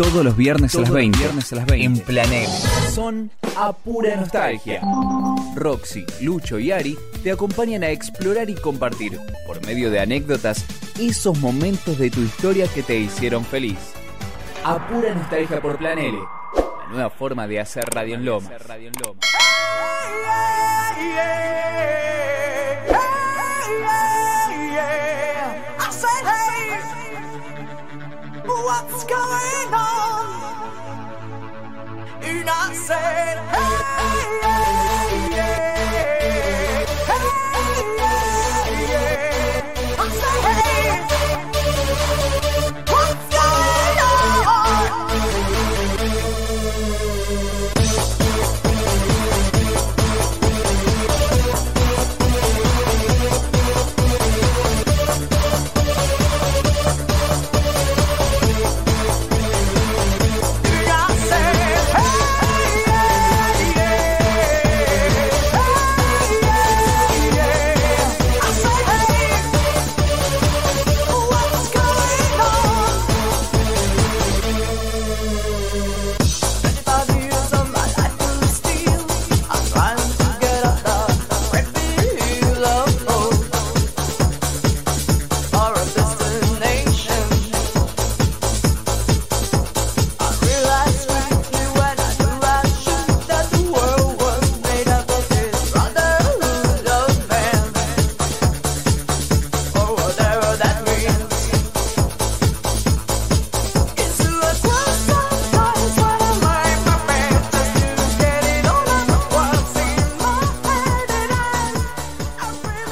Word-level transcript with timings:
Todos 0.00 0.24
los 0.24 0.34
viernes, 0.34 0.74
a, 0.76 0.80
las 0.80 0.90
20, 0.90 1.18
viernes 1.18 1.52
a 1.52 1.56
las 1.56 1.66
20. 1.66 1.86
en 1.86 2.06
Planel. 2.06 2.48
Son 2.90 3.30
a 3.54 3.70
pura 3.74 4.16
nostalgia. 4.16 4.80
Roxy, 5.54 6.06
Lucho 6.22 6.58
y 6.58 6.72
Ari 6.72 6.96
te 7.22 7.30
acompañan 7.30 7.82
a 7.82 7.90
explorar 7.90 8.48
y 8.48 8.54
compartir, 8.54 9.20
por 9.46 9.62
medio 9.66 9.90
de 9.90 10.00
anécdotas, 10.00 10.64
esos 10.98 11.38
momentos 11.38 11.98
de 11.98 12.10
tu 12.10 12.22
historia 12.22 12.66
que 12.68 12.82
te 12.82 12.98
hicieron 12.98 13.44
feliz. 13.44 13.76
A 14.64 14.88
pura 14.88 15.14
nostalgia 15.14 15.60
por 15.60 15.76
Planele. 15.76 16.20
La 16.56 16.88
nueva 16.88 17.10
forma 17.10 17.46
de 17.46 17.60
hacer 17.60 17.84
Radio 17.92 18.14
en 18.14 18.24
Loma. 18.24 18.48
What's 28.70 29.02
going 29.02 29.74
on? 29.74 30.26
And 32.22 32.48
I 32.48 32.72
said, 32.72 33.38
hey, 33.50 33.89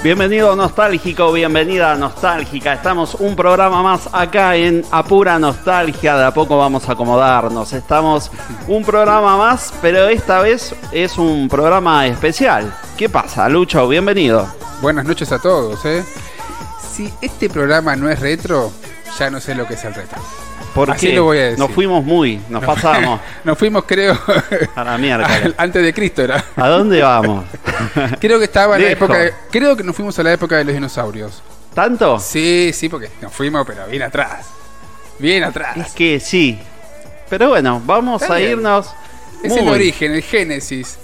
Bienvenido 0.09 0.57
nostálgico, 0.57 1.31
bienvenida 1.35 1.95
nostálgica. 1.95 2.73
Estamos 2.73 3.15
un 3.17 3.37
programa 3.37 3.83
más 3.83 4.09
acá 4.11 4.57
en 4.57 4.83
Apura 4.91 5.39
Nostalgia. 5.39 6.17
De 6.17 6.25
a 6.25 6.31
poco 6.33 6.57
vamos 6.57 6.89
a 6.89 6.93
acomodarnos. 6.93 7.75
Estamos 7.75 8.31
un 8.69 8.87
programa 8.87 9.37
más, 9.37 9.71
pero 9.83 10.09
esta 10.09 10.41
vez 10.41 10.75
es 10.93 11.19
un 11.19 11.47
programa 11.47 12.07
especial. 12.07 12.75
¿Qué 12.97 13.11
pasa, 13.11 13.51
Lucho? 13.51 13.87
Bienvenido. 13.87 14.49
Buenas 14.81 15.05
noches 15.05 15.31
a 15.31 15.41
todos, 15.41 15.85
¿eh? 15.85 16.03
Si 16.91 17.13
este 17.21 17.51
programa 17.51 17.95
no 17.95 18.09
es 18.09 18.19
retro, 18.19 18.73
ya 19.19 19.29
no 19.29 19.41
sé 19.41 19.55
lo 19.55 19.67
que 19.67 19.75
es 19.75 19.85
el 19.85 19.93
retro. 19.93 20.23
¿Por 20.79 20.91
Así 20.93 21.13
lo 21.13 21.25
voy 21.25 21.39
a 21.39 21.43
decir. 21.45 21.59
Nos 21.59 21.71
fuimos 21.73 22.05
muy, 22.05 22.41
nos 22.49 22.65
pasamos 22.65 23.21
Nos 23.45 23.59
fuimos, 23.59 23.85
creo, 23.87 24.17
a 24.77 24.85
la 24.85 24.97
miércoles. 24.99 25.55
antes 25.59 25.83
de 25.83 25.93
Cristo 25.93 26.23
era. 26.23 26.45
¿A 26.57 26.69
dónde 26.69 27.03
vamos? 27.03 27.45
Creo 28.21 28.39
que 28.39 28.45
estaba 28.45 28.77
en 28.77 28.83
la 28.83 28.91
época. 28.91 29.19
de- 29.19 29.33
creo 29.51 29.77
que 29.77 29.83
nos 29.85 29.97
fuimos 29.97 30.19
a 30.19 30.23
la 30.23 30.33
época 30.33 30.57
de 30.57 30.65
los 30.65 30.75
dinosaurios. 30.75 31.43
¿Tanto? 31.75 32.19
Sí, 32.19 32.71
sí, 32.73 32.89
porque 32.89 33.11
nos 33.21 33.33
fuimos, 33.33 33.67
pero 33.67 33.87
bien 33.87 34.03
atrás. 34.03 34.47
Bien 35.19 35.43
atrás. 35.45 35.77
Es 35.77 35.93
que 35.93 36.21
sí. 36.21 36.59
Pero 37.29 37.49
bueno, 37.51 37.83
vamos 37.85 38.23
Está 38.23 38.35
a 38.35 38.39
bien. 38.39 38.53
irnos. 38.53 38.91
Es 39.43 39.53
el 39.57 39.65
muy- 39.65 39.73
origen, 39.75 40.13
el 40.15 40.23
génesis. 40.23 40.99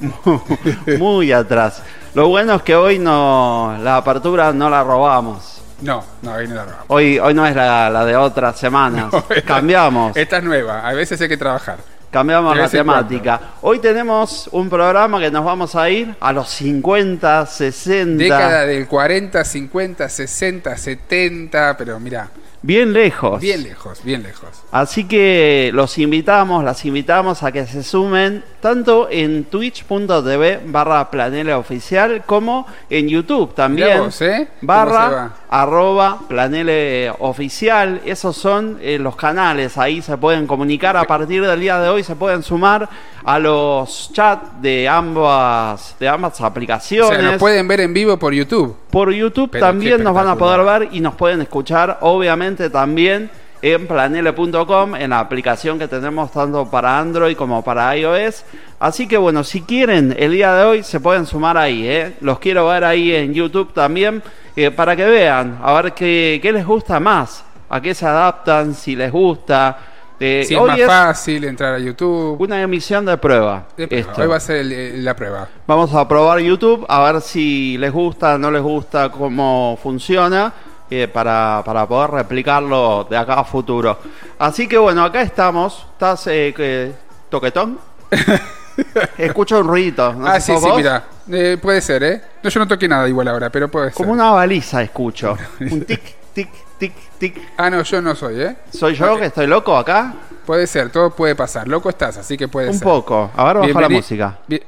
muy 0.99 1.33
atrás. 1.33 1.83
Lo 2.15 2.29
bueno 2.29 2.55
es 2.55 2.63
que 2.63 2.75
hoy 2.77 2.99
no 2.99 3.77
la 3.83 3.97
apertura 3.99 4.53
no 4.53 4.71
la 4.71 4.83
robamos. 4.85 5.54
No, 5.81 6.05
no, 6.23 6.35
ahí 6.35 6.47
no 6.49 6.55
la 6.55 6.65
robamos. 6.65 6.85
Hoy, 6.89 7.19
hoy 7.19 7.35
no 7.35 7.47
es 7.47 7.55
la, 7.55 7.91
la 7.91 8.05
de 8.05 8.17
otras 8.17 8.59
semanas. 8.59 9.07
No, 9.13 9.19
esta- 9.29 9.43
cambiamos, 9.43 10.17
Esta 10.17 10.39
es 10.39 10.45
nueva. 10.45 10.87
A 10.89 10.93
veces 10.93 11.21
hay 11.21 11.29
que 11.29 11.37
trabajar. 11.37 11.79
cambiamos 12.11 12.57
la 12.57 12.69
temática. 12.69 13.41
Hoy 13.63 13.81
tenemos 13.81 14.49
un 14.53 14.71
programa 14.71 15.19
que 15.21 15.31
nos 15.31 15.45
vamos 15.45 15.75
a 15.75 15.91
ir 15.91 16.15
a 16.21 16.33
los 16.33 16.49
50, 16.49 17.45
60, 17.47 18.23
Década 18.23 18.67
del 18.67 18.87
40, 18.87 19.45
50, 19.45 20.09
60, 20.09 20.77
70, 20.77 21.77
pero 21.77 21.99
mira, 21.99 22.29
bien 22.65 22.93
lejos. 22.93 23.41
bien 23.41 23.63
lejos, 23.63 24.03
bien 24.03 24.23
lejos. 24.23 24.49
Así 24.73 25.05
que 25.05 25.71
los 25.75 25.99
invitamos, 25.99 26.65
las 26.65 26.85
invitamos 26.85 27.43
a 27.43 27.53
que 27.53 27.67
se 27.67 27.83
sumen 27.83 28.43
tanto 28.61 29.09
en 29.11 29.45
twitch.tv 29.45 30.61
barra 30.67 31.11
planela 31.11 31.59
oficial 31.59 32.23
como 32.25 32.67
en 32.89 33.09
YouTube 33.09 33.55
también. 33.55 33.99
Vos, 33.99 34.21
¿eh? 34.23 34.49
¿Cómo 34.49 34.61
se 34.61 34.67
Barra 34.67 35.33
arroba 35.51 36.19
planele 36.27 37.13
oficial. 37.19 38.01
Esos 38.05 38.37
son 38.37 38.79
eh, 38.81 38.99
los 38.99 39.15
canales. 39.15 39.79
Ahí 39.79 40.03
se 40.03 40.17
pueden 40.17 40.47
comunicar. 40.47 40.97
A 40.97 41.05
partir 41.05 41.47
del 41.47 41.61
día 41.61 41.79
de 41.79 41.89
hoy 41.89 42.03
se 42.03 42.17
pueden 42.17 42.43
sumar 42.43 42.89
a 43.25 43.39
los 43.39 44.13
chats 44.13 44.61
de 44.61 44.89
ambas, 44.89 45.97
de 45.99 46.09
ambas 46.09 46.41
O 46.41 46.45
aplicaciones. 46.45 47.19
sea, 47.19 47.31
nos 47.31 47.39
pueden 47.39 47.67
ver 47.69 47.81
en 47.81 47.95
vivo 47.95 48.19
por 48.19 48.35
YouTube. 48.35 48.77
Por 48.91 49.13
YouTube 49.13 49.51
Pero 49.51 49.67
también 49.67 50.03
nos 50.03 50.15
van 50.15 50.29
a 50.29 50.37
poder 50.37 50.65
ver 50.65 50.89
y 50.93 51.01
nos 51.01 51.15
pueden 51.15 51.41
escuchar, 51.41 51.99
obviamente 52.03 52.54
también 52.71 53.31
en 53.63 53.87
planele.com, 53.87 54.95
en 54.95 55.11
la 55.11 55.21
aplicación 55.21 55.79
que 55.79 55.89
tenemos 55.89 56.31
tanto 56.33 56.71
para 56.71 56.99
Android 56.99 57.37
como 57.37 57.63
para 57.65 57.97
iOS. 57.97 58.45
Así 58.79 59.07
que 59.09 59.17
bueno, 59.17 59.43
si 59.43 59.63
quieren, 59.63 60.15
el 60.19 60.33
día 60.33 60.53
de 60.55 60.65
hoy 60.65 60.83
se 60.83 61.01
pueden 61.01 61.25
sumar 61.27 61.57
ahí, 61.57 61.87
¿eh? 61.89 62.15
Los 62.21 62.39
quiero 62.39 62.69
ver 62.69 62.85
ahí 62.85 63.15
en 63.15 63.33
YouTube 63.33 63.73
también, 63.73 64.23
eh, 64.57 64.71
para 64.71 64.95
que 64.95 65.07
vean, 65.07 65.59
a 65.63 65.73
ver 65.81 65.93
qué, 65.95 66.39
qué 66.43 66.53
les 66.53 66.67
gusta 66.67 67.01
más, 67.01 67.45
a 67.71 67.81
qué 67.81 67.95
se 67.95 68.05
adaptan, 68.07 68.75
si 68.75 68.95
les 68.97 69.11
gusta. 69.11 69.79
Eh, 70.21 70.45
Si 70.47 70.55
es 70.55 70.61
hoy 70.61 70.69
más 70.71 70.79
es 70.79 70.87
fácil 70.87 71.45
entrar 71.45 71.75
a 71.75 71.79
YouTube. 71.79 72.37
una 72.41 72.61
emisión 72.63 73.05
de 73.07 73.17
prueba. 73.17 73.65
De 73.77 73.89
prueba. 73.89 74.11
esto. 74.11 74.23
Hoy 74.23 74.29
va 74.29 74.37
a 74.37 74.41
ser 74.41 74.57
el- 74.59 74.73
el- 74.73 75.05
la 75.05 75.17
prueba. 75.17 75.49
Vamos 75.67 75.93
a 75.95 76.07
probar 76.07 76.39
YouTube 76.39 76.85
a 76.89 77.03
ver 77.13 77.21
si 77.23 77.77
les 77.79 77.91
gusta, 77.93 78.37
no 78.39 78.51
les 78.51 78.63
gusta, 78.63 79.09
cómo 79.11 79.77
funciona, 79.83 80.53
eh, 81.03 81.09
para, 81.09 81.63
para 81.65 81.87
poder 81.87 82.11
replicarlo 82.11 83.05
de 83.09 83.17
acá 83.17 83.35
a 83.35 83.45
futuro. 83.45 83.99
Así 84.39 84.67
que 84.69 84.79
bueno, 84.79 85.05
acá 85.05 85.23
estamos. 85.23 85.87
¿Estás 85.93 86.27
eh, 86.29 86.53
que- 86.57 86.93
toquetón? 87.29 87.79
Escucho 89.19 89.61
un 89.61 89.69
ruido. 89.69 90.13
¿no 90.15 90.27
ah, 90.27 90.41
sí, 90.41 90.53
sí, 90.57 90.61
vos? 90.67 90.77
mira. 90.77 91.05
Eh, 91.31 91.59
puede 91.61 91.81
ser, 91.81 92.03
¿eh? 92.03 92.23
No, 92.43 92.51
yo 92.51 92.61
no 92.61 92.69
toqué 92.69 92.87
nada 92.89 93.09
igual 93.09 93.29
ahora, 93.29 93.51
pero 93.51 93.69
puede 93.71 93.87
ser. 93.87 93.95
Como 93.97 94.13
una 94.13 94.31
baliza 94.31 94.83
escucho. 94.83 95.37
Un 95.61 95.85
tic, 95.85 96.03
tic, 96.35 96.49
tic, 96.79 96.93
tic. 97.19 97.41
Ah, 97.57 97.71
no, 97.71 97.83
yo 97.83 98.03
no 98.03 98.15
soy, 98.15 98.41
¿eh? 98.43 98.57
¿Soy 98.73 98.95
yo 98.95 99.17
que 99.17 99.27
estoy 99.27 99.47
loco 99.47 99.77
acá? 99.77 100.13
Puede 100.45 100.67
ser, 100.67 100.91
todo 100.91 101.11
puede 101.11 101.35
pasar. 101.35 101.67
Loco 101.69 101.89
estás, 101.89 102.19
así 102.19 102.37
que 102.37 102.49
puede 102.49 102.69
Un 102.69 102.75
ser. 102.75 102.83
poco. 102.85 103.31
A 103.35 103.45
ver, 103.53 103.59
baja 103.59 103.81
la 103.81 103.89
música. 103.89 104.39
Bien- 104.47 104.63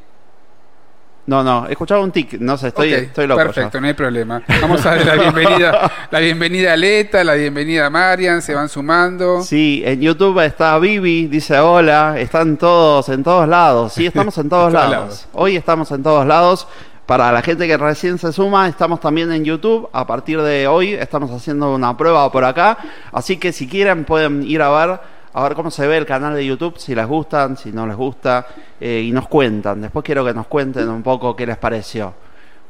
No, 1.26 1.43
no, 1.43 1.67
escuchaba 1.67 2.00
un 2.02 2.12
tic. 2.12 2.34
No 2.40 2.56
sé, 2.56 2.69
estoy, 2.69 2.94
Ok, 2.94 3.00
estoy 3.00 3.26
loco. 3.26 3.40
ya. 3.40 3.46
Perfecto, 3.46 3.81
no 3.81 3.88
hay 3.88 3.94
problema. 3.94 4.43
Vamos 4.61 4.87
a 4.87 4.94
dar 4.94 5.05
la 5.06 5.14
bienvenida, 5.17 5.90
la 6.11 6.19
bienvenida 6.20 6.73
a 6.75 6.76
Leta, 6.76 7.25
la 7.25 7.34
bienvenida 7.34 7.87
a 7.87 7.90
Marian, 7.90 8.40
se 8.43 8.55
van 8.55 8.69
sumando. 8.69 9.43
Sí, 9.43 9.82
en 9.84 10.00
YouTube 10.00 10.38
está 10.44 10.78
Vivi, 10.78 11.26
dice 11.26 11.58
hola, 11.58 12.14
están 12.19 12.56
todos 12.56 13.08
en 13.08 13.25
todos 13.25 13.49
lados. 13.49 13.93
Sí, 13.93 14.06
estamos 14.06 14.38
en 14.38 14.49
todos 14.49 14.67
En 14.73 14.73
todos 14.78 14.90
lados. 14.90 14.90
lados. 15.08 15.28
Hoy 15.32 15.56
estamos 15.56 15.90
en 15.90 16.02
todos 16.02 16.26
lados. 16.26 16.69
Para 17.06 17.31
la 17.31 17.40
gente 17.40 17.69
que 17.69 17.76
recién 17.76 18.19
se 18.19 18.32
suma, 18.32 18.67
estamos 18.69 18.99
también 19.00 19.31
en 19.31 19.44
YouTube. 19.44 19.88
A 19.93 20.06
partir 20.08 20.40
de 20.43 20.67
hoy 20.67 20.93
estamos 20.94 21.31
haciendo 21.31 21.72
una 21.72 21.96
prueba 21.96 22.31
por 22.32 22.44
acá. 22.44 22.79
Así 23.12 23.37
que 23.37 23.52
si 23.52 23.69
quieren 23.69 24.05
pueden 24.05 24.43
ir 24.43 24.61
a 24.61 24.70
ver, 24.70 25.00
a 25.38 25.43
ver 25.43 25.55
cómo 25.55 25.71
se 25.71 25.87
ve 25.87 25.99
el 25.99 26.06
canal 26.06 26.35
de 26.35 26.44
YouTube, 26.47 26.79
si 26.79 26.94
les 26.94 27.06
gustan, 27.06 27.56
si 27.59 27.71
no 27.71 27.87
les 27.87 27.94
gusta, 27.97 28.47
eh, 28.81 29.03
y 29.05 29.12
nos 29.12 29.29
cuentan. 29.29 29.83
Después 29.83 30.05
quiero 30.05 30.25
que 30.25 30.33
nos 30.33 30.47
cuenten 30.47 30.88
un 30.88 31.03
poco 31.03 31.37
qué 31.37 31.44
les 31.47 31.59
pareció. 31.59 32.15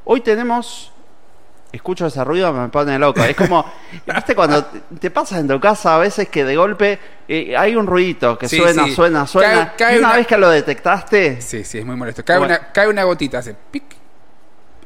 Hoy 0.05 0.21
tenemos 0.21 0.93
escucho 1.73 2.07
ese 2.07 2.25
ruido 2.25 2.53
me 2.55 2.69
pone 2.69 2.99
loco. 2.99 3.23
Es 3.23 3.37
como, 3.37 3.65
¿viste 4.15 4.35
cuando 4.35 4.65
te- 4.65 4.81
te 4.99 5.11
pasa 5.11 5.39
en 5.39 5.47
tu 5.47 5.61
casa 5.61 5.95
a 5.97 5.99
veces 5.99 6.29
que 6.29 6.43
de 6.45 6.57
golpe 6.57 6.99
eh, 7.29 7.55
hay 7.57 7.77
un 7.77 7.87
ruidito 7.87 8.39
que 8.39 8.49
Sí, 8.49 8.57
suena, 8.57 8.85
sí. 8.85 8.95
suena, 8.95 9.27
suena? 9.27 9.75
Y 9.79 9.83
una, 9.85 9.99
una- 10.09 10.17
vez 10.17 10.27
que 10.27 10.39
lo 10.39 10.49
detectaste, 10.49 11.41
Sí, 11.43 11.65
sí, 11.65 11.79
es 11.79 11.85
muy 11.85 11.95
molesto. 11.97 12.25
Cae, 12.25 12.39
Bueno. 12.39 12.55
una, 12.55 12.73
cae 12.73 12.89
una 12.89 13.05
gotita, 13.05 13.39
hace 13.39 13.55
pic. 13.71 13.85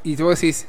Y 0.03 0.17
vos 0.17 0.35
decís, 0.41 0.67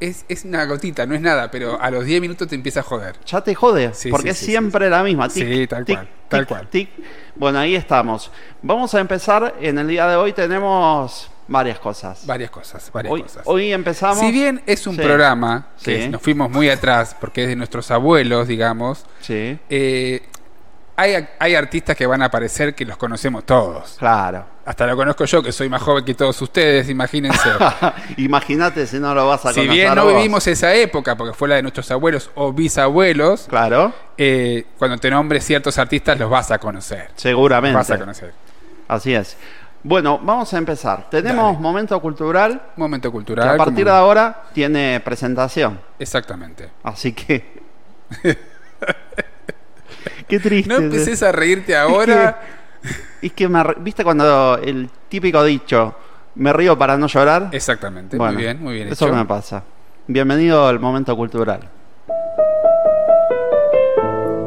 es, 0.00 0.24
es 0.28 0.44
una 0.44 0.64
gotita, 0.66 1.06
no 1.06 1.14
es 1.14 1.20
nada, 1.20 1.50
pero 1.50 1.80
a 1.80 1.90
los 1.90 2.04
10 2.04 2.20
minutos 2.20 2.48
te 2.48 2.54
empieza 2.54 2.80
a 2.80 2.82
joder. 2.82 3.16
ya 3.26 3.40
te 3.42 3.54
jode, 3.54 3.94
Sí, 3.94 4.10
porque 4.10 4.30
es 4.30 4.38
sí, 4.38 4.46
siempre 4.46 4.90
la 4.90 5.02
misma. 5.02 5.28
Tic, 5.28 5.46
Sí, 5.46 5.66
tal 5.66 5.84
tic, 5.84 5.96
cual, 5.96 6.08
tal 6.28 6.40
tic, 6.40 6.48
cual. 6.48 6.68
tic. 6.68 6.88
Bueno, 7.36 7.58
ahí 7.58 7.74
estamos. 7.74 8.30
Vamos 8.62 8.94
a 8.94 9.00
empezar. 9.00 9.54
En 9.60 9.78
el 9.78 9.88
día 9.88 10.06
de 10.08 10.16
hoy 10.16 10.32
tenemos 10.32 11.30
varias 11.48 11.78
cosas. 11.78 12.26
Varias 12.26 12.50
cosas, 12.50 12.90
varias 12.92 13.12
Hoy, 13.12 13.22
cosas. 13.22 13.42
hoy 13.46 13.72
empezamos. 13.72 14.18
Si 14.20 14.30
bien 14.32 14.62
es 14.66 14.86
un 14.86 14.96
programa 14.96 15.68
que 15.82 16.02
Sí. 16.04 16.08
nos 16.08 16.22
fuimos 16.22 16.50
muy 16.50 16.68
atrás, 16.70 17.16
porque 17.20 17.42
es 17.42 17.48
de 17.48 17.56
nuestros 17.56 17.90
abuelos, 17.90 18.48
digamos, 18.48 19.04
Sí, 19.20 19.58
eh, 19.68 20.22
hay, 20.96 21.26
hay 21.38 21.54
artistas 21.54 21.96
que 21.96 22.06
van 22.06 22.22
a 22.22 22.26
aparecer 22.26 22.74
que 22.74 22.84
los 22.84 22.96
conocemos 22.96 23.44
todos. 23.44 23.96
claro. 23.98 24.53
Hasta 24.66 24.86
lo 24.86 24.96
conozco 24.96 25.26
yo, 25.26 25.42
que 25.42 25.52
soy 25.52 25.68
más 25.68 25.82
joven 25.82 26.04
que 26.06 26.14
todos 26.14 26.40
ustedes, 26.40 26.88
imagínense. 26.88 27.50
Imagínate 28.16 28.86
si 28.86 28.98
no 28.98 29.14
lo 29.14 29.26
vas 29.28 29.44
a 29.44 29.50
si 29.50 29.56
conocer 29.60 29.70
bien 29.70 29.94
no 29.94 30.04
vos. 30.04 30.14
vivimos 30.16 30.46
esa 30.46 30.72
época, 30.74 31.16
porque 31.16 31.34
fue 31.34 31.48
la 31.48 31.56
de 31.56 31.62
nuestros 31.62 31.90
abuelos 31.90 32.30
o 32.34 32.50
bisabuelos, 32.52 33.46
Claro, 33.48 33.92
eh, 34.16 34.64
cuando 34.78 34.96
te 34.96 35.10
nombres 35.10 35.44
ciertos 35.44 35.76
artistas 35.76 36.18
los 36.18 36.30
vas 36.30 36.50
a 36.50 36.58
conocer. 36.58 37.10
seguramente. 37.14 37.76
Vas 37.76 37.90
a 37.90 37.98
conocer. 37.98 38.32
Así 38.88 39.12
es. 39.14 39.36
Bueno, 39.82 40.18
vamos 40.22 40.54
a 40.54 40.56
empezar. 40.56 41.10
Tenemos 41.10 41.52
Dale. 41.52 41.58
momento 41.62 42.00
cultural 42.00 42.62
Momento 42.76 43.10
que 43.10 43.12
cultural. 43.12 43.46
a 43.50 43.56
partir 43.58 43.74
como- 43.74 43.84
de 43.84 43.90
ahora 43.90 44.44
tiene 44.54 44.98
presentación. 45.04 45.78
Exactamente. 45.98 46.70
Así 46.82 47.12
que. 47.12 47.62
Qué 50.28 50.38
triste. 50.40 50.68
No 50.68 50.76
empeces 50.76 51.22
a 51.22 51.32
reírte 51.32 51.76
ahora. 51.76 52.40
Es 53.22 53.32
que 53.32 53.48
me 53.48 53.62
¿Viste 53.80 54.04
cuando 54.04 54.58
el 54.58 54.90
típico 55.08 55.42
dicho, 55.42 55.94
me 56.36 56.52
río 56.52 56.76
para 56.76 56.96
no 56.96 57.06
llorar? 57.06 57.48
Exactamente. 57.52 58.16
Bueno, 58.16 58.34
muy 58.34 58.42
bien, 58.42 58.62
muy 58.62 58.74
bien. 58.74 58.88
Eso 58.88 59.06
hecho. 59.06 59.14
me 59.14 59.24
pasa. 59.24 59.62
Bienvenido 60.06 60.66
al 60.66 60.78
momento 60.78 61.16
cultural. 61.16 61.60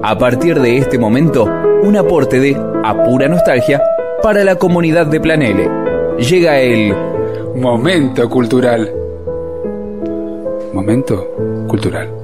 A 0.03 0.17
partir 0.17 0.59
de 0.61 0.77
este 0.77 0.97
momento, 0.97 1.45
un 1.81 1.97
aporte 1.97 2.39
de 2.39 2.55
a 2.83 3.03
pura 3.03 3.27
nostalgia 3.27 3.81
para 4.21 4.43
la 4.43 4.55
comunidad 4.55 5.07
de 5.07 5.19
Planele. 5.19 5.69
Llega 6.19 6.59
el 6.59 6.95
Momento 7.55 8.29
cultural. 8.29 8.91
Momento 10.73 11.65
cultural. 11.67 12.16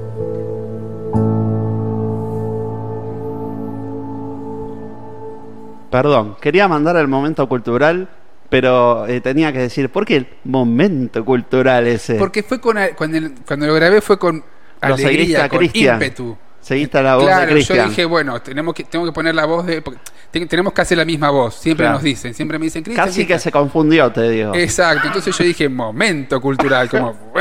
Perdón, 5.94 6.36
quería 6.42 6.68
mandar 6.68 6.96
el 6.98 7.08
momento 7.08 7.48
cultural, 7.48 8.10
pero 8.50 9.06
eh, 9.08 9.22
tenía 9.22 9.54
que 9.54 9.60
decir, 9.60 9.90
¿por 9.90 10.06
qué 10.06 10.16
el 10.18 10.28
momento 10.44 11.24
cultural 11.24 11.86
ese? 11.88 12.16
Porque 12.16 12.42
fue 12.44 12.60
con 12.60 12.78
cuando, 12.98 13.18
el- 13.18 13.34
cuando 13.46 13.68
lo 13.68 13.74
grabé 13.76 14.02
fue 14.02 14.18
con 14.18 14.44
alegría, 14.82 15.48
con 15.48 15.60
Cristian. 15.60 15.96
ímpetu. 15.96 16.36
Seguiste 16.60 17.02
la 17.04 17.16
voz 17.18 17.26
claro, 17.26 17.42
de 17.42 17.48
yo 17.48 17.54
Cristian. 17.56 17.90
dije, 17.90 18.06
bueno, 18.06 18.42
tenemos 18.42 18.74
que, 18.74 18.86
tengo 18.86 19.06
que 19.06 19.12
poner 19.12 19.36
la 19.36 19.46
voz 19.46 19.66
de. 19.66 19.82
porque 19.82 20.00
tenemos 20.48 20.72
que 20.74 20.82
hacer 20.82 20.98
la 20.98 21.04
misma 21.06 21.30
voz. 21.30 21.56
Siempre 21.56 21.84
Claro. 21.84 21.96
nos 21.96 22.04
dicen, 22.04 22.34
siempre 22.34 22.58
me 22.58 22.66
dicen, 22.66 22.84
Cristian. 22.84 23.06
Casi 23.06 23.20
que 23.20 23.26
Cristian". 23.26 23.40
se 23.42 23.52
confundió, 23.52 24.12
te 24.12 24.30
digo. 24.30 24.56
Exacto, 24.56 25.08
entonces 25.08 25.38
yo 25.38 25.44
dije 25.44 25.68
momento 25.70 26.40
cultural, 26.42 26.90
como. 26.90 27.14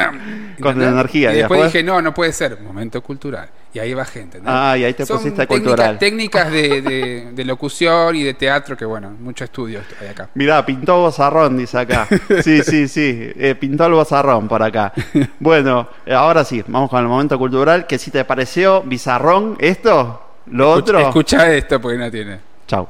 Con 0.60 0.72
¿entendés? 0.72 0.88
energía, 0.93 1.31
Y 1.31 1.34
y 1.34 1.38
después, 1.38 1.60
después- 1.60 1.72
dije, 1.72 1.84
no, 1.84 2.02
no 2.02 2.12
puede 2.12 2.32
ser, 2.32 2.60
momento 2.60 3.00
cultural. 3.00 3.48
Y 3.74 3.78
ahí 3.78 3.94
va 3.94 4.04
gente. 4.04 4.36
¿entendés? 4.36 4.52
Ah, 4.54 4.76
y 4.76 4.84
ahí 4.84 4.92
te 4.92 5.06
Son 5.06 5.16
pusiste 5.16 5.46
técnica- 5.46 5.48
cultural. 5.70 5.98
Técnicas 5.98 6.52
de, 6.52 6.82
de- 6.82 7.28
de 7.32 7.44
locución 7.44 8.14
y 8.16 8.22
de 8.22 8.34
teatro 8.34 8.76
que, 8.76 8.84
bueno, 8.84 9.10
mucho 9.19 9.44
estudio 9.44 9.80
hay 10.00 10.08
acá. 10.08 10.28
Mirá, 10.34 10.64
pintó 10.66 10.98
bozarrón, 11.00 11.56
dice 11.56 11.78
acá. 11.78 12.06
Sí, 12.42 12.62
sí, 12.62 12.86
sí, 12.86 13.32
eh, 13.34 13.54
pintó 13.58 13.86
el 13.86 13.92
bozarrón 13.92 14.46
por 14.48 14.62
acá. 14.62 14.92
Bueno, 15.38 15.88
eh, 16.04 16.12
ahora 16.14 16.44
sí, 16.44 16.62
vamos 16.66 16.90
con 16.90 17.00
el 17.00 17.08
momento 17.08 17.38
cultural. 17.38 17.86
Que 17.86 17.98
si 17.98 18.10
te 18.10 18.24
pareció 18.26 18.82
bizarrón 18.82 19.56
esto, 19.58 20.22
lo 20.46 20.70
otro. 20.70 20.98
Escucha 20.98 21.50
esto 21.54 21.80
porque 21.80 21.96
no 21.98 22.10
tiene. 22.10 22.40
Chau. 22.66 22.86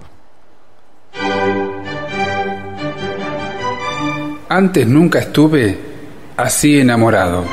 Antes 4.48 4.86
nunca 4.86 5.20
estuve 5.20 5.78
así 6.36 6.80
enamorado. 6.80 7.44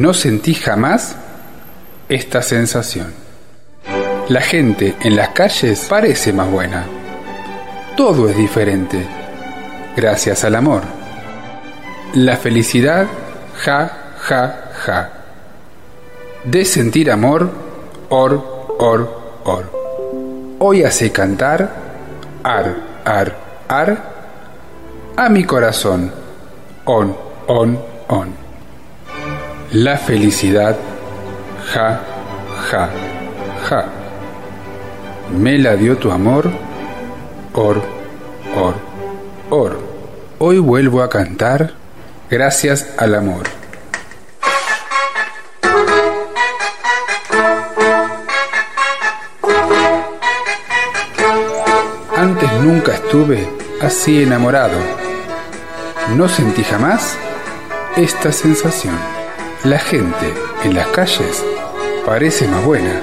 No 0.00 0.14
sentí 0.14 0.54
jamás 0.54 1.14
esta 2.08 2.40
sensación. 2.40 3.12
La 4.30 4.40
gente 4.40 4.96
en 5.02 5.14
las 5.14 5.28
calles 5.28 5.88
parece 5.90 6.32
más 6.32 6.50
buena. 6.50 6.86
Todo 7.98 8.26
es 8.26 8.34
diferente. 8.34 9.06
Gracias 9.94 10.42
al 10.44 10.54
amor. 10.54 10.84
La 12.14 12.38
felicidad, 12.38 13.08
ja, 13.62 14.14
ja, 14.20 14.70
ja. 14.86 15.10
De 16.44 16.64
sentir 16.64 17.10
amor, 17.10 17.50
or, 18.08 18.42
or, 18.78 19.42
or. 19.44 20.56
Hoy 20.60 20.82
hace 20.82 21.12
cantar, 21.12 21.74
ar, 22.42 22.74
ar, 23.04 23.36
ar, 23.68 24.02
a 25.14 25.28
mi 25.28 25.44
corazón, 25.44 26.10
on, 26.86 27.14
on, 27.48 27.78
on. 28.08 28.49
La 29.72 29.96
felicidad, 29.96 30.76
ja, 31.72 32.00
ja, 32.72 32.90
ja. 33.68 33.84
Me 35.30 35.58
la 35.58 35.76
dio 35.76 35.96
tu 35.96 36.10
amor, 36.10 36.50
or, 37.54 37.80
or, 38.56 38.74
or. 39.48 39.78
Hoy 40.40 40.58
vuelvo 40.58 41.02
a 41.02 41.08
cantar 41.08 41.74
gracias 42.28 42.94
al 42.98 43.14
amor. 43.14 43.44
Antes 52.16 52.52
nunca 52.54 52.94
estuve 52.94 53.48
así 53.80 54.24
enamorado. 54.24 54.80
No 56.16 56.28
sentí 56.28 56.64
jamás 56.64 57.16
esta 57.96 58.32
sensación. 58.32 59.19
La 59.64 59.78
gente 59.78 60.32
en 60.64 60.74
las 60.74 60.86
calles 60.86 61.44
parece 62.06 62.48
más 62.48 62.64
buena. 62.64 62.98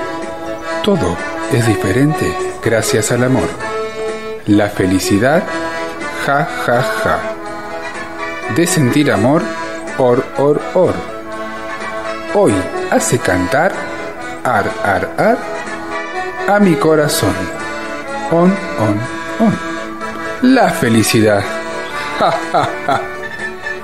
Todo 0.83 1.15
es 1.53 1.67
diferente 1.67 2.35
gracias 2.63 3.11
al 3.11 3.25
amor. 3.25 3.47
La 4.47 4.67
felicidad, 4.67 5.43
ja, 6.25 6.47
ja, 6.65 6.81
ja. 6.81 7.19
De 8.55 8.65
sentir 8.65 9.11
amor, 9.11 9.43
or, 9.99 10.25
or, 10.39 10.59
or. 10.73 10.95
Hoy 12.33 12.53
hace 12.89 13.19
cantar, 13.19 13.71
ar, 14.43 14.65
ar, 14.83 15.11
ar, 15.15 15.37
a 16.47 16.59
mi 16.59 16.73
corazón. 16.73 17.35
On, 18.31 18.51
on, 18.79 18.99
on. 19.45 20.55
La 20.55 20.71
felicidad. 20.71 21.43
Ja, 22.19 22.33
ja, 22.51 22.69
ja. 22.87 23.01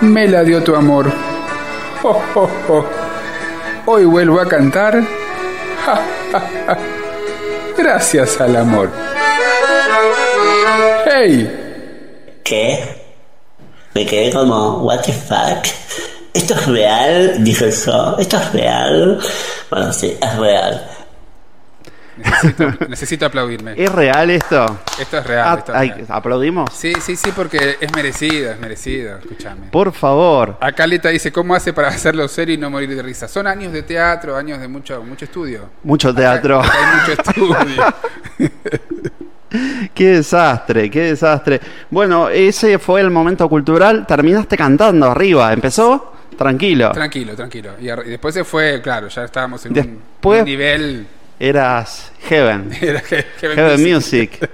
Me 0.01 0.27
la 0.27 0.43
dio 0.43 0.63
tu 0.63 0.75
amor. 0.75 1.32
Oh, 2.05 2.21
oh, 2.35 2.49
oh. 2.67 2.85
Hoy 3.85 4.03
vuelvo 4.03 4.41
a 4.41 4.45
cantar. 4.45 5.01
Gracias 7.77 8.41
al 8.41 8.57
amor. 8.57 8.91
¡Hey! 11.05 12.41
¿Qué? 12.43 12.83
Me 13.93 14.05
quedé 14.05 14.33
como, 14.33 14.79
what 14.79 14.99
the 15.05 15.13
fuck? 15.13 15.65
¿Esto 16.33 16.55
es 16.55 16.67
real? 16.67 17.41
Dije 17.41 17.71
yo, 17.71 18.17
¿esto 18.17 18.35
es 18.35 18.51
real? 18.51 19.17
Bueno, 19.69 19.93
sí, 19.93 20.17
es 20.21 20.37
real. 20.37 20.85
Necesito, 22.17 22.73
necesito 22.89 23.25
aplaudirme. 23.25 23.73
¿Es 23.75 23.91
real 23.91 24.29
esto? 24.29 24.79
Esto 24.99 25.17
es 25.17 25.25
real. 25.25 25.45
Ah, 25.47 25.55
esto 25.59 25.71
es 25.71 25.77
ay, 25.77 25.89
real. 25.91 26.05
¿Aplaudimos? 26.09 26.73
Sí, 26.73 26.93
sí, 27.01 27.15
sí, 27.15 27.31
porque 27.35 27.77
es 27.79 27.95
merecido, 27.95 28.51
es 28.51 28.59
merecido. 28.59 29.17
Escúchame. 29.17 29.67
Por 29.71 29.91
favor. 29.93 30.57
Acá 30.61 30.85
Leta 30.85 31.09
dice, 31.09 31.31
¿cómo 31.31 31.55
hace 31.55 31.73
para 31.73 31.89
hacerlo 31.89 32.27
serio 32.27 32.55
y 32.55 32.57
no 32.57 32.69
morir 32.69 32.95
de 32.95 33.01
risa? 33.01 33.27
Son 33.27 33.47
años 33.47 33.73
de 33.73 33.83
teatro, 33.83 34.35
años 34.35 34.59
de 34.59 34.67
mucho, 34.67 35.03
mucho 35.03 35.25
estudio. 35.25 35.69
Mucho 35.83 36.13
teatro. 36.13 36.59
Acá 36.59 36.71
hay 36.73 36.99
mucho 36.99 37.21
estudio. 37.21 37.83
Qué 39.93 40.07
desastre, 40.07 40.89
qué 40.89 41.01
desastre. 41.01 41.59
Bueno, 41.89 42.29
ese 42.29 42.79
fue 42.79 43.01
el 43.01 43.11
momento 43.11 43.47
cultural. 43.47 44.05
Terminaste 44.07 44.57
cantando 44.57 45.11
arriba. 45.11 45.53
¿Empezó? 45.53 46.13
Tranquilo. 46.37 46.91
tranquilo, 46.91 47.35
tranquilo. 47.35 47.71
Y, 47.79 47.85
después 48.09 48.33
se 48.33 48.43
fue, 48.43 48.81
claro, 48.81 49.07
ya 49.07 49.23
estábamos 49.23 49.65
en 49.67 49.73
Después- 49.73 50.39
un, 50.39 50.45
nivel... 50.45 51.07
Eras 51.39 52.11
Heaven. 52.27 52.71
Era 52.81 53.01
Heaven 53.01 53.81
Music. 53.81 54.31
Music. 54.39 54.49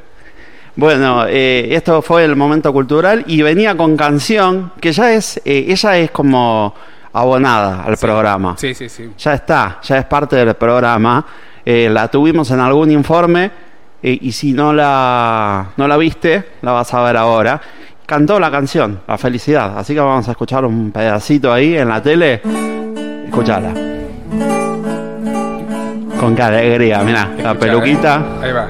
Bueno, 0.75 1.25
eh, 1.27 1.67
esto 1.71 2.01
fue 2.01 2.23
el 2.23 2.35
momento 2.35 2.71
cultural 2.71 3.25
y 3.27 3.41
venía 3.41 3.75
con 3.75 3.97
canción 3.97 4.71
que 4.79 4.93
ya 4.93 5.13
es, 5.13 5.37
eh, 5.43 5.65
ella 5.67 5.97
es 5.97 6.11
como 6.11 6.73
abonada 7.13 7.83
al 7.83 7.97
programa. 7.97 8.55
Sí, 8.57 8.73
sí, 8.73 8.87
sí. 8.87 9.11
Ya 9.17 9.33
está, 9.33 9.79
ya 9.83 9.97
es 9.97 10.05
parte 10.05 10.35
del 10.37 10.53
programa. 10.55 11.25
Eh, 11.65 11.89
la 11.91 12.07
tuvimos 12.07 12.49
en 12.51 12.59
algún 12.59 12.91
informe 12.91 13.51
eh, 14.01 14.17
y 14.21 14.31
si 14.31 14.53
no 14.53 14.73
la, 14.73 15.71
no 15.75 15.87
la 15.87 15.97
viste, 15.97 16.45
la 16.61 16.71
vas 16.71 16.93
a 16.93 17.03
ver 17.03 17.17
ahora. 17.17 17.61
Cantó 18.05 18.39
la 18.39 18.49
canción, 18.49 19.01
La 19.07 19.17
Felicidad. 19.17 19.77
Así 19.77 19.93
que 19.93 19.99
vamos 19.99 20.27
a 20.27 20.31
escuchar 20.31 20.65
un 20.65 20.91
pedacito 20.91 21.51
ahí 21.53 21.77
en 21.77 21.89
la 21.89 22.01
tele. 22.01 22.41
Escuchala. 23.25 23.98
Con 26.19 26.35
qué 26.35 26.41
alegría, 26.43 26.99
mirá, 26.99 27.29
la 27.41 27.53
peluquita. 27.55 28.17
¿eh? 28.17 28.45
Ahí 28.45 28.51
va. 28.51 28.67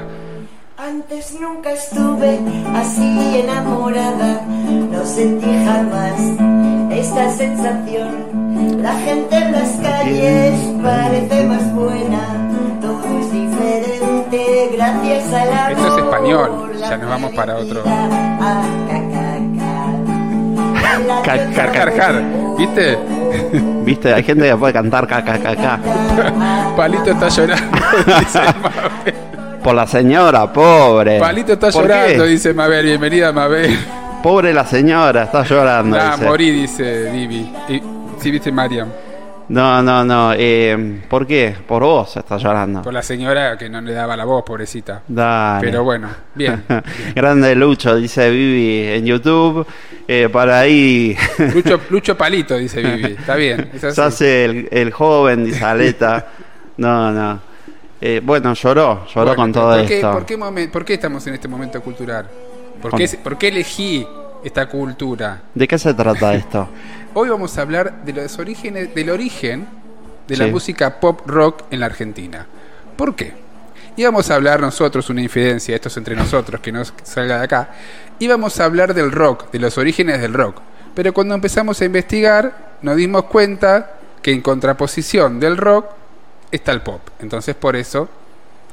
Antes 0.78 1.34
nunca 1.40 1.72
estuve 1.72 2.38
así 2.76 3.40
enamorada, 3.42 4.42
no 4.46 5.04
sentí 5.04 5.46
jamás 5.64 6.20
esta 6.90 7.30
sensación. 7.30 8.80
La 8.80 8.94
gente 9.00 9.36
en 9.36 9.52
las 9.52 9.70
calles 9.82 10.54
parece 10.82 11.44
más 11.46 11.74
buena, 11.74 12.20
todo 12.80 13.18
es 13.18 13.32
diferente 13.32 14.70
gracias 14.72 15.32
al 15.32 15.52
amor. 15.52 15.72
Esto 15.72 15.98
es 15.98 16.04
español, 16.04 16.72
la 16.78 16.90
ya 16.90 16.96
nos 16.98 17.08
vamos 17.08 17.32
para 17.32 17.56
otro. 17.56 17.82
Felicidad. 20.96 21.18
Ah, 21.18 21.22
ca, 21.24 21.32
ca, 21.32 21.44
ca. 21.44 21.52
Ca- 21.54 21.66
ca- 21.66 21.72
Car, 21.72 21.94
car, 21.94 22.22
¿viste? 22.58 22.98
Viste, 23.84 24.12
hay 24.12 24.22
gente 24.24 24.48
que 24.48 24.56
puede 24.56 24.72
cantar 24.72 25.06
caca, 25.06 25.38
Palito 26.76 27.10
está 27.12 27.28
llorando, 27.28 27.78
dice 28.20 28.38
Mabel. 28.62 29.14
Por 29.62 29.74
la 29.74 29.86
señora, 29.86 30.52
pobre. 30.52 31.18
Palito 31.18 31.52
está 31.54 31.70
¿Por 31.70 31.82
llorando, 31.82 32.24
qué? 32.24 32.30
dice 32.30 32.54
Mabel. 32.54 32.86
Bienvenida, 32.86 33.32
Mabel. 33.32 33.78
Pobre 34.22 34.52
la 34.52 34.66
señora, 34.66 35.24
está 35.24 35.44
llorando. 35.44 35.96
Ah, 35.98 36.12
dice. 36.16 36.24
morí, 36.24 36.50
dice 36.50 37.10
Vivi. 37.12 37.52
Y, 37.68 37.82
sí, 38.20 38.30
viste 38.30 38.50
Mariam. 38.52 38.88
No, 39.50 39.82
no, 39.82 40.04
no. 40.04 40.32
eh, 40.36 41.00
¿Por 41.08 41.26
qué? 41.26 41.54
Por 41.66 41.82
vos 41.82 42.16
está 42.16 42.36
llorando. 42.36 42.82
Por 42.82 42.94
la 42.94 43.02
señora 43.02 43.58
que 43.58 43.68
no 43.68 43.80
le 43.80 43.92
daba 43.92 44.16
la 44.16 44.24
voz, 44.24 44.44
pobrecita. 44.44 45.02
Dale. 45.08 45.60
Pero 45.66 45.82
bueno, 45.82 46.08
bien. 46.36 46.64
Grande 47.16 47.56
Lucho, 47.56 47.96
dice 47.96 48.30
Vivi 48.30 48.86
en 48.96 49.04
YouTube. 49.04 49.66
Eh, 50.06 50.28
para 50.32 50.60
ahí 50.60 51.16
Lucho, 51.54 51.80
Lucho 51.90 52.16
Palito, 52.16 52.56
dice 52.56 52.80
Vivi. 52.80 53.16
Está 53.18 53.34
bien. 53.34 53.70
Es 53.74 53.82
así. 53.82 53.96
se 53.96 54.02
hace 54.02 54.44
el, 54.44 54.68
el 54.70 54.90
joven, 54.92 55.44
dice 55.44 55.64
Aleta. 55.64 56.28
No, 56.76 57.10
no. 57.10 57.40
Eh, 58.00 58.20
bueno, 58.24 58.54
lloró, 58.54 59.04
lloró 59.08 59.26
Bueno, 59.26 59.34
con 59.36 59.52
todo 59.52 59.76
¿por 59.76 59.86
qué, 59.86 59.94
esto. 59.96 60.12
¿por 60.12 60.26
qué, 60.26 60.68
por 60.72 60.84
qué 60.84 60.94
estamos 60.94 61.26
en 61.26 61.34
este 61.34 61.48
momento 61.48 61.82
cultural? 61.82 62.26
¿Por 62.80 62.94
qué, 62.96 63.08
¿Por 63.22 63.36
qué 63.36 63.48
elegí 63.48 64.06
esta 64.44 64.68
cultura? 64.68 65.42
¿De 65.54 65.68
qué 65.68 65.78
se 65.78 65.92
trata 65.94 66.34
esto? 66.34 66.68
Hoy 67.14 67.28
vamos 67.28 67.56
a 67.58 67.62
hablar 67.62 68.04
de 68.04 68.12
los 68.12 68.38
orígenes, 68.38 68.94
del 68.94 69.10
origen 69.10 69.66
de 70.28 70.36
la 70.36 70.46
música 70.46 71.00
pop 71.00 71.22
rock 71.26 71.64
en 71.70 71.80
la 71.80 71.86
Argentina. 71.86 72.46
¿Por 72.96 73.16
qué? 73.16 73.34
Íbamos 73.96 74.30
a 74.30 74.36
hablar 74.36 74.60
nosotros, 74.60 75.10
una 75.10 75.20
infidencia, 75.20 75.74
esto 75.74 75.88
es 75.88 75.96
entre 75.96 76.14
nosotros, 76.14 76.60
que 76.60 76.70
no 76.70 76.82
salga 77.02 77.38
de 77.38 77.44
acá. 77.44 77.70
Íbamos 78.20 78.60
a 78.60 78.64
hablar 78.64 78.94
del 78.94 79.10
rock, 79.10 79.50
de 79.50 79.58
los 79.58 79.76
orígenes 79.76 80.20
del 80.20 80.34
rock. 80.34 80.60
Pero 80.94 81.12
cuando 81.12 81.34
empezamos 81.34 81.80
a 81.80 81.84
investigar, 81.84 82.76
nos 82.82 82.96
dimos 82.96 83.24
cuenta 83.24 83.94
que 84.22 84.32
en 84.32 84.40
contraposición 84.40 85.40
del 85.40 85.56
rock 85.56 85.86
está 86.52 86.72
el 86.72 86.82
pop. 86.82 87.00
Entonces, 87.18 87.56
por 87.56 87.74
eso 87.74 88.08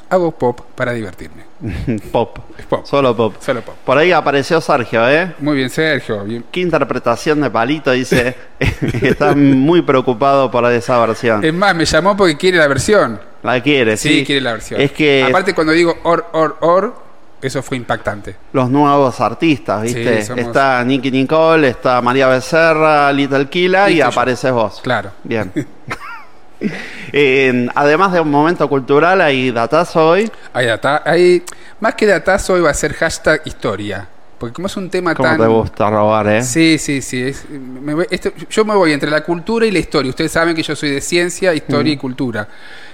hago 0.10 0.32
pop 0.32 0.62
para 0.76 0.94
divertirme. 0.94 1.44
pop. 2.12 2.38
Es 2.58 2.66
pop. 2.66 2.86
Solo 2.86 3.16
pop. 3.16 3.36
Solo 3.40 3.62
pop. 3.62 3.76
Por 3.86 3.98
ahí 3.98 4.12
apareció 4.12 4.62
Sergio, 4.62 5.08
¿eh? 5.10 5.34
Muy 5.40 5.56
bien, 5.58 5.70
Sergio. 5.70 6.24
Bien. 6.24 6.46
¿Qué 6.52 6.60
interpretación 6.62 7.42
de 7.42 7.50
Palito? 7.50 7.92
Dice. 7.92 8.36
Está 9.02 9.34
muy 9.36 9.82
preocupado 9.82 10.50
por 10.52 10.66
esa 10.72 10.98
versión. 11.06 11.44
Es 11.44 11.54
más, 11.54 11.76
me 11.76 11.86
llamó 11.86 12.16
porque 12.16 12.38
quiere 12.38 12.58
la 12.58 12.68
versión. 12.68 13.20
La 13.44 13.62
quiere, 13.62 13.98
sí. 13.98 14.10
Sí, 14.20 14.26
quiere 14.26 14.42
la 14.42 14.54
versión. 14.54 14.82
Es 14.82 14.92
que 14.92 15.26
Aparte, 15.28 15.54
cuando 15.54 15.74
digo 15.74 15.96
or, 16.04 16.26
or, 16.34 16.58
or, 16.62 16.96
eso 17.42 17.62
fue 17.62 17.78
impactante. 17.78 18.36
los 18.52 18.70
nuevos 18.70 19.22
artistas, 19.22 19.84
¿viste? 19.84 20.22
Sí, 20.22 20.28
somos- 20.28 20.46
Está 20.48 20.84
Nicky 20.84 21.12
Nicole, 21.12 21.68
está 21.70 22.02
María 22.02 22.28
Becerra, 22.28 23.12
Little 23.14 23.48
Kila 23.48 23.90
y 23.92 23.98
yo. 23.98 24.08
apareces 24.08 24.52
vos. 24.52 24.80
Claro. 24.84 25.12
Bien. 25.24 25.52
Eh, 27.14 27.68
además 27.76 28.14
de 28.14 28.20
un 28.20 28.32
momento 28.32 28.68
cultural, 28.68 29.22
hay 29.22 29.52
datazo 29.52 30.10
hoy. 30.10 30.32
Hay 30.54 30.66
data, 30.66 31.04
hay, 31.06 31.44
más 31.80 31.96
que 31.96 32.06
datazo, 32.06 32.54
hoy 32.54 32.62
va 32.62 32.72
a 32.72 32.74
ser 32.74 32.94
hashtag 32.94 33.42
historia. 33.46 34.08
Porque 34.38 34.54
como 34.54 34.68
es 34.68 34.78
un 34.78 34.90
tema 34.90 35.16
¿Cómo 35.16 35.30
tan. 35.30 35.40
te 35.40 35.48
gusta 35.48 35.90
robar, 35.90 36.28
eh? 36.28 36.44
Sí, 36.44 36.78
sí, 36.78 37.02
sí. 37.02 37.24
es- 37.24 37.46
me 37.50 37.94
voy- 37.96 38.08
esto- 38.12 38.32
yo 38.50 38.66
me 38.66 38.76
voy 38.76 38.94
entre 38.94 39.10
la 39.10 39.22
cultura 39.22 39.66
y 39.66 39.72
la 39.72 39.80
historia. 39.80 40.10
Ustedes 40.10 40.32
saben 40.32 40.56
que 40.56 40.62
yo 40.62 40.76
soy 40.76 40.92
de 40.92 41.02
ciencia, 41.02 41.54
historia 41.56 41.94
y 41.94 41.98
cultura. 41.98 42.48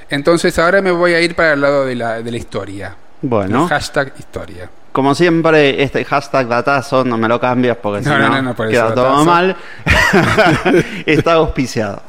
Entonces 0.10 0.58
ahora 0.60 0.82
me 0.82 0.91
voy 0.91 1.13
a 1.13 1.20
ir 1.22 1.36
para 1.36 1.53
el 1.53 1.62
lado 1.62 1.86
de 1.86 1.96
la, 1.96 2.22
de 2.22 2.32
la 2.32 2.38
historia. 2.38 2.96
Bueno, 3.22 3.63
El 3.63 3.70
hashtag 3.70 4.13
historia. 4.20 4.70
como 4.93 5.15
siempre, 5.15 5.82
este 5.84 6.05
hashtag 6.05 6.48
datazo 6.48 7.03
no 7.03 7.17
me 7.17 7.27
lo 7.27 7.39
cambias 7.41 7.75
porque 7.77 8.00
No, 8.01 8.03
si 8.03 8.10
no, 8.10 8.20
no, 8.20 8.36
no, 8.36 8.41
no, 8.41 8.55
por 8.55 8.70
queda 8.70 8.93
todo 8.93 9.03
datazo. 9.05 9.25
mal. 9.25 9.55
Está 11.05 11.34
auspiciado. 11.34 12.01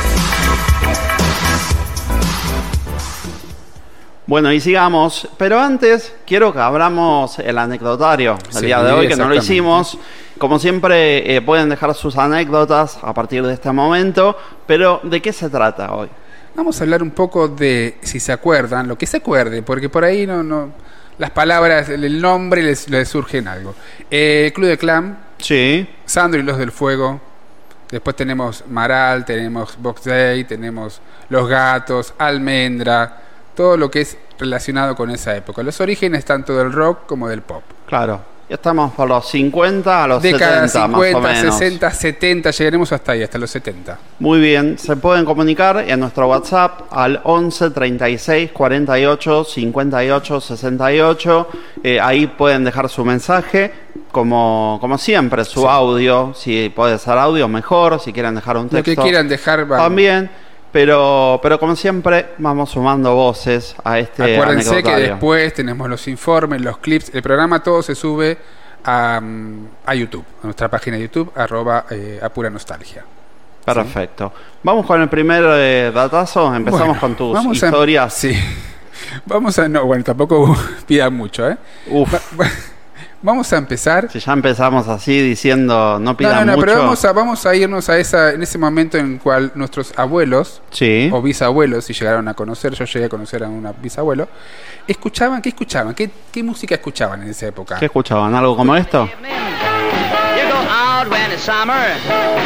Bueno, 4.29 4.53
y 4.53 4.59
sigamos, 4.61 5.27
pero 5.39 5.59
antes 5.59 6.13
quiero 6.23 6.53
que 6.53 6.59
abramos 6.59 7.39
el 7.39 7.57
anecdotario 7.57 8.37
del 8.53 8.53
Sí, 8.53 8.65
día 8.67 8.83
de 8.83 8.91
hoy, 8.91 9.07
que 9.07 9.15
no 9.15 9.27
lo 9.27 9.33
hicimos. 9.33 9.97
Como 10.37 10.59
siempre, 10.59 11.35
eh, 11.35 11.41
pueden 11.41 11.67
dejar 11.67 11.95
sus 11.95 12.15
anécdotas 12.15 12.99
a 13.01 13.11
partir 13.11 13.43
de 13.43 13.55
este 13.55 13.71
momento, 13.71 14.37
pero 14.67 14.99
¿de 15.01 15.19
qué 15.19 15.33
se 15.33 15.49
trata 15.49 15.95
hoy? 15.95 16.09
Vamos 16.53 16.79
a 16.79 16.83
hablar 16.83 17.01
un 17.01 17.09
poco 17.09 17.47
de, 17.47 17.97
si 18.01 18.19
se 18.19 18.31
acuerdan, 18.31 18.87
lo 18.87 18.99
que 18.99 19.07
se 19.07 19.17
acuerde, 19.17 19.63
porque 19.63 19.89
por 19.89 20.03
ahí 20.03 20.27
no, 20.27 20.43
no 20.43 20.73
las 21.17 21.31
palabras, 21.31 21.89
el, 21.89 22.03
el 22.03 22.21
nombre 22.21 22.61
les, 22.61 22.87
les 22.87 23.09
surgen 23.09 23.47
algo. 23.47 23.73
Eh, 24.11 24.51
Club 24.53 24.67
de 24.67 24.77
Clan, 24.77 25.17
Sí, 25.39 25.89
Sandro 26.05 26.39
y 26.39 26.43
los 26.43 26.59
del 26.59 26.71
Fuego. 26.71 27.19
Después 27.89 28.15
tenemos 28.15 28.63
Maral, 28.67 29.25
tenemos 29.25 29.75
Box 29.81 30.03
Day, 30.03 30.43
tenemos 30.43 31.01
Los 31.29 31.49
Gatos, 31.49 32.13
Almendra, 32.19 33.23
todo 33.59 33.75
lo 33.75 33.91
que 33.91 33.99
es 33.99 34.15
relacionado 34.37 34.95
con 34.95 35.11
esa 35.11 35.35
época. 35.35 35.61
Los 35.63 35.81
orígenes 35.81 36.23
tanto 36.23 36.55
del 36.55 36.71
rock 36.71 36.99
como 37.05 37.27
del 37.27 37.41
pop. 37.41 37.61
claro. 37.85 38.21
Ya 38.47 38.55
estamos 38.55 38.93
por 38.93 39.07
los 39.07 39.29
50 39.29 40.03
a 40.05 40.07
los 40.07 40.23
Década 40.23 40.67
70 40.67 40.87
más 40.87 40.99
o 40.99 41.03
50, 41.03 41.33
menos. 41.33 41.57
60, 41.59 41.91
70, 41.91 42.49
llegaremos 42.49 42.91
hasta 42.91 43.11
ahí, 43.11 43.21
hasta 43.21 43.37
los 43.37 43.51
70. 43.51 43.99
Muy 44.17 44.39
bien, 44.39 44.79
se 44.79 44.95
pueden 44.95 45.23
comunicar 45.23 45.85
en 45.87 45.99
nuestro 45.99 46.27
WhatsApp 46.27 46.87
al 46.89 47.21
11 47.25 47.69
36 47.69 48.51
48 48.51 49.43
58 49.43 50.41
68. 50.41 51.47
Eh, 51.83 51.99
ahí 51.99 52.25
pueden 52.25 52.63
dejar 52.63 52.89
su 52.89 53.05
mensaje, 53.05 53.71
como, 54.11 54.79
como 54.81 54.97
siempre, 54.97 55.45
su 55.45 55.69
audio. 55.69 56.33
Si 56.33 56.69
puede 56.75 56.97
ser 56.97 57.19
audio, 57.19 57.47
mejor. 57.47 57.99
Si 57.99 58.11
quieren 58.11 58.33
dejar 58.33 58.57
un 58.57 58.63
Lo 58.63 58.69
texto, 58.69 58.95
que 58.95 58.95
quieran 58.95 59.27
dejar, 59.27 59.67
también. 59.67 60.31
Pero, 60.71 61.39
pero 61.41 61.59
como 61.59 61.75
siempre, 61.75 62.27
vamos 62.37 62.69
sumando 62.69 63.15
voces 63.15 63.75
a 63.83 63.97
este 63.97 64.35
Acuérdense 64.35 64.83
que 64.83 64.95
después 64.95 65.53
tenemos 65.53 65.89
los 65.89 66.07
informes, 66.07 66.61
los 66.61 66.77
clips, 66.77 67.11
el 67.13 67.23
programa 67.23 67.63
todo 67.63 67.81
se 67.81 67.95
sube 67.95 68.37
a, 68.85 69.19
a 69.85 69.95
YouTube, 69.95 70.23
a 70.43 70.45
nuestra 70.45 70.67
página 70.69 70.97
de 70.97 71.03
YouTube, 71.03 71.31
arroba 71.35 71.85
eh, 71.89 72.19
a 72.21 72.29
pura 72.29 72.49
nostalgia. 72.51 73.03
Perfecto. 73.65 74.31
Vamos 74.63 74.85
con 74.85 75.01
el 75.01 75.09
primer 75.09 75.43
eh, 75.47 75.91
datazo. 75.93 76.53
Empezamos 76.55 76.87
Bueno, 76.87 76.99
con 77.01 77.15
tus 77.15 77.33
vamos 77.33 77.61
a- 77.63 77.65
historias. 77.67 78.13
sí. 78.13 78.33
Vamos 79.25 79.57
a, 79.57 79.67
no, 79.69 79.85
bueno, 79.85 80.03
tampoco 80.03 80.55
pidan 80.85 81.13
mucho, 81.15 81.49
¿eh? 81.49 81.57
Uf, 81.87 82.13
Va- 82.13 82.19
va- 82.39 82.51
Vamos 83.21 83.51
a 83.51 83.57
empezar. 83.57 84.09
Si 84.09 84.19
ya 84.19 84.31
empezamos 84.31 84.87
así 84.87 85.19
diciendo 85.21 85.99
no 85.99 86.09
No, 86.11 86.15
pidan 86.17 86.35
no, 86.35 86.45
no, 86.45 86.51
mucho. 86.53 86.65
pero 86.65 86.79
vamos 86.79 87.03
a, 87.03 87.11
vamos 87.11 87.45
a 87.45 87.53
irnos 87.53 87.89
a 87.89 87.97
esa, 87.97 88.31
en 88.31 88.41
ese 88.43 88.57
momento 88.57 88.97
en 88.97 89.13
el 89.15 89.19
cual 89.19 89.51
nuestros 89.55 89.91
abuelos 89.97 90.61
Sí. 90.71 91.09
o 91.11 91.21
bisabuelos, 91.21 91.83
si 91.83 91.93
llegaron 91.93 92.29
a 92.29 92.33
conocer, 92.33 92.73
yo 92.75 92.85
llegué 92.85 93.07
a 93.07 93.09
conocer 93.09 93.43
a 93.43 93.49
un 93.49 93.69
bisabuelo, 93.81 94.29
escuchaban, 94.87 95.41
¿qué 95.41 95.49
escuchaban? 95.49 95.93
¿Qué, 95.93 96.09
qué 96.31 96.43
música 96.43 96.75
escuchaban 96.75 97.21
en 97.23 97.29
esa 97.29 97.47
época? 97.47 97.77
¿Qué 97.77 97.85
escuchaban? 97.87 98.33
¿Algo 98.35 98.55
como 98.55 98.73
esto? 98.77 99.09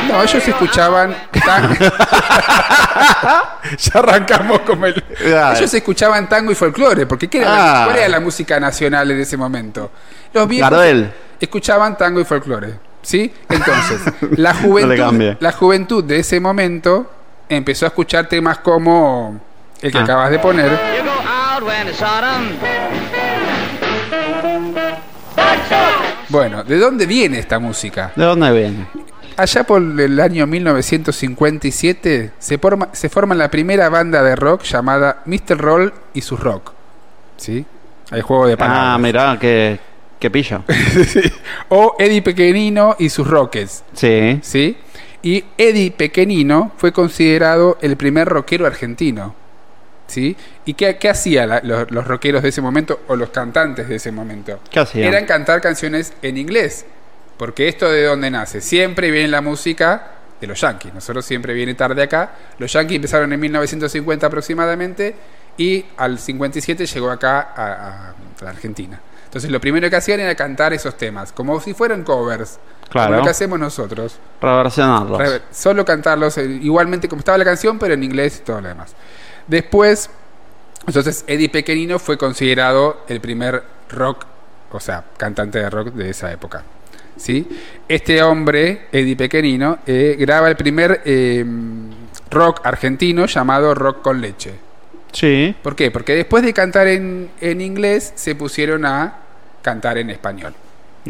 No, 0.10 0.24
ellos 0.24 0.48
escuchaban. 0.48 1.15
tan- 1.46 1.77
ya 3.77 4.00
arrancamos 4.00 4.62
el. 4.68 5.03
Claro. 5.03 5.58
Ellos 5.58 5.74
escuchaban 5.74 6.30
tango 6.30 6.51
y 6.51 6.56
folclore, 6.56 7.06
porque 7.06 7.27
¿qué 7.27 7.39
era 7.39 7.50
la- 7.50 7.84
Ah. 7.84 7.86
¿cuál 7.86 7.98
era 7.98 8.08
la 8.10 8.20
música 8.20 8.60
nacional 8.60 9.10
en 9.12 9.20
ese 9.20 9.38
momento? 9.38 9.92
Los 10.34 10.48
viejos 10.48 10.70
Gardel. 10.70 11.12
escuchaban 11.40 11.98
tango 11.98 12.20
y 12.20 12.25
folclore. 12.25 12.74
¿Sí? 13.02 13.32
Entonces, 13.50 14.02
la 14.38 14.54
juventud, 14.54 15.36
la 15.40 15.52
juventud 15.52 16.04
de 16.04 16.20
ese 16.20 16.40
momento 16.40 17.12
empezó 17.50 17.86
a 17.86 17.90
escuchar 17.90 18.28
temas 18.28 18.60
como 18.60 19.40
el 19.82 19.92
que 19.92 19.98
Ah. 19.98 20.04
acabas 20.04 20.32
de 20.32 20.40
poner. 20.40 20.72
Bueno, 26.30 26.63
¿de 26.63 26.78
dónde 26.78 27.06
viene 27.06 27.40
esta 27.40 27.60
música? 27.60 28.12
¿De 28.16 28.24
dónde 28.25 28.52
viene? 28.52 28.88
Allá 29.38 29.63
por 29.63 29.82
el 29.82 30.20
año 30.20 30.48
1957 30.48 32.32
se 32.38 32.58
forma, 32.58 32.90
se 32.94 33.10
forma 33.10 33.36
la 33.36 33.50
primera 33.50 33.90
banda 33.90 34.22
de 34.24 34.36
rock 34.36 34.63
llamada 34.63 35.22
Mr. 35.25 35.58
Roll 35.58 35.94
y 36.13 36.22
sus 36.22 36.40
rock. 36.40 36.72
¿Sí? 37.38 37.66
Hay 38.12 38.22
juego 38.22 38.48
de 38.48 38.58
palabras. 38.58 38.86
Ah, 38.96 38.98
mirá, 38.98 39.38
qué, 39.40 39.80
qué 40.24 40.32
pillo. 40.32 40.63
o 41.70 41.98
Eddie 42.00 42.22
Pequeñino 42.22 42.96
y 42.98 43.10
sus 43.10 43.27
Rockets. 43.27 43.84
Sí. 43.92 44.39
¿Sí? 44.42 44.77
Y 45.22 45.44
Eddie 45.58 45.92
Pequeñino 45.92 46.72
fue 46.77 46.94
considerado 46.94 47.77
el 47.82 47.98
primer 47.98 48.30
rockero 48.30 48.65
argentino. 48.65 49.36
¿Sí? 50.08 50.38
¿Y 50.63 50.75
qué, 50.75 50.98
qué 50.98 51.10
hacían 51.10 51.50
los, 51.63 51.92
los 51.92 52.08
rockeros 52.08 52.42
de 52.42 52.50
ese 52.50 52.62
momento 52.62 53.01
o 53.10 53.18
los 53.18 53.32
cantantes 53.32 53.89
de 53.89 53.96
ese 53.96 54.13
momento? 54.13 54.60
¿Qué 54.72 54.80
hacían? 54.80 55.08
Eran 55.10 55.25
cantar 55.25 55.60
canciones 55.60 56.13
en 56.22 56.38
inglés. 56.38 56.86
Porque 57.38 57.68
esto 57.68 57.92
de 57.92 58.03
dónde 58.06 58.32
nace. 58.32 58.62
Siempre 58.62 59.12
viene 59.12 59.27
la 59.27 59.42
música 59.42 60.12
de 60.39 60.48
los 60.48 60.62
Yankees. 60.62 60.94
Nosotros 60.94 61.25
siempre 61.25 61.53
viene 61.53 61.74
tarde 61.74 62.01
acá. 62.03 62.32
Los 62.60 62.72
Yankees 62.72 62.96
empezaron 62.96 63.34
en 63.34 63.39
1950 63.42 64.27
aproximadamente 64.27 65.15
y 65.58 65.84
al 65.98 66.18
57 66.18 66.86
llegó 66.86 67.10
acá 67.12 67.50
a, 67.56 67.65
a- 67.65 68.10
a 68.12 68.44
la 68.44 68.50
Argentina. 68.51 69.01
Entonces 69.34 69.50
lo 69.50 69.60
primero 69.60 69.90
que 69.90 69.96
hacían 69.96 70.20
era 70.20 70.36
cantar 70.36 70.74
esos 70.74 70.96
temas, 70.96 71.32
como 71.32 71.60
si 71.60 71.74
fueran 71.74 72.04
covers. 72.04 72.60
Claro. 72.90 73.08
Como 73.08 73.18
lo 73.18 73.24
que 73.24 73.32
hacemos 73.32 73.58
nosotros. 73.60 74.20
Reversionarlos. 74.40 75.18
Re- 75.18 75.42
Solo 75.52 75.84
cantarlos 75.84 76.38
eh, 76.38 76.46
igualmente 76.62 77.10
como 77.10 77.22
estaba 77.22 77.40
la 77.40 77.44
canción, 77.44 77.80
pero 77.80 77.96
en 77.96 78.04
inglés 78.04 78.38
y 78.42 78.46
todo 78.46 78.62
lo 78.62 78.68
demás. 78.68 78.94
Después, 79.48 80.12
entonces 80.86 81.24
Eddie 81.25 81.50
Pequeñino 81.50 81.98
fue 81.98 82.16
considerado 82.20 83.02
el 83.08 83.20
primer 83.22 83.63
rock, 83.90 84.24
o 84.72 84.80
sea, 84.80 85.04
cantante 85.18 85.58
de 85.58 85.68
rock 85.72 85.88
de 85.94 86.12
esa 86.12 86.32
época. 86.32 86.62
¿Sí? 87.18 87.48
Este 87.88 88.22
hombre, 88.22 88.86
Eddie 88.92 89.16
Pequeñino, 89.16 89.80
eh, 89.88 90.16
graba 90.20 90.48
el 90.48 90.56
primer 90.56 91.02
eh, 91.06 91.44
rock 92.30 92.62
argentino 92.63 93.25
llamado 93.25 93.74
Rock 93.74 94.04
con 94.04 94.22
leche. 94.22 94.54
Sí. 95.12 95.56
¿Por 95.63 95.75
qué? 95.75 95.90
Porque 95.90 96.13
después 96.13 96.44
de 96.44 96.54
cantar 96.54 96.86
en, 96.88 97.32
en 97.42 97.62
inglés 97.62 98.13
se 98.16 98.36
pusieron 98.36 98.86
a 98.86 99.18
cantar 99.63 99.98
en 99.98 100.12
español. 100.12 100.53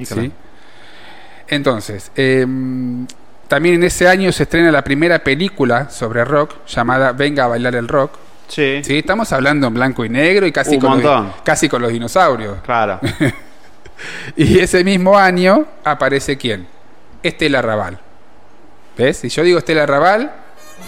¿sí? 0.02 0.32
Entonces, 1.50 2.12
em, 2.16 3.06
también 3.50 3.76
en 3.76 3.84
ese 3.84 4.08
año 4.08 4.32
se 4.32 4.44
estrena 4.44 4.72
la 4.72 4.84
primera 4.84 5.20
película 5.20 5.90
sobre 5.90 6.24
rock 6.24 6.66
llamada 6.68 7.12
Venga 7.12 7.44
a 7.44 7.48
bailar 7.48 7.76
el 7.76 7.90
rock. 7.90 8.14
Sí. 8.48 8.82
¿sí? 8.84 9.00
Estamos 9.00 9.34
hablando 9.34 9.68
en 9.68 9.74
blanco 9.74 10.06
y 10.06 10.10
negro 10.10 10.48
y 10.48 10.54
casi, 10.54 10.76
Un 10.76 10.82
con, 10.82 11.04
los, 11.04 11.36
casi 11.44 11.68
con 11.68 11.82
los 11.82 11.92
dinosaurios. 11.92 12.62
Claro. 12.62 13.02
Y 14.36 14.60
ese 14.60 14.84
mismo 14.84 15.18
año 15.18 15.66
aparece 15.84 16.38
quién? 16.38 16.68
Estela 17.22 17.62
Raval. 17.62 18.00
¿Ves? 18.98 19.18
Si 19.18 19.30
yo 19.30 19.44
digo 19.44 19.60
Estela 19.60 19.86
Raval, 19.86 20.32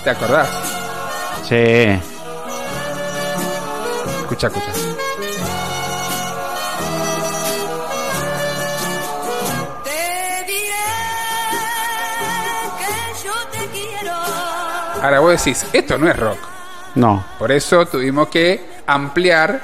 ¿te 0.03 0.09
acordás? 0.09 0.49
Sí. 1.47 1.97
Escucha, 4.21 4.47
escucha. 4.47 4.94
Ahora 15.05 15.19
vos 15.19 15.31
decís, 15.31 15.65
esto 15.73 15.97
no 15.97 16.09
es 16.09 16.17
rock. 16.17 16.37
No. 16.95 17.23
Por 17.39 17.51
eso 17.51 17.85
tuvimos 17.85 18.27
que 18.29 18.61
ampliar 18.87 19.61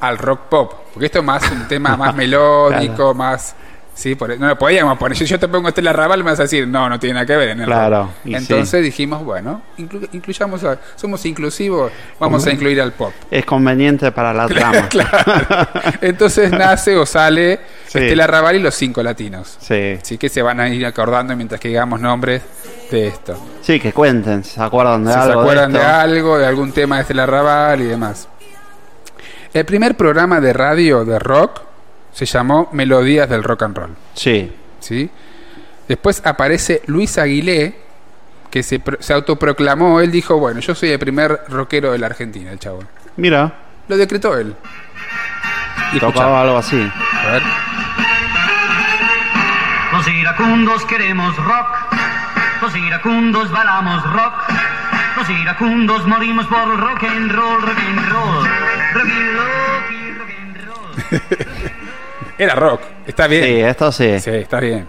al 0.00 0.18
rock 0.18 0.40
pop. 0.48 0.72
Porque 0.92 1.06
esto 1.06 1.18
es 1.20 1.24
más 1.24 1.50
un 1.50 1.66
tema 1.68 1.96
más 1.96 2.14
melódico, 2.16 2.94
Claro. 2.96 3.14
más. 3.14 3.54
Sí, 3.96 4.16
por, 4.16 4.36
no 4.40 4.48
lo 4.48 4.58
podíamos 4.58 4.98
poner. 4.98 5.16
Si 5.16 5.24
yo 5.24 5.38
te 5.38 5.46
pongo 5.46 5.68
Estela 5.68 5.92
Raval, 5.92 6.24
me 6.24 6.30
vas 6.32 6.40
a 6.40 6.42
decir, 6.42 6.66
no, 6.66 6.88
no 6.88 6.98
tiene 6.98 7.14
nada 7.14 7.26
que 7.26 7.36
ver 7.36 7.50
en 7.50 7.60
el 7.60 7.66
Claro, 7.66 8.02
rock. 8.06 8.10
Entonces 8.24 8.82
dijimos, 8.82 9.22
bueno, 9.24 9.62
inclu- 9.78 10.08
incluyamos, 10.12 10.64
a- 10.64 10.78
somos 10.96 11.24
inclusivos, 11.26 11.92
vamos 12.18 12.44
a 12.44 12.50
incluir 12.50 12.80
al 12.80 12.90
pop. 12.92 13.12
Es 13.30 13.44
conveniente 13.46 14.10
para 14.10 14.34
la 14.34 14.46
trama. 14.48 14.88
Claro. 14.88 15.68
Entonces 16.00 16.50
nace 16.50 16.96
o 16.96 17.06
sale 17.06 17.60
Sí. 17.94 18.04
Estela 18.06 18.26
Raval 18.26 18.56
y 18.56 18.58
los 18.58 18.74
cinco 18.74 19.02
latinos. 19.02 19.56
Sí. 19.60 19.98
Así 20.02 20.18
que 20.18 20.28
se 20.28 20.42
van 20.42 20.58
a 20.60 20.68
ir 20.68 20.84
acordando 20.84 21.34
mientras 21.36 21.60
que 21.60 21.68
digamos 21.68 22.00
nombres 22.00 22.42
de 22.90 23.06
esto. 23.06 23.38
Sí, 23.62 23.78
que 23.78 23.92
cuenten, 23.92 24.42
se 24.44 24.60
acuerdan 24.62 25.04
de 25.04 25.12
si 25.12 25.18
se 25.18 25.24
algo. 25.24 25.40
acuerdan 25.40 25.72
de, 25.72 25.78
esto. 25.78 25.90
algo, 25.90 26.38
de 26.38 26.46
algún 26.46 26.72
tema 26.72 26.96
de 26.96 27.02
Estela 27.02 27.24
Raval 27.26 27.80
y 27.80 27.84
demás. 27.84 28.28
El 29.52 29.64
primer 29.64 29.96
programa 29.96 30.40
de 30.40 30.52
radio 30.52 31.04
de 31.04 31.18
rock 31.20 31.60
se 32.12 32.26
llamó 32.26 32.68
Melodías 32.72 33.28
del 33.28 33.44
Rock 33.44 33.62
and 33.62 33.76
Roll. 33.76 33.90
Sí. 34.14 34.52
¿sí? 34.80 35.08
Después 35.86 36.20
aparece 36.24 36.82
Luis 36.86 37.16
Aguilé, 37.18 37.76
que 38.50 38.62
se, 38.64 38.80
se 38.98 39.12
autoproclamó. 39.12 40.00
Él 40.00 40.10
dijo: 40.10 40.38
Bueno, 40.38 40.58
yo 40.60 40.74
soy 40.74 40.90
el 40.90 40.98
primer 40.98 41.40
rockero 41.48 41.92
de 41.92 41.98
la 41.98 42.06
Argentina, 42.06 42.50
el 42.50 42.58
chavo. 42.58 42.80
Mira, 43.16 43.52
Lo 43.86 43.96
decretó 43.96 44.36
él. 44.36 44.54
Y 45.92 46.00
tocaba 46.00 46.42
algo 46.42 46.56
así. 46.58 46.90
a 47.12 47.30
ver. 47.32 47.42
Los 50.04 50.14
iracundos 50.14 50.84
queremos 50.84 51.34
rock, 51.36 51.66
los 52.60 52.76
iracundos 52.76 53.50
bailamos 53.50 54.02
rock, 54.12 54.34
los 55.16 55.30
iracundos 55.30 56.06
morimos 56.06 56.46
por 56.46 56.78
rock 56.78 57.04
and 57.04 57.32
roll, 57.32 57.62
rock 57.62 57.78
and 57.78 58.08
roll, 58.10 58.44
rock 58.94 59.06
and 59.06 59.36
roll, 59.36 59.94
y 59.94 60.12
rock 60.12 60.30
and 60.42 60.56
roll. 60.66 61.46
Era 62.38 62.54
rock, 62.54 62.82
está 63.06 63.26
bien. 63.26 63.44
Sí, 63.44 63.60
esto 63.60 63.92
sí. 63.92 64.20
Sí, 64.20 64.30
está 64.30 64.60
bien. 64.60 64.86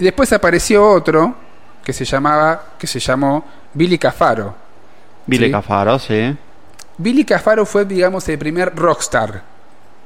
Y 0.00 0.04
después 0.04 0.32
apareció 0.32 0.84
otro 0.84 1.36
que 1.84 1.92
se 1.92 2.04
llamaba, 2.04 2.60
que 2.76 2.88
se 2.88 2.98
llamó 2.98 3.46
Billy 3.72 3.98
Cafaro. 3.98 4.56
Billy 5.26 5.46
Sí. 5.46 5.52
Cafaro, 5.52 5.98
sí. 6.00 6.36
Billy 6.98 7.24
Cafaro 7.24 7.64
fue, 7.64 7.84
digamos, 7.84 8.28
el 8.28 8.38
primer 8.38 8.74
rockstar. 8.74 9.51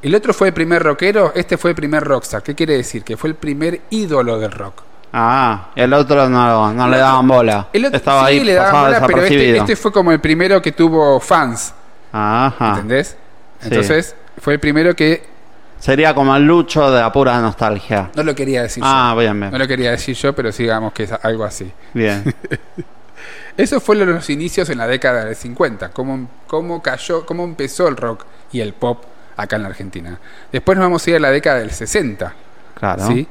El 0.02 0.14
otro 0.14 0.32
fue 0.34 0.48
el 0.48 0.54
primer 0.54 0.82
rockero, 0.82 1.32
este 1.34 1.56
fue 1.56 1.70
el 1.70 1.76
primer 1.76 2.04
rockstar. 2.04 2.42
¿Qué 2.42 2.54
quiere 2.54 2.76
decir? 2.76 3.02
Que 3.02 3.16
fue 3.16 3.30
el 3.30 3.34
primer 3.36 3.80
ídolo 3.90 4.38
del 4.38 4.52
rock. 4.52 4.82
Ah, 5.12 5.70
el 5.74 5.92
otro 5.94 6.28
no, 6.28 6.72
no 6.72 6.88
le 6.88 6.98
daban 6.98 7.26
bola. 7.26 7.68
El 7.72 7.86
otro 7.86 7.96
Estaba 7.96 8.28
sí 8.28 8.34
ahí, 8.38 8.44
le 8.44 8.54
daban 8.54 8.84
bola, 8.84 9.06
pero 9.06 9.22
este, 9.22 9.56
este 9.56 9.76
fue 9.76 9.90
como 9.92 10.12
el 10.12 10.20
primero 10.20 10.60
que 10.60 10.72
tuvo 10.72 11.18
fans, 11.20 11.72
Ajá. 12.12 12.68
¿entendés? 12.70 13.16
Sí. 13.60 13.68
Entonces, 13.68 14.14
fue 14.40 14.54
el 14.54 14.60
primero 14.60 14.94
que 14.94 15.34
Sería 15.78 16.14
como 16.14 16.34
el 16.34 16.42
lucho 16.46 16.90
de 16.90 17.00
la 17.00 17.12
pura 17.12 17.38
nostalgia. 17.40 18.10
no 18.14 18.22
lo 18.22 18.34
quería 18.34 18.62
decir 18.62 18.82
Ah, 18.86 19.12
yo. 19.14 19.20
bien, 19.20 19.38
bien. 19.40 19.52
No 19.52 19.58
lo 19.58 19.66
quería 19.68 19.90
decir 19.90 20.14
yo, 20.16 20.34
pero 20.34 20.50
sí, 20.52 20.64
digamos 20.64 20.92
que 20.92 21.04
es 21.04 21.12
algo 21.22 21.44
así. 21.44 21.70
Bien. 21.94 22.34
Eso 23.56 23.80
fue 23.80 23.96
los 23.96 24.28
inicios 24.28 24.68
en 24.68 24.78
la 24.78 24.86
década 24.86 25.24
del 25.24 25.36
50, 25.36 25.90
cómo, 25.90 26.28
cómo 26.46 26.82
cayó, 26.82 27.24
cómo 27.24 27.44
empezó 27.44 27.88
el 27.88 27.96
rock 27.96 28.24
y 28.52 28.60
el 28.60 28.74
pop 28.74 29.02
acá 29.36 29.56
en 29.56 29.62
la 29.62 29.68
Argentina. 29.68 30.18
Después 30.52 30.76
nos 30.78 30.84
vamos 30.86 31.06
a 31.06 31.10
ir 31.10 31.16
a 31.16 31.20
la 31.20 31.30
década 31.30 31.58
del 31.58 31.70
60, 31.70 32.32
Claro. 32.74 33.06
¿sí? 33.06 33.26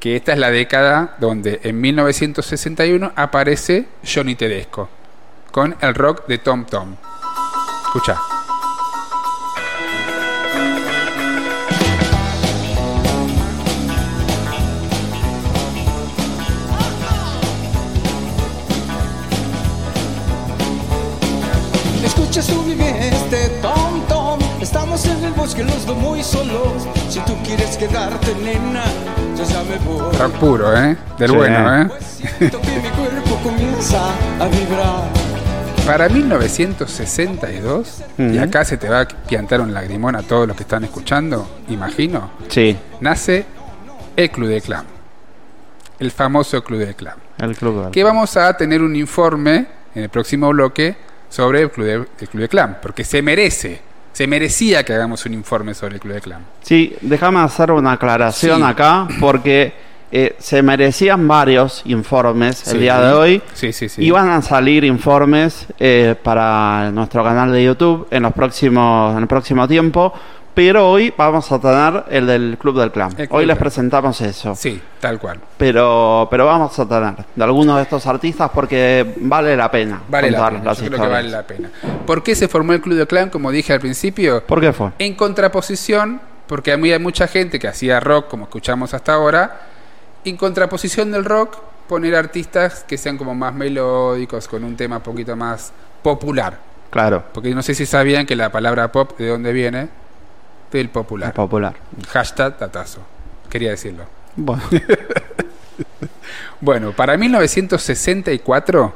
que 0.00 0.16
esta 0.16 0.32
es 0.34 0.38
la 0.38 0.50
década 0.50 1.14
donde 1.18 1.60
en 1.62 1.80
1961 1.80 3.12
aparece 3.16 3.86
Johnny 4.06 4.34
Tedesco 4.34 4.88
con 5.50 5.76
el 5.80 5.94
rock 5.94 6.26
de 6.26 6.38
Tom 6.38 6.66
Tom. 6.66 6.94
Escucha. 7.86 8.18
Estamos 24.94 25.18
en 25.18 25.24
el 25.24 25.32
bosque 25.32 25.64
los 25.64 25.86
dos 25.86 25.96
muy 25.96 26.22
solos. 26.22 26.86
Si 27.08 27.18
tú 27.20 27.34
quieres 27.44 27.76
quedarte, 27.76 28.32
nena, 28.36 28.84
yo 29.36 29.42
ya 29.44 29.62
me 29.64 29.76
voy. 29.84 30.16
Rock 30.16 30.32
puro, 30.38 30.76
¿eh? 30.76 30.96
Del 31.18 31.30
Sí. 31.30 31.36
bueno, 31.36 31.82
¿eh? 31.82 31.86
Pues 31.88 32.04
siento 32.38 32.60
que 32.60 32.68
mi 32.80 32.88
cuerpo 32.90 33.36
comienza 33.42 34.10
a 34.40 34.46
vibrar. 34.46 35.02
Para 35.84 36.08
1962, 36.08 38.02
y 38.18 38.38
acá 38.38 38.64
se 38.64 38.76
te 38.76 38.88
va 38.88 39.00
a 39.00 39.08
piantar 39.08 39.60
un 39.60 39.74
lagrimón 39.74 40.14
a 40.16 40.22
todos 40.22 40.46
los 40.46 40.56
que 40.56 40.62
están 40.62 40.84
escuchando, 40.84 41.46
imagino, 41.68 42.30
Sí, 42.48 42.76
nace 43.00 43.44
el 44.16 44.30
Club 44.30 44.48
de 44.48 44.60
Clan. 44.62 44.84
El 45.98 46.10
famoso 46.12 46.62
Club 46.62 46.78
de 46.78 46.94
Clan. 46.94 47.16
el 47.38 47.56
club. 47.56 47.82
del- 47.82 47.90
Que 47.90 48.04
vamos 48.04 48.36
a 48.36 48.56
tener 48.56 48.80
un 48.80 48.94
informe 48.96 49.66
en 49.94 50.04
el 50.04 50.08
próximo 50.08 50.48
bloque 50.50 50.96
sobre 51.28 51.62
el 51.62 51.70
Club 51.72 51.86
de, 51.86 51.92
el 51.94 52.28
Club 52.28 52.40
de 52.42 52.48
Clan, 52.48 52.78
porque 52.80 53.02
se 53.04 53.20
merece, 53.20 53.82
se 54.14 54.26
merecía 54.26 54.82
que 54.84 54.94
hagamos 54.94 55.26
un 55.26 55.34
informe 55.34 55.74
sobre 55.74 55.96
el 55.96 56.00
Club 56.00 56.14
de 56.14 56.20
Clan. 56.22 56.42
Sí, 56.62 56.96
déjame 57.02 57.40
hacer 57.40 57.70
una 57.72 57.92
aclaración 57.92 58.58
Sí. 58.60 58.62
acá, 58.66 59.06
porque 59.20 59.74
eh, 60.12 60.36
se 60.38 60.62
merecían 60.62 61.26
varios 61.26 61.82
informes 61.86 62.66
el 62.68 62.78
día 62.80 63.00
de 63.00 63.12
hoy. 63.12 63.42
Sí, 63.52 63.72
sí, 63.72 63.88
sí. 63.88 64.02
Iban 64.04 64.28
a 64.30 64.40
salir 64.40 64.84
informes 64.84 65.66
eh, 65.80 66.14
para 66.22 66.90
nuestro 66.92 67.24
canal 67.24 67.50
de 67.52 67.64
YouTube 67.64 68.06
en 68.12 68.22
los 68.22 68.32
próximos, 68.32 69.16
en 69.16 69.22
el 69.22 69.26
próximo 69.26 69.66
tiempo, 69.66 70.14
pero 70.54 70.88
hoy 70.88 71.12
vamos 71.16 71.50
a 71.50 71.58
tener 71.58 72.04
el 72.10 72.26
del 72.26 72.56
Club 72.58 72.78
del 72.78 72.92
Clan. 72.92 73.10
Club 73.12 73.28
Hoy 73.30 73.40
del 73.40 73.48
les 73.48 73.56
Clan. 73.56 73.58
presentamos 73.64 74.20
eso. 74.20 74.54
Sí, 74.54 74.80
tal 75.00 75.18
cual. 75.18 75.40
Pero, 75.56 76.28
pero 76.30 76.46
vamos 76.46 76.78
a 76.78 76.86
tener 76.88 77.14
de 77.34 77.44
algunos 77.44 77.76
de 77.76 77.82
estos 77.82 78.06
artistas 78.06 78.50
porque 78.54 79.14
vale 79.20 79.56
la 79.56 79.70
pena 79.70 80.00
Vale 80.08 80.30
la 80.30 80.48
pena, 80.50 80.64
las 80.64 80.78
yo 80.78 80.86
creo 80.86 81.00
que 81.00 81.06
vale 81.08 81.28
la 81.28 81.42
pena. 81.46 81.70
¿Por 82.06 82.22
qué 82.22 82.34
se 82.34 82.46
formó 82.48 82.72
el 82.72 82.80
Club 82.80 82.96
de 82.96 83.06
Clan? 83.06 83.30
Como 83.30 83.50
dije 83.50 83.72
al 83.72 83.80
principio, 83.80 84.44
¿Por 84.46 84.60
qué 84.60 84.72
fue? 84.72 84.90
en 84.98 85.14
contraposición, 85.14 86.20
porque 86.46 86.72
había 86.72 86.98
mucha 86.98 87.26
gente 87.26 87.58
que 87.58 87.68
hacía 87.68 87.98
rock, 88.00 88.28
como 88.28 88.44
escuchamos 88.44 88.94
hasta 88.94 89.14
ahora, 89.14 89.60
en 90.24 90.36
contraposición 90.36 91.10
del 91.10 91.24
rock, 91.24 91.56
poner 91.88 92.14
artistas 92.14 92.84
que 92.86 92.96
sean 92.96 93.18
como 93.18 93.34
más 93.34 93.54
melódicos, 93.54 94.46
con 94.48 94.62
un 94.64 94.76
tema 94.76 94.96
un 94.98 95.02
poquito 95.02 95.34
más 95.36 95.72
popular. 96.02 96.58
Claro, 96.90 97.24
Porque 97.32 97.52
no 97.54 97.62
sé 97.62 97.74
si 97.74 97.86
sabían 97.86 98.24
que 98.24 98.36
la 98.36 98.52
palabra 98.52 98.92
pop, 98.92 99.18
¿de 99.18 99.28
dónde 99.28 99.52
viene? 99.52 99.88
Del 100.74 100.88
popular. 100.88 101.28
es 101.28 101.34
popular. 101.36 101.72
Hashtag 102.08 102.58
tatazo. 102.58 102.98
Quería 103.48 103.70
decirlo. 103.70 104.06
Bueno, 104.34 104.62
Bueno, 106.60 106.90
para 106.90 107.16
1964 107.16 108.94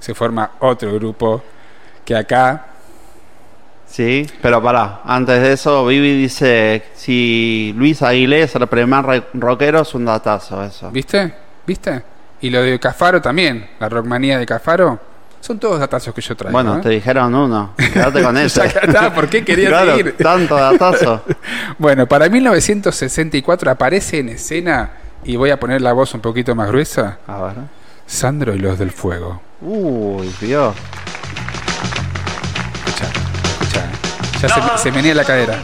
se 0.00 0.12
forma 0.12 0.50
otro 0.58 0.92
grupo 0.94 1.40
que 2.04 2.16
acá 2.16 2.66
sí, 3.86 4.26
pero 4.42 4.60
pará, 4.60 5.02
antes 5.04 5.40
de 5.40 5.52
eso, 5.52 5.86
Vivi 5.86 6.20
dice, 6.20 6.82
si 6.94 7.72
Luis 7.76 8.02
Aguilé 8.02 8.42
es 8.42 8.56
el 8.56 8.66
primer 8.66 9.24
rockero, 9.34 9.82
es 9.82 9.94
un 9.94 10.06
datazo 10.06 10.64
eso. 10.64 10.90
¿Viste? 10.90 11.32
¿Viste? 11.64 12.02
Y 12.40 12.50
lo 12.50 12.60
de 12.62 12.80
Cafaro 12.80 13.22
también, 13.22 13.70
la 13.78 13.88
rockmanía 13.88 14.36
de 14.36 14.46
Cafaro, 14.46 14.98
son 15.40 15.58
todos 15.58 15.80
datazos 15.80 16.12
que 16.14 16.20
yo 16.20 16.36
traigo. 16.36 16.52
Bueno, 16.52 16.76
¿eh? 16.78 16.80
te 16.82 16.88
dijeron 16.90 17.34
uno, 17.34 17.72
quédate 17.76 18.22
con 18.22 18.36
ese. 18.38 18.60
Ya 18.68 18.80
está, 18.80 19.14
¿por 19.14 19.28
qué 19.28 19.44
querías 19.44 19.70
Claro, 19.70 19.96
seguir? 19.96 20.16
tanto 20.16 20.54
datazo. 20.56 21.24
Bueno, 21.78 22.06
para 22.06 22.28
1964 22.28 23.70
aparece 23.70 24.18
en 24.18 24.28
escena, 24.30 24.90
y 25.24 25.36
voy 25.36 25.50
a 25.50 25.58
poner 25.58 25.80
la 25.80 25.92
voz 25.92 26.12
un 26.14 26.20
poquito 26.20 26.54
más 26.54 26.68
gruesa, 26.68 27.18
A 27.26 27.40
ver. 27.42 27.54
Sandro 28.06 28.54
y 28.54 28.58
los 28.58 28.78
del 28.78 28.90
fuego. 28.90 29.40
Uy, 29.60 30.34
Dios. 30.40 30.74
Escucha, 32.86 33.04
escucha. 33.62 34.48
Ya 34.64 34.76
se, 34.76 34.82
se 34.82 34.92
menea 34.92 35.14
la 35.14 35.24
cadera. 35.24 35.58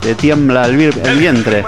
Te 0.00 0.14
tiembla 0.14 0.64
el, 0.66 0.80
el 0.80 1.18
vientre. 1.18 1.64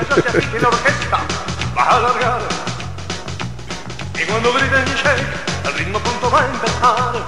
Y 4.24 4.30
cuando 4.30 4.52
griten 4.54 4.84
shake, 4.84 5.66
el 5.66 5.78
ritmo 5.78 5.98
pronto 5.98 6.30
va 6.30 6.40
a 6.40 6.46
empezar. 6.46 7.24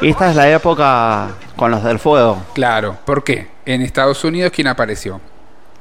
Esta 0.00 0.30
es 0.30 0.36
la 0.36 0.50
época 0.50 1.28
con 1.56 1.70
los 1.70 1.84
del 1.84 1.98
fuego. 1.98 2.42
Claro, 2.54 2.96
¿por 3.04 3.22
qué? 3.22 3.48
En 3.66 3.82
Estados 3.82 4.24
Unidos, 4.24 4.52
¿quién 4.54 4.68
apareció? 4.68 5.20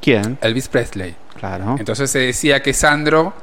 ¿Quién? 0.01 0.37
Elvis 0.41 0.67
Presley. 0.67 1.15
Claro. 1.39 1.75
Entonces 1.79 2.11
se 2.11 2.19
decía 2.19 2.61
que 2.61 2.73
Sandro 2.73 3.33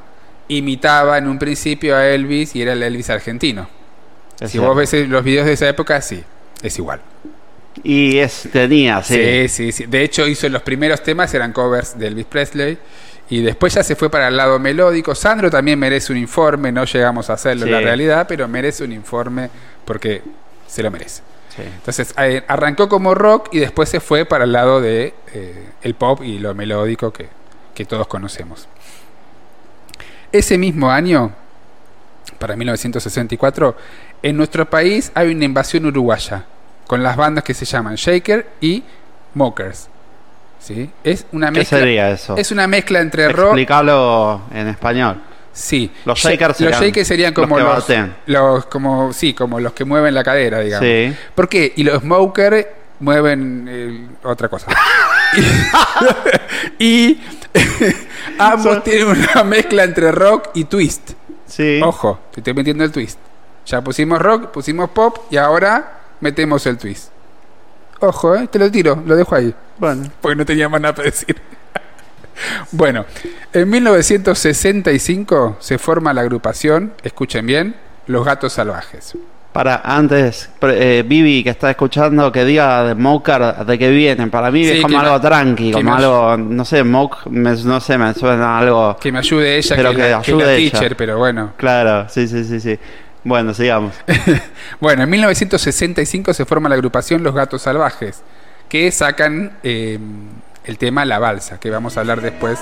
imitaba 0.48 1.16
en 1.18 1.26
un 1.26 1.38
principio 1.38 1.96
a 1.96 2.06
Elvis 2.06 2.54
y 2.54 2.62
era 2.62 2.74
el 2.74 2.82
Elvis 2.82 3.08
argentino. 3.10 3.68
Es 4.40 4.50
si 4.50 4.58
cierto. 4.58 4.68
vos 4.68 4.76
ves 4.76 5.08
los 5.08 5.24
videos 5.24 5.46
de 5.46 5.54
esa 5.54 5.68
época, 5.68 6.02
sí, 6.02 6.22
es 6.62 6.78
igual. 6.78 7.00
Y 7.82 8.18
es, 8.18 8.48
tenía, 8.52 9.02
sí. 9.02 9.14
Sí, 9.14 9.48
sí, 9.48 9.72
sí. 9.72 9.86
De 9.86 10.02
hecho, 10.02 10.26
hizo 10.26 10.48
los 10.48 10.62
primeros 10.62 11.02
temas, 11.02 11.32
eran 11.32 11.52
covers 11.52 11.98
de 11.98 12.08
Elvis 12.08 12.26
Presley. 12.26 12.78
Y 13.30 13.42
después 13.42 13.74
ya 13.74 13.82
se 13.82 13.94
fue 13.94 14.10
para 14.10 14.28
el 14.28 14.36
lado 14.36 14.58
melódico. 14.58 15.14
Sandro 15.14 15.50
también 15.50 15.78
merece 15.78 16.12
un 16.12 16.18
informe, 16.18 16.72
no 16.72 16.84
llegamos 16.84 17.28
a 17.28 17.34
hacerlo 17.34 17.66
en 17.66 17.72
la 17.72 17.80
realidad, 17.80 18.26
pero 18.26 18.48
merece 18.48 18.84
un 18.84 18.92
informe 18.92 19.50
porque 19.84 20.22
se 20.66 20.82
lo 20.82 20.90
merece. 20.90 21.22
Sí. 21.54 21.62
Entonces 21.62 22.14
eh, 22.18 22.42
arrancó 22.48 22.88
como 22.88 23.14
rock 23.14 23.48
y 23.52 23.58
después 23.58 23.88
se 23.88 24.00
fue 24.00 24.24
para 24.24 24.44
el 24.44 24.52
lado 24.52 24.80
de 24.80 25.14
eh, 25.34 25.68
el 25.82 25.94
pop 25.94 26.22
y 26.22 26.38
lo 26.38 26.54
melódico 26.54 27.12
que, 27.12 27.28
que 27.74 27.84
todos 27.84 28.06
conocemos. 28.06 28.66
Ese 30.32 30.56
mismo 30.56 30.90
año, 30.90 31.32
para 32.38 32.56
1964, 32.56 33.76
en 34.22 34.36
nuestro 34.36 34.68
país 34.68 35.10
hay 35.14 35.32
una 35.32 35.44
invasión 35.44 35.86
uruguaya 35.86 36.44
con 36.86 37.02
las 37.02 37.16
bandas 37.16 37.44
que 37.44 37.54
se 37.54 37.64
llaman 37.64 37.94
Shaker 37.94 38.46
y 38.60 38.82
Mokers. 39.34 39.88
¿Sí? 40.58 40.90
Es 41.04 41.26
una 41.32 41.52
¿Qué 41.52 41.64
sería 41.64 42.10
eso? 42.10 42.36
Es 42.36 42.50
una 42.50 42.66
mezcla 42.66 43.00
entre 43.00 43.28
rock. 43.28 43.48
Explícalo 43.48 44.42
en 44.52 44.68
español. 44.68 45.22
Sí. 45.52 45.90
Los 46.04 46.18
Sha- 46.18 46.30
shakers 46.30 46.60
los 46.60 46.70
serían 46.72 46.82
shakers 46.82 47.08
serían 47.08 47.34
los 47.34 47.46
como 47.46 47.58
los, 47.58 47.84
los- 48.26 48.66
como 48.66 49.12
sí, 49.12 49.34
como 49.34 49.58
los 49.60 49.72
que 49.72 49.84
mueven 49.84 50.14
la 50.14 50.22
cadera, 50.22 50.60
digamos. 50.60 50.86
Sí. 50.86 51.14
¿Por 51.34 51.48
qué? 51.48 51.72
Y 51.76 51.84
los 51.84 52.02
smokers 52.02 52.66
mueven 53.00 53.66
eh, 53.68 54.08
otra 54.24 54.48
cosa. 54.48 54.66
y 56.78 56.78
y 56.78 57.20
ambos 58.38 58.82
tienen 58.84 59.08
una 59.08 59.44
mezcla 59.44 59.84
entre 59.84 60.12
rock 60.12 60.50
y 60.54 60.64
twist. 60.64 61.12
Sí. 61.46 61.80
Ojo, 61.82 62.20
te 62.32 62.40
estoy 62.40 62.54
metiendo 62.54 62.84
el 62.84 62.92
twist. 62.92 63.18
Ya 63.66 63.82
pusimos 63.82 64.20
rock, 64.20 64.48
pusimos 64.50 64.90
pop 64.90 65.18
y 65.30 65.36
ahora 65.36 66.00
metemos 66.20 66.66
el 66.66 66.78
twist. 66.78 67.10
Ojo, 68.00 68.34
eh, 68.36 68.48
te 68.48 68.58
lo 68.58 68.70
tiro, 68.70 69.02
lo 69.06 69.16
dejo 69.16 69.34
ahí. 69.34 69.52
Bueno. 69.78 70.08
Porque 70.20 70.36
no 70.36 70.44
tenía 70.46 70.68
más 70.68 70.80
nada 70.80 70.94
para 70.94 71.06
decir. 71.06 71.36
bueno, 72.72 73.04
en 73.52 73.68
1965 73.68 75.56
se 75.60 75.78
forma 75.78 76.12
la 76.12 76.20
agrupación, 76.22 76.92
escuchen 77.02 77.46
bien, 77.46 77.74
Los 78.06 78.24
Gatos 78.24 78.52
Salvajes. 78.54 79.16
Para 79.52 79.80
antes, 79.82 80.50
eh, 80.62 81.02
Vivi 81.04 81.42
que 81.42 81.50
está 81.50 81.70
escuchando, 81.70 82.30
que 82.30 82.44
diga 82.44 82.84
de 82.84 82.94
Moker 82.94 83.56
de 83.66 83.78
qué 83.78 83.90
vienen. 83.90 84.30
Para 84.30 84.50
mí 84.52 84.64
Sí, 84.64 84.70
es 84.72 84.82
como 84.82 84.88
que 84.98 85.02
me- 85.02 85.08
algo 85.08 85.20
tranqui, 85.20 85.66
que 85.70 85.72
como 85.72 85.94
algo, 85.96 86.36
no 86.36 86.64
sé, 86.64 86.84
Mock, 86.84 87.26
me- 87.26 87.56
no 87.56 87.80
sé, 87.80 87.98
me 87.98 88.14
suena 88.14 88.58
algo. 88.58 88.96
Que 89.00 89.10
me 89.10 89.18
ayude 89.18 89.56
ella, 89.56 89.74
Pero 89.74 89.90
que, 89.90 89.96
que 89.96 90.02
que 90.02 90.08
la 90.10 90.18
ayude 90.18 90.56
ella. 90.56 90.70
teacher, 90.70 90.96
pero 90.96 91.18
bueno. 91.18 91.54
Claro, 91.56 92.08
sí, 92.08 92.28
sí, 92.28 92.44
sí, 92.44 92.60
sí. 92.60 92.78
Bueno, 93.24 93.52
sigamos. 93.54 93.94
Bueno, 94.80 95.02
en 95.02 95.10
1965 95.10 96.32
se 96.34 96.44
forma 96.44 96.68
la 96.68 96.76
agrupación 96.76 97.22
Los 97.22 97.34
Gatos 97.34 97.62
Salvajes, 97.62 98.22
que 98.68 98.90
sacan 98.92 99.52
eh, 99.62 99.98
el 100.64 100.78
tema 100.78 101.04
La 101.04 101.18
Balsa, 101.18 101.58
que 101.58 101.70
vamos 101.70 101.96
a 101.96 102.00
hablar 102.00 102.20
después 102.20 102.58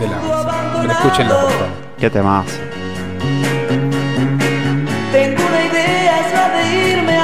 de 0.00 0.08
la 0.08 0.16
balsa. 0.18 0.78
Pero 0.80 0.92
escúchenlo, 0.92 1.40
por 1.40 1.50
favor. 1.50 1.68
¿Qué 1.98 2.10
temas? 2.10 2.46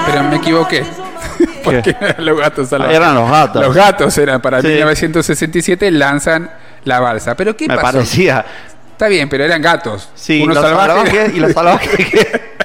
Pero 0.06 0.22
me 0.24 0.36
equivoqué. 0.36 0.84
Porque 1.64 1.96
eran 2.00 2.24
los 2.24 2.38
gatos 2.38 2.68
salvajes. 2.68 2.96
Eran 2.96 3.14
los 3.14 3.28
gatos. 3.30 3.62
Los 3.62 3.74
gatos 3.74 4.18
eran 4.18 4.40
para 4.40 4.60
Sí. 4.60 4.68
1967 4.68 5.90
lanzan 5.90 6.50
la 6.84 7.00
balsa. 7.00 7.34
Pero 7.34 7.56
¿qué 7.56 7.66
Me 7.66 7.74
pasó? 7.74 7.92
parecía. 7.98 8.44
Está 8.96 9.08
bien, 9.08 9.28
pero 9.28 9.44
eran 9.44 9.60
gatos. 9.60 10.08
Sí, 10.14 10.40
Unos 10.42 10.54
los 10.56 10.64
salvajes. 10.64 11.04
salvajes 11.12 11.34
y 11.36 11.40
los 11.40 11.52
salvajes 11.52 11.90
que- 12.06 12.56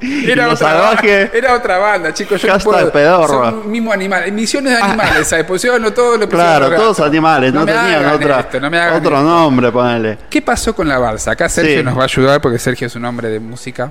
Era 0.30 0.48
otra, 0.52 0.56
salvajes- 0.68 1.30
era 1.34 1.54
otra 1.54 1.78
banda, 1.78 2.12
chicos. 2.14 2.40
Yo 2.40 2.52
no 2.52 2.58
puedo. 2.60 2.92
pedorro. 2.92 3.44
Son 3.50 3.70
mismo 3.70 3.90
animal. 3.92 4.30
Misiones 4.30 4.76
de 4.76 4.82
animales, 4.82 5.26
¿sabes? 5.26 5.44
Pusieron 5.46 5.82
todo 5.94 6.16
lo 6.18 6.28
Claro, 6.28 6.70
todos 6.70 7.00
animales, 7.00 7.52
no, 7.52 7.64
me 7.64 7.72
tenían 7.72 8.04
otra, 8.06 8.40
esto, 8.40 8.60
no 8.60 8.66
otro 8.68 8.96
esto. 8.96 9.22
nombre, 9.22 9.72
ponele. 9.72 10.18
¿Qué 10.30 10.40
pasó 10.42 10.76
con 10.76 10.86
la 10.86 10.98
balsa? 10.98 11.32
Acá 11.32 11.48
Sergio 11.48 11.78
Sí. 11.78 11.82
nos 11.82 11.96
va 11.96 12.02
a 12.02 12.04
ayudar 12.04 12.40
porque 12.40 12.58
Sergio 12.58 12.86
es 12.86 12.94
un 12.94 13.04
hombre 13.06 13.28
de 13.28 13.40
música. 13.40 13.90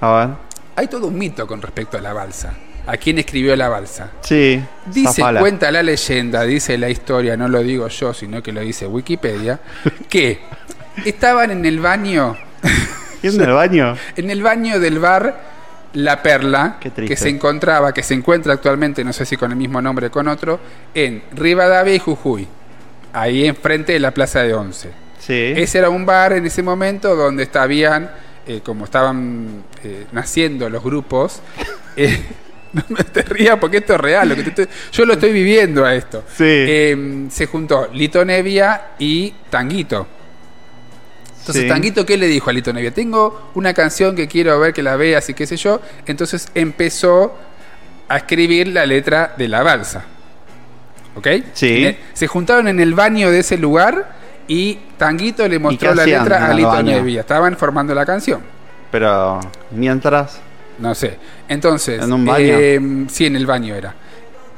A 0.00 0.12
ver. 0.12 0.28
Hay 0.76 0.86
todo 0.86 1.06
un 1.08 1.18
mito 1.18 1.46
con 1.46 1.60
respecto 1.62 1.96
a 1.98 2.00
la 2.00 2.12
balsa. 2.12 2.52
¿A 2.86 2.96
quién 2.96 3.18
escribió 3.18 3.56
la 3.56 3.68
balsa? 3.68 4.08
Sí. 4.20 4.62
Dice, 4.86 5.14
zafala. 5.14 5.40
cuenta 5.40 5.70
la 5.72 5.82
leyenda, 5.82 6.42
dice 6.42 6.78
la 6.78 6.88
historia, 6.88 7.36
no 7.36 7.48
lo 7.48 7.58
digo 7.60 7.88
yo, 7.88 8.14
sino 8.14 8.42
que 8.42 8.52
lo 8.52 8.60
dice 8.60 8.86
Wikipedia, 8.86 9.58
que 10.08 10.40
estaban 11.04 11.50
en 11.50 11.64
el 11.64 11.80
baño, 11.80 12.36
¿Quién 13.20 13.38
del 13.38 13.52
baño? 13.52 13.96
en 14.16 14.30
el 14.30 14.42
baño 14.42 14.80
del 14.80 14.98
bar 14.98 15.40
La 15.94 16.22
Perla, 16.22 16.78
que 16.80 17.16
se 17.16 17.28
encontraba, 17.28 17.92
que 17.92 18.02
se 18.02 18.14
encuentra 18.14 18.52
actualmente, 18.54 19.02
no 19.04 19.12
sé 19.12 19.24
si 19.26 19.36
con 19.36 19.50
el 19.50 19.56
mismo 19.56 19.80
nombre 19.82 20.06
o 20.06 20.10
con 20.10 20.28
otro, 20.28 20.60
en 20.94 21.22
Rivadavia 21.34 21.94
y 21.94 21.98
Jujuy, 21.98 22.46
ahí 23.12 23.46
enfrente 23.46 23.92
de 23.92 24.00
la 24.00 24.12
Plaza 24.12 24.42
de 24.42 24.54
Once. 24.54 24.88
Sí. 25.18 25.52
Ese 25.56 25.78
era 25.78 25.90
un 25.90 26.06
bar 26.06 26.32
en 26.32 26.46
ese 26.46 26.62
momento 26.62 27.14
donde 27.16 27.42
estaban, 27.42 28.10
eh, 28.46 28.60
como 28.64 28.84
estaban 28.84 29.64
eh, 29.84 30.06
naciendo 30.12 30.70
los 30.70 30.82
grupos, 30.82 31.42
eh, 31.96 32.22
no 32.72 32.84
me 32.88 33.02
te 33.02 33.22
rías 33.22 33.58
porque 33.58 33.78
esto 33.78 33.94
es 33.94 34.00
real, 34.00 34.28
lo 34.28 34.36
que 34.36 34.44
te 34.44 34.48
estoy- 34.62 34.68
yo 34.92 35.04
lo 35.04 35.14
estoy 35.14 35.32
viviendo 35.32 35.84
a 35.84 35.92
esto. 35.94 36.22
Sí. 36.28 36.44
Eh, 36.46 37.26
se 37.30 37.46
juntó 37.46 37.88
Lito 37.92 38.24
Nevia 38.24 38.92
y 38.98 39.34
Tanguito. 39.50 40.06
Entonces, 41.50 41.62
Sí. 41.62 41.68
Tanguito, 41.68 42.06
¿qué 42.06 42.16
le 42.16 42.26
dijo 42.26 42.48
a 42.50 42.52
Lito 42.52 42.72
Nevia? 42.72 42.92
Tengo 42.92 43.50
una 43.54 43.74
canción 43.74 44.14
que 44.16 44.28
quiero 44.28 44.58
ver 44.60 44.72
que 44.72 44.82
la 44.82 44.96
veas 44.96 45.28
y 45.28 45.34
qué 45.34 45.46
sé 45.46 45.56
yo. 45.56 45.80
Entonces 46.06 46.48
empezó 46.54 47.36
a 48.08 48.16
escribir 48.18 48.68
la 48.68 48.86
letra 48.86 49.34
de 49.36 49.48
la 49.48 49.62
balsa. 49.62 50.04
¿Ok? 51.16 51.26
Sí. 51.52 51.84
Eh, 51.84 51.98
Se 52.12 52.26
juntaron 52.26 52.68
en 52.68 52.80
el 52.80 52.94
baño 52.94 53.30
de 53.30 53.40
ese 53.40 53.56
lugar 53.58 54.12
y 54.48 54.78
Tanguito 54.96 55.46
le 55.48 55.58
mostró 55.58 55.94
la 55.94 56.04
letra 56.06 56.46
a 56.48 56.54
Lito? 56.54 56.82
Nevia. 56.82 57.20
Estaban 57.20 57.56
formando 57.56 57.94
la 57.94 58.04
canción. 58.06 58.40
Pero 58.90 59.38
mientras. 59.70 60.40
No 60.78 60.94
sé. 60.94 61.18
Entonces. 61.48 62.02
¿En 62.02 62.12
un 62.12 62.24
baño? 62.24 62.44
eh, 62.48 62.80
sí, 63.08 63.26
en 63.26 63.36
el 63.36 63.46
baño 63.46 63.74
era. 63.74 63.94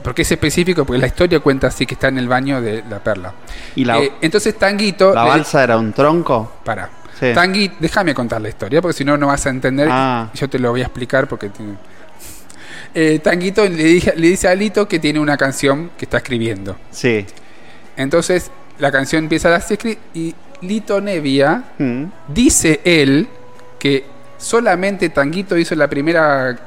Porque 0.03 0.23
es 0.23 0.33
específico, 0.33 0.85
porque 0.85 1.01
la 1.01 1.07
historia 1.07 1.41
cuenta 1.41 1.69
así 1.69 1.87
que 1.87 1.95
está 1.95 2.09
en 2.09 2.19
el 2.19 2.29
baño 2.29 2.61
de 2.61 2.83
la 2.89 2.99
perla. 2.99 3.33
¿Y 3.77 3.85
la, 3.85 3.99
Eh, 4.01 4.13
entonces 4.21 4.59
Tanguito. 4.59 5.15
la 5.15 5.25
le- 5.25 5.31
balsa 5.31 5.63
era 5.63 5.77
un 5.79 5.93
tronco? 5.93 6.53
Para. 6.65 6.91
Sí. 7.19 7.27
Tanguito, 7.35 7.77
déjame 7.79 8.15
contar 8.15 8.41
la 8.41 8.49
historia, 8.49 8.81
porque 8.83 8.97
si 8.99 9.05
no, 9.05 9.17
no 9.17 9.29
vas 9.29 9.47
a 9.47 9.51
entender. 9.51 9.89
Ah. 9.91 10.29
Yo 10.35 10.49
te 10.51 10.59
lo 10.59 10.71
voy 10.71 10.81
a 10.81 10.85
explicar 10.85 11.29
porque. 11.29 11.51
Eh, 12.95 13.21
Tanguito 13.23 13.65
le, 13.65 13.85
dije- 13.85 14.15
le 14.17 14.29
dice 14.29 14.49
a 14.49 14.55
Lito 14.55 14.87
que 14.87 14.99
tiene 14.99 15.19
una 15.19 15.37
canción 15.37 15.91
que 15.97 16.05
está 16.05 16.19
escribiendo. 16.19 16.77
Sí. 16.91 17.25
Entonces, 17.97 18.51
la 18.79 18.91
canción 18.93 19.25
empieza 19.25 19.49
a 19.55 19.57
escribir 19.57 19.99
y 20.15 20.35
Lito 20.63 21.01
Nevia 21.01 21.65
Mm. 21.79 22.05
dice 22.29 22.81
él 22.85 23.29
que 23.79 24.05
solamente 24.43 25.09
Tanguito 25.11 25.57
hizo 25.57 25.75
la 25.77 25.89
primera 25.89 26.59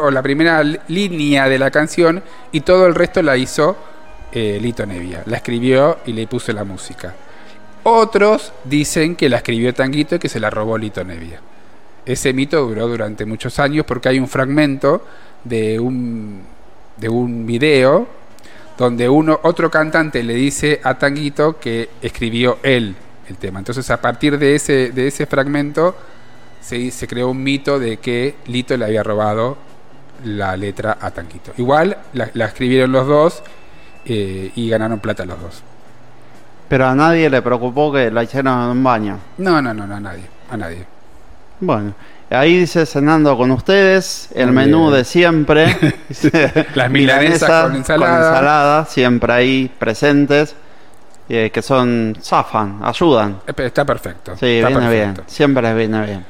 o 0.00 0.10
la 0.10 0.22
primera 0.22 0.62
línea 0.62 1.48
de 1.48 1.58
la 1.58 1.70
canción 1.70 2.22
y 2.52 2.60
todo 2.60 2.86
el 2.86 2.94
resto 2.94 3.20
la 3.20 3.36
hizo 3.36 3.76
eh, 4.32 4.58
Lito 4.60 4.86
Nevia. 4.86 5.22
La 5.26 5.38
escribió 5.38 5.98
y 6.06 6.12
le 6.12 6.26
puso 6.26 6.52
la 6.52 6.64
música. 6.64 7.14
Otros 7.82 8.52
dicen 8.64 9.16
que 9.16 9.28
la 9.28 9.38
escribió 9.38 9.74
Tanguito 9.74 10.16
y 10.16 10.18
que 10.18 10.28
se 10.28 10.40
la 10.40 10.50
robó 10.50 10.78
Lito 10.78 11.02
Nevia. 11.04 11.40
Ese 12.04 12.32
mito 12.32 12.64
duró 12.64 12.86
durante 12.86 13.24
muchos 13.24 13.58
años 13.58 13.84
porque 13.84 14.08
hay 14.08 14.20
un 14.20 14.28
fragmento 14.28 15.04
de 15.42 15.80
un, 15.80 16.42
de 16.96 17.08
un 17.08 17.44
video 17.44 18.06
donde 18.78 19.08
uno, 19.08 19.40
otro 19.42 19.70
cantante 19.70 20.22
le 20.22 20.34
dice 20.34 20.80
a 20.84 20.96
Tanguito 20.96 21.58
que 21.58 21.90
escribió 22.02 22.58
él 22.62 22.94
el 23.28 23.36
tema. 23.36 23.58
Entonces 23.58 23.90
a 23.90 24.00
partir 24.00 24.38
de 24.38 24.54
ese, 24.54 24.92
de 24.92 25.08
ese 25.08 25.26
fragmento 25.26 25.96
se, 26.66 26.90
se 26.90 27.06
creó 27.06 27.30
un 27.30 27.42
mito 27.42 27.78
de 27.78 27.98
que 27.98 28.34
Lito 28.46 28.76
le 28.76 28.84
había 28.86 29.02
robado 29.02 29.56
la 30.24 30.56
letra 30.56 30.98
a 31.00 31.10
Tanguito. 31.10 31.52
Igual 31.58 31.96
la, 32.12 32.30
la 32.34 32.46
escribieron 32.46 32.90
los 32.92 33.06
dos 33.06 33.42
eh, 34.04 34.50
y 34.54 34.68
ganaron 34.68 34.98
plata 34.98 35.24
los 35.24 35.40
dos. 35.40 35.62
Pero 36.68 36.86
a 36.88 36.94
nadie 36.94 37.30
le 37.30 37.42
preocupó 37.42 37.92
que 37.92 38.10
la 38.10 38.24
hicieron 38.24 38.52
en 38.64 38.68
un 38.70 38.82
baño. 38.82 39.18
No, 39.38 39.62
no, 39.62 39.72
no, 39.72 39.86
no, 39.86 39.94
a 39.96 40.00
nadie, 40.00 40.24
a 40.50 40.56
nadie. 40.56 40.84
Bueno, 41.60 41.94
ahí 42.30 42.58
dice 42.58 42.84
cenando 42.86 43.36
con 43.36 43.50
ustedes, 43.52 44.28
el 44.34 44.46
Muy 44.48 44.56
menú 44.64 44.86
bien. 44.88 44.94
de 44.94 45.04
siempre. 45.04 45.76
Las 46.74 46.90
milanesas 46.90 47.66
con 47.68 47.76
ensalada. 47.76 48.28
ensalada, 48.28 48.84
siempre 48.86 49.32
ahí 49.32 49.70
presentes, 49.78 50.56
eh, 51.28 51.50
que 51.52 51.62
son, 51.62 52.16
zafan, 52.20 52.80
ayudan. 52.82 53.38
Eh, 53.46 53.52
Está 53.58 53.84
perfecto. 53.84 54.32
Sí, 54.36 54.56
está 54.56 54.68
viene 54.68 54.86
perfecto. 54.88 55.22
bien, 55.22 55.28
siempre 55.28 55.74
viene 55.74 56.04
bien. 56.04 56.24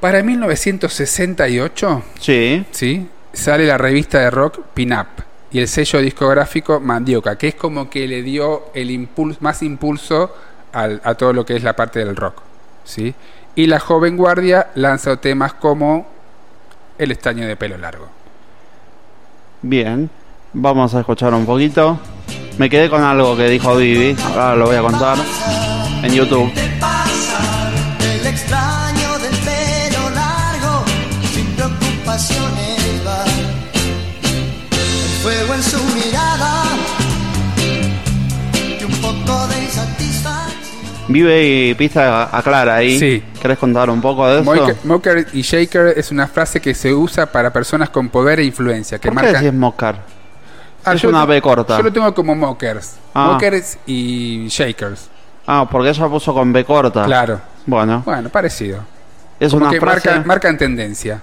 Para 0.00 0.22
1968, 0.22 2.02
Sí, 2.20 2.64
¿sí? 2.70 3.08
sale 3.32 3.66
la 3.66 3.78
revista 3.78 4.20
de 4.20 4.30
rock 4.30 4.60
Pin 4.74 4.92
Up 4.92 5.06
y 5.50 5.60
el 5.60 5.68
sello 5.68 6.00
discográfico 6.00 6.80
Mandioca, 6.80 7.36
que 7.36 7.48
es 7.48 7.54
como 7.54 7.88
que 7.88 8.06
le 8.06 8.22
dio 8.22 8.64
el 8.74 8.90
impulso, 8.90 9.38
más 9.42 9.62
impulso 9.62 10.34
al- 10.72 11.00
a 11.04 11.14
todo 11.14 11.32
lo 11.32 11.44
que 11.46 11.56
es 11.56 11.62
la 11.62 11.74
parte 11.74 12.00
del 12.04 12.14
rock. 12.16 12.42
¿sí? 12.84 13.14
Y 13.54 13.66
la 13.66 13.80
joven 13.80 14.16
guardia 14.16 14.68
lanza 14.74 15.16
temas 15.20 15.54
como 15.54 16.06
El 16.98 17.10
estaño 17.10 17.46
de 17.46 17.56
pelo 17.56 17.76
largo. 17.78 18.08
bien. 19.62 20.08
Vamos 20.58 20.94
a 20.94 21.00
escuchar 21.00 21.34
un 21.34 21.44
poquito. 21.44 21.98
Me 22.56 22.70
quedé 22.70 22.88
con 22.88 23.02
algo 23.02 23.36
que 23.36 23.46
dijo 23.48 23.76
Vivi, 23.76 24.16
ahora 24.34 24.56
lo 24.56 24.66
voy 24.66 24.76
a 24.76 24.80
contar 24.80 25.18
en 26.02 26.12
YouTube. 26.14 26.50
Vive 41.08 41.46
y 41.70 41.74
pista 41.74 42.36
aclara 42.36 42.76
ahí. 42.76 42.98
Sí. 42.98 43.22
¿Querés 43.40 43.58
contar 43.58 43.88
un 43.90 44.00
poco 44.00 44.26
de 44.28 44.40
eso? 44.40 44.76
Moker 44.84 45.26
y 45.32 45.42
shaker 45.42 45.94
es 45.96 46.10
una 46.10 46.26
frase 46.26 46.60
que 46.60 46.74
se 46.74 46.92
usa 46.92 47.26
para 47.26 47.52
personas 47.52 47.90
con 47.90 48.08
poder 48.08 48.40
e 48.40 48.44
influencia, 48.44 48.98
que 48.98 49.10
¿Por 49.10 49.20
qué 49.22 49.32
decís 49.32 49.52
mocar? 49.52 49.96
Ah, 50.84 50.94
es 50.94 51.04
una 51.04 51.24
B 51.24 51.40
corta. 51.42 51.76
Yo 51.76 51.82
lo 51.84 51.92
tengo 51.92 52.14
como 52.14 52.34
mokers. 52.34 52.96
Ah. 53.14 53.32
Mokers 53.32 53.78
y 53.86 54.46
shakers. 54.48 55.08
Ah, 55.46 55.66
porque 55.70 55.90
ella 55.90 56.08
puso 56.08 56.32
con 56.34 56.52
B 56.52 56.64
corta. 56.64 57.04
Claro. 57.04 57.40
Bueno, 57.66 58.02
Bueno, 58.04 58.28
parecido. 58.28 58.80
es 59.40 59.52
Como 59.52 59.64
una 59.64 59.72
que 59.72 59.80
frase, 59.80 60.08
marca, 60.10 60.26
marcan 60.26 60.58
tendencia. 60.58 61.20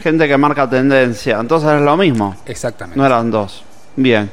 gente 0.00 0.26
que 0.28 0.36
marca 0.36 0.68
tendencia. 0.70 1.38
Entonces 1.40 1.70
es 1.72 1.80
lo 1.82 1.96
mismo. 1.96 2.36
Exactamente. 2.46 2.98
No 2.98 3.04
eran 3.06 3.30
dos. 3.30 3.64
Bien. 3.96 4.30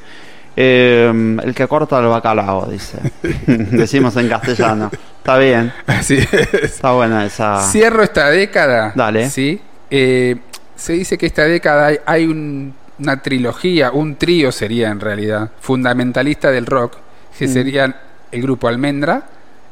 Eh, 0.60 1.38
el 1.44 1.54
que 1.54 1.68
corta 1.68 2.00
el 2.00 2.08
bacalao, 2.08 2.66
dice. 2.66 2.98
Decimos 3.48 4.16
en 4.18 4.28
castellano. 4.28 4.90
Está 5.20 5.38
bien. 5.38 5.72
Así 5.86 6.16
es. 6.18 6.34
Está 6.54 6.94
buena 6.94 7.26
esa. 7.26 7.62
Cierro 7.72 8.02
esta 8.02 8.30
década. 8.32 8.92
Dale. 8.96 9.30
¿sí? 9.30 9.62
Eh, 9.92 10.36
se 10.76 10.94
dice 10.94 11.16
que 11.18 11.28
esta 11.28 11.44
década 11.44 11.88
hay, 11.88 11.98
hay 12.06 12.26
un- 12.26 12.74
una 13.00 13.22
trilogía, 13.22 13.92
un 13.92 14.16
trío 14.16 14.52
sería 14.52 14.90
en 14.90 15.00
realidad, 15.00 15.52
fundamentalista 15.62 16.50
del 16.50 16.66
rock, 16.66 16.96
que 17.38 17.48
Mm. 17.48 17.54
serían 17.54 17.96
el 18.32 18.42
grupo 18.42 18.68
Almendra, 18.68 19.24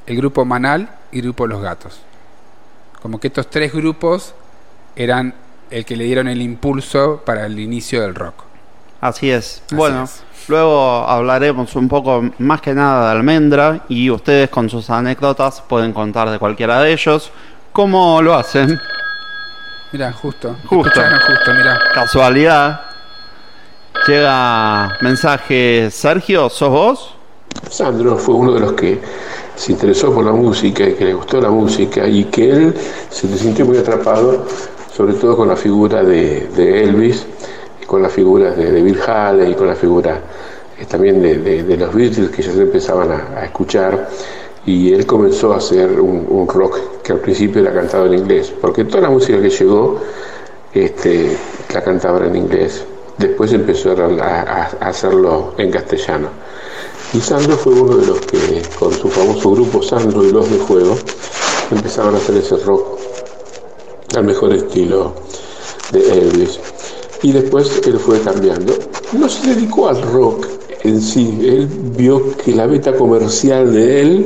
el 0.06 0.17
grupo 0.17 0.45
Manal 0.45 0.89
y 1.12 1.17
el 1.17 1.24
grupo 1.24 1.48
Los 1.48 1.62
Gatos. 1.63 2.02
Como 3.02 3.19
que 3.19 3.28
estos 3.28 3.50
tres 3.50 3.74
grupos 3.74 4.36
eran 4.95 5.34
el 5.71 5.84
que 5.86 5.95
le 5.95 6.04
dieron 6.04 6.28
el 6.28 6.41
impulso 6.43 7.24
para 7.26 7.48
el 7.48 7.60
inicio 7.60 8.04
del 8.04 8.13
rock. 8.13 8.43
Así 9.02 9.32
es. 9.32 9.63
Así 9.65 9.76
bueno, 9.76 10.04
es. 10.04 10.21
Luego 10.47 11.08
hablaremos 11.08 11.75
un 11.75 11.88
poco 11.88 12.23
más 12.39 12.62
que 12.62 12.73
nada 12.73 13.05
de 13.05 13.12
almendra 13.17 13.86
y 13.89 14.10
ustedes 14.10 14.49
con 14.49 14.69
sus 14.69 14.89
anécdotas 14.89 15.62
pueden 15.62 15.93
contar 15.93 16.29
de 16.29 16.39
cualquiera 16.39 16.81
de 16.81 16.93
ellos. 16.93 17.31
¿Cómo 17.71 18.21
lo 18.21 18.36
hacen? 18.36 18.79
Mira, 19.91 20.12
justo. 20.13 20.55
Justo. 20.65 21.01
Casualidad. 21.93 22.81
Llega 24.08 24.97
mensaje, 25.01 25.89
Sergio, 25.89 26.49
¿sos 26.49 26.69
vos? 26.69 27.15
Sandro 27.69 28.17
fue 28.17 28.36
uno 28.36 28.53
de 28.53 28.60
los 28.60 28.73
que 28.73 29.01
se 29.55 29.71
interesó 29.71 30.13
por 30.13 30.25
la 30.25 30.31
música 30.31 30.84
y 30.88 30.93
que 30.93 31.05
le 31.05 31.13
gustó 31.13 31.41
la 31.41 31.49
música 31.49 32.08
y 32.08 32.25
que 32.25 32.51
él 32.51 32.75
se 33.10 33.27
sintió 33.38 33.65
muy 33.65 33.77
atrapado, 33.77 34.45
sobre 34.93 35.13
todo 35.13 35.38
con 35.38 35.47
la 35.47 35.55
figura 35.55 36.03
de, 36.03 36.47
de 36.55 36.84
Elvis, 36.84 37.25
con 37.86 38.02
las 38.02 38.12
figuras 38.12 38.58
de, 38.58 38.71
de 38.71 38.82
Bill 38.82 39.00
Haley 39.06 39.54
con 39.54 39.67
la 39.67 39.76
figura 39.76 40.19
eh, 40.80 40.86
también 40.86 41.21
de, 41.21 41.63
de- 41.63 41.78
los 41.78 41.93
Beatles 41.93 42.30
que 42.30 42.41
ya 42.41 42.52
se 42.52 42.62
empezaban 42.62 43.12
a, 43.12 43.45
escuchar 43.45 44.10
y 44.65 44.93
él 44.93 45.06
comenzó 45.06 45.54
a 45.54 45.58
hacer 45.58 46.00
un, 46.02 46.48
rock 46.48 47.02
que 47.04 47.13
al 47.13 47.19
principio 47.19 47.62
era 47.62 47.71
cantado 47.71 48.08
en 48.08 48.15
inglés, 48.15 48.52
porque 48.60 48.84
toda 48.84 49.02
la 49.02 49.10
música 49.10 49.39
que 49.39 49.50
llegó 49.50 50.02
este, 50.74 51.38
la 51.74 51.84
cantaba 51.84 52.26
en 52.26 52.36
inglés, 52.36 52.84
después 53.17 53.54
empezó 53.54 53.91
a, 53.91 54.63
hacerlo 54.82 55.54
en 55.58 55.69
castellano. 55.71 56.30
Y 57.13 57.21
Sandro 57.21 57.56
fue 57.56 57.74
uno 57.74 57.95
de 57.98 58.08
los 58.08 58.19
que, 58.21 58.63
con 58.80 58.91
su 58.91 59.08
famoso 59.08 59.52
grupo 59.52 59.84
Sandro 59.84 60.24
y 60.26 60.32
los 60.32 60.50
de 60.50 60.58
Fuego, 60.58 60.98
empezaron 61.71 62.15
a 62.15 62.17
hacer 62.17 62.38
ese 62.38 62.58
rock 62.58 63.00
al 64.15 64.24
mejor 64.24 64.52
estilo 64.54 65.13
de 65.91 66.12
Elvis. 66.12 66.60
Y 67.23 67.32
después 67.32 67.82
él 67.86 67.99
fue 67.99 68.19
cambiando. 68.21 68.73
No 69.17 69.30
se 69.30 69.56
dedicó 69.56 69.89
al 69.89 70.01
rock 70.01 70.47
en 70.84 71.01
sí, 71.01 71.39
él 71.41 71.67
vio 71.97 72.36
que 72.38 72.54
la 72.54 72.67
beta 72.67 72.93
comercial 72.93 73.73
de 73.73 74.01
él 74.01 74.25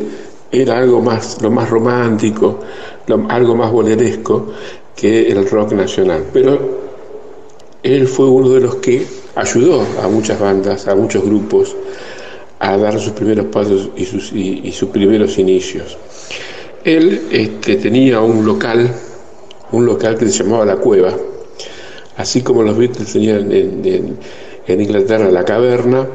era 0.51 0.77
algo 0.79 1.01
más, 1.01 1.41
lo 1.41 1.49
más 1.49 1.69
romántico, 1.69 2.59
algo 3.29 3.55
más 3.55 3.71
boleresco 3.71 4.47
que 4.95 5.29
el 5.29 5.49
rock 5.49 5.71
nacional. 5.73 6.25
Pero 6.33 6.59
él 7.81 8.07
fue 8.07 8.27
uno 8.27 8.49
de 8.49 8.59
los 8.59 8.75
que 8.75 9.05
ayudó 9.35 9.85
a 10.03 10.07
muchas 10.09 10.39
bandas, 10.39 10.87
a 10.87 10.95
muchos 10.95 11.23
grupos, 11.23 11.75
a 12.59 12.75
dar 12.75 12.99
sus 12.99 13.13
primeros 13.13 13.45
pasos 13.45 13.89
y 13.95 14.05
sus, 14.05 14.33
y 14.33 14.71
sus 14.73 14.89
primeros 14.89 15.37
inicios. 15.37 15.97
Él 16.83 17.27
este, 17.31 17.77
tenía 17.77 18.19
un 18.19 18.45
local, 18.45 18.89
un 19.71 19.85
local 19.85 20.17
que 20.17 20.27
se 20.27 20.43
llamaba 20.43 20.65
La 20.65 20.75
Cueva, 20.75 21.13
así 22.19 22.41
como 22.43 22.61
los 22.61 22.77
Beatles 22.77 23.11
tenían 23.11 23.51
en, 23.51 23.85
en- 23.85 24.19
Inglaterra 24.81 25.31
la 25.31 25.43
caverna, 25.43 26.07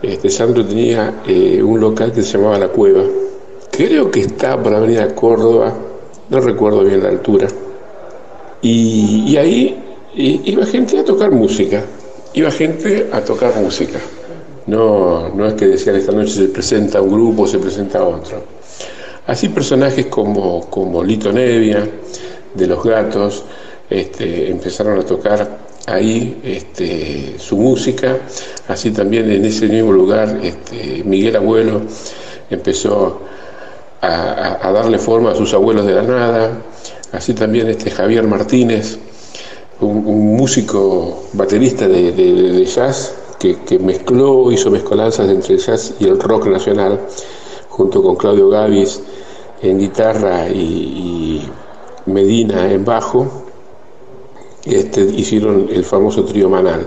este, 0.00 0.30
Sandro 0.30 0.64
tenía 0.64 1.20
eh, 1.26 1.62
un 1.62 1.78
local 1.78 2.10
que 2.10 2.22
se 2.22 2.38
llamaba 2.38 2.58
La 2.58 2.68
Cueva. 2.68 3.02
Creo 3.70 4.10
que 4.10 4.20
está 4.20 4.60
por 4.62 4.72
Avenida 4.72 5.14
Córdoba, 5.14 5.74
no 6.30 6.40
recuerdo 6.40 6.84
bien 6.84 7.02
la 7.02 7.10
altura. 7.10 7.48
Y, 8.62 9.24
y 9.28 9.36
ahí 9.36 9.76
iba 10.14 10.64
gente 10.64 10.98
a 10.98 11.04
tocar 11.04 11.30
música, 11.32 11.84
iba 12.32 12.50
gente 12.50 13.08
a 13.12 13.20
tocar 13.20 13.54
música. 13.60 13.98
No, 14.66 15.28
no 15.28 15.46
es 15.46 15.52
que 15.54 15.66
decían 15.66 15.96
esta 15.96 16.12
noche 16.12 16.32
se 16.32 16.44
presenta 16.48 17.02
un 17.02 17.12
grupo, 17.12 17.46
se 17.46 17.58
presenta 17.58 18.02
otro. 18.02 18.42
Así 19.26 19.50
personajes 19.50 20.06
como, 20.06 20.68
como 20.70 21.04
Lito 21.04 21.30
Nevia, 21.30 21.86
de 22.54 22.66
Los 22.66 22.82
Gatos, 22.82 23.44
este, 23.90 24.50
empezaron 24.50 24.98
a 24.98 25.02
tocar 25.02 25.58
ahí 25.86 26.40
este, 26.44 27.36
su 27.38 27.56
música. 27.56 28.18
Así 28.68 28.90
también 28.90 29.30
en 29.30 29.44
ese 29.44 29.66
mismo 29.66 29.92
lugar 29.92 30.38
este, 30.42 31.02
Miguel 31.04 31.36
Abuelo 31.36 31.82
empezó 32.50 33.20
a, 34.00 34.70
darle 34.72 34.98
forma 34.98 35.32
a 35.32 35.34
sus 35.34 35.52
abuelos 35.54 35.86
de 35.86 35.94
la 35.94 36.02
nada. 36.02 36.62
Así 37.12 37.34
también 37.34 37.68
este 37.68 37.90
Javier 37.90 38.26
Martínez, 38.26 38.98
un, 39.80 40.36
músico 40.36 41.24
baterista 41.32 41.88
de, 41.88 42.12
de- 42.12 42.64
jazz 42.66 43.14
que, 43.38 43.60
que 43.60 43.78
mezcló, 43.78 44.52
hizo 44.52 44.70
mezcolanzas 44.70 45.28
entre 45.30 45.54
el 45.54 45.60
jazz 45.60 45.94
y 45.98 46.04
el 46.04 46.18
rock 46.18 46.46
nacional, 46.48 47.00
junto 47.68 48.02
con 48.02 48.16
Claudio 48.16 48.50
Gavis 48.50 49.00
en 49.62 49.78
guitarra 49.78 50.48
y 50.48 51.48
Medina 52.06 52.70
en 52.70 52.84
bajo, 52.84 53.37
este, 54.70 55.02
hicieron 55.02 55.68
el 55.72 55.84
famoso 55.84 56.24
trío 56.24 56.48
Manal. 56.48 56.86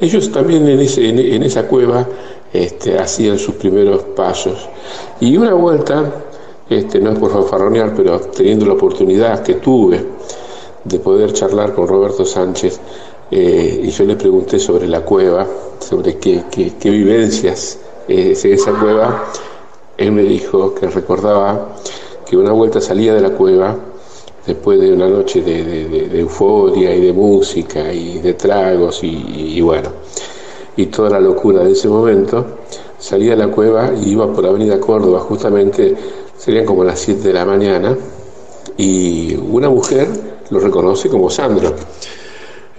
Ellos 0.00 0.30
también 0.32 0.68
en, 0.68 1.42
esa 1.42 1.66
cueva 1.66 2.06
este, 2.52 2.98
hacían 2.98 3.38
sus 3.38 3.54
primeros 3.54 4.02
pasos. 4.16 4.68
Y 5.20 5.36
una 5.36 5.54
vuelta, 5.54 6.04
este, 6.68 7.00
no 7.00 7.12
es 7.12 7.18
por 7.18 7.30
fanfarronear, 7.32 7.94
pero 7.94 8.18
teniendo 8.20 8.66
la 8.66 8.74
oportunidad 8.74 9.42
que 9.42 9.54
tuve 9.54 10.04
de 10.84 10.98
poder 10.98 11.32
charlar 11.32 11.74
con 11.74 11.88
Roberto 11.88 12.24
Sánchez, 12.24 12.80
eh, 13.30 13.80
y 13.84 13.90
yo 13.90 14.04
le 14.04 14.16
pregunté 14.16 14.58
sobre 14.58 14.86
la 14.86 15.00
cueva, 15.00 15.46
sobre 15.80 16.16
qué, 16.18 16.42
qué- 16.50 16.90
vivencias 16.90 17.78
es 18.06 18.44
esa 18.44 18.72
cueva, 18.72 19.24
él 19.96 20.12
me 20.12 20.22
dijo 20.22 20.74
que 20.74 20.86
recordaba 20.88 21.68
que 22.26 22.36
una 22.36 22.52
vuelta 22.52 22.80
salía 22.80 23.14
de 23.14 23.20
la 23.22 23.30
cueva 23.30 23.76
después 24.46 24.80
de 24.80 24.92
una 24.92 25.08
noche 25.08 25.42
de, 25.42 26.20
euforia 26.20 26.94
y 26.94 27.00
de 27.00 27.12
música 27.12 27.92
y 27.92 28.18
de 28.18 28.34
tragos 28.34 29.02
y, 29.02 29.56
y 29.56 29.60
bueno, 29.60 29.90
y 30.76 30.86
toda 30.86 31.10
la 31.10 31.20
locura 31.20 31.64
de 31.64 31.72
ese 31.72 31.88
momento, 31.88 32.44
salía 32.98 33.30
de 33.30 33.36
la 33.36 33.48
cueva 33.48 33.92
y 33.94 34.10
iba 34.10 34.32
por 34.32 34.46
Avenida 34.46 34.80
Córdoba, 34.80 35.20
justamente 35.20 35.94
serían 36.36 36.64
como 36.64 36.84
las 36.84 36.98
7 37.00 37.28
de 37.28 37.34
la 37.34 37.44
mañana, 37.44 37.96
y 38.76 39.34
una 39.34 39.68
mujer 39.68 40.08
lo 40.50 40.58
reconoce 40.60 41.08
como 41.08 41.30
Sandro. 41.30 41.74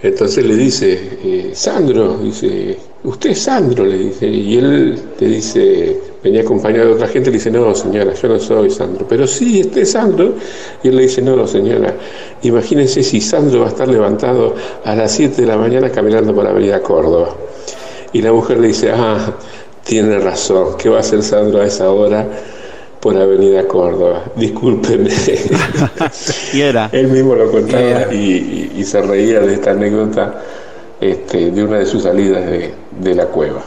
Entonces 0.02 0.44
le 0.44 0.56
dice, 0.56 1.18
eh, 1.24 1.50
Sandro, 1.54 2.18
dice, 2.18 2.78
usted 3.04 3.30
es 3.30 3.40
Sandro, 3.40 3.84
le 3.84 3.98
dice, 3.98 4.26
y 4.26 4.56
él 4.58 5.00
le 5.18 5.26
dice, 5.26 6.00
venía 6.26 6.42
acompañado 6.42 6.88
de 6.88 6.94
otra 6.94 7.08
gente, 7.08 7.30
le 7.30 7.38
dice, 7.38 7.50
no 7.50 7.74
señora, 7.74 8.12
yo 8.14 8.28
no 8.28 8.38
soy 8.38 8.70
Sandro, 8.70 9.06
pero 9.08 9.26
sí, 9.26 9.60
usted 9.62 9.82
es 9.82 9.92
Sandro, 9.92 10.34
y 10.82 10.88
él 10.88 10.96
le 10.96 11.02
dice, 11.02 11.22
no, 11.22 11.46
señora, 11.46 11.94
imagínense 12.42 13.02
si 13.02 13.20
Sandro 13.20 13.60
va 13.60 13.66
a 13.66 13.68
estar 13.70 13.88
levantado 13.88 14.54
a 14.84 14.94
las 14.94 15.12
7 15.12 15.40
de 15.42 15.46
la 15.48 15.56
mañana 15.56 15.90
caminando 15.90 16.34
por 16.34 16.44
la 16.44 16.50
avenida 16.50 16.80
Córdoba. 16.82 17.30
Y 18.12 18.22
la 18.22 18.32
mujer 18.32 18.58
le 18.58 18.68
dice, 18.68 18.90
ah, 18.92 19.34
tiene 19.84 20.18
razón, 20.18 20.76
¿qué 20.78 20.88
va 20.88 20.98
a 20.98 21.00
hacer 21.00 21.22
Sandro 21.22 21.60
a 21.60 21.66
esa 21.66 21.90
hora 21.90 22.26
por 23.00 23.16
avenida 23.16 23.66
Córdoba? 23.68 24.24
Discúlpeme. 24.36 25.10
Y 26.52 26.60
era. 26.60 26.88
Él 26.92 27.08
mismo 27.08 27.34
lo 27.34 27.50
contaba 27.50 27.82
Era. 27.82 28.14
y, 28.14 28.70
y- 28.76 28.80
y 28.80 28.84
se 28.84 29.00
reía 29.02 29.40
de 29.40 29.54
esta 29.54 29.72
anécdota 29.72 30.42
este, 31.00 31.50
de 31.50 31.64
una 31.64 31.78
de 31.78 31.86
sus 31.86 32.02
salidas 32.04 32.46
de, 32.46 32.72
de 33.00 33.14
la 33.14 33.26
cueva. 33.26 33.62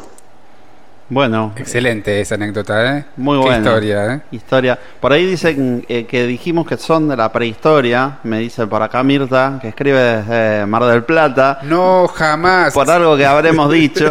Bueno, 1.12 1.54
Excelente 1.56 2.22
esa 2.22 2.36
anécdota, 2.36 2.98
¿eh? 2.98 3.06
muy 3.17 3.39
Qué 3.39 3.45
buena. 3.45 3.58
historia, 3.58 4.13
¿eh? 4.13 4.22
Historia. 4.30 4.78
Por 5.00 5.12
ahí 5.12 5.26
dicen 5.26 5.84
eh, 5.89 6.06
que 6.06 6.28
dijimos 6.28 6.67
que 6.67 6.78
son 6.78 7.08
de 7.08 7.17
la 7.17 7.32
prehistoria. 7.32 8.19
Me 8.24 8.38
dice 8.39 8.67
por 8.67 8.84
acá 8.84 9.02
Mirta, 9.02 9.58
que 9.60 9.69
escribe 9.69 9.98
desde 10.00 10.67
Mar 10.67 10.84
del 10.86 11.04
Plata. 11.04 11.60
No, 11.63 12.08
jamás. 12.08 12.74
Por 12.76 12.89
algo 12.91 13.17
que 13.17 13.26
habremos 13.26 13.72
dicho. 13.72 14.08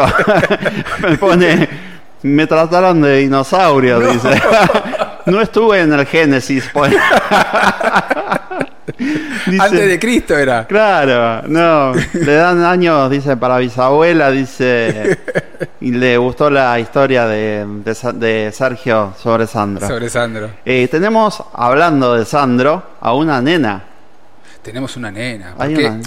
me 1.00 1.16
pone. 1.16 1.68
Me 2.22 2.48
trataron 2.48 3.00
de 3.00 3.18
dinosaurio, 3.18 4.00
dice. 4.00 4.30
no 5.26 5.40
estuve 5.40 5.80
en 5.82 5.92
el 5.92 6.04
Génesis. 6.04 6.68
pone. 6.72 6.96
Dice- 9.46 9.62
Antes 9.62 9.88
de 9.88 9.98
Cristo 9.98 10.36
era. 10.36 10.66
Claro, 10.66 11.46
no. 11.48 11.92
Le 12.12 12.34
dan 12.34 12.62
años, 12.64 13.10
dice, 13.10 13.36
para 13.36 13.58
bisabuela, 13.58 14.30
dice. 14.30 15.18
Y 15.80 15.92
le 15.92 16.16
gustó 16.18 16.50
la 16.50 16.78
historia 16.80 17.26
de, 17.26 17.64
de 18.14 18.52
Sergio 18.52 19.14
sobre 19.20 19.46
Sandro. 19.46 19.86
Sobre 19.86 20.08
Sandro. 20.08 20.50
Eh, 20.64 20.88
tenemos, 20.90 21.42
hablando 21.52 22.14
de 22.14 22.24
Sandro, 22.24 22.82
a 23.00 23.14
una 23.14 23.40
nena. 23.40 23.84
Tenemos 24.62 24.96
una 24.96 25.10
nena. 25.10 25.54
Hay 25.58 25.74
porque- 25.74 25.88
una. 25.88 26.00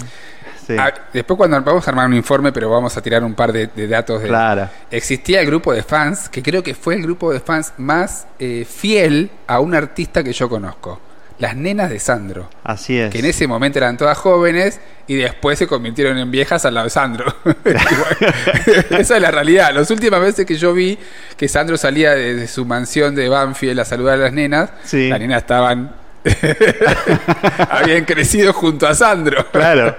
Sí, 0.64 0.76
después 1.12 1.36
cuando 1.36 1.60
vamos 1.60 1.84
a 1.88 1.90
armar 1.90 2.06
un 2.06 2.14
informe, 2.14 2.52
pero 2.52 2.70
vamos 2.70 2.96
a 2.96 3.02
tirar 3.02 3.24
un 3.24 3.34
par 3.34 3.52
de, 3.52 3.66
de 3.66 3.88
datos. 3.88 4.22
De, 4.22 4.28
claro. 4.28 4.68
Existía 4.92 5.40
el 5.40 5.46
grupo 5.46 5.72
de 5.72 5.82
fans, 5.82 6.28
que 6.28 6.40
creo 6.40 6.62
que 6.62 6.72
fue 6.76 6.94
el 6.94 7.02
grupo 7.02 7.32
de 7.32 7.40
fans 7.40 7.72
más 7.78 8.28
eh, 8.38 8.64
fiel 8.64 9.28
a 9.48 9.58
un 9.58 9.74
artista 9.74 10.22
que 10.22 10.32
yo 10.32 10.48
conozco. 10.48 11.00
Las 11.42 11.56
nenas 11.56 11.90
de 11.90 11.98
Sandro. 11.98 12.48
Así 12.62 12.96
es. 12.96 13.10
Que 13.10 13.18
en 13.18 13.24
ese 13.24 13.48
momento 13.48 13.76
eran 13.80 13.96
todas 13.96 14.16
jóvenes 14.16 14.80
y 15.08 15.16
después 15.16 15.58
se 15.58 15.66
convirtieron 15.66 16.16
en 16.16 16.30
viejas 16.30 16.64
al 16.64 16.74
lado 16.74 16.84
de 16.84 16.90
Sandro. 16.90 17.34
Esa 18.90 19.16
es 19.16 19.20
la 19.20 19.32
realidad. 19.32 19.74
Las 19.74 19.90
últimas 19.90 20.20
veces 20.20 20.46
que 20.46 20.54
yo 20.54 20.72
vi 20.72 20.96
que 21.36 21.48
Sandro 21.48 21.76
salía 21.76 22.12
de, 22.14 22.36
de 22.36 22.46
su 22.46 22.64
mansión 22.64 23.16
de 23.16 23.28
Banfield 23.28 23.80
a 23.80 23.84
saludar 23.84 24.20
a 24.20 24.22
las 24.22 24.32
nenas, 24.32 24.70
Sí. 24.84 25.08
las 25.08 25.18
nenas 25.18 25.38
estaban. 25.42 25.96
habían 27.70 28.04
crecido 28.04 28.52
junto 28.52 28.86
a 28.86 28.94
Sandro. 28.94 29.44
Claro. 29.50 29.96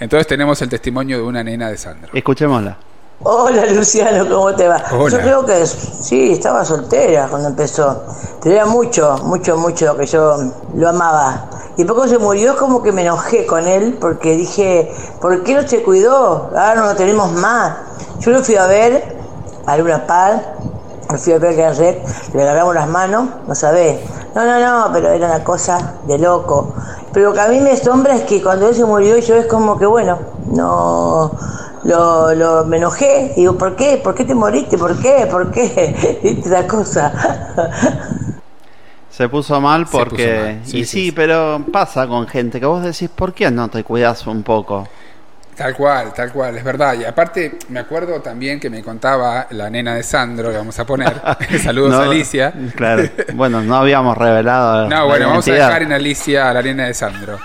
Entonces 0.00 0.26
tenemos 0.26 0.60
el 0.62 0.68
testimonio 0.68 1.18
de 1.18 1.22
una 1.22 1.44
nena 1.44 1.68
de 1.70 1.76
Sandro. 1.78 2.10
Escuchémosla. 2.12 2.76
Hola 3.24 3.66
Luciano, 3.66 4.28
¿cómo 4.28 4.52
te 4.52 4.66
va? 4.66 4.82
Hola. 4.90 5.10
Yo 5.10 5.18
creo 5.18 5.46
que 5.46 5.64
sí, 5.64 6.32
estaba 6.32 6.64
soltera 6.64 7.28
cuando 7.28 7.50
empezó. 7.50 8.02
Tenía 8.40 8.66
mucho, 8.66 9.16
mucho, 9.22 9.56
mucho 9.56 9.86
lo 9.86 9.96
que 9.96 10.06
yo 10.06 10.38
lo 10.74 10.88
amaba. 10.88 11.44
Y 11.76 11.84
cuando 11.84 12.08
se 12.08 12.18
murió 12.18 12.50
es 12.52 12.56
como 12.56 12.82
que 12.82 12.90
me 12.90 13.02
enojé 13.02 13.46
con 13.46 13.68
él 13.68 13.96
porque 14.00 14.34
dije, 14.34 14.92
¿por 15.20 15.44
qué 15.44 15.54
no 15.54 15.68
se 15.68 15.84
cuidó? 15.84 16.50
Ahora 16.50 16.74
no 16.74 16.86
lo 16.86 16.96
tenemos 16.96 17.30
más. 17.30 17.76
Yo 18.18 18.32
lo 18.32 18.42
fui 18.42 18.56
a 18.56 18.66
ver 18.66 19.16
a 19.66 19.76
Luna 19.76 20.04
Par, 20.04 20.56
lo 21.08 21.16
fui 21.16 21.32
a 21.32 21.38
ver 21.38 21.62
a 21.62 21.72
Red, 21.74 21.98
le 22.34 22.42
agarramos 22.42 22.74
las 22.74 22.88
manos, 22.88 23.28
no 23.46 23.54
sabés. 23.54 24.00
No, 24.34 24.44
no, 24.44 24.58
no, 24.58 24.92
pero 24.92 25.10
era 25.10 25.26
una 25.26 25.44
cosa 25.44 25.94
de 26.08 26.18
loco. 26.18 26.74
Pero 27.12 27.28
lo 27.28 27.34
que 27.34 27.40
a 27.40 27.46
mí 27.46 27.60
me 27.60 27.70
asombra 27.70 28.16
es 28.16 28.22
que 28.22 28.42
cuando 28.42 28.68
él 28.68 28.74
se 28.74 28.84
murió 28.84 29.16
yo 29.18 29.36
es 29.36 29.46
como 29.46 29.78
que 29.78 29.86
bueno, 29.86 30.18
no 30.46 31.30
lo, 31.84 32.34
lo, 32.34 32.64
me 32.64 32.76
enojé, 32.76 33.32
digo, 33.36 33.56
¿por 33.58 33.76
qué? 33.76 34.00
¿Por 34.02 34.14
qué 34.14 34.24
te 34.24 34.34
moriste? 34.34 34.78
¿Por 34.78 35.00
qué? 35.00 35.26
¿Por 35.30 35.50
qué? 35.50 36.20
¿Viste 36.22 36.48
esa 36.48 36.66
cosa? 36.66 37.12
Se 39.10 39.28
puso 39.28 39.60
mal 39.60 39.86
porque. 39.90 40.26
puso 40.26 40.46
mal, 40.46 40.60
sí, 40.64 40.78
y 40.78 40.84
sí, 40.84 40.86
sí, 40.86 41.04
sí. 41.06 41.12
pero 41.12 41.64
pasa 41.72 42.06
con 42.06 42.26
gente 42.26 42.60
que 42.60 42.66
vos 42.66 42.82
decís, 42.82 43.10
¿por 43.10 43.34
qué 43.34 43.50
no 43.50 43.68
te 43.68 43.84
cuidas 43.84 44.26
un 44.26 44.42
poco? 44.42 44.88
Tal 45.56 45.74
cual, 45.76 46.14
tal 46.14 46.32
cual, 46.32 46.56
es 46.56 46.64
verdad. 46.64 46.94
Y 46.98 47.04
aparte, 47.04 47.58
me 47.68 47.80
acuerdo 47.80 48.20
también 48.22 48.58
que 48.58 48.70
me 48.70 48.82
contaba 48.82 49.46
la 49.50 49.68
nena 49.68 49.94
de 49.94 50.02
Sandro, 50.02 50.50
le 50.50 50.56
vamos 50.56 50.78
a 50.78 50.86
poner. 50.86 51.12
Saludos 51.62 51.90
No, 51.90 51.98
a 52.00 52.04
Alicia. 52.04 52.52
Claro. 52.74 53.02
Bueno, 53.34 53.60
no 53.60 53.76
habíamos 53.76 54.16
revelado. 54.16 54.88
No, 54.88 54.96
la 54.96 55.02
bueno, 55.04 55.28
vamos 55.28 55.46
a 55.48 55.52
dejar 55.52 55.82
en 55.82 55.92
Alicia 55.92 56.48
a 56.50 56.54
la 56.54 56.62
nena 56.62 56.86
de 56.86 56.94
Sandro. 56.94 57.38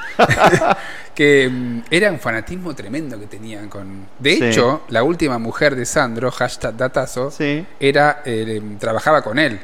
que 1.13 1.49
mm, 1.51 1.79
era 1.89 2.11
un 2.11 2.19
fanatismo 2.19 2.73
tremendo 2.75 3.19
que 3.19 3.25
tenían 3.27 3.69
con. 3.69 4.05
De 4.19 4.35
Sí. 4.35 4.43
hecho, 4.45 4.83
la 4.89 5.03
última 5.03 5.37
mujer 5.39 5.75
de 5.75 5.85
Sandro, 5.85 6.31
hashtag 6.31 6.75
datazo, 6.77 7.31
Sí. 7.31 7.65
era 7.79 8.21
eh, 8.25 8.61
trabajaba 8.79 9.21
con 9.21 9.37
él. 9.39 9.59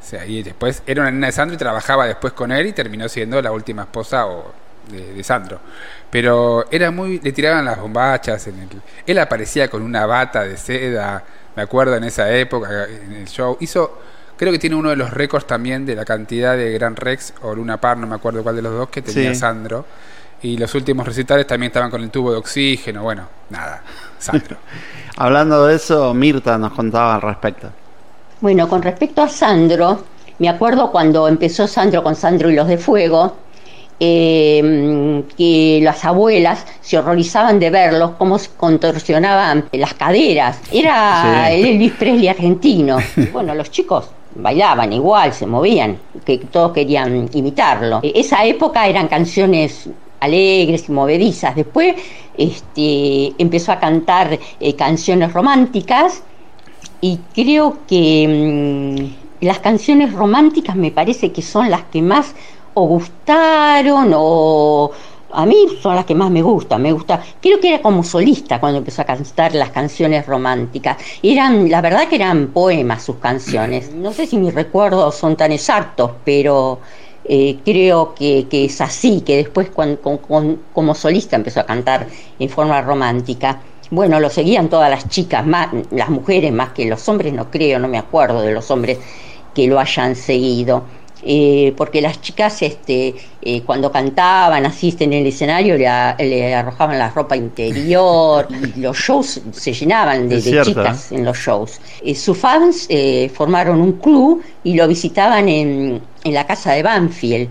O 0.00 0.08
sea, 0.08 0.24
y 0.24 0.42
después 0.42 0.82
era 0.86 1.02
una 1.02 1.10
nena 1.10 1.26
de 1.26 1.32
Sandro 1.32 1.54
y 1.54 1.58
trabajaba 1.58 2.06
después 2.06 2.32
con 2.32 2.52
él 2.52 2.66
y 2.66 2.72
terminó 2.72 3.08
siendo 3.08 3.40
la 3.42 3.52
última 3.52 3.82
esposa 3.82 4.26
o 4.26 4.52
de, 4.90 5.14
de 5.14 5.24
Sandro. 5.24 5.60
Pero 6.10 6.64
era 6.70 6.90
muy. 6.90 7.20
Le 7.20 7.32
tiraban 7.32 7.64
las 7.64 7.80
bombachas. 7.80 8.46
En 8.46 8.58
el, 8.60 8.68
él 9.06 9.18
aparecía 9.18 9.68
con 9.68 9.82
una 9.82 10.06
bata 10.06 10.44
de 10.44 10.56
seda, 10.56 11.22
me 11.54 11.62
acuerdo 11.62 11.96
en 11.96 12.04
esa 12.04 12.30
época, 12.34 12.84
en 12.88 13.12
el 13.12 13.26
show. 13.28 13.56
Hizo. 13.60 14.00
Creo 14.36 14.52
que 14.52 14.58
tiene 14.58 14.76
uno 14.76 14.90
de 14.90 14.96
los 14.96 15.10
récords 15.12 15.46
también 15.46 15.86
de 15.86 15.94
la 15.96 16.04
cantidad 16.04 16.56
de 16.56 16.70
Gran 16.72 16.94
Rex 16.94 17.32
o 17.40 17.54
Luna 17.54 17.80
Par, 17.80 17.96
no 17.96 18.06
me 18.06 18.16
acuerdo 18.16 18.42
cuál 18.42 18.56
de 18.56 18.62
los 18.62 18.72
dos, 18.74 18.88
que 18.90 19.00
tenía 19.00 19.32
Sí. 19.32 19.34
Sandro. 19.34 19.86
Y 20.42 20.58
los 20.58 20.74
últimos 20.74 21.06
recitales 21.06 21.46
también 21.46 21.70
estaban 21.70 21.90
con 21.90 22.02
el 22.02 22.10
tubo 22.10 22.30
de 22.32 22.36
oxígeno. 22.38 23.02
Bueno, 23.02 23.30
nada, 23.48 23.82
Sandro. 24.18 24.58
Hablando 25.16 25.66
de 25.66 25.76
eso, 25.76 26.12
Mirta 26.14 26.58
nos 26.58 26.72
contaba 26.72 27.14
al 27.14 27.22
respecto. 27.22 27.72
Bueno, 28.40 28.68
con 28.68 28.82
respecto 28.82 29.22
a 29.22 29.28
Sandro, 29.28 30.04
me 30.38 30.48
acuerdo 30.48 30.90
cuando 30.90 31.26
empezó 31.28 31.66
Sandro 31.66 32.02
con 32.02 32.14
Sandro 32.14 32.50
y 32.50 32.54
los 32.54 32.68
de 32.68 32.78
Fuego, 32.78 33.36
eh, 34.00 35.22
que 35.36 35.80
las 35.82 36.04
abuelas 36.04 36.66
se 36.80 36.98
horrorizaban 36.98 37.58
de 37.58 37.70
verlos, 37.70 38.12
cómo 38.18 38.38
se 38.38 38.50
contorsionaban 38.56 39.66
las 39.72 39.94
caderas. 39.94 40.60
Era 40.72 41.48
Sí. 41.48 41.54
el 41.60 41.64
Elvis 41.66 41.92
Presley 41.92 42.28
argentino. 42.28 42.98
Bueno, 43.32 43.54
los 43.54 43.70
chicos 43.70 44.10
bailaban 44.34 44.92
igual, 44.92 45.32
se 45.32 45.46
movían, 45.46 45.98
que 46.24 46.38
todos 46.38 46.72
querían 46.72 47.28
imitarlo. 47.32 48.00
E- 48.02 48.12
Esa 48.16 48.44
época 48.44 48.86
eran 48.86 49.08
canciones 49.08 49.88
alegres 50.20 50.88
y 50.88 50.92
movedizas. 50.92 51.54
Después 51.56 51.94
este, 52.36 53.32
empezó 53.38 53.72
a 53.72 53.78
cantar 53.78 54.38
eh, 54.60 54.74
canciones 54.74 55.32
románticas 55.32 56.22
y 57.00 57.18
creo 57.34 57.78
que 57.88 58.26
mm, 59.40 59.44
las 59.44 59.58
canciones 59.60 60.12
románticas 60.12 60.76
me 60.76 60.90
parece 60.90 61.32
que 61.32 61.42
son 61.42 61.70
las 61.70 61.82
que 61.84 62.00
más 62.02 62.34
o 62.78 62.82
gustaron 62.86 64.12
o 64.14 64.90
a 65.32 65.44
mí 65.44 65.56
son 65.82 65.96
las 65.96 66.04
que 66.04 66.14
más 66.14 66.30
me 66.30 66.42
gustan, 66.42 66.80
me 66.82 66.92
gusta. 66.92 67.22
Creo 67.40 67.58
que 67.60 67.68
era 67.74 67.82
como 67.82 68.02
solista 68.04 68.60
cuando 68.60 68.78
empezó 68.78 69.02
a 69.02 69.04
cantar 69.04 69.54
las 69.54 69.70
canciones 69.70 70.24
románticas. 70.26 70.96
Eran, 71.22 71.68
la 71.70 71.80
verdad 71.80 72.08
que 72.08 72.16
eran 72.16 72.48
poemas 72.48 73.02
sus 73.04 73.16
canciones. 73.16 73.90
No 74.06 74.12
sé 74.12 74.26
si 74.26 74.36
mis 74.36 74.54
recuerdos 74.54 75.14
son 75.16 75.36
tan 75.36 75.52
exactos, 75.52 76.12
pero 76.24 76.80
eh, 77.24 77.58
creo 77.64 78.14
que, 78.14 78.46
que 78.48 78.66
es 78.66 78.80
así, 78.80 79.22
que 79.22 79.36
después 79.38 79.70
cuan- 79.70 79.96
con- 79.96 80.18
con- 80.18 80.60
como 80.72 80.94
solista 80.94 81.36
empezó 81.36 81.60
a 81.60 81.66
cantar 81.66 82.06
en 82.38 82.48
forma 82.48 82.80
romántica. 82.82 83.60
Bueno, 83.90 84.20
lo 84.20 84.30
seguían 84.30 84.68
todas 84.68 84.90
las 84.90 85.08
chicas, 85.08 85.46
más, 85.46 85.68
las 85.90 86.08
mujeres 86.10 86.52
más 86.52 86.70
que 86.70 86.86
los 86.86 87.08
hombres, 87.08 87.32
no 87.32 87.50
creo, 87.50 87.78
no 87.78 87.88
me 87.88 87.98
acuerdo 87.98 88.42
de 88.42 88.52
los 88.52 88.70
hombres 88.70 88.98
que 89.54 89.66
lo 89.66 89.78
hayan 89.80 90.14
seguido. 90.16 90.84
Eh, 91.22 91.72
porque 91.76 92.00
las 92.02 92.20
chicas 92.20 92.60
este, 92.62 93.14
eh, 93.42 93.62
cuando 93.62 93.90
cantaban 93.90 94.64
así 94.66 94.94
en 95.00 95.12
el 95.14 95.26
escenario 95.26 95.76
le, 95.76 95.88
a- 95.88 96.14
le 96.18 96.54
arrojaban 96.54 96.98
la 96.98 97.08
ropa 97.10 97.36
interior 97.36 98.46
y 98.50 98.78
los 98.80 98.96
shows 98.98 99.40
se 99.50 99.72
llenaban 99.72 100.28
de, 100.28 100.40
chicas 100.62 101.10
en 101.12 101.24
los 101.24 101.36
shows. 101.38 101.80
Eh, 102.04 102.14
sus 102.14 102.36
fans 102.36 102.86
eh, 102.90 103.30
formaron 103.34 103.80
un 103.80 103.92
club 103.92 104.42
y 104.62 104.74
lo 104.74 104.86
visitaban 104.86 105.48
en, 105.48 106.00
en 106.22 106.34
la 106.34 106.46
casa 106.46 106.72
de 106.72 106.82
Banfield 106.82 107.48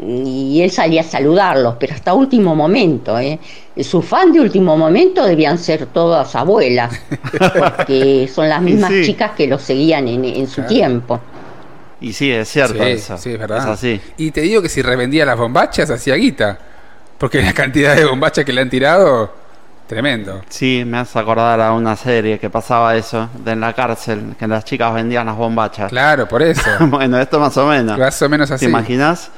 y 0.00 0.60
él 0.62 0.70
salía 0.70 1.02
a 1.02 1.04
saludarlos, 1.04 1.76
pero 1.78 1.94
hasta 1.94 2.14
último 2.14 2.54
momento. 2.56 3.18
¿eh? 3.18 3.38
Sus 3.82 4.04
fans 4.04 4.32
de 4.32 4.40
último 4.40 4.76
momento 4.76 5.24
debían 5.24 5.58
ser 5.58 5.86
todas 5.86 6.34
abuelas, 6.34 6.92
porque 7.52 8.28
son 8.32 8.48
las 8.48 8.62
mismas 8.62 8.90
sí. 8.90 9.02
chicas 9.06 9.32
que 9.36 9.46
lo 9.46 9.58
seguían 9.58 10.08
en, 10.08 10.24
en 10.24 10.46
su 10.46 10.62
Claro. 10.62 10.68
tiempo. 10.68 11.20
Y 12.02 12.12
sí, 12.12 12.30
es 12.30 12.48
cierto 12.48 12.74
Sí, 12.74 12.90
eso. 12.90 13.16
sí, 13.16 13.32
es 13.32 13.38
verdad. 13.38 13.58
Es 13.58 13.64
así. 13.66 14.00
Y 14.16 14.30
te 14.30 14.40
digo 14.42 14.60
que 14.60 14.68
si 14.68 14.82
revendía 14.82 15.24
las 15.24 15.38
bombachas, 15.38 15.88
hacía 15.90 16.16
guita. 16.16 16.58
Porque 17.18 17.40
la 17.40 17.52
cantidad 17.52 17.94
de 17.94 18.04
bombachas 18.04 18.44
que 18.44 18.52
le 18.52 18.60
han 18.60 18.68
tirado, 18.68 19.32
tremendo. 19.86 20.42
Sí, 20.48 20.82
me 20.84 20.98
hace 20.98 21.18
acordar 21.18 21.60
a 21.60 21.72
una 21.72 21.94
serie 21.94 22.38
que 22.38 22.50
pasaba 22.50 22.96
eso, 22.96 23.28
de 23.44 23.52
en 23.52 23.60
la 23.60 23.72
cárcel, 23.72 24.34
que 24.38 24.48
las 24.48 24.64
chicas 24.64 24.92
vendían 24.92 25.26
las 25.26 25.36
bombachas. 25.36 25.88
Claro, 25.90 26.26
por 26.26 26.42
eso. 26.42 26.68
bueno, 26.80 27.18
esto 27.20 27.38
más 27.38 27.56
o 27.56 27.66
menos. 27.66 27.96
Más 27.96 28.20
o 28.20 28.28
menos 28.28 28.50
así. 28.50 28.66
¿Te 28.66 28.70
imaginas? 28.70 29.30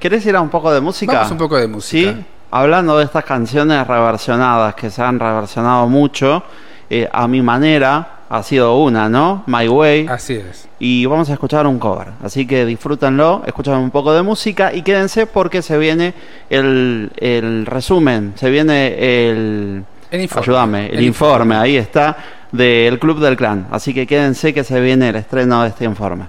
¿Querés 0.00 0.24
ir 0.24 0.34
a 0.36 0.40
un 0.40 0.48
poco 0.48 0.72
de 0.72 0.80
música? 0.80 1.12
Vamos 1.12 1.32
un 1.32 1.38
poco 1.38 1.56
de 1.58 1.68
música. 1.68 2.12
Sí, 2.12 2.24
hablando 2.50 2.96
de 2.96 3.04
estas 3.04 3.24
canciones 3.24 3.86
reversionadas, 3.86 4.74
que 4.74 4.88
se 4.88 5.02
han 5.02 5.20
reversionado 5.20 5.86
mucho, 5.88 6.42
eh, 6.88 7.08
a 7.12 7.28
mi 7.28 7.42
manera 7.42 8.17
ha 8.28 8.42
sido 8.42 8.76
una, 8.78 9.08
¿no? 9.08 9.42
My 9.46 9.68
Way. 9.68 10.06
Así 10.08 10.34
es. 10.34 10.68
Y 10.78 11.06
vamos 11.06 11.30
a 11.30 11.32
escuchar 11.32 11.66
un 11.66 11.78
cover. 11.78 12.08
Así 12.22 12.46
que 12.46 12.64
disfrútenlo, 12.64 13.42
escuchen 13.46 13.74
un 13.74 13.90
poco 13.90 14.12
de 14.12 14.22
música 14.22 14.72
y 14.72 14.82
quédense 14.82 15.26
porque 15.26 15.62
se 15.62 15.78
viene 15.78 16.14
el, 16.50 17.10
el 17.16 17.66
resumen, 17.66 18.34
se 18.36 18.50
viene 18.50 19.28
el... 19.28 19.84
El 20.10 20.22
informe. 20.22 20.42
Ayúdame, 20.44 20.86
el, 20.86 20.98
El 20.98 21.04
informe, 21.04 21.56
ahí 21.56 21.76
está, 21.76 22.16
del 22.52 22.98
Club 22.98 23.20
del 23.20 23.36
Clan. 23.36 23.66
Así 23.70 23.92
que 23.92 24.06
quédense 24.06 24.54
que 24.54 24.64
se 24.64 24.80
viene 24.80 25.10
el 25.10 25.16
estreno 25.16 25.62
de 25.62 25.68
este 25.68 25.84
informe. 25.84 26.26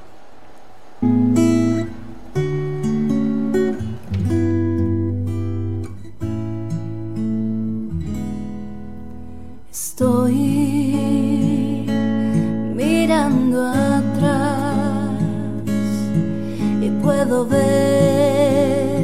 Puedo 17.10 17.44
ver 17.44 19.00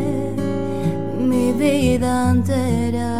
mi 1.17 1.51
vida 1.53 2.29
entera 2.29 3.13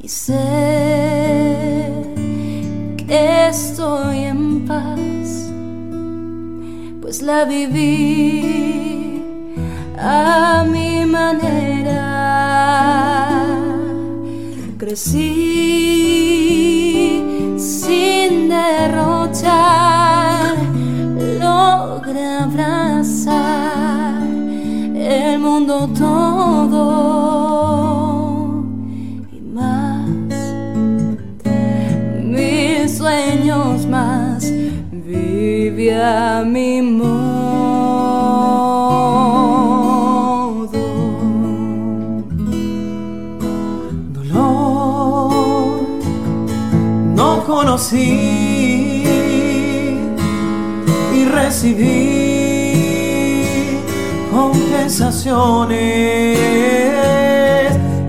y 0.00 0.08
sé 0.08 0.46
que 2.96 3.48
estoy 3.48 4.18
en 4.32 4.64
paz, 4.66 5.52
pues 7.02 7.20
la 7.20 7.44
viví 7.44 9.22
a 9.98 10.64
mi 10.74 11.04
manera. 11.04 12.08
Crecí 14.78 16.19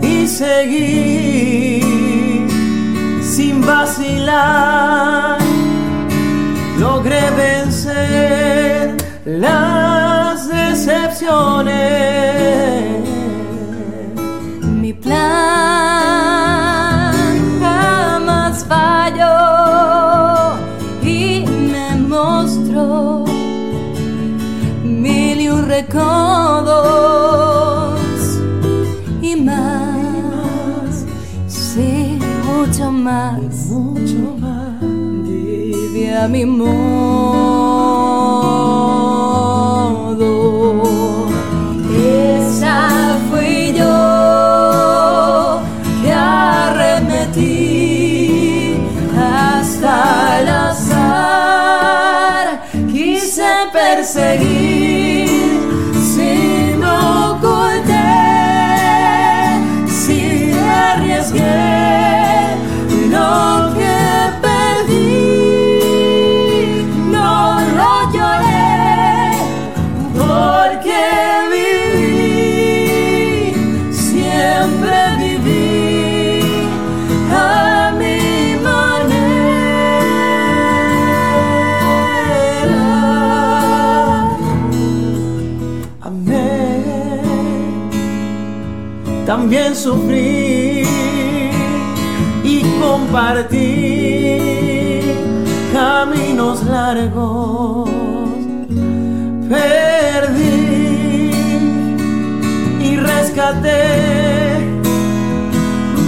y 0.01 0.28
seguí 0.28 1.82
sin 3.22 3.61
vacilar. 3.65 5.38
Logré 6.80 7.22
vencer 7.38 8.97
las 9.26 10.49
decepciones 10.49 12.11
Vive 36.28 36.43
a 36.43 36.61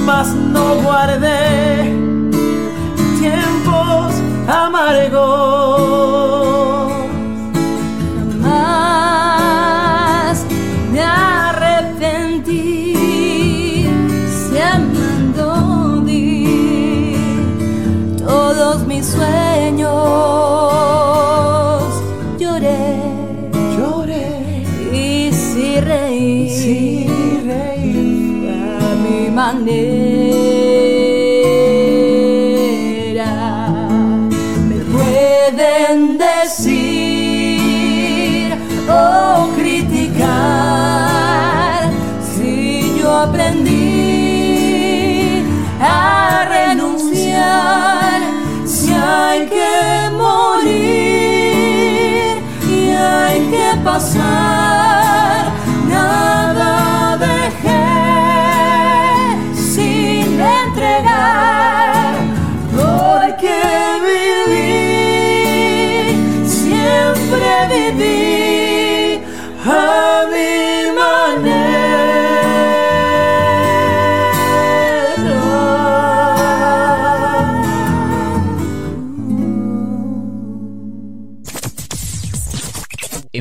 mas 0.05 0.27
no 0.33 0.81
guardé 0.81 1.93
tiempos 3.19 4.13
amargos. 4.47 5.42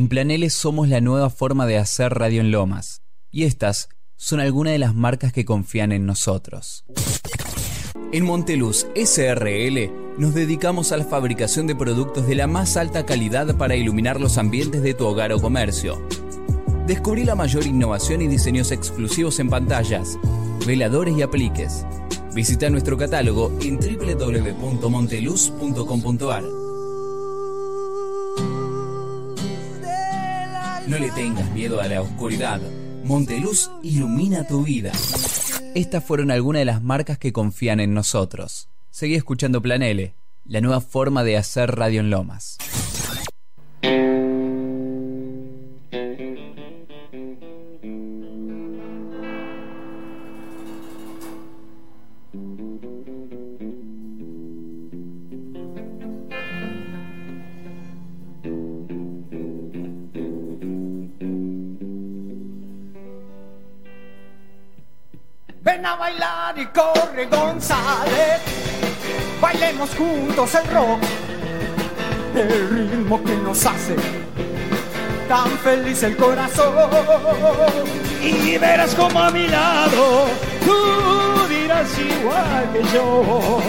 En 0.02 0.08
Planeles 0.08 0.52
somos 0.52 0.88
la 0.88 1.00
nueva 1.00 1.30
forma 1.30 1.64
de 1.64 1.78
hacer 1.78 2.12
radio 2.12 2.40
en 2.40 2.50
Lomas. 2.50 3.02
Y 3.30 3.44
estas 3.44 3.88
son 4.16 4.40
algunas 4.40 4.72
de 4.72 4.80
las 4.80 4.96
marcas 4.96 5.32
que 5.32 5.44
confían 5.44 5.92
en 5.92 6.06
nosotros. 6.06 6.84
En 8.10 8.24
Monteluz 8.24 8.88
SRL 8.96 9.92
nos 10.18 10.34
dedicamos 10.34 10.90
a 10.90 10.96
la 10.96 11.04
fabricación 11.04 11.68
de 11.68 11.76
productos 11.76 12.26
de 12.26 12.34
la 12.34 12.48
más 12.48 12.76
alta 12.76 13.06
calidad 13.06 13.56
para 13.56 13.76
iluminar 13.76 14.20
los 14.20 14.38
ambientes 14.38 14.82
de 14.82 14.94
tu 14.94 15.06
hogar 15.06 15.32
o 15.32 15.40
comercio. 15.40 16.04
Descubrí 16.88 17.22
la 17.22 17.36
mayor 17.36 17.64
innovación 17.64 18.22
y 18.22 18.26
diseños 18.26 18.72
exclusivos 18.72 19.38
en 19.38 19.50
pantallas, 19.50 20.18
veladores 20.66 21.16
y 21.16 21.22
apliques. 21.22 21.86
Visita 22.34 22.68
nuestro 22.70 22.96
catálogo 22.96 23.56
en 23.60 23.76
www.monteluz.com.ar. 23.76 26.61
No 30.86 30.98
le 30.98 31.10
tengas 31.12 31.48
miedo 31.52 31.80
a 31.80 31.86
la 31.86 32.02
oscuridad. 32.02 32.60
Monteluz 33.04 33.70
ilumina 33.82 34.46
tu 34.46 34.64
vida. 34.64 34.92
Estas 35.74 36.04
fueron 36.04 36.30
algunas 36.30 36.60
de 36.60 36.64
las 36.64 36.82
marcas 36.82 37.18
que 37.18 37.32
confían 37.32 37.80
en 37.80 37.94
nosotros. 37.94 38.68
Seguí 38.90 39.14
escuchando 39.14 39.62
Planele, 39.62 40.14
la 40.44 40.60
nueva 40.60 40.80
forma 40.80 41.24
de 41.24 41.36
hacer 41.36 41.76
radio 41.76 42.00
en 42.00 42.10
Lomas. 42.10 42.58
Bailar 65.96 66.58
y 66.58 66.66
corre 66.66 67.26
González. 67.26 68.40
Bailemos 69.40 69.90
juntos 69.94 70.54
el 70.54 70.66
rock. 70.70 71.00
El 72.34 72.70
ritmo 72.70 73.22
que 73.22 73.36
nos 73.36 73.66
hace 73.66 73.94
tan 75.28 75.50
feliz 75.58 76.02
el 76.02 76.16
corazón. 76.16 76.74
Y 78.22 78.56
verás 78.58 78.94
como 78.94 79.20
a 79.20 79.30
mi 79.30 79.46
lado 79.48 80.26
tú 80.64 81.46
dirás 81.48 81.90
igual 81.98 82.70
que 82.72 82.82
yo. 82.94 83.60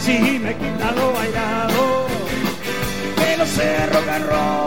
Si 0.00 0.38
me 0.38 0.54
quitan 0.54 0.94
lo 0.96 1.12
bailado, 1.12 2.06
que 3.16 3.36
no 3.36 3.46
sé 3.46 3.86
rock 3.86 4.08
and 4.08 4.26
roll. 4.26 4.62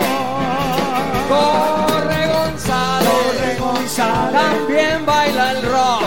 González, 3.76 4.42
también 4.42 5.06
baila 5.06 5.52
el 5.52 5.62
rock. 5.64 6.02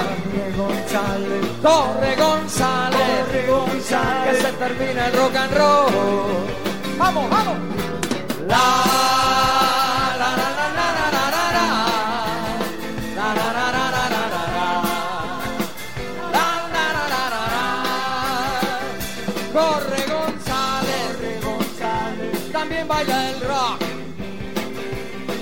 Corre 1.62 2.16
González, 2.16 2.97
corre 3.23 3.47
González, 3.47 4.31
que 4.31 4.43
se 4.43 4.53
termina 4.53 5.07
el 5.07 5.12
rock 5.12 5.37
and 5.37 5.57
roll. 5.57 5.93
Vamos, 6.99 7.31
vamos. 7.31 7.57
La 8.49 9.09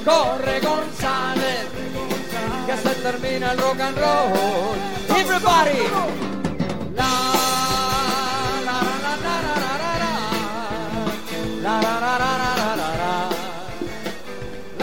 corre 0.07 0.61
González. 0.61 0.96
Termina 3.13 3.53
el 3.53 3.59
rock 3.59 3.81
and 3.81 3.97
roll. 3.99 4.79
Everybody. 5.17 5.79
La 6.97 7.13
la 8.67 8.79
la 8.83 8.97
la 9.05 9.15
la 9.25 9.37
la 9.47 9.55
la 9.65 9.73
la 9.83 9.93
la. 10.03 10.15
La 11.63 11.81
la 11.81 12.19
la. 12.19 12.46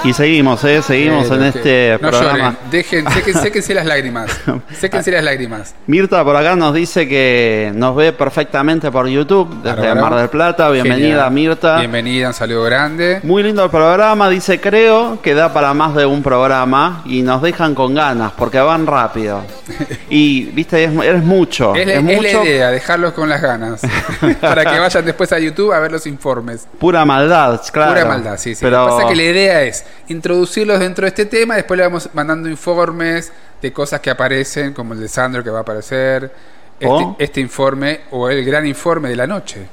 Y 0.06 0.12
seguimos, 0.12 0.62
¿eh? 0.66 0.82
Seguimos 0.82 1.32
en 1.32 1.44
este 1.44 1.98
no 2.02 2.10
programa. 2.10 2.38
lloren, 2.38 2.58
dejen, 2.72 3.06
séquen- 3.06 3.42
séquense 3.42 3.74
las 3.74 3.86
lágrimas. 3.86 4.30
Séquense 4.78 5.12
las 5.12 5.24
lágrimas. 5.24 5.74
Mirta 5.88 6.22
por 6.26 6.36
acá 6.36 6.58
nos 6.58 6.74
dice 6.74 7.08
que 7.08 7.72
nos 7.74 7.96
ve 7.96 8.12
perfectamente 8.12 8.92
por 8.92 9.08
YouTube 9.08 9.62
desde 9.64 9.78
Bárbaro. 9.88 10.02
Mar 10.02 10.16
del 10.16 10.28
Plata. 10.30 10.70
Bienvenida, 10.72 10.98
Genial. 11.30 11.32
Mirta. 11.32 11.78
Bienvenida, 11.80 12.28
un 12.28 12.34
saludo 12.34 12.64
grande. 12.64 13.22
Muy 13.24 13.44
lindo 13.44 13.64
el 13.64 13.70
programa, 13.70 14.28
dice 14.30 14.60
creo 14.60 15.22
que 15.22 15.34
da 15.34 15.54
para 15.54 15.74
más 15.74 15.96
de 15.96 16.06
un 16.06 16.22
programa 16.22 17.02
y 17.06 17.22
nos 17.22 17.42
dejan 17.42 17.74
con 17.74 17.94
ganas 17.96 18.34
porque 18.34 18.60
van 18.60 18.86
rápido. 18.86 19.42
Y, 20.10 20.44
viste, 20.52 20.84
es, 20.84 20.92
eres 21.04 21.24
mucho. 21.24 21.74
Es, 21.76 21.88
la- 21.88 21.94
es 21.94 22.00
es 22.00 22.06
la 22.06 22.12
mucho 22.18 22.44
idea, 22.44 22.70
dejarlos 22.70 23.14
con 23.14 23.30
las 23.30 23.42
ganas. 23.42 23.82
para 24.42 24.64
que 24.66 24.78
vayan 24.78 25.06
después 25.06 25.32
a 25.32 25.40
YouTube 25.40 25.72
a 25.72 25.80
ver 25.80 25.92
los 25.92 26.06
informes. 26.06 26.68
pura 26.78 27.04
maldad, 27.06 27.60
claro. 27.72 27.94
Pura 27.94 28.06
maldad, 28.06 28.38
sí, 28.38 28.54
sí. 28.54 28.60
Pero 28.64 28.82
Lo 28.82 28.86
que 28.86 28.92
pasa 28.92 29.04
es 29.04 29.10
que 29.10 29.16
la 29.16 29.24
idea 29.24 29.64
es 29.64 29.86
introducirlos 30.08 30.80
dentro 30.80 31.04
de 31.04 31.10
este 31.10 31.26
tema, 31.26 31.56
después 31.56 31.78
le 31.78 31.84
vamos 31.86 32.10
mandando 32.14 32.50
informes 32.50 33.32
de 33.62 33.72
cosas 33.74 34.00
que 34.02 34.10
aparecen, 34.10 34.74
como 34.74 34.94
el 34.94 35.00
de 35.00 35.08
Sandro 35.08 35.44
que 35.44 35.50
va 35.50 35.60
a 35.60 35.62
aparecer, 35.62 36.32
este, 36.80 37.06
este 37.20 37.40
informe 37.42 38.02
o 38.12 38.30
el 38.30 38.44
gran 38.44 38.66
informe 38.68 39.10
de 39.10 39.16
la 39.16 39.28
noche, 39.28 39.66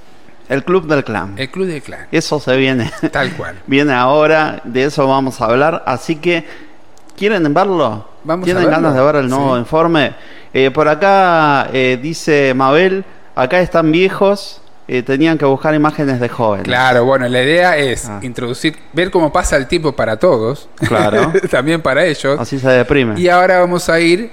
el 0.49 0.64
Club 0.64 0.87
del 0.87 1.05
Clan. 1.05 1.35
el 1.39 1.49
Club 1.51 1.66
del 1.66 1.83
Clan. 1.83 2.07
Eso 2.11 2.41
se 2.41 2.57
viene. 2.57 2.91
Tal 3.12 3.33
cual. 3.37 3.61
viene 3.66 3.93
ahora, 3.93 4.61
de 4.64 4.85
eso 4.85 5.07
vamos 5.07 5.41
a 5.41 5.45
hablar. 5.47 5.83
Así 5.87 6.16
que, 6.16 6.45
¿quieren 7.16 7.53
verlo? 7.55 8.09
Vamos 8.25 8.43
a 8.43 8.47
¿Tienen 8.47 8.64
verlo. 8.64 8.77
ganas 8.83 8.95
de 8.95 9.03
ver 9.03 9.16
el 9.16 9.29
nuevo 9.29 9.55
Sí. 9.55 9.61
informe? 9.61 10.14
Eh, 10.53 10.71
por 10.73 10.89
acá 10.89 11.68
eh, 11.73 11.99
dice 12.03 12.53
Mabel, 12.55 13.05
acá 13.37 13.61
están 13.61 13.93
viejos, 13.93 14.61
eh, 14.93 15.03
tenían 15.05 15.38
que 15.38 15.45
buscar 15.45 15.72
imágenes 15.72 16.18
de 16.18 16.28
jóvenes. 16.28 16.64
Claro, 16.64 17.05
bueno, 17.05 17.28
la 17.28 17.43
idea 17.43 17.76
es 17.76 18.09
Ah. 18.09 18.18
introducir, 18.22 18.76
ver 18.93 19.12
cómo 19.12 19.32
pasa 19.32 19.57
el 19.57 19.68
tiempo 19.68 19.93
para 19.93 20.16
todos, 20.18 20.68
Claro. 20.88 21.32
también 21.51 21.80
para 21.80 22.05
ellos. 22.05 22.41
Así 22.41 22.59
se 22.59 22.68
deprime. 22.68 23.14
Y 23.20 23.28
ahora 23.28 23.61
vamos 23.61 23.88
a 23.88 24.01
ir 24.01 24.32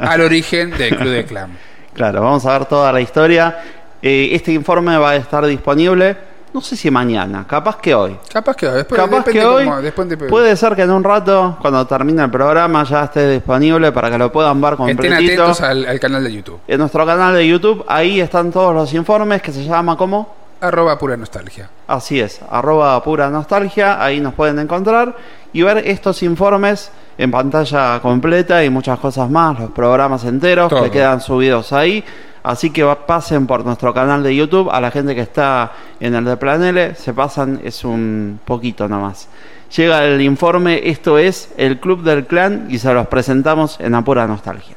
al 0.00 0.20
origen 0.20 0.70
del 0.78 0.96
Club 0.96 1.10
de 1.10 1.24
Clan. 1.24 1.58
Claro, 1.94 2.22
vamos 2.22 2.46
a 2.46 2.52
ver 2.56 2.66
toda 2.66 2.92
la 2.92 3.00
historia. 3.00 3.58
Eh, 4.00 4.28
este 4.32 4.52
informe 4.52 4.96
va 4.96 5.10
a 5.10 5.16
estar 5.16 5.44
disponible, 5.44 6.16
no 6.52 6.60
sé 6.60 6.76
si 6.76 6.90
mañana, 6.90 7.44
capaz 7.46 7.76
que 7.76 7.94
hoy. 7.94 8.16
Capaz 8.32 8.56
que 8.56 8.66
hoy. 8.66 8.74
Después, 8.78 9.00
Capaz 9.00 9.24
que 9.24 9.44
hoy 9.44 9.64
cómo- 9.64 9.80
después 9.82 10.08
de- 10.08 10.16
puede 10.16 10.56
ser 10.56 10.74
que 10.74 10.82
en 10.82 10.90
un 10.90 11.04
rato, 11.04 11.56
cuando 11.60 11.86
termine 11.86 12.22
el 12.24 12.30
programa, 12.30 12.82
ya 12.84 13.04
esté 13.04 13.28
disponible 13.30 13.92
para 13.92 14.10
que 14.10 14.18
lo 14.18 14.32
puedan 14.32 14.60
ver 14.60 14.72
Estén 14.74 14.86
completito. 14.96 15.42
atentos 15.42 15.60
al, 15.60 15.86
al 15.86 16.00
canal 16.00 16.24
de 16.24 16.32
YouTube. 16.32 16.58
En 16.66 16.78
nuestro 16.80 17.06
canal 17.06 17.34
de 17.34 17.46
YouTube, 17.46 17.84
ahí 17.88 18.20
están 18.20 18.50
todos 18.50 18.74
los 18.74 18.92
informes 18.94 19.42
que 19.42 19.52
se 19.52 19.64
llama 19.64 19.96
como 19.96 20.40
Arroba 20.62 20.98
pura 20.98 21.16
nostalgia. 21.16 21.70
Así 21.88 22.20
es, 22.20 22.38
arroba 22.50 23.02
pura 23.02 23.30
nostalgia, 23.30 24.02
ahí 24.04 24.20
nos 24.20 24.34
pueden 24.34 24.58
encontrar 24.58 25.16
y 25.54 25.62
ver 25.62 25.78
estos 25.78 26.22
informes 26.22 26.90
en 27.16 27.30
pantalla 27.30 27.98
completa 28.02 28.62
y 28.62 28.68
muchas 28.68 28.98
cosas 28.98 29.30
más, 29.30 29.58
los 29.58 29.70
programas 29.70 30.22
enteros 30.24 30.68
Todo. 30.68 30.82
que 30.82 30.90
quedan 30.90 31.22
subidos 31.22 31.72
ahí. 31.72 32.04
Así 32.42 32.70
que 32.70 32.82
va- 32.82 33.06
pasen 33.06 33.46
por 33.46 33.64
nuestro 33.64 33.92
canal 33.92 34.22
de 34.22 34.34
YouTube, 34.34 34.70
a 34.70 34.80
la 34.80 34.90
gente 34.90 35.14
que 35.14 35.20
está 35.20 35.72
en 36.00 36.14
el 36.14 36.24
de 36.24 36.36
Planele, 36.36 36.94
se 36.94 37.12
pasan, 37.12 37.60
es 37.64 37.84
un 37.84 38.40
poquito 38.44 38.88
nomás. 38.88 39.28
Llega 39.76 40.04
el 40.04 40.20
informe, 40.22 40.88
esto 40.88 41.18
es 41.18 41.50
el 41.56 41.78
Club 41.78 42.02
del 42.02 42.26
Clan 42.26 42.66
y 42.70 42.78
se 42.78 42.92
los 42.92 43.06
presentamos 43.08 43.78
en 43.78 43.92
la 43.92 44.02
pura 44.02 44.26
nostalgia. 44.26 44.76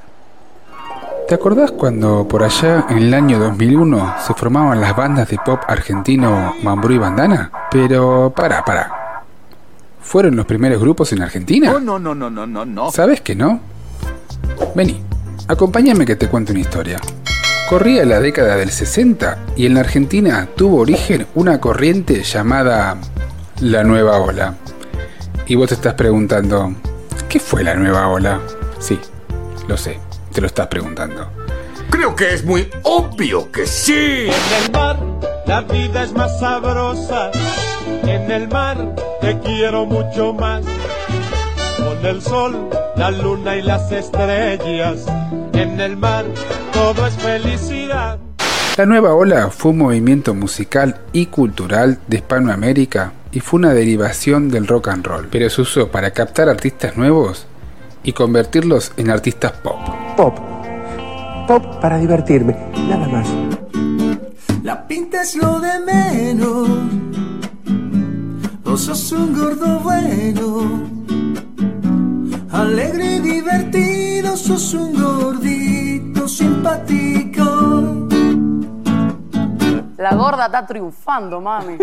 ¿Te 1.28 1.36
acordás 1.36 1.72
cuando 1.72 2.28
por 2.28 2.44
allá 2.44 2.86
en 2.90 2.98
el 2.98 3.14
año 3.14 3.40
2001 3.40 4.16
se 4.28 4.34
formaban 4.34 4.82
las 4.82 4.96
bandas 4.96 5.30
de 5.30 5.38
pop 5.44 5.62
argentino 5.68 6.54
Mambrú 6.64 6.94
y 6.94 6.98
Bandana? 6.98 7.50
Pero 7.72 8.32
para, 8.36 8.64
para. 8.66 9.24
¿Fueron 10.02 10.36
los 10.36 10.46
primeros 10.46 10.82
grupos 10.82 11.14
en 11.14 11.22
Argentina? 11.22 11.72
Oh, 11.74 11.80
no, 11.80 11.98
no, 11.98 12.14
no, 12.14 12.30
no, 12.30 12.46
no, 12.46 12.66
no. 12.66 12.92
¿Sabes 12.92 13.22
que 13.22 13.36
no? 13.36 13.62
Vení, 14.76 15.02
acompáñame 15.48 16.06
que 16.06 16.18
te 16.18 16.28
cuente 16.28 16.52
una 16.52 16.60
historia. 16.62 17.00
Corría 17.74 18.06
la 18.06 18.20
década 18.20 18.56
del 18.56 18.70
60 18.70 19.46
y 19.56 19.66
en 19.66 19.74
la 19.74 19.80
Argentina 19.80 20.48
tuvo 20.56 20.82
origen 20.82 21.26
una 21.34 21.60
corriente 21.60 22.22
llamada 22.22 22.98
la 23.62 23.84
Nueva 23.84 24.20
Ola. 24.20 24.58
Y 25.48 25.56
vos 25.56 25.70
te 25.70 25.74
estás 25.74 25.96
preguntando, 25.96 26.72
¿qué 27.28 27.40
fue 27.40 27.64
la 27.64 27.74
Nueva 27.74 28.10
Ola? 28.10 28.42
Sí, 28.78 29.00
lo 29.68 29.76
sé, 29.76 29.98
te 30.32 30.40
lo 30.40 30.46
estás 30.46 30.68
preguntando. 30.68 31.28
Creo 31.90 32.16
que 32.16 32.36
es 32.36 32.46
muy 32.46 32.70
obvio 32.84 33.52
que 33.52 33.66
sí. 33.66 34.28
En 34.28 34.64
el 34.64 34.72
mar 34.72 35.00
la 35.48 35.62
vida 35.62 36.04
es 36.04 36.14
más 36.14 36.40
sabrosa. 36.40 37.32
En 38.04 38.30
el 38.30 38.50
mar 38.50 38.94
te 39.20 39.40
quiero 39.40 39.88
mucho 39.88 40.32
más. 40.32 40.64
Con 41.78 42.06
el 42.06 42.22
sol, 42.22 42.70
la 42.96 43.10
luna 43.10 43.56
y 43.56 43.64
las 43.64 43.92
estrellas. 43.92 45.08
En 45.54 45.80
el 45.80 45.98
mar 45.98 46.26
todo 46.74 47.08
es 47.08 47.14
felicidad. 47.16 48.20
La 48.76 48.86
Nueva 48.88 49.14
Ola 49.14 49.50
fue 49.50 49.72
un 49.72 49.78
movimiento 49.78 50.34
musical 50.34 51.02
y 51.14 51.28
cultural 51.28 52.00
de 52.08 52.18
Hispanoamérica 52.18 53.14
y 53.32 53.40
fue 53.40 53.60
una 53.60 53.74
derivación 53.74 54.50
del 54.50 54.66
rock 54.68 54.88
and 54.88 55.06
roll, 55.06 55.28
pero 55.30 55.50
se 55.50 55.62
usó 55.62 55.90
para 55.90 56.12
captar 56.12 56.50
artistas 56.50 56.98
nuevos 56.98 57.46
y 58.04 58.14
convertirlos 58.14 58.92
en 58.98 59.12
artistas 59.12 59.52
pop. 59.52 59.78
Pop. 60.18 60.38
Pop 61.48 61.80
para 61.80 62.00
divertirme, 62.00 62.58
nada 62.88 63.08
más. 63.08 63.28
La 64.64 64.88
pinta 64.88 65.22
es 65.22 65.36
lo 65.36 65.60
de 65.60 65.80
menos. 65.80 66.70
Vos 68.64 68.82
sos 68.82 69.12
un 69.12 69.38
gordo 69.38 69.80
bueno. 69.82 71.03
Alegre 72.54 73.16
y 73.16 73.20
divertido, 73.20 74.38
sos 74.38 74.76
un 74.76 74.94
gordito 74.94 76.28
simpático. 76.28 78.08
La 79.98 80.14
gorda 80.14 80.46
está 80.46 80.68
triunfando, 80.68 81.42
mami. 81.42 81.78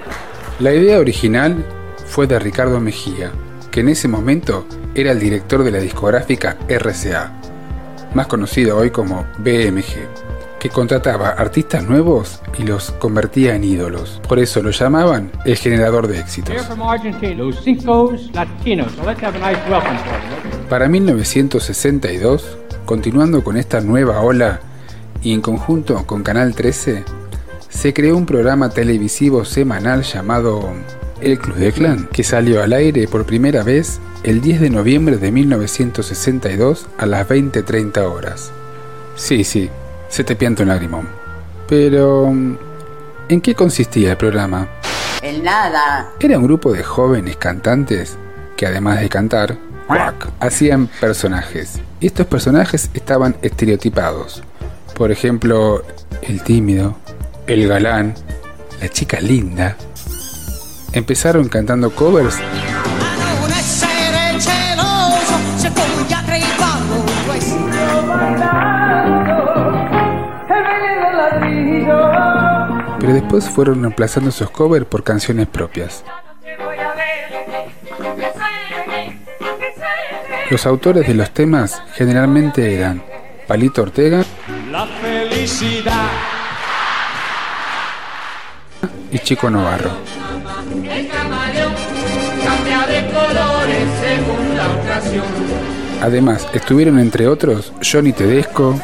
La 0.58 0.72
idea 0.72 0.98
original 0.98 1.62
fue 2.06 2.26
de 2.26 2.38
Ricardo 2.38 2.80
Mejía, 2.80 3.30
que 3.70 3.80
en 3.80 3.90
ese 3.90 4.08
momento 4.08 4.64
era 4.94 5.12
el 5.12 5.20
director 5.20 5.62
de 5.62 5.70
la 5.70 5.80
discográfica 5.80 6.56
RCA, 6.66 7.32
más 8.14 8.26
conocido 8.26 8.78
hoy 8.78 8.90
como 8.90 9.26
BMG, 9.36 10.08
que 10.66 10.72
contrataba 10.72 11.28
artistas 11.28 11.84
nuevos 11.84 12.40
y 12.58 12.64
los 12.64 12.90
convertía 12.90 13.54
en 13.54 13.62
ídolos. 13.62 14.20
Por 14.26 14.40
eso 14.40 14.60
lo 14.62 14.70
llamaban 14.70 15.30
el 15.44 15.56
generador 15.56 16.08
de 16.08 16.18
éxitos. 16.18 16.56
Para 20.68 20.88
1962, 20.88 22.58
continuando 22.84 23.44
con 23.44 23.56
esta 23.56 23.80
nueva 23.80 24.20
ola 24.22 24.58
y 25.22 25.32
en 25.34 25.40
conjunto 25.40 26.04
con 26.04 26.24
Canal 26.24 26.56
13, 26.56 27.04
se 27.68 27.94
creó 27.94 28.16
un 28.16 28.26
programa 28.26 28.68
televisivo 28.70 29.44
semanal 29.44 30.02
llamado 30.02 30.68
El 31.20 31.38
Club 31.38 31.58
de 31.58 31.70
Clan, 31.70 32.08
que 32.12 32.24
salió 32.24 32.60
al 32.60 32.72
aire 32.72 33.06
por 33.06 33.24
primera 33.24 33.62
vez 33.62 34.00
el 34.24 34.40
10 34.40 34.62
de 34.62 34.70
noviembre 34.70 35.16
de 35.18 35.30
1962 35.30 36.88
a 36.98 37.06
las 37.06 37.28
20.30 37.28 37.98
horas. 37.98 38.50
Sí, 39.14 39.44
sí, 39.44 39.70
se 40.16 40.24
te 40.24 40.34
pianta 40.34 40.62
un 40.62 40.70
lagrimón. 40.70 41.06
Pero, 41.68 42.28
¿en 43.28 43.40
qué 43.42 43.54
consistía 43.54 44.12
el 44.12 44.16
programa? 44.16 44.66
El 45.20 45.44
nada. 45.44 46.08
Era 46.18 46.38
un 46.38 46.44
grupo 46.44 46.72
de 46.72 46.82
jóvenes 46.82 47.36
cantantes 47.36 48.16
que 48.56 48.64
además 48.64 48.98
de 49.00 49.10
cantar, 49.10 49.58
cuac, 49.86 50.30
hacían 50.40 50.86
personajes. 50.86 51.80
Y 52.00 52.06
estos 52.06 52.24
personajes 52.28 52.88
estaban 52.94 53.36
estereotipados. 53.42 54.42
Por 54.94 55.12
ejemplo, 55.12 55.84
el 56.22 56.42
tímido, 56.42 56.96
el 57.46 57.68
galán, 57.68 58.14
la 58.80 58.88
chica 58.88 59.20
linda. 59.20 59.76
Empezaron 60.92 61.46
cantando 61.50 61.90
covers 61.94 62.38
pero 73.06 73.20
después 73.20 73.48
fueron 73.48 73.82
reemplazando 73.82 74.30
esos 74.30 74.50
covers 74.50 74.84
por 74.84 75.04
canciones 75.04 75.46
propias. 75.46 76.02
Los 80.50 80.66
autores 80.66 81.06
de 81.06 81.14
los 81.14 81.30
temas 81.30 81.80
generalmente 81.94 82.74
eran 82.74 83.04
Palito 83.46 83.82
Ortega 83.82 84.24
La 84.72 84.86
felicidad. 84.86 86.08
y 89.12 89.18
Chico 89.20 89.50
Novarro. 89.50 89.90
Además, 96.02 96.48
estuvieron 96.52 96.98
entre 96.98 97.28
otros 97.28 97.72
Johnny 97.80 98.12
Tedesco, 98.12 98.76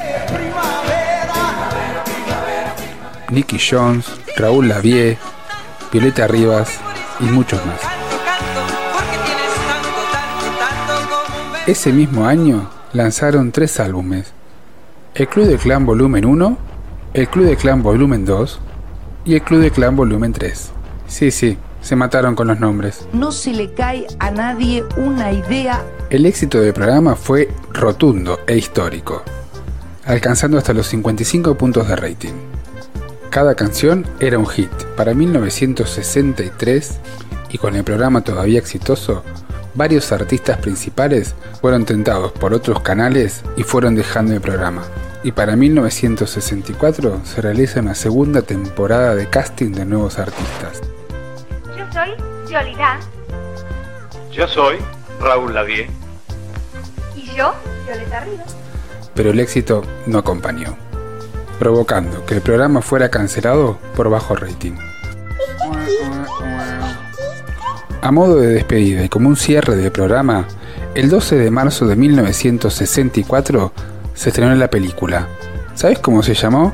Nicky 3.33 3.59
Jones, 3.59 4.05
Raúl 4.37 4.69
Lavie, 4.69 5.17
Violeta 5.91 6.27
Rivas 6.27 6.79
y 7.19 7.25
muchos 7.25 7.65
más. 7.65 7.81
Ese 11.67 11.93
mismo 11.93 12.27
año 12.27 12.69
lanzaron 12.93 13.51
tres 13.51 13.81
álbumes: 13.81 14.33
El 15.15 15.29
Club 15.29 15.47
de 15.47 15.57
Clan 15.57 15.87
Volumen 15.87 16.27
1, 16.27 16.59
El 17.15 17.29
Club 17.29 17.47
de 17.47 17.57
Clan 17.57 17.83
Volumen 17.83 18.27
2 18.27 18.61
y 19.25 19.35
El 19.35 19.43
Club 19.43 19.61
de 19.63 19.71
Clan 19.71 19.97
Volumen 19.97 20.35
3. 20.35 20.71
Sí, 21.07 21.31
sí, 21.31 21.57
se 21.81 21.97
mataron 21.97 22.35
con 22.35 22.49
los 22.49 22.61
nombres. 22.61 23.09
No 23.15 23.33
se 23.33 23.53
le 23.53 23.73
cae 23.73 24.07
a 24.19 24.31
nadie 24.31 24.85
una 24.99 25.33
idea 25.33 25.83
El 26.11 26.27
éxito 26.27 26.61
del 26.61 26.75
programa 26.75 27.17
fue 27.17 27.49
rotundo 27.73 28.41
e 28.47 28.59
histórico, 28.59 29.23
alcanzando 30.05 30.59
hasta 30.59 30.75
los 30.75 30.87
55 30.89 31.55
puntos 31.57 31.89
de 31.89 31.97
rating. 31.97 32.52
Cada 33.33 33.55
canción 33.55 34.05
era 34.21 34.37
un 34.39 34.47
hit. 34.47 34.71
Para 34.95 35.15
1963, 35.15 37.01
y 37.49 37.57
con 37.57 37.75
el 37.75 37.83
programa 37.83 38.21
todavía 38.21 38.59
exitoso, 38.59 39.25
varios 39.73 40.13
artistas 40.13 40.59
principales 40.59 41.35
fueron 41.63 41.87
tentados 41.87 42.33
por 42.33 42.53
otros 42.53 42.83
canales 42.83 43.43
y 43.57 43.63
fueron 43.63 43.95
dejando 43.95 44.35
el 44.35 44.43
programa. 44.43 44.83
Y 45.23 45.33
para 45.33 45.57
1964 45.57 47.23
se 47.25 47.41
realiza 47.41 47.81
una 47.81 47.95
segunda 47.95 48.43
temporada 48.43 49.15
de 49.15 49.27
casting 49.27 49.73
de 49.73 49.87
nuevos 49.87 50.19
artistas. 50.19 50.83
Yo 51.75 51.91
soy 51.91 52.11
Yolida. 52.53 53.01
Yo 54.31 54.47
soy 54.47 54.77
Raúl 55.23 55.55
Lavie. 55.55 55.89
Y 57.17 57.35
yo, 57.35 57.55
Violeta 57.87 58.21
Rivas. 58.21 58.57
pero 59.15 59.31
el 59.31 59.41
éxito 59.41 59.83
no 60.07 60.19
acompañó, 60.19 60.77
provocando 61.59 62.25
que 62.27 62.35
el 62.35 62.41
programa 62.41 62.83
fuera 62.83 63.11
cancelado 63.11 63.79
por 63.95 64.11
bajo 64.11 64.35
rating. 64.35 64.73
A 68.01 68.11
modo 68.11 68.37
de 68.37 68.49
despedida 68.49 69.05
y 69.05 69.09
como 69.09 69.29
un 69.29 69.37
cierre 69.37 69.77
del 69.77 69.93
programa, 69.93 70.47
El 70.95 71.09
12 71.09 71.37
de 71.37 71.51
marzo 71.51 71.87
de 71.87 71.97
1964 71.97 73.73
se 74.13 74.29
estrenó 74.29 74.55
la 74.57 74.69
película. 74.69 75.29
¿Sabes 75.75 76.01
cómo 76.01 76.23
se 76.23 76.35
llamó? 76.35 76.73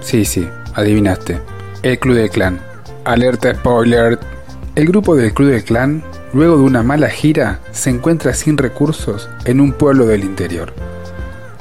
Sí, 0.00 0.24
sí, 0.24 0.48
adivinaste. 0.74 1.40
El 1.82 1.98
Club 1.98 2.14
del 2.14 2.30
Clan. 2.30 2.60
Alerta 3.04 3.54
spoiler. 3.54 4.18
El 4.76 4.86
grupo 4.86 5.14
del 5.14 5.34
Club 5.34 5.50
del 5.50 5.64
Clan, 5.64 6.02
luego 6.32 6.56
de 6.56 6.62
una 6.62 6.82
mala 6.82 7.10
gira, 7.10 7.60
se 7.72 7.90
encuentra 7.90 8.32
sin 8.32 8.56
recursos 8.56 9.28
en 9.44 9.60
un 9.60 9.72
pueblo 9.72 10.06
del 10.06 10.24
interior. 10.24 10.72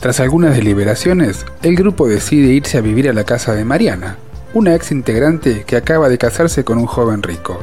Tras 0.04 0.20
algunas 0.20 0.54
deliberaciones, 0.54 1.46
el 1.62 1.78
grupo 1.78 2.10
decide 2.10 2.52
irse 2.52 2.78
a 2.78 2.82
vivir 2.82 3.08
a 3.08 3.14
la 3.14 3.24
casa 3.24 3.54
de 3.54 3.64
Mariana, 3.64 4.18
una 4.54 4.76
ex 4.76 4.92
integrante 4.92 5.64
que 5.64 5.78
acaba 5.78 6.10
de 6.10 6.18
casarse 6.18 6.66
con 6.66 6.78
un 6.78 6.88
joven 6.88 7.24
rico. 7.24 7.58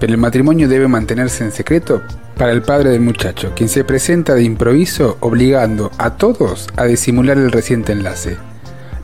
Pero 0.00 0.14
el 0.14 0.18
matrimonio 0.18 0.66
debe 0.66 0.88
mantenerse 0.88 1.44
en 1.44 1.52
secreto 1.52 2.00
para 2.38 2.52
el 2.52 2.62
padre 2.62 2.88
del 2.88 3.02
muchacho, 3.02 3.52
quien 3.54 3.68
se 3.68 3.84
presenta 3.84 4.34
de 4.34 4.44
improviso 4.44 5.18
obligando 5.20 5.90
a 5.98 6.16
todos 6.16 6.68
a 6.76 6.84
disimular 6.84 7.36
el 7.36 7.52
reciente 7.52 7.92
enlace. 7.92 8.38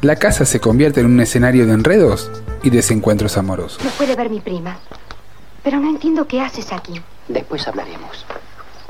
La 0.01 0.17
casa 0.17 0.47
se 0.47 0.59
convierte 0.59 1.01
en 1.01 1.07
un 1.07 1.21
escenario 1.21 1.67
de 1.67 1.75
enredos 1.75 2.31
y 2.63 2.71
desencuentros 2.71 3.37
amorosos. 3.37 3.85
No 3.85 3.91
puede 3.91 4.17
ver 4.17 4.31
mi 4.31 4.41
prima. 4.41 4.79
Pero 5.63 5.81
no 5.81 5.91
entiendo 5.91 6.27
qué 6.27 6.41
haces 6.41 6.73
aquí. 6.73 6.99
Después 7.29 7.69
hablaremos. 7.69 8.25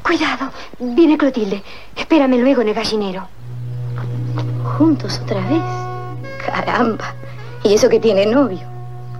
Cuidado, 0.04 0.52
viene 0.78 1.18
Clotilde. 1.18 1.64
Espérame 1.96 2.38
luego 2.38 2.62
en 2.62 2.68
el 2.68 2.74
gallinero. 2.74 3.26
¿Juntos 4.76 5.20
otra 5.24 5.40
vez? 5.48 5.62
Caramba. 6.44 7.14
Y 7.64 7.74
eso 7.74 7.88
que 7.88 8.00
tiene 8.00 8.26
novio. 8.26 8.60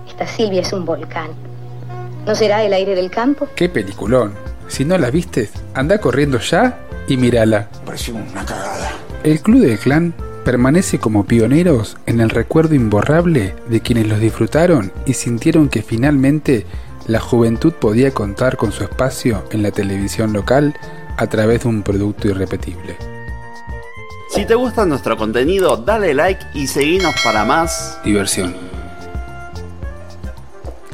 Esta 0.09 0.27
Silvia 0.27 0.63
es 0.63 0.73
un 0.73 0.85
volcán. 0.85 1.31
¿No 2.27 2.35
será 2.35 2.63
el 2.63 2.73
aire 2.73 2.95
del 2.95 3.11
campo? 3.11 3.49
¡Qué 3.55 3.69
peliculón! 3.69 4.35
Si 4.69 4.85
no 4.85 4.99
la 4.99 5.11
viste, 5.11 5.49
anda 5.75 5.99
corriendo 5.99 6.39
ya 6.39 6.79
y 7.09 7.17
mírala. 7.17 7.69
Pareció 7.85 8.15
una 8.15 8.45
cagada. 8.45 8.93
El 9.25 9.41
Club 9.41 9.63
del 9.63 9.79
Clan 9.79 10.15
permanece 10.45 10.99
como 10.99 11.25
pioneros 11.25 11.97
en 12.07 12.21
el 12.21 12.31
recuerdo 12.31 12.75
imborrable 12.75 13.55
de 13.69 13.81
quienes 13.81 14.07
los 14.07 14.21
disfrutaron 14.21 14.93
y 15.07 15.15
sintieron 15.15 15.69
que 15.69 15.83
finalmente 15.83 16.67
la 17.07 17.21
juventud 17.21 17.73
podía 17.73 18.13
contar 18.13 18.57
con 18.57 18.73
su 18.73 18.85
espacio 18.85 19.45
en 19.51 19.63
la 19.63 19.71
televisión 19.71 20.33
local 20.33 20.75
a 21.17 21.27
través 21.27 21.63
de 21.63 21.69
un 21.69 21.83
producto 21.83 22.29
irrepetible. 22.29 22.97
Si 24.39 24.45
te 24.47 24.55
gusta 24.55 24.87
nuestro 24.87 25.17
contenido, 25.17 25.77
dale 25.79 26.15
like 26.15 26.47
y 26.55 26.69
seguinos 26.69 27.13
para 27.25 27.45
más. 27.45 27.99
Diversión. 28.05 28.55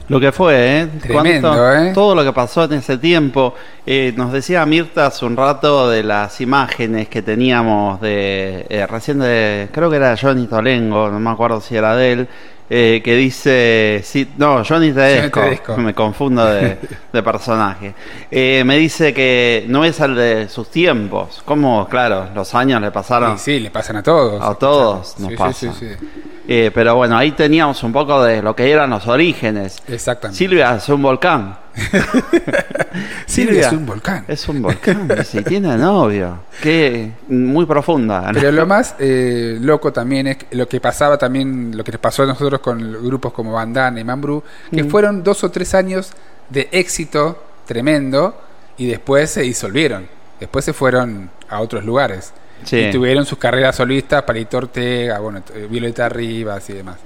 Lo 0.09 0.19
que 0.19 0.33
fue, 0.33 0.81
¿eh? 0.81 0.87
Tremendo, 1.03 1.49
Cuánto- 1.49 1.73
¿eh? 1.75 1.93
Todo 1.93 2.15
lo 2.15 2.25
que 2.25 2.33
pasó 2.33 2.65
en 2.65 2.73
ese 2.73 2.97
tiempo. 2.97 3.53
Eh, 3.85 4.15
nos 4.17 4.33
decía 4.33 4.65
Mirta 4.65 5.09
hace 5.09 5.27
un 5.27 5.37
rato 5.37 5.91
de 5.91 6.03
las 6.03 6.41
imágenes 6.41 7.09
que 7.11 7.21
teníamos 7.21 8.01
de. 8.01 8.65
eh, 8.71 8.87
recién 8.87 9.19
de. 9.19 9.69
Creo 9.73 9.91
que 9.91 9.97
era 9.97 10.17
Johnny 10.17 10.47
Tolengo, 10.47 11.11
no 11.11 11.21
me 11.21 11.29
acuerdo 11.31 11.61
si 11.61 11.77
era 11.77 11.95
de 11.97 12.13
él. 12.13 12.29
Eh, 12.71 13.01
que 13.05 13.15
dice. 13.17 14.01
Sí, 14.05 14.29
no, 14.39 14.65
Johnny 14.65 14.93
Tedesco. 14.93 15.41
Tedesco. 15.41 15.77
Me 15.77 15.95
confundo 15.95 16.45
de, 16.47 16.79
de 17.13 17.23
personaje. 17.23 17.95
Eh, 18.31 18.63
me 18.65 18.77
dice 18.79 19.13
que 19.13 19.65
no 19.69 19.85
es 19.85 20.01
el 20.01 20.15
de 20.15 20.49
sus 20.49 20.71
tiempos. 20.71 21.43
¿Cómo? 21.45 21.87
Claro, 21.89 22.29
los 22.35 22.55
años 22.55 22.81
le 22.81 22.91
pasaron. 22.91 23.39
Sí, 23.39 23.57
sí, 23.57 23.61
le 23.61 23.71
pasan 23.71 23.97
a 23.97 24.03
todos. 24.03 24.43
A 24.43 24.55
todos 24.55 25.19
nos 25.19 25.29
Sí, 25.29 25.35
sí, 25.35 25.37
pasa. 25.37 25.53
sí, 25.53 25.69
sí. 25.99 26.07
Eh, 26.47 26.71
pero 26.75 26.95
bueno, 26.97 27.17
ahí 27.17 27.33
teníamos 27.33 27.83
un 27.83 27.93
poco 27.93 28.23
de 28.23 28.43
lo 28.43 28.55
que 28.55 28.71
eran 28.71 28.91
los 28.91 29.07
orígenes. 29.07 29.79
Exactamente. 29.89 30.37
Silvia 30.39 30.75
es 30.77 30.89
un 30.91 31.01
volcán. 31.03 31.57
Silvia 33.27 33.67
es 33.69 33.73
un 33.73 33.87
volcán. 33.87 34.25
Es 34.29 34.49
un 34.49 34.63
volcán. 34.63 35.09
Si 35.25 35.43
tiene 35.43 35.77
novio. 35.77 36.41
Que 36.63 37.13
muy 37.29 37.67
profunda. 37.67 38.31
¿no? 38.33 38.33
Pero 38.39 38.53
lo 38.53 38.67
más 38.67 38.95
eh, 38.99 39.59
loco 39.61 39.93
también 39.93 40.27
es 40.29 40.39
lo 40.53 40.69
que 40.69 40.81
pasaba 40.81 41.17
también, 41.19 41.77
lo 41.77 41.83
que 41.85 41.93
les 41.93 42.01
pasó 42.01 42.23
a 42.23 42.27
nosotros 42.27 42.61
con 42.61 42.79
grupos 43.05 43.33
como 43.33 43.53
Bandana 43.53 44.01
y 44.01 44.05
Mambrú, 44.05 44.43
que 44.71 44.83
Mm. 44.85 44.89
fueron 44.91 45.23
dos 45.25 45.43
o 45.45 45.51
tres 45.51 45.75
años 45.75 46.13
de 46.51 46.69
éxito 46.73 47.43
tremendo 47.67 48.39
y 48.77 48.87
después 48.87 49.31
se 49.31 49.43
disolvieron. 49.43 50.07
Después 50.39 50.65
se 50.65 50.73
fueron 50.73 51.31
a 51.49 51.61
otros 51.61 51.85
lugares. 51.85 52.33
Sí. 52.65 52.77
Y 52.79 52.91
tuvieron 52.91 53.25
sus 53.27 53.39
carreras 53.39 53.77
solistas, 53.77 54.23
Palito 54.23 54.59
Ortega, 54.59 55.19
bueno, 55.19 55.43
eh, 55.55 55.67
Violeta 55.71 56.09
Rivas 56.09 56.69
y 56.71 56.75
demás. 56.75 56.97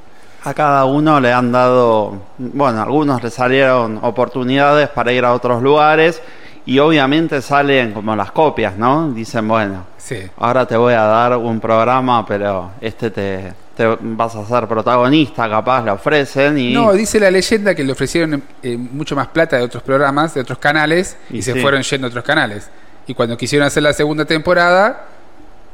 A 0.45 0.55
cada 0.55 0.85
uno 0.85 1.21
le 1.21 1.33
han 1.33 1.51
dado, 1.53 2.23
bueno, 2.39 2.81
algunos 2.81 3.23
le 3.23 3.31
salieron 3.31 3.99
oportunidades 4.03 4.89
para 4.89 5.13
ir 5.13 5.25
a 5.25 5.33
otros 5.35 5.63
lugares 5.63 6.23
y 6.65 6.79
obviamente 6.79 7.43
salen 7.43 7.93
como 7.93 8.15
las 8.15 8.31
copias, 8.31 8.77
¿no? 8.77 9.11
Dicen, 9.11 9.49
bueno, 9.49 9.85
Sí. 9.97 10.19
ahora 10.39 10.65
te 10.67 10.77
voy 10.77 10.95
a 10.95 11.03
dar 11.03 11.37
un 11.37 11.59
programa, 11.61 12.25
pero 12.25 12.71
este 12.81 13.11
te, 13.11 13.53
te 13.77 13.97
vas 14.01 14.37
a 14.37 14.45
ser 14.45 14.69
protagonista, 14.69 15.49
capaz 15.51 15.83
le 15.85 15.91
ofrecen 15.91 16.57
y... 16.59 16.73
No, 16.73 16.93
dice 16.93 17.19
la 17.19 17.31
leyenda 17.31 17.75
que 17.75 17.83
le 17.83 17.93
ofrecieron 17.93 18.43
eh, 18.63 18.77
mucho 18.77 19.17
más 19.17 19.27
plata 19.29 19.57
de 19.57 19.63
otros 19.65 19.83
programas, 19.83 20.35
de 20.35 20.41
otros 20.43 20.59
canales, 20.59 21.17
y, 21.31 21.39
Y 21.39 21.43
se 21.43 21.53
sí. 21.55 21.61
fueron 21.61 21.83
yendo 21.83 22.07
a 22.07 22.11
otros 22.11 22.25
canales. 22.25 22.71
Y 23.07 23.15
cuando 23.15 23.37
quisieron 23.37 23.67
hacer 23.67 23.83
la 23.83 23.93
segunda 23.93 24.25
temporada, 24.25 25.05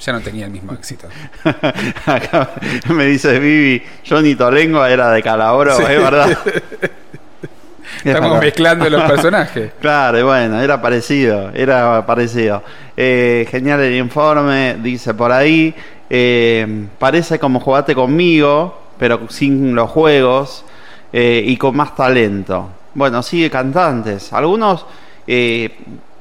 ya 0.00 0.12
no 0.12 0.20
tenía 0.20 0.44
el 0.46 0.50
mismo 0.50 0.72
éxito. 0.72 1.08
Acá 2.06 2.50
me 2.88 3.06
dice 3.06 3.38
Vivi, 3.38 3.82
Johnny 4.08 4.34
Tolengo 4.34 4.84
era 4.84 5.10
de 5.12 5.22
Calabro, 5.22 5.76
Sí. 5.76 5.82
es 5.82 5.88
verdad. 6.02 6.38
Estamos 8.04 8.40
mezclando 8.40 8.88
los 8.90 9.02
personajes. 9.10 9.72
Claro, 9.80 10.18
y 10.18 10.22
bueno, 10.22 10.60
era 10.60 10.80
parecido, 10.82 11.50
era 11.54 12.04
parecido. 12.04 12.62
Eh, 12.96 13.46
genial 13.50 13.80
el 13.80 13.94
informe, 13.96 14.76
dice 14.82 15.14
por 15.14 15.32
ahí. 15.32 15.74
eh, 16.10 16.86
parece 16.98 17.38
como 17.38 17.60
jugaste 17.60 17.94
conmigo, 17.94 18.82
pero 18.98 19.20
sin 19.30 19.74
los 19.74 19.90
juegos 19.90 20.64
eh, 21.12 21.42
y 21.46 21.56
con 21.56 21.76
más 21.76 21.94
talento. 21.96 22.68
Bueno, 22.94 23.22
sigue 23.22 23.48
cantantes. 23.50 24.32
Algunos 24.32 24.86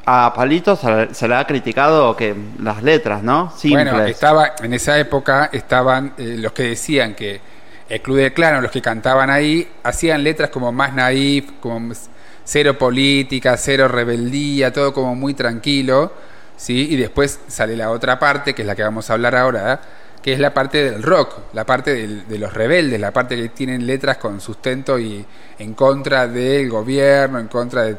a 0.06 0.34
Palito 0.36 0.76
se, 0.76 1.28
le- 1.28 1.36
ha 1.36 1.46
criticado 1.48 2.16
que 2.16 2.36
las 2.60 2.84
letras, 2.84 3.24
¿no? 3.24 3.52
Simples. 3.58 3.92
Bueno, 3.92 4.06
estaba, 4.06 4.54
en 4.62 4.74
esa 4.74 5.00
época 5.00 5.50
estaban 5.52 6.14
eh, 6.18 6.36
los 6.40 6.52
que 6.52 6.64
decían 6.64 7.16
que 7.16 7.40
el 7.90 8.02
Club 8.02 8.18
de 8.18 8.34
Clano, 8.34 8.62
los 8.62 8.72
que 8.72 8.82
cantaban 8.82 9.30
ahí, 9.30 9.68
hacían 9.84 10.24
letras 10.24 10.50
como 10.50 10.72
más 10.72 10.94
naif, 10.94 11.52
como 11.62 11.94
cero 12.44 12.78
política, 12.78 13.56
cero 13.58 13.88
rebeldía, 13.88 14.74
todo 14.74 14.94
como 14.94 15.16
muy 15.16 15.34
tranquilo, 15.34 16.12
¿sí? 16.58 16.88
Y 16.92 16.96
después 16.98 17.40
sale 17.48 17.76
la 17.78 17.90
otra 17.92 18.20
parte, 18.20 18.54
que 18.54 18.64
es 18.64 18.68
la 18.68 18.76
que 18.76 18.84
vamos 18.84 19.10
a 19.10 19.14
hablar 19.14 19.36
ahora, 19.36 19.80
que 20.22 20.34
es 20.34 20.40
la 20.40 20.54
parte 20.54 20.90
del 20.92 21.04
rock, 21.04 21.36
la 21.54 21.66
parte 21.66 21.94
del- 21.94 22.28
de 22.28 22.40
los 22.40 22.54
rebeldes, 22.54 23.00
la 23.00 23.12
parte 23.12 23.36
que 23.36 23.50
tienen 23.50 23.86
letras 23.86 24.18
con 24.18 24.42
sustento 24.42 24.98
y 25.00 25.26
en 25.60 25.74
contra 25.74 26.28
del 26.28 26.70
gobierno, 26.70 27.40
en 27.40 27.48
contra 27.48 27.84
de... 27.84 27.98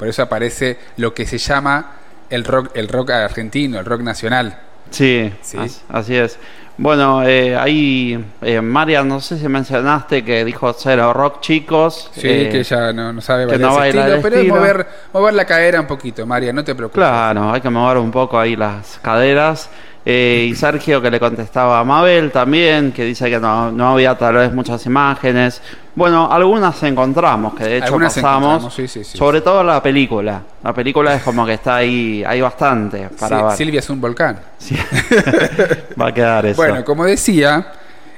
Por 0.00 0.08
eso 0.08 0.22
aparece 0.22 0.78
lo 0.96 1.12
que 1.12 1.26
se 1.26 1.36
llama 1.36 1.92
el 2.30 2.42
rock, 2.44 2.70
el 2.72 2.88
rock 2.88 3.10
argentino, 3.10 3.78
el 3.78 3.84
rock 3.84 4.00
nacional. 4.00 4.58
Sí, 4.88 5.30
as- 5.58 5.82
así 5.90 6.16
es. 6.16 6.38
Bueno, 6.78 7.22
eh, 7.22 7.54
ahí, 7.54 8.24
eh, 8.40 8.62
María, 8.62 9.04
no 9.04 9.20
sé 9.20 9.36
si 9.38 9.46
mencionaste 9.46 10.24
que 10.24 10.42
dijo 10.42 10.72
cero 10.72 11.12
rock 11.12 11.40
chicos. 11.42 12.10
Sí, 12.14 12.22
eh, 12.24 12.48
que 12.50 12.60
ella 12.60 12.94
no, 12.94 13.12
no 13.12 13.20
sabe 13.20 13.42
que 13.42 13.58
bailar 13.58 13.60
no 13.60 13.72
ese 13.72 13.78
baila 13.98 14.00
estilo, 14.16 14.22
pero 14.22 14.36
es 14.36 14.40
estilo. 14.40 14.54
mover, 14.56 14.86
mover 15.12 15.34
la 15.34 15.44
cadera 15.44 15.80
un 15.82 15.86
poquito, 15.86 16.24
María, 16.26 16.50
no 16.54 16.64
te 16.64 16.74
preocupes. 16.74 16.96
Claro, 16.98 17.52
hay 17.52 17.60
que 17.60 17.68
mover 17.68 17.98
un 17.98 18.10
poco 18.10 18.38
ahí 18.40 18.56
las 18.56 18.98
caderas. 19.02 19.68
Eh, 20.06 20.46
y 20.48 20.54
Sergio 20.54 21.02
que 21.02 21.10
le 21.10 21.20
contestaba 21.20 21.78
a 21.78 21.84
Mabel 21.84 22.30
también, 22.32 22.90
que 22.92 23.04
dice 23.04 23.28
que 23.28 23.38
no, 23.38 23.70
no 23.70 23.92
había 23.92 24.16
tal 24.16 24.36
vez 24.36 24.50
muchas 24.50 24.86
imágenes. 24.86 25.60
Bueno, 25.94 26.30
algunas 26.30 26.82
encontramos, 26.84 27.54
que 27.54 27.64
de 27.64 27.76
hecho 27.78 27.86
Algunas 27.86 28.14
pasamos. 28.14 28.72
sí, 28.74 28.86
sí, 28.86 29.04
sí. 29.04 29.18
sobre 29.18 29.40
todo 29.40 29.62
la 29.64 29.82
película. 29.82 30.42
La 30.62 30.72
película 30.72 31.14
es 31.14 31.22
como 31.22 31.44
que 31.44 31.54
está 31.54 31.76
ahí, 31.76 32.22
hay 32.26 32.40
bastante 32.40 33.08
para. 33.18 33.54
Silvia 33.56 33.80
es 33.80 33.90
un 33.90 34.00
volcán. 34.00 34.38
Va 36.00 36.08
a 36.08 36.14
quedar 36.14 36.46
eso. 36.46 36.56
Bueno, 36.56 36.84
como 36.84 37.04
decía, 37.04 37.72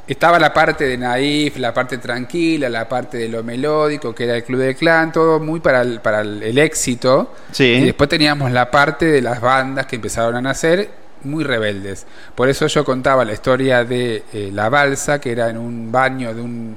estaba 0.06 0.38
la 0.38 0.52
parte 0.52 0.84
de 0.84 0.98
naif, 0.98 1.56
la 1.58 1.72
parte 1.72 1.98
tranquila, 1.98 2.68
la 2.68 2.88
parte 2.88 3.16
de 3.16 3.28
lo 3.28 3.42
melódico, 3.42 4.14
que 4.14 4.24
era 4.24 4.36
el 4.36 4.44
Club 4.44 4.60
del 4.60 4.76
Clan, 4.76 5.12
todo 5.12 5.40
muy 5.40 5.60
para 5.60 5.80
el, 5.82 6.00
para 6.00 6.20
el, 6.20 6.42
el 6.42 6.58
éxito. 6.58 7.34
Sí. 7.52 7.64
Y 7.64 7.84
después 7.86 8.10
teníamos 8.10 8.50
la 8.50 8.70
parte 8.70 9.06
de 9.06 9.22
las 9.22 9.40
bandas 9.40 9.86
que 9.86 9.96
empezaron 9.96 10.36
a 10.36 10.42
nacer 10.42 11.02
muy 11.24 11.44
rebeldes. 11.44 12.06
Por 12.34 12.48
eso 12.48 12.66
yo 12.66 12.84
contaba 12.84 13.24
la 13.24 13.32
historia 13.32 13.84
de 13.84 14.24
eh, 14.32 14.50
La 14.52 14.68
Balsa, 14.68 15.20
que 15.20 15.32
era 15.32 15.48
en 15.48 15.58
un 15.58 15.90
baño 15.92 16.34
de 16.34 16.40
un 16.40 16.76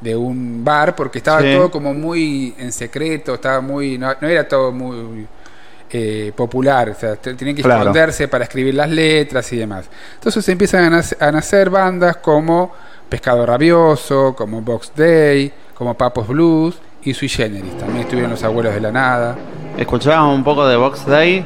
de 0.00 0.14
un 0.16 0.64
bar 0.64 0.94
porque 0.94 1.18
estaba 1.18 1.40
Sí. 1.40 1.54
todo 1.56 1.70
como 1.70 1.92
muy 1.94 2.54
en 2.58 2.70
secreto, 2.72 3.34
estaba 3.34 3.60
muy 3.60 3.98
no, 3.98 4.12
no 4.20 4.28
era 4.28 4.46
todo 4.46 4.70
muy 4.72 5.26
eh, 5.90 6.32
popular, 6.36 6.90
o 6.90 6.94
sea, 6.94 7.16
te- 7.16 7.32
tenían 7.34 7.56
que 7.56 7.62
Claro. 7.62 7.80
esconderse 7.80 8.28
para 8.28 8.44
escribir 8.44 8.74
las 8.74 8.90
letras 8.90 9.50
y 9.52 9.56
demás. 9.56 9.86
Entonces 10.14 10.46
empiezan 10.48 10.84
a, 10.84 10.90
nace- 10.98 11.16
a 11.18 11.32
nacer 11.32 11.70
bandas 11.70 12.18
como 12.18 12.72
Pescado 13.08 13.46
Rabioso, 13.46 14.34
como 14.36 14.60
Box 14.60 14.92
Day, 14.94 15.50
como 15.74 15.94
Papos 15.94 16.28
Blues 16.28 16.78
y 17.02 17.14
Sui 17.14 17.28
Generis. 17.28 17.78
También 17.78 18.00
estuvieron 18.02 18.30
los 18.32 18.42
Abuelos 18.44 18.74
de 18.74 18.80
la 18.82 18.92
Nada. 18.92 19.34
Escuchábamos 19.78 20.36
un 20.36 20.44
poco 20.44 20.66
de 20.68 20.76
Box 20.76 21.06
Day. 21.06 21.44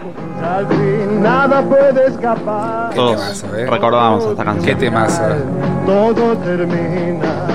Nada 1.20 1.62
puede 1.62 2.06
escapar. 2.08 2.92
Todos 2.94 3.20
temazo, 3.20 3.56
eh. 3.56 3.66
recordamos 3.66 4.24
esta 4.26 4.44
canción. 4.44 4.66
Qué 4.66 4.74
temazo. 4.74 5.22
Todo 5.86 6.36
termina. 6.38 7.46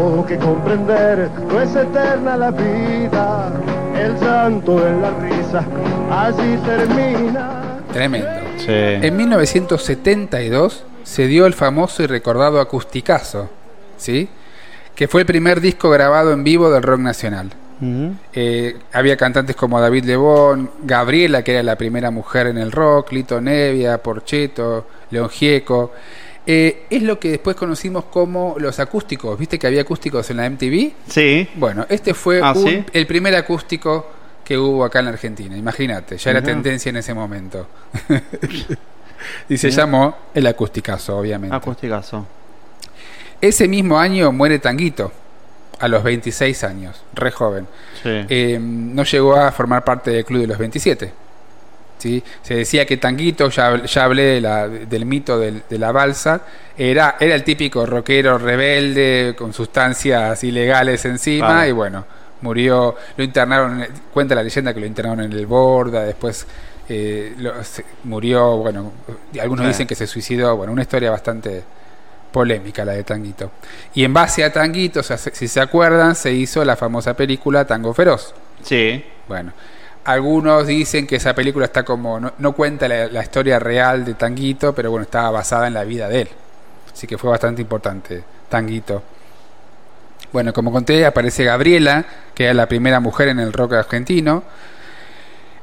Tengo 0.00 0.24
que 0.24 0.38
comprender, 0.38 1.30
no 1.46 1.60
es 1.60 1.76
eterna 1.76 2.34
la 2.34 2.50
vida. 2.50 3.52
El 3.94 4.18
santo 4.18 4.86
en 4.86 5.02
la 5.02 5.10
risa, 5.10 5.62
así 6.10 6.58
termina. 6.64 7.80
Tremendo. 7.92 8.30
Sí. 8.56 8.66
En 8.72 9.14
1972 9.14 10.84
se 11.02 11.26
dio 11.26 11.44
el 11.44 11.52
famoso 11.52 12.02
y 12.02 12.06
recordado 12.06 12.60
Acusticazo, 12.60 13.50
¿sí? 13.98 14.30
que 14.94 15.06
fue 15.06 15.20
el 15.20 15.26
primer 15.26 15.60
disco 15.60 15.90
grabado 15.90 16.32
en 16.32 16.44
vivo 16.44 16.70
del 16.70 16.82
rock 16.82 17.00
nacional. 17.00 17.50
Eh, 18.32 18.76
había 18.92 19.18
cantantes 19.18 19.54
como 19.54 19.80
David 19.80 20.04
Lebón, 20.04 20.70
Gabriela, 20.82 21.42
que 21.42 21.52
era 21.52 21.62
la 21.62 21.76
primera 21.76 22.10
mujer 22.10 22.46
en 22.46 22.56
el 22.56 22.72
rock, 22.72 23.12
Lito 23.12 23.38
Nevia, 23.40 24.02
Porcheto, 24.02 24.86
León 25.10 25.28
Gieco. 25.28 25.92
Eh, 26.52 26.86
es 26.90 27.02
lo 27.04 27.20
que 27.20 27.30
después 27.30 27.54
conocimos 27.54 28.06
como 28.06 28.56
los 28.58 28.80
acústicos. 28.80 29.38
¿Viste 29.38 29.56
que 29.56 29.68
había 29.68 29.82
acústicos 29.82 30.28
en 30.30 30.38
la 30.38 30.46
MTV? 30.50 30.90
Sí. 31.06 31.48
Bueno, 31.54 31.86
este 31.88 32.12
fue 32.12 32.40
Ah, 32.42 32.52
un- 32.56 32.66
¿sí? 32.68 32.84
el 32.92 33.06
primer 33.06 33.36
acústico 33.36 34.10
que 34.44 34.58
hubo 34.58 34.84
acá 34.84 34.98
en 34.98 35.04
la 35.04 35.10
Argentina. 35.12 35.56
Imagínate, 35.56 36.18
ya 36.18 36.30
era 36.32 36.40
Mirá. 36.40 36.52
tendencia 36.54 36.90
en 36.90 36.96
ese 36.96 37.14
momento. 37.14 37.68
y 39.48 39.56
se 39.58 39.70
llamó 39.70 40.16
el 40.34 40.44
acústicazo, 40.48 41.18
obviamente. 41.18 41.54
Acusticazo. 41.54 42.26
Ese 43.40 43.68
mismo 43.68 43.96
año 43.96 44.32
muere 44.32 44.58
Tanguito, 44.58 45.12
a 45.78 45.86
los 45.86 46.02
26 46.02 46.64
años, 46.64 47.00
re 47.14 47.30
joven. 47.30 47.68
Sí. 48.02 48.08
Eh, 48.28 48.58
no 48.60 49.04
llegó 49.04 49.36
a 49.36 49.52
formar 49.52 49.84
parte 49.84 50.10
del 50.10 50.24
Club 50.24 50.40
de 50.40 50.46
los 50.48 50.58
27. 50.58 51.12
¿Sí? 52.00 52.22
Se 52.42 52.54
decía 52.54 52.84
que 52.86 52.96
Tanguito, 52.96 53.48
ya, 53.50 53.84
ya 53.84 54.04
hablé 54.04 54.22
de 54.22 54.40
la- 54.40 54.66
del 54.68 55.04
mito 55.06 55.38
del- 55.38 55.62
de 55.70 55.78
la 55.78 55.92
balsa, 55.92 56.40
era, 56.76 57.16
era 57.20 57.34
el 57.34 57.44
típico 57.44 57.86
rockero 57.86 58.38
rebelde 58.38 59.34
con 59.38 59.52
sustancias 59.52 60.42
ilegales 60.42 61.04
encima 61.04 61.66
y 61.68 61.72
bueno, 61.72 62.04
murió, 62.40 62.96
lo 63.16 63.22
internaron, 63.24 63.86
cuenta 64.12 64.34
la 64.34 64.42
leyenda 64.42 64.72
que 64.74 64.80
lo 64.80 64.86
internaron 64.86 65.20
en 65.24 65.32
el 65.32 65.46
Borda, 65.46 66.02
después 66.04 66.46
eh, 66.92 67.34
lo- 67.38 67.62
se- 67.62 67.84
murió, 68.04 68.56
bueno, 68.56 68.90
algunos 69.40 69.66
dicen 69.68 69.86
que 69.86 69.94
se 69.94 70.06
suicidó, 70.08 70.56
bueno, 70.56 70.72
una 70.72 70.82
historia 70.82 71.10
bastante 71.12 71.62
polémica 72.32 72.84
la 72.84 72.92
de 72.92 73.04
Tanguito. 73.04 73.50
Y 73.94 74.04
en 74.04 74.12
base 74.14 74.42
a 74.44 74.52
Tanguito, 74.52 75.00
o 75.00 75.02
sea, 75.02 75.16
se- 75.18 75.34
si 75.34 75.48
se 75.48 75.60
acuerdan, 75.60 76.14
se 76.14 76.32
hizo 76.32 76.64
la 76.64 76.76
famosa 76.76 77.14
película 77.14 77.64
Tango 77.64 77.92
Feroz. 77.94 78.34
Sí. 78.62 79.04
Bueno, 79.28 79.52
algunos 80.04 80.66
dicen 80.66 81.06
que 81.06 81.16
esa 81.16 81.34
película 81.34 81.66
está 81.66 81.84
como, 81.84 82.18
no, 82.20 82.32
no 82.38 82.52
cuenta 82.52 82.88
la, 82.88 83.06
la 83.08 83.22
historia 83.22 83.58
real 83.58 84.04
de 84.04 84.14
Tanguito, 84.14 84.74
pero 84.74 84.90
bueno, 84.90 85.04
estaba 85.04 85.30
basada 85.30 85.66
en 85.66 85.74
la 85.74 85.84
vida 85.84 86.08
de 86.08 86.22
él. 86.22 86.28
Así 86.92 87.06
que 87.06 87.18
fue 87.18 87.30
bastante 87.30 87.62
importante 87.62 88.22
Tanguito. 88.48 89.02
Bueno, 90.32 90.52
como 90.52 90.70
conté, 90.70 91.04
aparece 91.06 91.44
Gabriela, 91.44 92.04
que 92.34 92.44
era 92.44 92.54
la 92.54 92.66
primera 92.66 93.00
mujer 93.00 93.28
en 93.28 93.40
el 93.40 93.52
rock 93.52 93.72
argentino. 93.74 94.42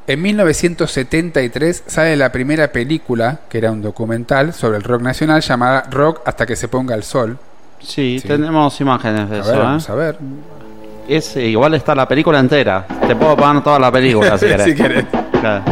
En 0.07 0.21
1973 0.21 1.83
sale 1.87 2.15
la 2.15 2.31
primera 2.31 2.71
película, 2.71 3.39
que 3.49 3.57
era 3.57 3.71
un 3.71 3.81
documental 3.81 4.53
sobre 4.53 4.77
el 4.77 4.83
rock 4.83 5.01
nacional, 5.01 5.41
llamada 5.41 5.83
Rock 5.89 6.21
hasta 6.25 6.45
que 6.45 6.55
se 6.55 6.67
ponga 6.67 6.95
el 6.95 7.03
sol. 7.03 7.37
Sí, 7.79 8.19
Sí. 8.19 8.27
tenemos 8.27 8.79
imágenes 8.81 9.29
de 9.29 9.37
A 9.37 9.39
eso. 9.41 9.49
ver, 9.51 9.59
¿eh? 9.59 9.63
vamos 9.63 9.89
a 9.89 9.95
ver. 9.95 10.17
Es, 11.07 11.35
eh, 11.37 11.45
igual 11.47 11.73
está 11.73 11.95
la 11.95 12.07
película 12.07 12.39
entera. 12.39 12.85
Te 13.07 13.15
puedo 13.15 13.35
poner 13.37 13.63
toda 13.63 13.79
la 13.79 13.91
película 13.91 14.37
si 14.37 14.45
querés. 14.47 14.65
Si 14.65 14.75
querés. 14.75 15.05
Claro. 15.39 15.63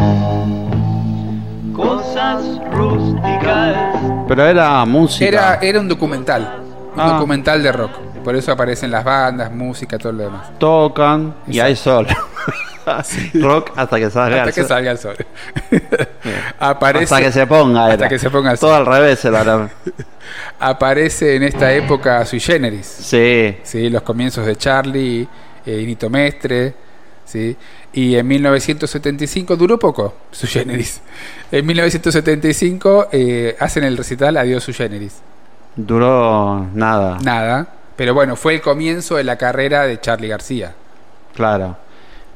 Cosas 1.75 2.43
rústicas. 2.71 3.75
Pero 4.27 4.45
era 4.45 4.85
música. 4.85 5.25
Era, 5.25 5.55
era 5.61 5.79
un 5.79 5.87
documental, 5.89 6.61
un 6.93 6.99
Ah. 6.99 7.09
documental 7.13 7.61
de 7.61 7.71
rock. 7.71 7.91
Por 8.23 8.35
eso 8.35 8.51
aparecen 8.51 8.89
las 8.89 9.03
bandas, 9.03 9.51
música, 9.51 9.97
todo 9.97 10.13
lo 10.13 10.23
demás. 10.23 10.47
Tocan 10.57 11.33
y 11.47 11.59
hay 11.59 11.75
sol. 11.75 12.07
Rock 13.33 13.71
hasta 13.75 13.97
que 13.99 14.09
salga 14.09 14.37
Hasta 14.43 14.49
el 14.49 14.53
que 14.55 14.61
sol. 14.61 14.67
salga 14.67 14.91
el 14.91 14.97
sol. 14.97 15.15
aparece, 16.59 17.03
Hasta 17.05 17.21
que 17.25 17.31
se 17.31 17.47
ponga. 17.47 17.85
hasta 17.87 18.09
que 18.09 18.19
se 18.19 18.29
ponga 18.29 18.51
el 18.51 18.59
Todo 18.59 18.71
sol. 18.71 18.79
al 18.79 18.85
revés 18.85 19.23
era. 19.25 19.43
la- 19.43 19.69
Aparece 20.59 21.35
en 21.35 21.43
esta 21.43 21.71
época 21.73 22.25
sui 22.25 22.39
generis. 22.39 22.85
Sí. 22.85 23.57
¿sí? 23.63 23.89
Los 23.89 24.01
comienzos 24.01 24.45
de 24.45 24.55
Charlie, 24.55 25.27
eh, 25.65 25.79
Inito 25.81 26.09
Mestre. 26.09 26.73
¿sí? 27.25 27.55
Y 27.93 28.15
en 28.15 28.27
1975 28.27 29.55
duró 29.55 29.77
poco 29.79 30.15
sui 30.31 30.49
generis. 30.49 31.01
En 31.51 31.65
1975 31.65 33.07
eh, 33.11 33.55
hacen 33.59 33.83
el 33.83 33.97
recital 33.97 34.37
Adiós 34.37 34.63
sui 34.63 34.73
generis. 34.73 35.21
Duró 35.75 36.67
nada. 36.73 37.17
Nada. 37.21 37.67
Pero 37.95 38.13
bueno, 38.13 38.35
fue 38.35 38.55
el 38.55 38.61
comienzo 38.61 39.15
de 39.15 39.23
la 39.23 39.37
carrera 39.37 39.83
de 39.85 39.99
Charlie 40.01 40.27
García. 40.27 40.73
Claro. 41.35 41.77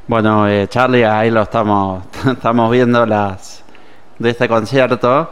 Bueno, 0.10 0.48
eh, 0.48 0.68
Charlie, 0.68 1.06
ahí 1.06 1.30
lo 1.30 1.44
estamos, 1.44 2.04
estamos 2.32 2.72
viendo 2.72 3.06
las 3.06 3.64
de 4.18 4.32
este 4.32 4.48
concierto. 4.48 5.32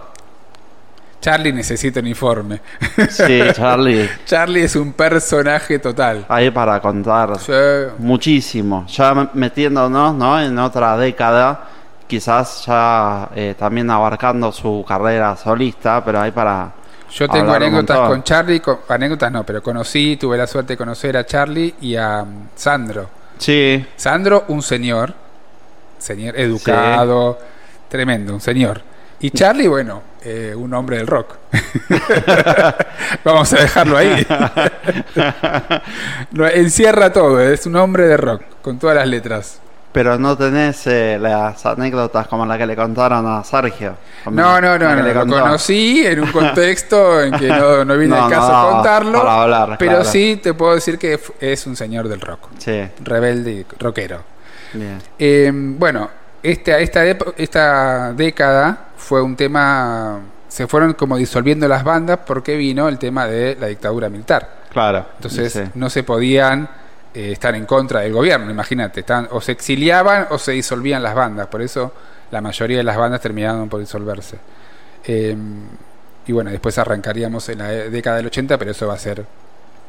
Charlie 1.19 1.51
necesita 1.51 1.99
un 1.99 2.05
informe. 2.05 2.61
Sí, 3.09 3.41
Charlie. 3.53 4.07
Charlie 4.25 4.63
es 4.65 4.75
un 4.75 4.93
personaje 4.93 5.79
total. 5.79 6.25
Ahí 6.29 6.51
para 6.51 6.79
contar 6.79 7.39
Sí. 7.39 7.51
muchísimo. 7.97 8.85
Ya 8.87 9.29
metiéndonos 9.33 10.13
¿no? 10.13 10.39
en 10.39 10.59
otra 10.59 10.95
década, 10.95 11.59
quizás 12.05 12.63
ya 12.67 13.29
eh, 13.35 13.55
también 13.57 13.89
abarcando 13.89 14.51
su 14.51 14.85
carrera 14.87 15.35
solista, 15.35 16.05
pero 16.05 16.21
ahí 16.21 16.29
para... 16.31 16.71
Yo 17.09 17.27
tengo 17.27 17.51
anécdotas 17.51 17.97
con 18.09 18.21
Charlie, 18.21 18.59
con- 18.59 18.81
anécdotas 18.87 19.31
no, 19.31 19.43
pero 19.43 19.63
conocí, 19.63 20.17
tuve 20.17 20.37
la 20.37 20.45
suerte 20.45 20.73
de 20.73 20.77
conocer 20.77 21.17
a 21.17 21.25
Charlie 21.25 21.73
y 21.81 21.95
a 21.95 22.21
mm, 22.23 22.49
Sandro. 22.53 23.16
Sí, 23.37 23.85
Sandro, 23.95 24.45
un 24.47 24.61
señor, 24.61 25.13
señor 25.97 26.37
educado, 26.39 27.39
tremendo, 27.89 28.33
un 28.33 28.41
señor. 28.41 28.81
Y 29.19 29.31
Charlie, 29.31 29.67
bueno, 29.67 30.03
eh, 30.23 30.53
un 30.55 30.73
hombre 30.73 30.97
del 30.97 31.07
rock. 31.07 31.35
Vamos 33.23 33.51
a 33.53 33.61
dejarlo 33.61 33.97
ahí. 33.97 34.25
Lo 36.33 36.47
encierra 36.47 37.11
todo, 37.11 37.41
es 37.41 37.65
un 37.65 37.75
hombre 37.77 38.07
de 38.07 38.17
rock, 38.17 38.43
con 38.61 38.77
todas 38.77 38.95
las 38.95 39.07
letras. 39.07 39.59
Pero 39.91 40.17
no 40.19 40.37
tenés 40.37 40.85
eh, 40.87 41.17
las 41.19 41.65
anécdotas 41.65 42.27
como 42.27 42.45
la 42.45 42.57
que 42.57 42.65
le 42.67 42.75
contaron 42.75 43.25
a 43.27 43.43
Sergio. 43.43 43.95
No, 44.25 44.59
no, 44.61 44.77
no, 44.77 44.95
no, 44.95 45.01
le 45.01 45.13
lo 45.13 45.25
conocí 45.25 46.05
en 46.05 46.19
un 46.19 46.31
contexto 46.31 47.21
en 47.21 47.31
que 47.33 47.47
no, 47.47 47.83
no 47.85 47.97
viene 47.97 48.15
No, 48.15 48.25
el 48.27 48.31
caso 48.31 48.51
no, 48.51 48.69
contarlo, 48.73 49.19
para 49.21 49.41
hablar, 49.43 49.75
pero 49.79 49.91
claro. 49.93 50.05
sí 50.05 50.39
te 50.43 50.53
puedo 50.53 50.75
decir 50.75 50.99
que 50.99 51.19
es 51.39 51.65
un 51.67 51.75
señor 51.75 52.07
del 52.09 52.21
rock, 52.21 52.49
Sí, 52.57 52.83
rebelde 53.03 53.51
y 53.51 53.65
rockero. 53.79 54.21
bien. 54.73 54.99
Eh, 55.17 55.51
bueno, 55.53 56.09
esta, 56.43 56.77
esta, 56.79 57.05
epo- 57.05 57.33
esta 57.37 58.13
década 58.13 58.89
fue 58.97 59.21
un 59.21 59.35
tema, 59.35 60.19
se 60.47 60.67
fueron 60.67 60.93
como 60.93 61.17
disolviendo 61.17 61.67
las 61.67 61.83
bandas 61.83 62.19
porque 62.25 62.55
vino 62.55 62.87
el 62.87 62.99
tema 62.99 63.25
de 63.25 63.55
la 63.59 63.67
dictadura 63.67 64.09
militar. 64.09 64.57
Claro. 64.71 65.05
Entonces 65.15 65.53
sí. 65.53 65.61
no 65.73 65.89
se 65.89 66.03
podían 66.03 66.69
eh, 67.13 67.31
estar 67.31 67.55
en 67.55 67.65
contra 67.65 68.01
del 68.01 68.13
gobierno, 68.13 68.49
imagínate, 68.51 68.99
estaban- 69.01 69.27
o 69.31 69.41
se 69.41 69.51
exiliaban 69.53 70.27
o 70.29 70.37
se 70.37 70.51
disolvían 70.53 71.01
las 71.03 71.15
bandas, 71.15 71.47
por 71.47 71.61
eso 71.61 71.93
la 72.31 72.41
mayoría 72.41 72.77
de 72.77 72.83
las 72.83 72.97
bandas 72.97 73.21
terminaron 73.21 73.69
por 73.69 73.79
disolverse. 73.79 74.37
Eh, 75.05 75.35
y 76.27 76.31
bueno, 76.33 76.51
después 76.51 76.77
arrancaríamos 76.77 77.47
en 77.49 77.59
la 77.59 77.67
década 77.69 78.17
del 78.17 78.25
80, 78.27 78.57
pero 78.57 78.71
eso 78.71 78.87
va 78.87 78.95
a 78.95 78.97
ser 78.99 79.25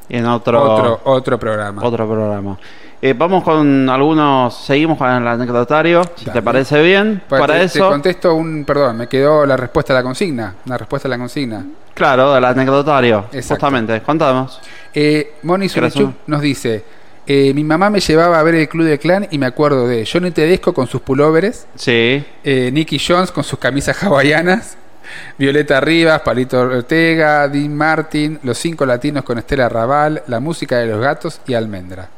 En 0.09 0.25
otro, 0.27 0.62
otro, 0.62 1.01
otro 1.05 1.39
programa. 1.39 1.83
otro 1.85 2.07
programa. 2.09 2.59
Eh, 3.03 3.12
vamos 3.16 3.45
con 3.45 3.89
algunos, 3.89 4.55
seguimos 4.57 4.97
con 4.99 5.09
el 5.11 5.27
anecdotario, 5.27 6.03
si 6.16 6.25
te 6.31 6.43
parece 6.43 6.81
bien. 6.83 7.23
Pues 7.29 7.41
Para 7.41 7.55
te, 7.55 7.61
te 7.61 7.64
eso, 7.66 7.89
contesto 7.91 8.35
un, 8.35 8.64
perdón, 8.64 8.97
me 8.97 9.07
quedó 9.09 9.45
la 9.47 9.57
respuesta 9.57 9.93
a 9.93 9.97
la 9.97 10.03
consigna, 10.03 10.55
una 10.66 10.79
respuesta 10.79 11.07
a 11.09 11.11
la 11.11 11.19
consigna. 11.19 11.64
claro, 11.95 12.33
del 12.35 12.45
anecdotario, 12.45 13.27
Exacto. 13.33 13.55
justamente, 13.66 14.01
contamos. 14.03 14.61
Eh, 14.95 15.35
Moni 15.43 15.69
¿Querés 15.69 15.93
Surichuk 15.93 16.09
uno? 16.11 16.19
nos 16.29 16.41
dice, 16.41 16.85
eh, 17.31 17.53
mi 17.55 17.62
mamá 17.62 17.91
me 17.91 18.01
llevaba 18.01 18.41
a 18.41 18.43
ver 18.43 18.55
el 18.57 18.68
Club 18.68 18.87
de 18.87 18.99
Clan 18.99 19.29
y 19.31 19.37
me 19.39 19.47
acuerdo 19.47 19.87
de 19.87 20.05
Johnny 20.11 20.31
Tedesco 20.31 20.72
con 20.72 20.87
sus 20.89 21.03
pulóveres, 21.03 21.66
Sí, 21.76 22.24
eh, 22.43 22.70
Nicky 22.72 22.99
Jones 22.99 23.31
con 23.31 23.45
sus 23.45 23.59
camisas 23.59 24.03
hawaianas, 24.03 24.76
Violeta 25.39 25.81
Rivas, 25.81 26.20
Palito 26.22 26.59
Ortega, 26.61 27.47
Dean 27.49 27.74
Martin, 27.74 28.39
Los 28.43 28.59
Cinco 28.59 28.85
Latinos 28.87 29.24
con 29.24 29.39
Estela 29.39 29.68
Raval, 29.68 30.22
La 30.26 30.41
Música 30.41 30.79
de 30.79 30.87
los 30.87 31.01
Gatos 31.01 31.41
y 31.47 31.55
Almendra. 31.55 32.09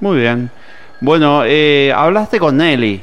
muy 0.00 0.20
bien. 0.20 0.50
Bueno, 1.00 1.42
eh, 1.44 1.92
hablaste 1.94 2.38
con 2.38 2.56
Nelly. 2.56 3.02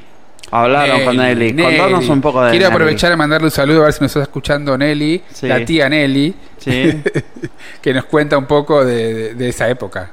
Hablaron 0.50 1.04
con 1.06 1.18
Nelly. 1.18 1.56
Contanos 1.56 2.10
un 2.10 2.22
poco 2.22 2.42
de 2.44 2.52
Quiero 2.52 2.66
Nelly. 2.66 2.74
aprovechar 2.76 3.12
a 3.12 3.16
mandarle 3.18 3.46
un 3.48 3.52
saludo 3.52 3.82
a 3.82 3.86
ver 3.86 3.94
si 3.94 4.02
nos 4.02 4.12
está 4.12 4.22
escuchando 4.24 4.78
Nelly, 4.78 5.22
Sí. 5.32 5.48
la 5.48 5.64
tía 5.64 5.90
Nelly, 5.90 6.34
Sí. 6.58 7.02
que 7.82 7.94
nos 7.94 8.06
cuenta 8.06 8.38
un 8.38 8.46
poco 8.46 8.84
de, 8.86 9.14
de- 9.14 9.34
de 9.36 9.50
esa 9.50 9.70
época. 9.70 10.10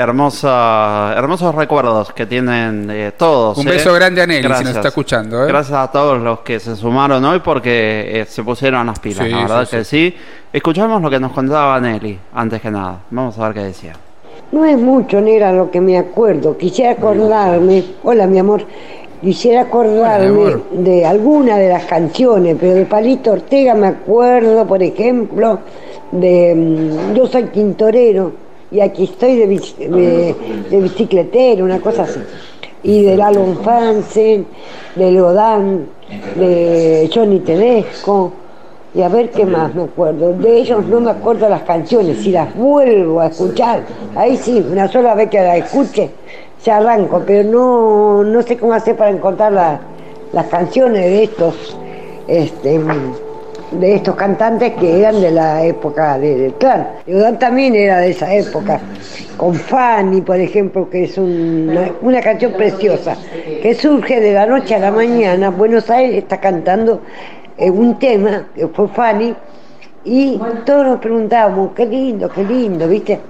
Hermosa, 0.00 1.12
hermosos 1.16 1.52
recuerdos 1.56 2.12
que 2.12 2.24
tienen 2.24 2.88
eh, 2.88 3.10
todos. 3.18 3.58
Un 3.58 3.66
¿eh? 3.66 3.72
beso 3.72 3.92
grande 3.92 4.22
a 4.22 4.28
Nelly, 4.28 4.42
si 4.42 4.48
nos 4.48 4.58
Gracias. 4.60 4.76
está 4.76 4.88
escuchando. 4.90 5.42
¿eh? 5.42 5.48
Gracias 5.48 5.76
a 5.76 5.90
todos 5.90 6.22
los 6.22 6.38
que 6.38 6.60
se 6.60 6.76
sumaron 6.76 7.24
hoy 7.24 7.40
porque 7.40 8.20
eh, 8.20 8.24
se 8.24 8.44
pusieron 8.44 8.86
las 8.86 9.00
pilas, 9.00 9.26
Sí, 9.26 9.32
la 9.32 9.38
verdad 9.38 9.64
sí, 9.64 9.76
que 9.76 9.82
sí. 9.82 10.14
Escuchamos 10.52 11.02
lo 11.02 11.10
que 11.10 11.18
nos 11.18 11.32
contaba 11.32 11.80
Nelly, 11.80 12.16
antes 12.32 12.60
que 12.60 12.70
nada. 12.70 13.00
Vamos 13.10 13.36
a 13.40 13.46
ver 13.48 13.54
qué 13.54 13.60
decía. 13.64 13.94
No 14.52 14.64
es 14.64 14.78
mucho, 14.78 15.20
negra, 15.20 15.52
lo 15.52 15.68
que 15.68 15.80
me 15.80 15.98
acuerdo. 15.98 16.56
Quisiera 16.56 16.92
acordarme, 16.92 17.82
hola 18.04 18.28
mi 18.28 18.38
amor, 18.38 18.62
quisiera 19.20 19.62
acordarme 19.62 20.58
de 20.74 21.06
alguna 21.06 21.58
de 21.58 21.70
las 21.70 21.86
canciones, 21.86 22.56
pero 22.60 22.74
de 22.74 22.86
Palito 22.86 23.32
Ortega 23.32 23.74
me 23.74 23.88
acuerdo, 23.88 24.64
por 24.64 24.80
ejemplo, 24.80 25.58
de 26.12 26.54
mm, 26.54 27.14
Yo 27.16 27.26
soy 27.26 27.46
quintorero 27.46 28.46
y 28.70 28.80
aquí 28.80 29.04
estoy 29.04 29.36
de, 29.36 29.46
de- 29.46 30.34
de 30.70 30.80
bicicletero, 30.80 31.64
una 31.64 31.80
cosa 31.80 32.02
así. 32.02 32.20
Y 32.82 33.02
del 33.02 33.20
álbum 33.20 33.56
Fansen, 33.62 34.46
de 34.94 35.20
Godán, 35.20 35.86
de 36.36 37.10
Johnny 37.12 37.40
Tedesco. 37.40 38.32
Y 38.94 39.02
a 39.02 39.08
ver 39.08 39.30
qué 39.30 39.44
más 39.44 39.74
me 39.74 39.82
acuerdo. 39.82 40.32
De 40.32 40.58
ellos 40.58 40.84
no 40.86 41.00
me 41.00 41.10
acuerdo 41.10 41.48
las 41.48 41.62
canciones. 41.62 42.18
Si 42.18 42.30
las 42.30 42.54
vuelvo 42.56 43.20
a 43.20 43.26
escuchar, 43.26 43.82
ahí 44.16 44.36
sí, 44.36 44.64
una 44.70 44.88
sola 44.88 45.14
vez 45.14 45.28
que 45.28 45.40
las 45.40 45.58
escuche, 45.58 46.10
se 46.60 46.70
arranco. 46.70 47.22
Pero 47.26 47.48
no, 47.50 48.24
no 48.24 48.42
sé 48.42 48.56
cómo 48.56 48.72
hacer 48.72 48.96
para 48.96 49.10
encontrar 49.10 49.52
la- 49.52 49.80
las 50.32 50.46
canciones 50.46 51.02
de 51.04 51.24
estos, 51.24 51.76
este, 52.26 52.80
de 53.70 53.94
estos 53.96 54.14
cantantes 54.14 54.72
que 54.74 55.00
eran 55.00 55.20
de 55.20 55.30
la 55.30 55.64
época 55.64 56.18
de- 56.18 56.36
del 56.36 56.52
clan. 56.54 56.88
Leodán 57.06 57.38
también 57.38 57.74
era 57.74 57.98
de 57.98 58.10
esa 58.10 58.32
época. 58.34 58.80
Con 59.36 59.54
Fanny, 59.54 60.20
por 60.22 60.38
ejemplo, 60.40 60.88
que 60.90 61.04
es 61.04 61.16
una, 61.18 61.90
una 62.02 62.20
canción 62.20 62.52
preciosa, 62.52 63.16
que 63.62 63.74
surge 63.74 64.20
de 64.20 64.32
la 64.32 64.46
noche 64.46 64.74
a 64.74 64.78
la 64.78 64.90
mañana. 64.90 65.50
Buenos 65.50 65.88
Aires 65.90 66.18
está 66.18 66.38
cantando 66.40 67.02
eh, 67.56 67.70
un 67.70 67.98
tema 67.98 68.46
que 68.54 68.66
fue 68.68 68.88
Fanny 68.88 69.34
y 70.04 70.40
todos 70.64 70.86
nos 70.86 71.00
preguntábamos, 71.00 71.70
qué 71.74 71.84
lindo, 71.86 72.28
qué 72.30 72.42
lindo, 72.44 72.88
¿viste? 72.88 73.20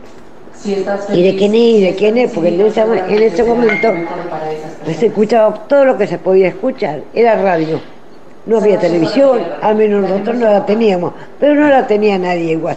¿Y 1.15 1.23
de 1.23 1.37
quién 1.37 1.55
es? 1.55 1.61
¿Y 1.61 1.81
de 1.83 1.95
quién 1.95 2.19
es? 2.19 2.31
Porque 2.33 2.49
en 2.49 2.61
ese, 2.63 2.81
en 2.83 3.23
ese 3.23 3.45
momento 3.45 3.89
se 4.99 5.07
escuchaba 5.07 5.55
todo 5.69 5.85
lo 5.85 5.99
que 5.99 6.07
se 6.07 6.19
podía 6.19 6.49
escuchar, 6.49 7.01
era 7.15 7.41
radio. 7.41 7.81
No 8.49 8.57
había 8.57 8.79
televisión, 8.79 9.43
al 9.61 9.77
menos 9.77 10.09
nosotros 10.09 10.37
no 10.37 10.51
la 10.51 10.65
teníamos, 10.65 11.13
pero 11.39 11.55
no 11.55 11.69
la 11.69 11.87
tenía 11.87 12.19
nadie 12.19 12.53
igual. 12.53 12.77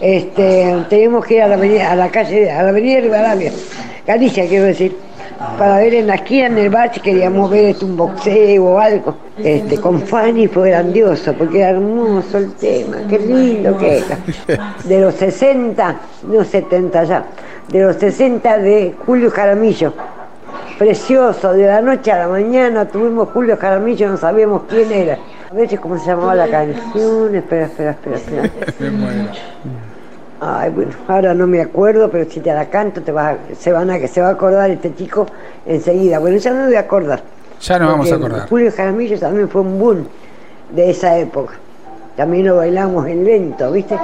Este, 0.00 0.74
teníamos 0.88 1.26
que 1.26 1.34
ir 1.34 1.42
a 1.42 1.48
la, 1.48 1.90
a 1.90 1.94
la 1.94 2.08
calle, 2.08 2.50
a 2.50 2.62
la 2.62 2.70
avenida 2.70 3.00
Rivadavia, 3.00 3.52
Galicia 4.06 4.48
quiero 4.48 4.64
decir, 4.64 4.96
para 5.58 5.78
ver 5.78 5.94
en 5.94 6.06
la 6.06 6.14
esquina 6.14 6.46
en 6.46 6.58
el 6.58 6.72
si 6.92 7.00
queríamos 7.00 7.50
ver 7.50 7.66
este, 7.66 7.84
un 7.84 7.96
boxeo 7.96 8.64
o 8.64 8.78
algo. 8.78 9.16
Este, 9.38 9.78
con 9.78 10.00
Fanny 10.00 10.48
fue 10.48 10.70
grandioso, 10.70 11.32
porque 11.34 11.58
era 11.58 11.70
hermoso 11.70 12.38
el 12.38 12.52
tema, 12.54 12.98
qué 13.08 13.18
lindo 13.18 13.76
que 13.76 13.98
era. 13.98 14.18
De 14.84 15.00
los 15.00 15.14
60, 15.14 15.96
no 16.28 16.44
70 16.44 17.04
ya, 17.04 17.24
de 17.68 17.80
los 17.82 17.96
60 17.96 18.58
de 18.58 18.94
Julio 19.04 19.30
Jaramillo. 19.30 19.92
Precioso, 20.82 21.52
de 21.52 21.64
la 21.64 21.80
noche 21.80 22.10
a 22.10 22.18
la 22.18 22.26
mañana 22.26 22.84
tuvimos 22.84 23.28
Julio 23.28 23.56
Jaramillo, 23.56 24.08
no 24.08 24.16
sabíamos 24.16 24.62
quién 24.68 24.90
era. 24.90 25.16
A 25.48 25.54
ver 25.54 25.78
cómo 25.78 25.96
se 25.96 26.06
llamaba 26.06 26.34
la 26.34 26.48
canción, 26.48 27.32
espera, 27.36 27.66
espera, 27.66 27.90
espera, 27.92 28.16
espera. 28.16 28.50
Ay, 30.40 30.70
bueno, 30.70 30.90
ahora 31.06 31.34
no 31.34 31.46
me 31.46 31.60
acuerdo, 31.60 32.10
pero 32.10 32.28
si 32.28 32.40
te 32.40 32.52
la 32.52 32.68
canto 32.68 33.00
te 33.00 33.12
va, 33.12 33.36
se, 33.56 33.70
van 33.70 33.92
a, 33.92 34.08
se 34.08 34.20
va 34.20 34.30
a 34.30 34.32
acordar 34.32 34.72
este 34.72 34.92
chico 34.96 35.24
enseguida. 35.66 36.18
Bueno, 36.18 36.38
ya 36.38 36.50
no 36.50 36.62
me 36.62 36.66
voy 36.66 36.74
a 36.74 36.80
acordar. 36.80 37.22
Ya 37.60 37.78
nos 37.78 37.88
vamos 37.88 38.10
a 38.10 38.14
acordar. 38.16 38.48
Julio 38.48 38.72
Jaramillo 38.76 39.20
también 39.20 39.48
fue 39.48 39.60
un 39.60 39.78
boom 39.78 40.08
de 40.72 40.90
esa 40.90 41.16
época. 41.16 41.54
También 42.16 42.46
lo 42.46 42.56
bailamos 42.56 43.06
en 43.06 43.24
lento, 43.24 43.72
¿viste? 43.72 43.98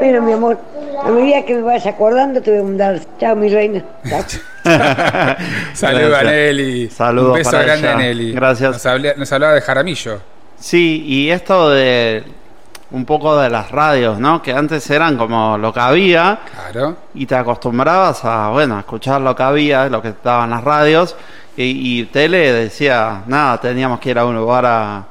Pero 0.00 0.20
mi 0.20 0.32
amor, 0.32 0.58
a 1.02 1.08
medida 1.10 1.44
que 1.44 1.54
me 1.54 1.62
vaya 1.62 1.90
acordando 1.92 2.42
te 2.42 2.50
voy 2.50 2.60
a 2.60 2.64
mandar. 2.64 3.00
Chao, 3.20 3.36
mi 3.36 3.48
reina. 3.48 3.82
Chao. 4.08 4.22
Saludos 5.74 6.18
a. 6.18 6.22
Nelly. 6.24 6.90
Saludos 6.90 7.30
Un 7.30 7.38
beso 7.38 7.50
para 7.50 7.62
grande 7.64 7.86
ella. 7.86 7.96
a 7.96 7.98
Nelly. 8.00 8.32
Gracias. 8.32 8.84
Nos 9.16 9.32
hablaba 9.32 9.54
de 9.54 9.60
Jaramillo. 9.60 10.20
Sí, 10.58 11.04
y 11.06 11.30
esto 11.30 11.70
de 11.70 12.24
un 12.90 13.04
poco 13.04 13.36
de 13.38 13.50
las 13.50 13.70
radios, 13.70 14.18
¿no? 14.18 14.42
Que 14.42 14.52
antes 14.52 14.88
eran 14.90 15.16
como 15.16 15.58
lo 15.58 15.72
que 15.72 15.80
había. 15.80 16.40
Claro. 16.72 16.96
Y 17.14 17.26
te 17.26 17.34
acostumbrabas 17.34 18.24
a, 18.24 18.50
bueno, 18.50 18.76
a 18.76 18.80
escuchar 18.80 19.20
lo 19.20 19.34
que 19.36 19.42
había, 19.42 19.88
lo 19.88 20.00
que 20.02 20.08
estaban 20.08 20.50
las 20.50 20.64
radios. 20.64 21.16
Y, 21.56 22.00
y 22.00 22.04
tele 22.06 22.52
decía, 22.52 23.22
nada, 23.26 23.60
teníamos 23.60 23.98
que 24.00 24.10
ir 24.10 24.18
a 24.18 24.24
un 24.26 24.36
lugar 24.36 24.66
a, 24.66 25.04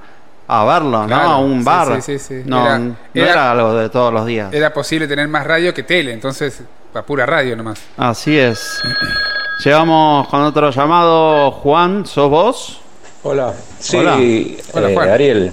a 0.48 0.64
verlo, 0.66 1.06
Claro, 1.08 1.24
¿no? 1.24 1.32
A 1.32 1.38
un 1.40 1.64
bar. 1.64 2.02
sí, 2.02 2.18
sí, 2.18 2.20
sí. 2.20 2.42
No, 2.46 2.62
Era- 2.66 2.78
no 2.80 2.96
era- 3.14 3.32
era 3.32 3.52
algo 3.52 3.74
de 3.74 3.90
todos 3.90 4.14
los 4.14 4.26
días. 4.26 4.54
Era 4.54 4.72
posible 4.74 5.08
tener 5.08 5.28
más 5.28 5.46
radio 5.46 5.74
que 5.74 5.84
tele, 5.84 6.14
entonces, 6.14 6.62
a 6.94 7.02
pura 7.02 7.26
radio 7.26 7.56
nomás. 7.56 7.80
Así 7.98 8.38
es. 8.38 8.80
Llegamos 9.64 10.28
con 10.28 10.42
otro 10.42 10.70
llamado. 10.72 11.52
Juan, 11.52 12.06
¿sos 12.06 12.30
vos? 12.30 12.82
Hola, 13.24 13.54
sí, 13.80 13.98
Hola. 13.98 14.18
eh, 14.20 14.58
Hola, 14.74 14.90
Juan. 14.94 15.10
Ariel, 15.10 15.52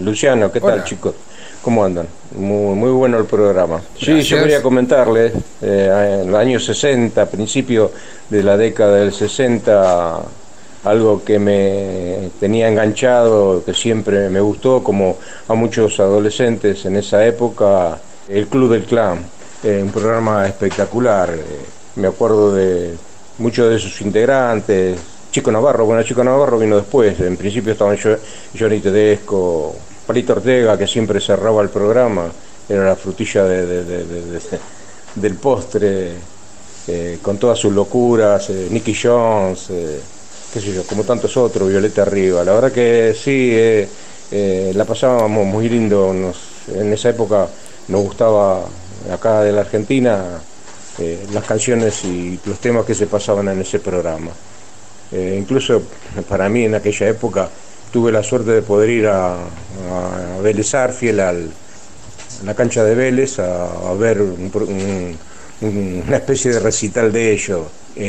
Luciano, 0.00 0.52
¿qué 0.52 0.58
Hola. 0.62 0.74
tal 0.76 0.84
chicos? 0.84 1.14
¿Cómo 1.62 1.84
andan? 1.84 2.06
Muy, 2.36 2.74
muy 2.76 2.90
bueno 2.90 3.18
el 3.18 3.24
programa. 3.24 3.80
Sí, 3.98 4.20
yo 4.22 4.38
quería 4.38 4.62
comentarles, 4.62 5.32
eh, 5.62 6.20
en 6.24 6.30
los 6.30 6.38
años 6.40 6.64
60, 6.64 7.26
principio 7.26 7.90
de 8.28 8.42
la 8.42 8.56
década 8.56 8.96
del 8.96 9.12
60, 9.12 10.20
algo 10.88 11.22
que 11.24 11.38
me 11.38 12.30
tenía 12.40 12.68
enganchado, 12.68 13.64
que 13.64 13.74
siempre 13.74 14.28
me 14.30 14.40
gustó, 14.40 14.82
como 14.82 15.16
a 15.46 15.54
muchos 15.54 16.00
adolescentes 16.00 16.84
en 16.86 16.96
esa 16.96 17.24
época, 17.26 17.98
el 18.28 18.46
Club 18.48 18.72
del 18.72 18.84
Clan, 18.84 19.18
eh, 19.62 19.80
un 19.82 19.90
programa 19.90 20.46
espectacular. 20.46 21.30
eh, 21.34 21.66
me 21.96 22.08
acuerdo 22.08 22.54
de 22.54 22.96
muchos 23.38 23.70
de 23.70 23.78
sus 23.78 24.00
integrantes, 24.02 24.98
Chico 25.30 25.50
Navarro, 25.52 25.84
bueno, 25.84 26.02
Chico 26.04 26.24
Navarro 26.24 26.58
vino 26.58 26.76
después, 26.76 27.18
en 27.20 27.36
principio 27.36 27.72
estaban 27.72 27.96
Jo- 27.96 28.18
Johnny 28.58 28.80
Tedesco, 28.80 29.74
Palito 30.06 30.32
Ortega, 30.34 30.78
que 30.78 30.86
siempre 30.86 31.20
cerraba 31.20 31.60
el 31.62 31.68
programa, 31.70 32.32
era 32.68 32.84
la 32.84 32.96
frutilla 32.96 33.44
de- 33.44 33.66
de- 33.66 33.84
de- 33.84 34.04
de- 34.06 34.22
de- 34.40 34.58
del 35.14 35.34
postre, 35.36 36.12
eh, 36.86 37.18
con 37.20 37.36
todas 37.38 37.58
sus 37.58 37.72
locuras, 37.72 38.48
Nicky 38.50 38.94
Jones, 38.94 39.70
como 40.86 41.04
tantos 41.04 41.36
otros, 41.36 41.68
Violeta 41.68 42.02
Arriba. 42.02 42.44
La 42.44 42.52
verdad 42.54 42.72
que 42.72 43.14
sí, 43.14 43.50
eh, 43.52 43.88
eh, 44.30 44.72
la 44.74 44.84
pasábamos 44.84 45.46
muy 45.46 45.68
lindo. 45.68 46.12
Nos- 46.12 46.68
en 46.68 46.92
esa 46.92 47.10
época 47.10 47.48
nos 47.88 48.02
gustaba 48.02 48.64
acá 49.10 49.42
de 49.42 49.52
la 49.52 49.62
Argentina 49.62 50.42
eh, 50.98 51.26
las 51.32 51.44
canciones 51.44 52.04
y 52.04 52.40
los 52.44 52.60
temas 52.60 52.84
que 52.84 52.94
se 52.94 53.06
pasaban 53.06 53.48
en 53.48 53.60
ese 53.60 53.78
programa. 53.80 54.30
Incluso 55.10 55.82
para 56.28 56.48
mí 56.50 56.64
en 56.64 56.74
aquella 56.74 57.08
época 57.08 57.48
tuve 57.90 58.12
la 58.12 58.22
suerte 58.22 58.50
de 58.50 58.62
poder 58.62 58.90
ir 58.90 59.06
a, 59.06 59.36
a 59.36 60.38
Vélez 60.42 60.74
Arfiel, 60.74 61.20
al, 61.20 61.48
a 62.42 62.44
la 62.44 62.54
cancha 62.54 62.84
de 62.84 62.94
Vélez, 62.94 63.38
a, 63.38 63.90
a 63.90 63.94
ver 63.94 64.20
una 64.20 66.16
especie 66.16 66.52
de 66.52 66.60
recital 66.60 67.12
de 67.12 67.32
ellos. 67.32 67.68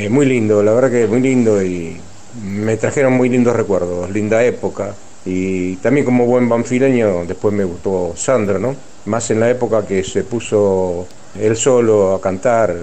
Muy 0.09 0.25
lindo, 0.25 0.61
la 0.61 0.71
verdad 0.73 0.91
que 0.91 1.07
muy 1.07 1.21
lindo 1.21 1.63
y 1.63 1.99
me 2.43 2.77
trajeron 2.77 3.13
muy 3.13 3.29
lindos 3.29 3.55
recuerdos, 3.55 4.09
linda 4.09 4.43
época. 4.43 4.95
Y 5.25 5.75
también 5.77 6.05
como 6.05 6.25
buen 6.25 6.47
banfileño, 6.47 7.25
después 7.25 7.53
me 7.53 7.63
gustó 7.63 8.13
Sandro, 8.15 8.59
¿no? 8.59 8.75
Más 9.05 9.29
en 9.31 9.39
la 9.39 9.49
época 9.49 9.85
que 9.85 10.03
se 10.03 10.23
puso 10.23 11.07
él 11.39 11.55
solo 11.55 12.15
a 12.15 12.21
cantar, 12.21 12.75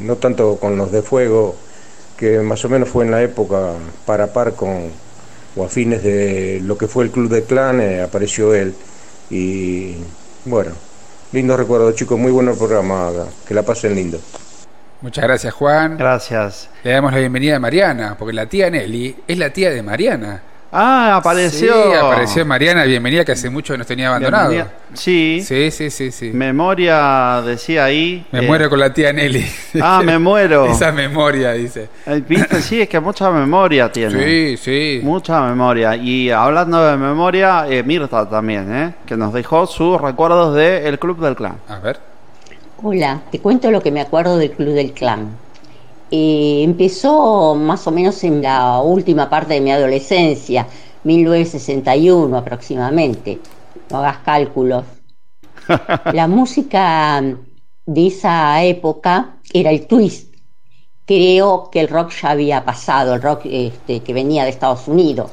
no 0.00 0.16
tanto 0.16 0.56
con 0.56 0.76
los 0.76 0.92
de 0.92 1.02
fuego, 1.02 1.56
que 2.16 2.40
más 2.40 2.64
o 2.64 2.68
menos 2.68 2.88
fue 2.88 3.04
en 3.04 3.10
la 3.10 3.22
época 3.22 3.72
par 4.04 4.20
a 4.20 4.32
par 4.32 4.54
con, 4.54 4.90
o 5.56 5.64
a 5.64 5.68
fines 5.68 6.02
de 6.02 6.60
lo 6.62 6.76
que 6.78 6.88
fue 6.88 7.04
el 7.04 7.10
Club 7.10 7.30
de 7.30 7.44
Clan, 7.44 7.80
eh, 7.80 8.02
apareció 8.02 8.54
él. 8.54 8.74
Y 9.30 9.96
bueno, 10.44 10.72
lindo 11.32 11.56
recuerdo, 11.56 11.92
chicos, 11.92 12.18
muy 12.18 12.32
bueno 12.32 12.52
el 12.52 12.58
programa, 12.58 13.10
que 13.46 13.54
la 13.54 13.62
pasen 13.62 13.94
lindo. 13.94 14.20
Muchas 15.02 15.24
gracias, 15.24 15.52
Juan. 15.54 15.96
Gracias. 15.98 16.68
Le 16.82 16.92
damos 16.92 17.12
la 17.12 17.18
bienvenida 17.18 17.56
a 17.56 17.60
Mariana, 17.60 18.16
porque 18.18 18.32
la 18.32 18.46
tía 18.46 18.70
Nelly 18.70 19.16
es 19.26 19.38
la 19.38 19.50
tía 19.50 19.70
de 19.70 19.82
Mariana. 19.82 20.42
Ah, 20.72 21.16
apareció. 21.16 21.72
Sí, 21.72 21.94
apareció 21.94 22.44
Mariana, 22.44 22.84
bienvenida, 22.84 23.24
que 23.24 23.32
hace 23.32 23.48
mucho 23.48 23.72
que 23.72 23.78
nos 23.78 23.86
tenía 23.86 24.08
abandonado. 24.08 24.50
Bienvenida. 24.50 24.76
Sí. 24.94 25.40
Sí, 25.42 25.70
sí, 25.70 25.90
sí, 25.90 26.10
sí. 26.10 26.32
Memoria 26.32 27.40
decía 27.46 27.84
ahí. 27.84 28.26
Me 28.32 28.40
eh, 28.40 28.46
muero 28.46 28.68
con 28.68 28.80
la 28.80 28.92
tía 28.92 29.12
Nelly. 29.12 29.46
Ah, 29.80 30.02
me 30.04 30.18
muero. 30.18 30.66
Esa 30.70 30.92
memoria, 30.92 31.52
dice. 31.52 31.88
eh, 32.06 32.22
¿Viste? 32.28 32.60
Sí, 32.60 32.80
es 32.82 32.88
que 32.88 32.98
mucha 32.98 33.30
memoria 33.30 33.90
tiene. 33.92 34.22
Sí, 34.22 34.56
sí. 34.56 35.00
Mucha 35.02 35.40
memoria. 35.42 35.94
Y 35.96 36.30
hablando 36.30 36.84
de 36.84 36.96
memoria, 36.96 37.66
eh, 37.68 37.82
Mirta 37.82 38.28
también, 38.28 38.74
¿eh? 38.74 38.94
Que 39.06 39.16
nos 39.16 39.32
dejó 39.32 39.66
sus 39.66 40.00
recuerdos 40.00 40.54
del 40.56 40.98
Club 40.98 41.20
del 41.20 41.36
Clan. 41.36 41.58
A 41.68 41.78
ver. 41.78 42.15
Hola, 42.82 43.22
te 43.30 43.40
cuento 43.40 43.70
lo 43.70 43.80
que 43.80 43.90
me 43.90 44.00
acuerdo 44.02 44.36
del 44.36 44.52
Club 44.52 44.74
del 44.74 44.92
Clan. 44.92 45.38
eh, 46.10 46.62
empezó 46.62 47.54
más 47.54 47.86
o 47.86 47.90
menos 47.90 48.22
en 48.22 48.42
la 48.42 48.80
última 48.80 49.28
parte 49.30 49.54
de 49.54 49.60
mi 49.62 49.72
adolescencia, 49.72 50.66
1961 51.04 52.36
aproximadamente. 52.36 53.40
No 53.90 53.98
hagas 53.98 54.18
cálculos. 54.18 54.84
La 56.12 56.28
música 56.28 57.22
de 57.86 58.06
esa 58.06 58.62
época 58.62 59.36
era 59.52 59.70
el 59.70 59.86
twist. 59.86 60.34
Creo 61.06 61.70
que 61.70 61.80
el 61.80 61.88
rock 61.88 62.12
ya 62.20 62.30
había 62.30 62.64
pasado, 62.64 63.14
el 63.14 63.22
rock 63.22 63.42
este, 63.46 64.00
que 64.00 64.12
venía 64.12 64.44
de 64.44 64.50
Estados 64.50 64.86
Unidos, 64.88 65.30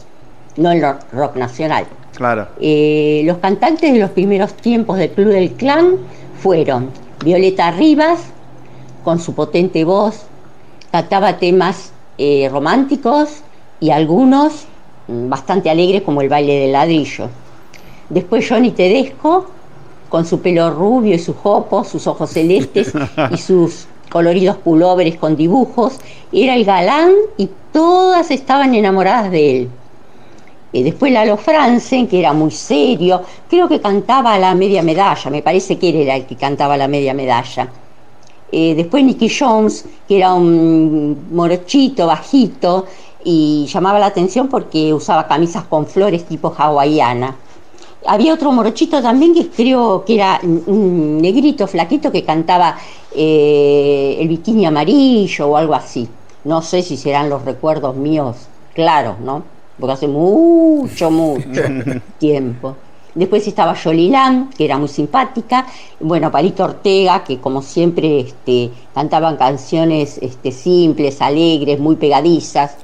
no 0.56 0.72
el 0.72 0.82
rock, 0.82 1.02
rock 1.12 1.36
nacional. 1.36 1.86
Claro. 2.16 2.48
Eh, 2.60 3.24
los 3.26 3.40
cantantes 3.40 3.92
de 3.92 4.00
los 4.00 4.12
primeros 4.12 4.54
tiempos 4.54 4.98
del 4.98 5.12
Club 5.12 5.28
del 5.30 5.52
Clan 5.54 5.98
fueron 6.40 6.92
Violeta 7.24 7.72
Rivas, 7.72 8.20
con 9.04 9.20
su 9.20 9.34
potente 9.34 9.84
voz, 9.84 10.24
cantaba 10.92 11.38
temas 11.40 11.92
eh, 12.18 12.50
románticos 12.52 13.42
y 13.80 13.90
algunos 13.90 14.66
mm, 15.08 15.30
bastante 15.30 15.70
alegres 15.70 16.04
como 16.04 16.22
el 16.22 16.30
baile 16.30 16.60
del 16.60 16.74
ladrillo. 16.74 17.30
Después 18.10 18.48
Johnny 18.48 18.72
Tedesco, 18.72 19.48
con 20.10 20.26
su 20.26 20.42
pelo 20.42 20.70
rubio 20.70 21.16
y 21.16 21.20
sus 21.20 21.36
ojos, 21.44 21.88
sus 21.88 22.06
ojos 22.06 22.30
celestes 22.30 22.94
y 23.32 23.38
sus 23.40 23.88
coloridos 24.12 24.58
pulóveres 24.58 25.16
con 25.16 25.36
dibujos, 25.36 26.00
era 26.32 26.56
el 26.56 26.66
galán 26.66 27.14
y 27.38 27.50
todas 27.72 28.30
estaban 28.30 28.76
enamoradas 28.76 29.32
de 29.32 29.58
él. 29.58 29.70
Eh, 30.74 30.84
después 30.84 31.14
Lalo 31.14 31.38
Franzen, 31.38 32.08
que 32.08 32.20
era 32.20 32.34
muy 32.34 32.50
serio, 32.50 33.22
creo 33.48 33.70
que 33.70 33.80
cantaba 33.80 34.40
la 34.40 34.56
media 34.56 34.82
medalla, 34.82 35.30
me 35.30 35.44
parece 35.44 35.78
que 35.78 36.02
era 36.02 36.16
el 36.16 36.26
que 36.26 36.36
cantaba 36.36 36.76
la 36.76 36.88
media 36.88 37.14
medalla. 37.14 37.70
Eh, 38.52 38.74
después 38.76 39.04
Nicky 39.04 39.30
Jones, 39.30 39.86
que 40.08 40.18
era 40.18 40.34
un 40.34 41.28
morochito, 41.32 42.08
bajito, 42.08 42.86
y 43.24 43.68
llamaba 43.68 44.00
la 44.00 44.08
atención 44.08 44.48
porque 44.48 44.94
usaba 44.94 45.28
camisas 45.28 45.64
con 45.66 45.86
flores 45.86 46.26
tipo 46.26 46.54
hawaiana. 46.58 47.36
Había 48.06 48.34
otro 48.34 48.52
morochito 48.52 49.02
también 49.02 49.34
que 49.34 49.50
creo 49.50 50.04
que 50.04 50.16
era 50.16 50.40
un 50.44 51.22
negrito 51.22 51.68
flaquito 51.68 52.12
que 52.12 52.24
cantaba 52.24 52.78
eh, 53.16 54.18
el 54.20 54.28
bikini 54.28 54.66
amarillo 54.66 55.48
o 55.48 55.56
algo 55.56 55.74
así. 55.74 56.10
No 56.44 56.62
sé 56.62 56.82
si 56.82 56.98
serán 56.98 57.30
los 57.30 57.46
recuerdos 57.46 57.96
míos 57.96 58.36
claros, 58.74 59.20
¿no? 59.20 59.53
Porque 59.80 59.94
hace 59.94 60.08
mucho, 60.08 61.10
mucho 61.10 61.62
tiempo. 62.20 62.76
Después 63.16 63.48
estaba 63.48 63.76
Yolilán, 63.76 64.50
que 64.50 64.66
era 64.66 64.78
muy 64.80 64.88
simpática. 64.88 65.68
Bueno, 66.00 66.32
Palito 66.32 66.64
Ortega, 66.64 67.24
que 67.24 67.40
como 67.40 67.62
siempre 67.62 68.22
este, 68.22 68.72
cantaban 68.94 69.38
canciones 69.38 70.18
este, 70.20 70.52
simples, 70.52 71.22
alegres, 71.22 71.80
muy 71.80 71.96
pegadizas. 71.96 72.76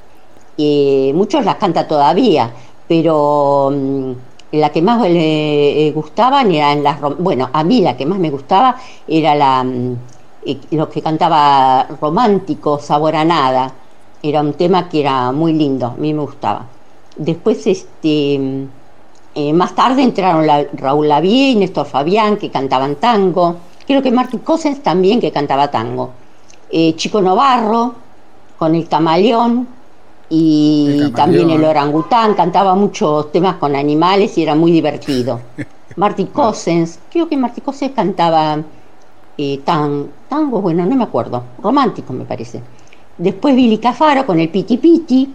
Eh, 0.58 1.12
muchos 1.16 1.44
las 1.46 1.56
canta 1.56 1.88
todavía, 1.88 2.52
pero 2.88 3.72
mm, 3.74 4.12
la 4.52 4.70
que 4.72 4.82
más 4.82 5.02
le 5.02 5.88
eh, 5.88 5.92
gustaban 5.94 6.52
eran 6.52 6.84
las... 6.84 7.00
Bueno, 7.18 7.50
a 7.52 7.64
mí 7.64 7.82
la 7.82 7.98
que 7.98 8.06
más 8.06 8.20
me 8.20 8.30
gustaba 8.30 8.76
era 9.08 9.34
la, 9.34 9.64
mm, 9.64 9.98
eh, 10.46 10.60
lo 10.72 10.90
que 10.90 11.02
cantaba 11.02 11.88
romántico, 12.00 12.78
sabor 12.80 13.16
a 13.16 13.26
nada. 13.26 13.74
Era 14.22 14.42
un 14.42 14.54
tema 14.54 14.90
que 14.90 15.02
era 15.02 15.32
muy 15.32 15.54
lindo, 15.54 15.88
a 15.88 15.96
mí 15.96 16.14
me 16.14 16.22
gustaba. 16.22 16.66
Después, 17.20 17.68
este, 17.68 18.40
eh, 19.36 19.54
más 19.54 19.76
tarde 19.76 20.02
entraron 20.04 20.48
la- 20.48 20.66
Raúl 20.74 21.08
Lavie 21.10 21.52
y 21.52 21.56
Néstor 21.56 21.86
Fabián, 21.86 22.38
que 22.38 22.50
cantaban 22.50 22.96
tango. 22.96 23.58
Creo 23.86 24.02
que 24.02 24.10
Martín 24.12 24.40
Cosens 24.40 24.82
también, 24.82 25.20
que 25.20 25.32
cantaba 25.32 25.70
tango. 25.70 26.12
Eh, 26.72 26.96
Chico 26.96 27.22
Novarro, 27.22 27.94
con 28.58 28.74
el 28.76 28.88
camaleón, 28.88 29.68
y 30.30 30.86
El 30.88 31.12
camaleón. 31.12 31.14
también 31.14 31.50
el 31.50 31.64
orangután, 31.66 32.36
cantaba 32.36 32.74
muchos 32.76 33.32
temas 33.32 33.56
con 33.56 33.76
animales 33.76 34.38
y 34.38 34.44
era 34.44 34.56
muy 34.56 34.72
divertido. 34.72 35.40
Marty 35.98 36.26
Cosens, 36.26 37.00
creo 37.12 37.28
que 37.28 37.36
Marty 37.36 37.62
Cosens 37.62 37.92
cantaba 37.94 38.60
eh, 39.38 39.60
tan, 39.66 40.08
tango, 40.30 40.62
bueno, 40.62 40.86
no 40.86 40.96
me 40.96 41.04
acuerdo, 41.04 41.44
romántico 41.62 42.14
me 42.14 42.24
parece. 42.26 42.62
Después 43.18 43.56
Billy 43.56 43.78
Cafaro 43.80 44.26
con 44.26 44.40
el 44.40 44.50
Piti 44.50 44.78
Piti, 44.78 45.34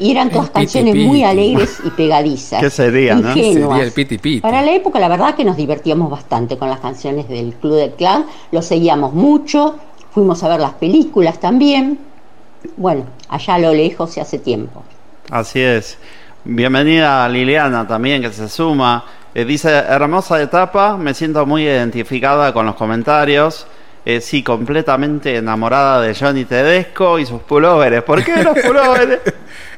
y 0.00 0.10
eran 0.10 0.30
todas 0.30 0.48
Piti 0.48 0.60
canciones 0.60 0.94
Piti. 0.94 1.06
muy 1.06 1.22
alegres 1.22 1.78
y 1.84 1.90
pegadizas. 1.96 2.60
¿Qué 2.60 2.70
sería, 2.70 3.14
no? 3.14 3.28
ingenuas. 3.28 3.70
Sería 3.70 3.84
el 3.84 3.92
piti 3.92 4.18
piti. 4.18 4.40
Para 4.40 4.62
la 4.62 4.72
época, 4.72 4.98
la 4.98 5.08
verdad 5.08 5.34
que 5.34 5.44
nos 5.44 5.56
divertíamos 5.56 6.10
bastante 6.10 6.56
con 6.56 6.70
las 6.70 6.80
canciones 6.80 7.28
del 7.28 7.54
Club 7.54 7.74
del 7.74 7.92
Clan, 7.92 8.24
lo 8.50 8.62
seguíamos 8.62 9.12
mucho, 9.12 9.76
fuimos 10.10 10.42
a 10.42 10.48
ver 10.48 10.60
las 10.60 10.72
películas 10.72 11.38
también. 11.38 11.98
Bueno, 12.76 13.04
allá 13.28 13.54
a 13.54 13.58
lo 13.58 13.72
lejos 13.72 14.16
y 14.16 14.20
hace 14.20 14.38
tiempo. 14.38 14.82
Así 15.30 15.60
es. 15.60 15.98
Bienvenida 16.44 17.24
a 17.24 17.28
Liliana 17.28 17.86
también, 17.86 18.22
que 18.22 18.32
se 18.32 18.48
suma. 18.48 19.04
Eh, 19.34 19.44
dice, 19.44 19.68
hermosa 19.68 20.40
etapa, 20.40 20.96
me 20.96 21.14
siento 21.14 21.44
muy 21.44 21.64
identificada 21.64 22.52
con 22.52 22.66
los 22.66 22.74
comentarios. 22.74 23.66
Eh, 24.04 24.20
sí, 24.20 24.42
completamente 24.42 25.36
enamorada 25.36 26.00
de 26.00 26.14
Johnny 26.14 26.44
Tedesco 26.46 27.18
y 27.18 27.26
sus 27.26 27.42
pulóveres. 27.42 28.02
¿Por 28.02 28.24
qué 28.24 28.42
los 28.42 28.58
pulóveres? 28.58 29.20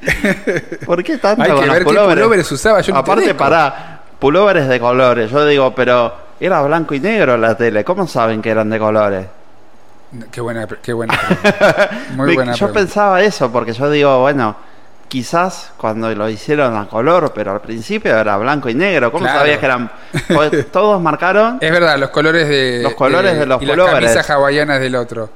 ¿Por 0.87 1.03
qué 1.03 1.19
tanto 1.19 1.43
Hay 1.43 1.49
que 1.51 1.55
con 1.57 1.67
los 1.67 1.73
ver 1.73 1.79
qué 1.83 1.85
pulóveres? 1.85 2.15
pulóveres 2.23 2.53
usaba 2.53 2.83
Johnny 2.83 2.99
Aparte, 2.99 3.23
Tedesco. 3.23 3.39
para 3.39 4.01
pulóveres 4.19 4.69
de 4.69 4.79
colores. 4.79 5.31
Yo 5.31 5.45
digo, 5.45 5.75
pero 5.75 6.15
era 6.39 6.63
blanco 6.63 6.95
y 6.95 7.01
negro 7.01 7.37
la 7.37 7.57
tele. 7.57 7.83
¿Cómo 7.85 8.07
saben 8.07 8.41
que 8.41 8.51
eran 8.51 8.71
de 8.71 8.79
colores? 8.79 9.27
Qué 10.31 10.41
buena, 10.41 10.69
qué 10.83 10.93
buena. 10.93 11.15
pregunta. 11.19 11.91
Muy 12.11 12.35
buena. 12.35 12.53
yo 12.53 12.59
pregunta. 12.67 12.81
pensaba 12.81 13.23
eso, 13.23 13.51
porque 13.51 13.73
yo 13.73 13.91
digo, 13.91 14.21
bueno, 14.21 14.55
quizás 15.13 15.75
cuando 15.77 16.09
lo 16.15 16.27
hicieron 16.31 16.75
a 16.75 16.87
color, 16.89 17.33
pero 17.35 17.53
al 17.53 17.61
principio 17.61 18.17
era 18.17 18.39
blanco 18.39 18.71
y 18.71 18.75
negro. 18.75 19.13
¿Cómo 19.13 19.25
Claro. 19.25 19.41
sabías 19.41 19.59
que 19.59 19.67
eran? 19.67 19.91
Todos 20.73 21.03
marcaron. 21.03 21.59
Es 21.61 21.71
verdad, 21.71 21.99
los 21.99 22.09
colores 22.09 22.49
de. 22.49 22.81
Los 22.83 22.95
colores 22.95 23.39
de 23.39 23.45
los 23.45 23.61
y 23.61 23.67
las 23.67 23.77
camisas 23.91 24.31
hawaianas 24.31 24.81
del 24.81 24.95
otro. 24.95 25.25
O 25.25 25.31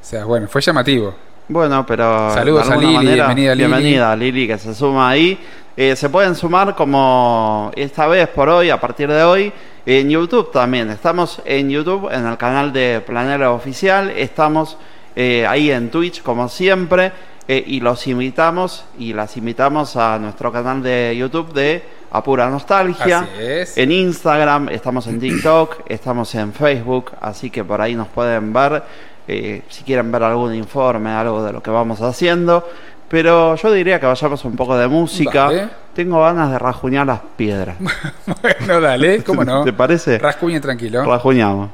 sea, 0.00 0.24
bueno, 0.24 0.46
fue 0.46 0.60
llamativo. 0.60 1.12
Bueno, 1.48 1.84
pero. 1.84 2.30
Saludos 2.32 2.70
a 2.70 2.76
Lili, 2.76 2.94
manera, 2.94 3.14
bienvenida, 3.26 3.54
Lili. 3.56 3.66
bienvenida, 3.66 4.14
Lili, 4.16 4.46
que 4.46 4.58
se 4.58 4.72
suma 4.72 5.08
ahí. 5.10 5.36
Eh, 5.76 5.96
se 5.96 6.08
pueden 6.08 6.36
sumar 6.36 6.76
como 6.76 7.72
esta 7.74 8.06
vez 8.06 8.28
por 8.28 8.48
hoy, 8.48 8.70
a 8.70 8.80
partir 8.80 9.08
de 9.10 9.24
hoy, 9.24 9.52
en 9.84 10.08
YouTube 10.08 10.52
también. 10.52 10.88
Estamos 10.90 11.42
en 11.44 11.68
YouTube, 11.68 12.08
en 12.12 12.24
el 12.28 12.36
canal 12.36 12.72
de 12.72 13.02
Planera 13.04 13.50
Oficial. 13.50 14.08
Estamos 14.10 14.78
eh, 15.16 15.44
ahí 15.48 15.72
en 15.72 15.90
Twitch, 15.90 16.22
como 16.22 16.48
siempre. 16.48 17.10
Eh, 17.48 17.62
y 17.66 17.80
los 17.80 18.06
invitamos 18.06 18.84
y 18.98 19.12
las 19.12 19.36
invitamos 19.36 19.96
a 19.96 20.18
nuestro 20.18 20.50
canal 20.50 20.82
de 20.82 21.14
YouTube 21.16 21.52
de 21.52 21.82
Apura 22.10 22.50
Nostalgia. 22.50 23.20
Así 23.20 23.28
es. 23.38 23.78
En 23.78 23.92
Instagram, 23.92 24.68
estamos 24.70 25.06
en 25.06 25.20
TikTok, 25.20 25.82
estamos 25.86 26.34
en 26.34 26.52
Facebook, 26.52 27.12
así 27.20 27.50
que 27.50 27.62
por 27.62 27.80
ahí 27.80 27.94
nos 27.94 28.08
pueden 28.08 28.52
ver 28.52 28.82
eh, 29.28 29.62
si 29.68 29.84
quieren 29.84 30.10
ver 30.10 30.22
algún 30.22 30.54
informe, 30.54 31.10
algo 31.10 31.44
de 31.44 31.52
lo 31.52 31.62
que 31.62 31.70
vamos 31.70 32.00
haciendo. 32.00 32.68
Pero 33.08 33.54
yo 33.54 33.72
diría 33.72 34.00
que 34.00 34.06
vayamos 34.06 34.44
un 34.44 34.56
poco 34.56 34.76
de 34.76 34.88
música. 34.88 35.46
Vale. 35.46 35.68
Tengo 35.94 36.20
ganas 36.20 36.50
de 36.50 36.58
rajuñar 36.58 37.06
las 37.06 37.20
piedras. 37.36 37.76
bueno, 38.42 38.80
dale, 38.80 39.22
¿cómo 39.22 39.44
no? 39.44 39.62
¿Te 39.62 39.72
parece? 39.72 40.18
Rascuñe 40.18 40.60
tranquilo. 40.60 41.04
Rajuñamos. 41.04 41.70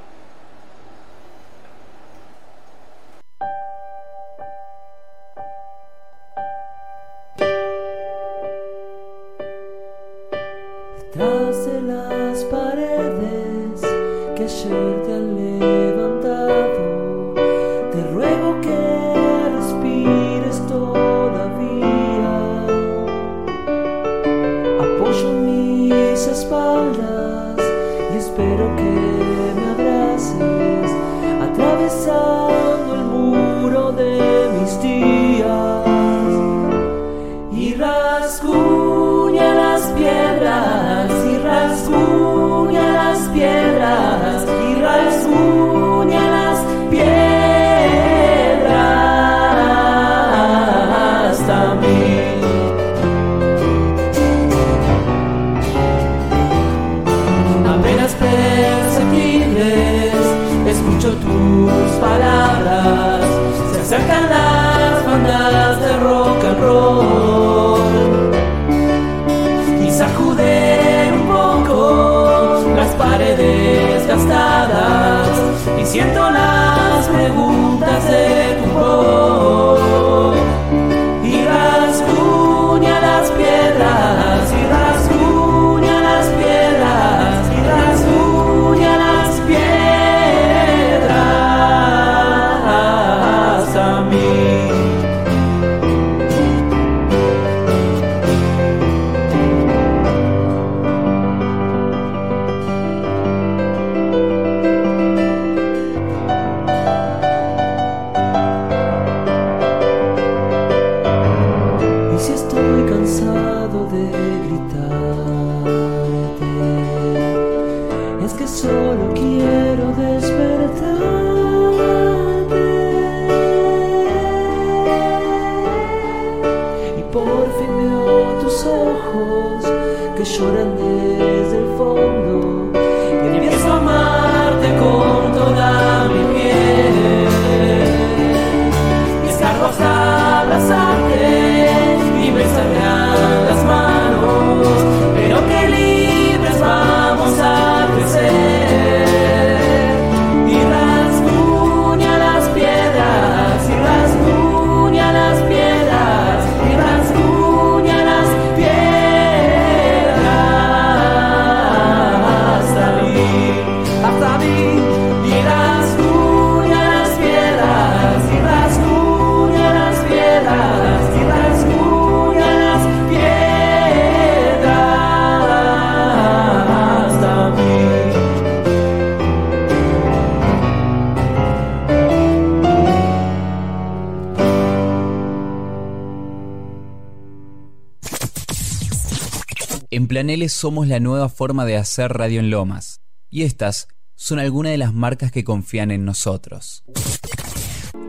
Plan 190.08 190.30
L 190.30 190.48
somos 190.48 190.88
la 190.88 191.00
nueva 191.00 191.28
forma 191.28 191.64
de 191.64 191.76
hacer 191.76 192.12
radio 192.12 192.40
en 192.40 192.50
Lomas. 192.50 193.00
Y 193.30 193.42
estas 193.42 193.88
son 194.14 194.38
algunas 194.38 194.72
de 194.72 194.78
las 194.78 194.94
marcas 194.94 195.32
que 195.32 195.44
confían 195.44 195.90
en 195.90 196.04
nosotros. 196.04 196.84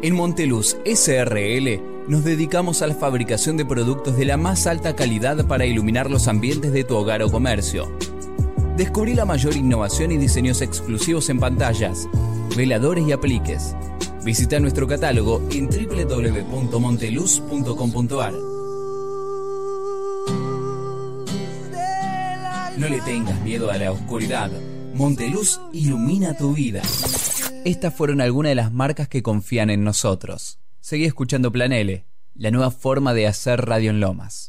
En 0.01 0.15
Monteluz 0.15 0.77
SRL 0.85 1.81
nos 2.07 2.23
dedicamos 2.23 2.81
a 2.81 2.87
la 2.87 2.95
fabricación 2.95 3.57
de 3.57 3.65
productos 3.65 4.15
de 4.17 4.25
la 4.25 4.37
más 4.37 4.67
alta 4.67 4.95
calidad 4.95 5.47
para 5.47 5.65
iluminar 5.65 6.11
los 6.11 6.27
ambientes 6.27 6.73
de 6.73 6.83
tu 6.83 6.95
hogar 6.95 7.23
o 7.23 7.31
comercio. 7.31 7.97
Descubrí 8.77 9.13
la 9.13 9.25
mayor 9.25 9.55
innovación 9.55 10.11
y 10.11 10.17
diseños 10.17 10.61
exclusivos 10.61 11.29
en 11.29 11.39
pantallas, 11.39 12.07
veladores 12.57 13.07
y 13.07 13.11
apliques. 13.11 13.75
Visita 14.23 14.59
nuestro 14.59 14.87
catálogo 14.87 15.47
en 15.51 15.67
www.monteluz.com.ar. 15.67 18.52
No 22.77 22.89
le 22.89 22.99
tengas 23.01 23.39
miedo 23.41 23.69
a 23.69 23.77
la 23.77 23.91
oscuridad. 23.91 24.49
Monteluz 24.95 25.59
ilumina 25.73 26.35
tu 26.35 26.53
vida. 26.53 26.81
Estas 27.65 27.93
fueron 27.93 28.19
algunas 28.19 28.49
de 28.49 28.55
las 28.55 28.71
marcas 28.71 29.07
que 29.07 29.21
confían 29.21 29.69
en 29.69 29.83
nosotros. 29.83 30.59
Seguí 30.79 31.05
escuchando 31.05 31.51
Plan 31.51 31.71
L, 31.71 32.03
la 32.33 32.51
nueva 32.51 32.71
forma 32.71 33.13
de 33.13 33.27
hacer 33.27 33.65
radio 33.65 33.91
en 33.91 33.99
Lomas. 33.99 34.47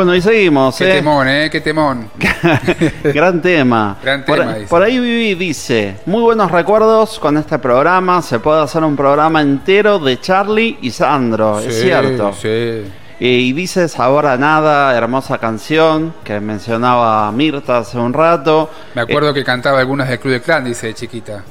Bueno, 0.00 0.14
y 0.14 0.22
seguimos. 0.22 0.78
Qué 0.78 0.92
¿eh? 0.92 0.94
temón, 0.94 1.28
¿eh? 1.28 1.50
Qué 1.52 1.60
temón. 1.60 2.10
Gran 3.04 3.42
tema. 3.42 3.98
Gran 4.02 4.24
por, 4.24 4.38
tema, 4.38 4.54
dice. 4.54 4.66
por 4.66 4.82
ahí 4.82 4.98
Vivi 4.98 5.34
dice, 5.34 5.96
muy 6.06 6.22
buenos 6.22 6.50
recuerdos 6.50 7.18
con 7.18 7.36
este 7.36 7.58
programa, 7.58 8.22
se 8.22 8.38
puede 8.38 8.62
hacer 8.62 8.82
un 8.82 8.96
programa 8.96 9.42
entero 9.42 9.98
de 9.98 10.18
Charlie 10.18 10.78
y 10.80 10.90
Sandro, 10.90 11.60
es 11.60 11.82
cierto. 11.82 12.32
Sí. 12.32 12.90
Y 13.18 13.52
dice 13.52 13.90
Sabor 13.90 14.24
a 14.24 14.38
Nada, 14.38 14.96
hermosa 14.96 15.36
canción 15.36 16.14
que 16.24 16.40
mencionaba 16.40 17.30
Mirta 17.32 17.76
hace 17.76 17.98
un 17.98 18.14
rato. 18.14 18.70
Me 18.94 19.02
acuerdo 19.02 19.34
que 19.34 19.44
cantaba 19.44 19.80
algunas 19.80 20.08
del 20.08 20.18
Club 20.18 20.32
de 20.32 20.40
Clan, 20.40 20.64
dice 20.64 20.86
de 20.86 20.94
chiquita. 20.94 21.44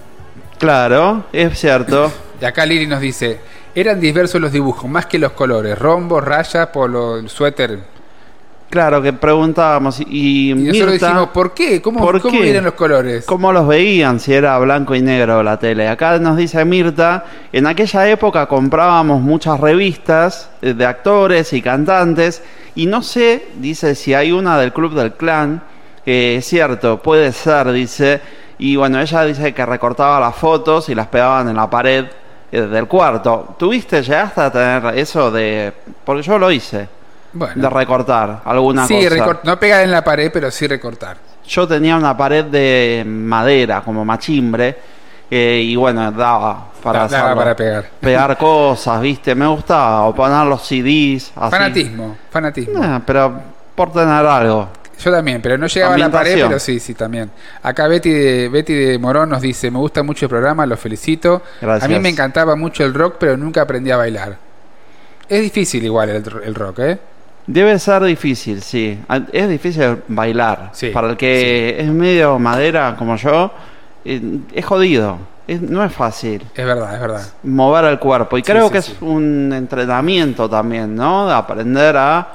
Claro, 0.58 1.26
es 1.32 1.56
cierto. 1.60 2.12
Y 2.42 2.46
acá 2.46 2.66
Lili 2.66 2.88
nos 2.88 3.02
dice, 3.02 3.38
eran 3.76 4.00
diversos 4.00 4.42
los 4.42 4.52
dibujos, 4.52 4.90
más 4.90 5.06
que 5.06 5.20
los 5.20 5.34
colores, 5.34 5.78
rombos, 5.78 6.24
rayas, 6.24 6.68
polo, 6.70 7.28
suéter. 7.28 7.99
Claro, 8.70 9.02
que 9.02 9.14
preguntábamos 9.14 10.00
y, 10.00 10.52
Y 10.52 10.54
nosotros 10.54 10.92
Mirta, 10.92 11.34
¿por 11.34 11.54
qué? 11.54 11.82
¿Cómo, 11.82 12.00
¿por 12.02 12.22
cómo 12.22 12.38
qué? 12.38 12.44
vienen 12.44 12.64
los 12.64 12.74
colores? 12.74 13.26
¿Cómo 13.26 13.52
los 13.52 13.68
veían 13.68 14.20
si 14.20 14.34
era 14.34 14.60
blanco 14.60 14.94
y 14.94 15.02
negro 15.02 15.42
la 15.42 15.58
tele? 15.58 15.88
Acá 15.88 16.20
nos 16.20 16.38
dice 16.38 16.64
Mirta, 16.66 17.26
en 17.52 17.66
aquella 17.66 18.08
época 18.08 18.46
comprábamos 18.46 19.22
muchas 19.22 19.60
revistas 19.60 20.52
eh, 20.62 20.74
de 20.74 20.86
actores 20.86 21.52
y 21.54 21.64
cantantes 21.64 22.44
y 22.76 22.86
no 22.86 23.02
sé, 23.02 23.48
dice, 23.56 23.96
si 23.96 24.14
hay 24.14 24.32
una 24.32 24.60
del 24.60 24.72
Club 24.72 24.94
del 24.94 25.14
Clan, 25.14 25.64
que 26.06 26.36
es 26.36 26.46
cierto, 26.46 27.02
puede 27.02 27.32
ser, 27.32 27.72
dice, 27.72 28.22
y 28.60 28.76
bueno, 28.76 29.02
ella 29.02 29.24
dice 29.24 29.52
que 29.52 29.66
recortaba 29.66 30.20
las 30.20 30.36
fotos 30.36 30.90
y 30.90 30.96
las 30.96 31.08
pegaban 31.08 31.50
en 31.50 31.56
la 31.56 31.68
pared 31.68 32.06
eh, 32.52 32.62
del 32.62 32.88
cuarto. 32.88 33.56
¿Tuviste, 33.58 34.04
llegaste 34.04 34.42
a 34.42 34.52
tener 34.52 34.98
eso 34.98 35.32
de...? 35.32 35.74
Porque 36.06 36.22
yo 36.22 36.38
lo 36.38 36.52
hice, 36.52 36.88
Bueno. 37.32 37.62
de 37.62 37.70
recortar 37.70 38.42
alguna 38.46 38.88
sí, 38.88 39.08
cosa. 39.08 39.40
no 39.44 39.60
pegar 39.60 39.84
en 39.84 39.92
la 39.92 40.04
pared, 40.04 40.32
pero 40.34 40.50
sí 40.50 40.66
recortar. 40.68 41.18
Yo 41.48 41.68
tenía 41.68 41.96
una 41.98 42.16
pared 42.18 42.46
de 42.46 43.04
madera, 43.08 43.82
como 43.82 44.04
machimbre, 44.06 44.78
eh, 45.30 45.62
y 45.64 45.76
bueno, 45.76 46.12
daba 46.12 46.68
para, 46.82 47.00
Da- 47.02 47.08
daba 47.08 47.24
hacerlo. 47.26 47.36
para 47.42 47.56
pegar. 47.56 47.86
Pegar 48.00 48.38
cosas, 48.40 49.00
¿viste? 49.02 49.36
Me 49.36 49.46
gustaba, 49.48 50.06
o 50.06 50.16
poner 50.16 50.46
los 50.48 50.62
CDs, 50.66 51.32
así. 51.36 51.52
Fanatismo, 51.52 52.18
fanatismo. 52.32 52.80
Ah, 52.84 53.02
pero 53.06 53.40
por 53.76 53.92
tener 53.92 54.26
algo. 54.26 54.70
Yo 55.00 55.12
también, 55.12 55.42
pero 55.42 55.58
no 55.58 55.68
llegaba 55.68 55.96
a 55.96 55.98
la 55.98 56.10
pared, 56.12 56.34
pero 56.46 56.60
sí, 56.60 56.80
sí, 56.80 56.94
también. 56.94 57.32
Acá 57.64 57.88
Betty 57.88 58.10
de, 58.12 58.50
Betty 58.50 58.74
de 58.74 59.00
Morón 59.00 59.30
nos 59.30 59.42
dice, 59.42 59.72
me 59.72 59.78
gusta 59.80 60.04
mucho 60.04 60.26
el 60.26 60.30
programa, 60.30 60.66
los 60.66 60.78
felicito. 60.80 61.42
Gracias. 61.62 61.86
A 61.86 61.88
mí 61.88 62.00
me 62.00 62.10
encantaba 62.10 62.56
mucho 62.58 62.84
el 62.84 62.94
rock, 62.94 63.16
pero 63.18 63.38
nunca 63.38 63.62
aprendí 63.62 63.92
a 63.92 63.98
bailar. 63.98 64.36
Es 65.30 65.42
difícil 65.42 65.86
igual 65.86 66.10
el, 66.10 66.24
el 66.44 66.54
rock, 66.56 66.80
¿eh? 66.80 67.00
Debe 67.48 67.80
ser 67.80 68.04
difícil, 68.04 68.62
sí. 68.62 69.00
Es 69.32 69.50
difícil 69.50 69.98
bailar. 70.08 70.70
Sí, 70.74 70.90
Para 70.90 71.10
el 71.10 71.18
que 71.18 71.78
es 71.80 71.88
medio 71.88 72.38
madera 72.40 72.96
como 72.98 73.16
yo, 73.16 73.52
eh, 74.06 74.22
es 74.54 74.66
jodido. 74.66 75.18
Es- 75.48 75.62
no 75.62 75.84
es 75.84 75.92
fácil. 75.92 76.46
Es 76.54 76.66
verdad, 76.66 76.94
es 76.94 77.02
verdad. 77.02 77.22
mover 77.44 77.86
el 77.86 77.98
cuerpo. 78.00 78.38
Y 78.38 78.42
Sí, 78.42 78.52
creo 78.52 78.70
que 78.70 78.78
es 78.80 78.96
un 79.02 79.52
entrenamiento 79.52 80.48
también, 80.48 80.96
¿no? 80.96 81.28
De 81.28 81.34
aprender 81.34 81.98
a 81.98 82.28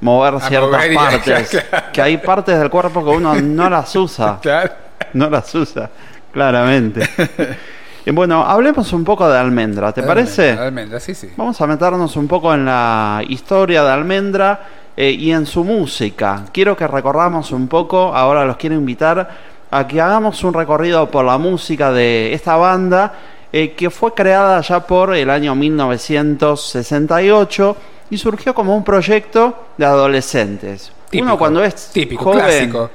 mover 0.00 0.40
ciertas 0.40 0.70
mover 0.70 0.94
partes. 0.94 1.48
claro. 1.70 1.86
Que 1.92 2.02
hay 2.02 2.16
partes 2.18 2.56
del 2.56 2.70
cuerpo 2.70 3.02
que 3.04 3.10
uno 3.10 3.34
no 3.34 3.68
las 3.68 3.94
usa. 3.96 4.38
Claro. 4.42 4.70
No 5.14 5.28
las 5.28 5.52
usa. 5.54 5.90
Claramente. 6.32 7.08
Y 8.06 8.10
bueno, 8.10 8.44
hablemos 8.44 8.92
un 8.92 9.02
poco 9.02 9.26
de 9.28 9.38
Almendra, 9.38 9.92
¿te 9.92 10.02
parece? 10.02 10.50
Almendra, 10.50 10.66
almendra, 10.66 11.00
sí, 11.00 11.14
sí. 11.14 11.30
Vamos 11.36 11.58
a 11.60 11.66
meternos 11.66 12.16
un 12.16 12.28
poco 12.28 12.52
en 12.52 12.66
la 12.66 13.22
historia 13.26 13.82
de 13.82 13.90
Almendra 13.90 14.60
eh, 14.94 15.10
y 15.10 15.32
en 15.32 15.46
su 15.46 15.64
música. 15.64 16.44
Quiero 16.52 16.76
que 16.76 16.86
recorramos 16.86 17.50
un 17.50 17.66
poco, 17.66 18.14
ahora 18.14 18.44
los 18.44 18.58
quiero 18.58 18.76
invitar 18.76 19.54
a 19.70 19.88
que 19.88 19.98
hagamos 20.00 20.44
un 20.44 20.52
recorrido 20.52 21.10
por 21.10 21.24
la 21.24 21.38
música 21.38 21.92
de 21.92 22.34
esta 22.34 22.56
banda 22.56 23.14
eh, 23.50 23.72
que 23.72 23.88
fue 23.88 24.12
creada 24.12 24.60
ya 24.60 24.86
por 24.86 25.14
el 25.14 25.30
año 25.30 25.54
1968 25.54 27.76
y 28.10 28.18
surgió 28.18 28.54
como 28.54 28.76
un 28.76 28.84
proyecto 28.84 29.68
de 29.78 29.86
adolescentes. 29.86 30.92
Típico, 31.08 31.24
uno 31.24 31.38
cuando 31.38 31.64
es 31.64 31.90
típico, 31.92 32.24
joven, 32.24 32.70
clásico. 32.70 32.90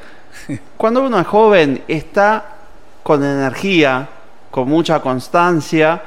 cuando 0.77 1.01
uno 1.01 1.19
es 1.19 1.25
joven 1.25 1.81
está 1.87 2.45
con 3.01 3.23
energía, 3.23 4.07
con 4.51 4.67
mucha 4.69 4.99
constancia. 5.01 6.01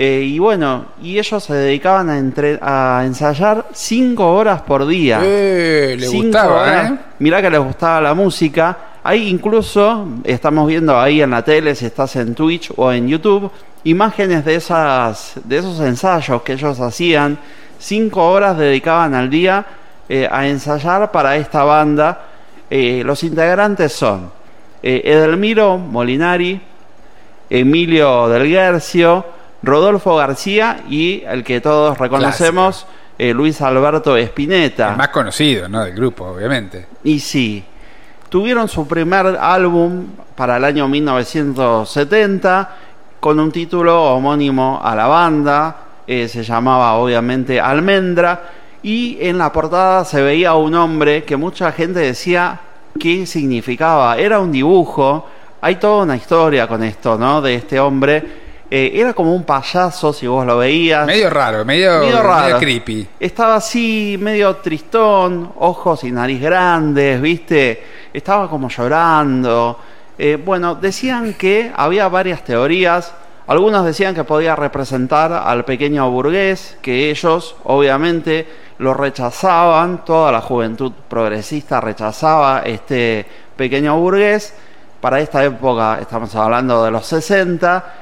eh, 0.00 0.22
y 0.24 0.38
bueno, 0.38 0.86
y 1.02 1.18
ellos 1.18 1.42
se 1.42 1.54
dedicaban 1.54 2.08
a, 2.08 2.18
entre- 2.18 2.58
a 2.62 3.02
ensayar 3.04 3.66
cinco 3.72 4.32
horas 4.32 4.62
por 4.62 4.86
día. 4.86 5.18
Eh, 5.22 5.96
le 5.98 6.06
Cinco 6.06 6.24
gustaba, 6.26 6.62
horas. 6.62 6.90
¿eh? 6.92 6.96
Mirá 7.18 7.42
que 7.42 7.50
les 7.50 7.58
gustaba 7.60 8.00
la 8.00 8.14
música. 8.14 8.76
Ahí 9.02 9.28
incluso 9.28 10.06
estamos 10.22 10.68
viendo 10.68 11.00
ahí 11.00 11.20
en 11.22 11.30
la 11.30 11.42
tele, 11.42 11.74
si 11.74 11.86
estás 11.86 12.14
en 12.16 12.34
Twitch 12.36 12.70
o 12.76 12.92
en 12.92 13.08
YouTube, 13.08 13.50
imágenes 13.84 14.44
de 14.44 14.54
esas, 14.56 15.32
de 15.42 15.58
esos 15.58 15.80
ensayos 15.80 16.42
que 16.42 16.52
ellos 16.52 16.78
hacían. 16.78 17.36
Cinco 17.80 18.28
horas 18.30 18.56
dedicaban 18.56 19.14
al 19.14 19.28
día 19.30 19.64
eh, 20.08 20.28
a 20.30 20.46
ensayar 20.46 21.10
para 21.10 21.36
esta 21.36 21.64
banda. 21.64 22.20
Eh, 22.70 23.02
los 23.04 23.24
integrantes 23.24 23.92
son 23.94 24.30
Edelmiro 24.82 25.76
Molinari, 25.78 26.60
Emilio 27.50 28.28
Del 28.28 28.48
Guercio, 28.48 29.24
Rodolfo 29.62 30.16
García 30.16 30.84
y 30.88 31.22
el 31.26 31.44
que 31.44 31.60
todos 31.60 31.98
reconocemos, 31.98 32.86
eh, 33.18 33.34
Luis 33.34 33.60
Alberto 33.60 34.16
Espineta. 34.16 34.90
El 34.90 34.96
más 34.96 35.08
conocido, 35.08 35.68
¿no? 35.68 35.84
Del 35.84 35.94
grupo, 35.94 36.26
obviamente. 36.26 36.86
Y 37.04 37.18
sí, 37.18 37.64
tuvieron 38.28 38.68
su 38.68 38.86
primer 38.86 39.38
álbum 39.40 40.06
para 40.36 40.56
el 40.56 40.64
año 40.64 40.86
1970 40.86 42.70
con 43.20 43.40
un 43.40 43.50
título 43.50 44.14
homónimo 44.14 44.80
a 44.82 44.94
la 44.94 45.06
banda, 45.08 45.76
eh, 46.06 46.28
se 46.28 46.44
llamaba 46.44 46.94
obviamente 46.94 47.60
Almendra, 47.60 48.42
y 48.82 49.18
en 49.20 49.38
la 49.38 49.50
portada 49.52 50.04
se 50.04 50.22
veía 50.22 50.54
un 50.54 50.74
hombre 50.74 51.24
que 51.24 51.36
mucha 51.36 51.72
gente 51.72 51.98
decía 51.98 52.60
qué 52.98 53.26
significaba, 53.26 54.16
era 54.16 54.38
un 54.38 54.52
dibujo, 54.52 55.26
hay 55.60 55.76
toda 55.76 56.04
una 56.04 56.16
historia 56.16 56.66
con 56.66 56.82
esto, 56.82 57.18
¿no? 57.18 57.40
De 57.40 57.54
este 57.54 57.78
hombre. 57.80 58.48
Eh, 58.70 58.92
era 58.94 59.14
como 59.14 59.34
un 59.34 59.44
payaso, 59.44 60.12
si 60.12 60.26
vos 60.26 60.44
lo 60.44 60.58
veías. 60.58 61.06
Medio 61.06 61.30
raro, 61.30 61.64
medio, 61.64 62.00
Medio 62.00 62.22
raro. 62.22 62.44
medio 62.44 62.58
creepy. 62.58 63.08
Estaba 63.18 63.56
así, 63.56 64.16
medio 64.20 64.56
tristón, 64.56 65.52
ojos 65.56 66.04
y 66.04 66.12
nariz 66.12 66.40
grandes, 66.42 67.18
¿viste? 67.20 67.82
Estaba 68.12 68.48
como 68.50 68.68
llorando. 68.68 69.78
Eh, 70.18 70.38
bueno, 70.44 70.74
decían 70.74 71.34
que 71.34 71.72
había 71.74 72.08
varias 72.08 72.44
teorías. 72.44 73.14
Algunos 73.46 73.86
decían 73.86 74.14
que 74.14 74.24
podía 74.24 74.54
representar 74.54 75.32
al 75.32 75.64
pequeño 75.64 76.10
burgués, 76.10 76.76
que 76.82 77.08
ellos 77.08 77.56
obviamente 77.64 78.46
lo 78.78 78.92
rechazaban, 78.92 80.04
toda 80.04 80.30
la 80.30 80.42
juventud 80.42 80.92
progresista 81.08 81.80
rechazaba 81.80 82.60
este 82.66 83.24
pequeño 83.56 83.96
burgués. 83.98 84.52
Para 85.00 85.20
esta 85.20 85.44
época 85.44 85.98
estamos 86.00 86.34
hablando 86.34 86.84
de 86.84 86.90
los 86.90 87.06
60. 87.06 87.94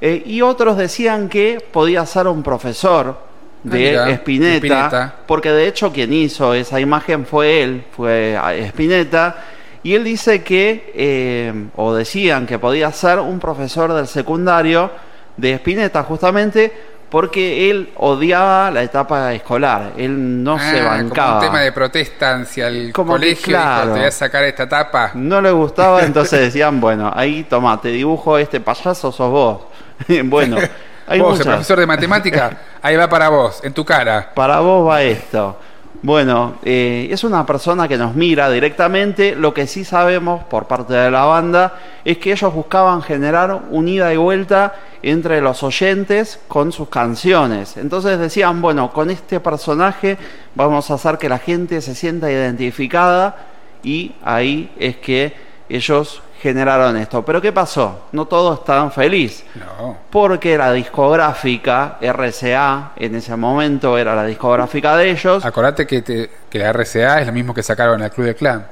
eh, 0.00 0.22
y 0.26 0.40
otros 0.42 0.76
decían 0.76 1.28
que 1.28 1.58
podía 1.72 2.04
ser 2.06 2.26
un 2.28 2.42
profesor 2.42 3.18
de 3.62 3.78
mira, 3.78 4.10
Spinetta, 4.10 4.56
Spinetta. 4.56 5.14
porque 5.26 5.50
de 5.50 5.66
hecho 5.66 5.90
quien 5.92 6.12
hizo 6.12 6.52
esa 6.54 6.78
imagen 6.78 7.24
fue 7.24 7.62
él, 7.62 7.84
fue 7.96 8.38
Spinetta, 8.68 9.36
y 9.82 9.94
él 9.94 10.04
dice 10.04 10.42
que, 10.42 10.92
eh, 10.94 11.52
o 11.76 11.94
decían 11.94 12.46
que 12.46 12.58
podía 12.58 12.92
ser 12.92 13.18
un 13.18 13.38
profesor 13.38 13.92
del 13.94 14.06
secundario 14.06 14.90
de 15.36 15.54
Spinetta 15.54 16.02
justamente 16.02 16.72
porque 17.14 17.70
él 17.70 17.90
odiaba 17.94 18.72
la 18.72 18.82
etapa 18.82 19.32
escolar, 19.34 19.92
él 19.96 20.42
no 20.42 20.58
se 20.58 20.80
Ah, 20.80 20.84
bancaba. 20.98 21.28
Como 21.28 21.38
un 21.38 21.44
tema 21.46 21.60
de 21.60 21.70
protesta 21.70 22.34
hacia 22.34 22.66
el 22.66 22.92
Como 22.92 23.12
que, 23.12 23.18
colegio. 23.20 23.36
dijo, 23.36 23.50
claro. 23.50 23.92
te 23.92 23.98
voy 24.00 24.08
a 24.08 24.10
sacar 24.10 24.42
esta 24.42 24.68
tapa. 24.68 25.12
No 25.14 25.40
le 25.40 25.52
gustaba, 25.52 26.02
entonces 26.02 26.40
decían, 26.40 26.80
bueno, 26.80 27.12
ahí 27.14 27.44
toma, 27.44 27.80
te 27.80 27.90
dibujo 27.90 28.36
este 28.36 28.58
payaso, 28.58 29.12
sos 29.12 29.30
vos. 29.30 29.60
bueno, 30.24 30.56
hay 31.06 31.20
vos, 31.20 31.34
el 31.34 31.36
muchas. 31.38 31.46
profesor 31.46 31.78
de 31.78 31.86
matemática, 31.86 32.50
ahí 32.82 32.96
va 32.96 33.08
para 33.08 33.28
vos, 33.28 33.60
en 33.62 33.72
tu 33.72 33.84
cara. 33.84 34.32
Para 34.34 34.58
vos 34.58 34.88
va 34.88 35.00
esto. 35.02 35.56
Bueno, 36.04 36.56
eh, 36.62 37.08
es 37.10 37.24
una 37.24 37.46
persona 37.46 37.88
que 37.88 37.96
nos 37.96 38.14
mira 38.14 38.50
directamente. 38.50 39.34
Lo 39.34 39.54
que 39.54 39.66
sí 39.66 39.86
sabemos 39.86 40.44
por 40.44 40.66
parte 40.66 40.92
de 40.92 41.10
la 41.10 41.24
banda 41.24 41.78
es 42.04 42.18
que 42.18 42.32
ellos 42.32 42.52
buscaban 42.52 43.00
generar 43.00 43.62
un 43.70 43.88
ida 43.88 44.12
y 44.12 44.18
vuelta 44.18 44.74
entre 45.02 45.40
los 45.40 45.62
oyentes 45.62 46.40
con 46.46 46.72
sus 46.72 46.90
canciones. 46.90 47.78
Entonces 47.78 48.18
decían, 48.18 48.60
bueno, 48.60 48.92
con 48.92 49.08
este 49.08 49.40
personaje 49.40 50.18
vamos 50.54 50.90
a 50.90 50.94
hacer 50.94 51.16
que 51.16 51.30
la 51.30 51.38
gente 51.38 51.80
se 51.80 51.94
sienta 51.94 52.30
identificada 52.30 53.46
y 53.82 54.12
ahí 54.22 54.70
es 54.78 54.98
que 54.98 55.32
ellos 55.70 56.22
generaron 56.44 56.94
esto. 56.98 57.24
Pero 57.24 57.40
¿qué 57.40 57.52
pasó? 57.52 58.02
No 58.12 58.26
todos 58.26 58.58
estaban 58.60 58.92
felices 58.92 59.46
No. 59.54 59.96
porque 60.10 60.58
la 60.58 60.72
discográfica 60.72 61.96
RCA 62.02 62.90
en 62.96 63.14
ese 63.14 63.34
momento 63.34 63.96
era 63.96 64.14
la 64.14 64.26
discográfica 64.26 64.94
de 64.98 65.10
ellos. 65.10 65.42
Acordate 65.42 65.86
que, 65.86 66.02
te- 66.02 66.30
que 66.50 66.58
la 66.58 66.70
RCA 66.70 67.20
es 67.22 67.26
lo 67.26 67.32
mismo 67.32 67.54
que 67.54 67.62
sacaron 67.62 68.02
el 68.02 68.10
Club 68.10 68.26
de 68.26 68.34
Clan. 68.34 68.66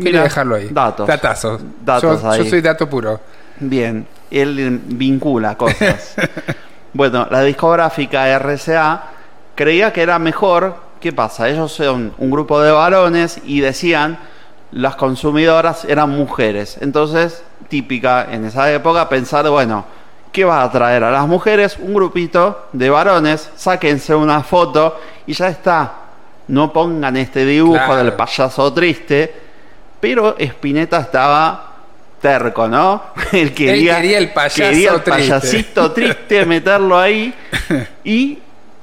Quería 0.00 0.22
dejarlo 0.24 0.56
ahí. 0.56 0.68
datos. 0.70 1.06
Datazos. 1.08 1.62
Datos 1.82 2.20
yo, 2.22 2.30
ahí. 2.30 2.44
yo 2.44 2.50
soy 2.50 2.60
dato 2.60 2.86
puro. 2.88 3.18
Bien, 3.60 4.06
él 4.30 4.80
vincula 4.84 5.56
cosas. 5.56 6.16
bueno, 6.92 7.26
la 7.30 7.40
discográfica 7.42 8.38
RCA 8.38 9.04
creía 9.54 9.90
que 9.94 10.02
era 10.02 10.18
mejor. 10.18 10.84
¿Qué 11.00 11.12
pasa? 11.14 11.48
Ellos 11.48 11.72
son 11.72 12.12
un 12.18 12.30
grupo 12.30 12.60
de 12.60 12.72
varones 12.72 13.40
y 13.44 13.60
decían 13.60 14.18
las 14.72 14.96
consumidoras 14.96 15.84
eran 15.84 16.10
mujeres. 16.10 16.78
Entonces, 16.80 17.42
típica 17.68 18.26
en 18.30 18.44
esa 18.44 18.72
época 18.72 19.08
pensar, 19.08 19.48
bueno, 19.48 19.84
¿qué 20.32 20.44
va 20.44 20.62
a 20.62 20.70
traer 20.70 21.04
a 21.04 21.10
las 21.10 21.26
mujeres? 21.26 21.76
Un 21.80 21.94
grupito 21.94 22.66
de 22.72 22.90
varones, 22.90 23.50
sáquense 23.56 24.14
una 24.14 24.42
foto 24.42 25.00
y 25.26 25.32
ya 25.32 25.48
está. 25.48 25.92
No 26.48 26.72
pongan 26.72 27.16
este 27.16 27.44
dibujo 27.44 27.74
Claro. 27.78 27.96
del 27.96 28.12
payaso 28.12 28.72
triste. 28.72 29.34
Pero 29.98 30.36
Spinetta 30.38 30.98
estaba 31.00 31.72
terco, 32.20 32.68
¿no? 32.68 33.02
Él 33.32 33.52
quería, 33.54 33.96
quería 33.96 34.18
el 34.18 34.30
payaso 34.32 34.56
quería 34.62 34.90
el 34.90 35.02
triste. 35.02 35.10
payasito 35.10 35.92
triste, 35.92 36.44
meterlo 36.44 36.98
ahí. 36.98 37.34
¿Y 38.04 38.38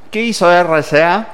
qué 0.09 0.21
hizo 0.23 0.49
RCA? 0.51 1.27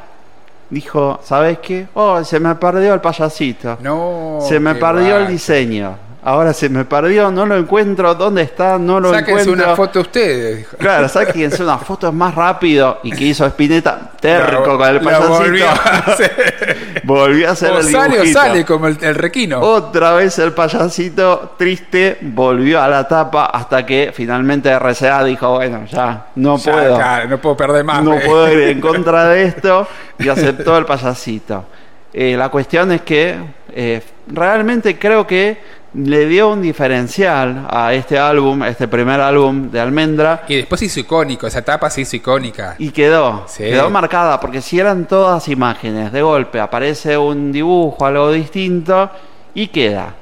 Dijo, 0.69 1.19
¿sabes 1.23 1.59
qué? 1.59 1.87
Oh, 1.95 2.23
se 2.23 2.39
me 2.39 2.53
perdió 2.55 2.93
el 2.93 3.01
payasito. 3.01 3.77
No. 3.81 4.39
se 4.41 4.59
me 4.59 4.75
perdió 4.75 5.17
el 5.17 5.27
diseño. 5.27 6.08
Ahora 6.29 6.53
se 6.53 6.69
me 6.69 6.85
perdió, 6.85 7.31
no 7.31 7.45
lo 7.45 7.57
encuentro. 7.57 8.13
¿Dónde 8.13 8.43
está? 8.43 8.77
No 8.77 8.99
lo 8.99 9.11
Sáquense 9.11 9.41
encuentro. 9.41 9.65
una 9.67 9.75
foto 9.75 10.01
ustedes. 10.01 10.67
Claro, 10.77 11.07
sáquense 11.09 11.63
una 11.63 11.77
foto 11.79 12.07
es 12.09 12.13
más 12.13 12.35
rápido. 12.35 12.99
¿Y 13.03 13.11
qué 13.11 13.23
hizo 13.25 13.45
Spinetta? 13.47 14.11
Terco 14.19 14.73
La- 14.73 14.77
con 14.77 14.87
el 14.89 14.95
la 14.95 15.01
payasito. 15.01 15.29
volvió 15.39 15.65
a 15.67 15.73
hacer. 15.73 17.01
Volvió 17.03 17.49
a 17.49 17.51
hacer 17.53 17.71
O 17.71 17.77
el 17.79 17.83
sale 17.85 18.05
o 18.07 18.11
dibujito. 18.21 18.39
sale 18.39 18.65
como 18.65 18.87
el, 18.87 18.97
el 19.01 19.15
requino. 19.15 19.59
Otra 19.59 20.13
vez 20.13 20.37
el 20.39 20.53
payasito 20.53 21.55
triste 21.57 22.17
volvió 22.21 22.81
a 22.81 22.87
la 22.87 23.07
tapa 23.07 23.45
hasta 23.45 23.85
que 23.85 24.11
finalmente 24.13 24.77
RCA 24.77 25.23
dijo, 25.23 25.49
bueno, 25.55 25.85
ya 25.85 26.27
no 26.35 26.57
Ya, 26.57 26.71
puedo. 26.71 27.27
no 27.29 27.37
puedo 27.41 27.57
perder 27.57 27.83
más. 27.83 28.03
No 28.03 28.13
eh. 28.13 28.21
puedo 28.25 28.51
ir 28.53 28.59
en 28.69 28.79
contra 28.81 29.29
de 29.29 29.45
esto 29.45 29.87
y 30.19 30.29
aceptó 30.29 30.77
el 30.77 30.85
payasito. 30.85 31.65
Eh, 32.13 32.35
la 32.37 32.49
cuestión 32.49 32.91
es 32.91 33.01
que 33.01 33.35
eh, 33.73 34.01
realmente 34.27 34.97
creo 34.97 35.25
que 35.27 35.78
le 35.93 36.27
dio 36.27 36.49
un 36.49 36.61
diferencial 36.61 37.65
a 37.69 37.93
este 37.93 38.19
álbum, 38.19 38.61
a 38.61 38.69
este 38.69 38.87
primer 38.87 39.19
álbum 39.19 39.71
de 39.71 39.79
Almendra, 39.79 40.43
Y 40.47 40.55
después 40.57 40.79
se 40.79 40.85
hizo 40.85 40.99
icónico, 40.99 41.47
esa 41.47 41.59
etapa 41.59 41.89
se 41.89 42.01
hizo 42.01 42.15
icónica. 42.15 42.75
y 42.77 42.91
quedó, 42.91 43.45
Sí. 43.47 43.63
quedó 43.63 43.89
marcada, 43.89 44.39
porque 44.39 44.61
si 44.61 44.79
eran 44.79 45.07
todas 45.07 45.47
imágenes, 45.47 46.11
de 46.11 46.21
golpe 46.21 46.59
aparece 46.59 47.17
un 47.17 47.51
dibujo, 47.51 48.05
algo 48.05 48.31
distinto, 48.31 49.09
y 49.55 49.67
queda. 49.67 50.13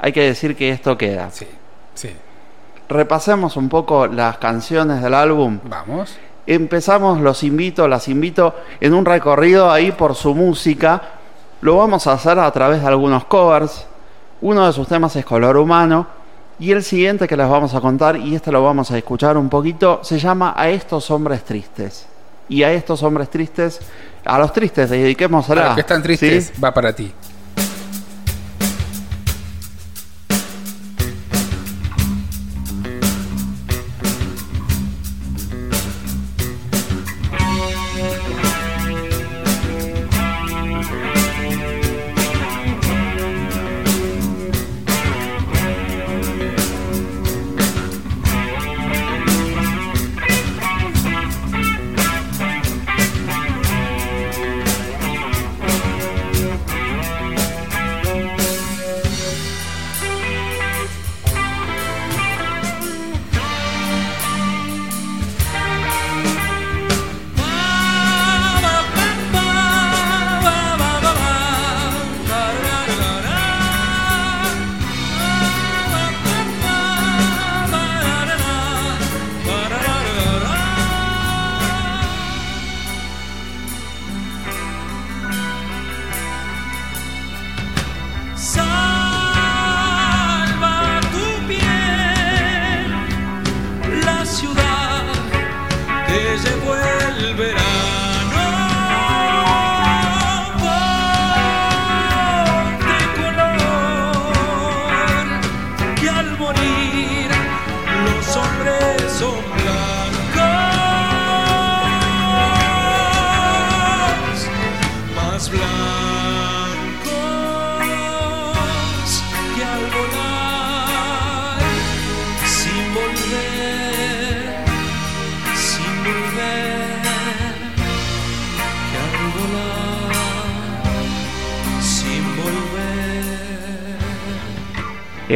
Hay 0.00 0.12
que 0.12 0.22
decir 0.22 0.56
que 0.56 0.70
esto 0.70 0.98
queda. 0.98 1.30
Sí, 1.30 1.46
sí. 1.94 2.10
Repasemos 2.88 3.56
un 3.56 3.68
poco 3.68 4.06
las 4.08 4.38
canciones 4.38 5.00
del 5.02 5.14
álbum. 5.14 5.60
Vamos. 5.64 6.18
Empezamos, 6.46 7.20
los 7.20 7.44
invito, 7.44 7.86
las 7.86 8.08
invito 8.08 8.56
en 8.80 8.92
un 8.94 9.04
recorrido 9.04 9.70
ahí 9.70 9.92
por 9.92 10.16
su 10.16 10.34
música. 10.34 11.00
Lo 11.60 11.76
vamos 11.76 12.08
a 12.08 12.14
hacer 12.14 12.38
a 12.40 12.50
través 12.50 12.82
de 12.82 12.88
algunos 12.88 13.24
covers. 13.26 13.86
Uno 14.42 14.66
de 14.66 14.72
sus 14.72 14.88
temas 14.88 15.14
es 15.16 15.24
Color 15.24 15.56
Humano. 15.56 16.06
Y 16.58 16.72
el 16.72 16.82
siguiente 16.82 17.26
que 17.26 17.36
les 17.36 17.48
vamos 17.48 17.74
a 17.74 17.80
contar, 17.80 18.16
y 18.16 18.34
este 18.34 18.52
lo 18.52 18.62
vamos 18.62 18.90
a 18.90 18.98
escuchar 18.98 19.36
un 19.36 19.48
poquito, 19.48 20.00
se 20.02 20.18
llama 20.18 20.52
A 20.56 20.68
estos 20.68 21.10
hombres 21.10 21.44
tristes. 21.44 22.06
Y 22.48 22.62
a 22.62 22.72
estos 22.72 23.02
hombres 23.02 23.30
tristes, 23.30 23.80
a 24.24 24.38
los 24.38 24.52
tristes, 24.52 24.90
dediquémosela. 24.90 25.62
A 25.62 25.66
los 25.66 25.74
que 25.76 25.80
están 25.80 26.02
tristes, 26.02 26.52
¿sí? 26.54 26.60
va 26.60 26.74
para 26.74 26.92
ti. 26.94 27.12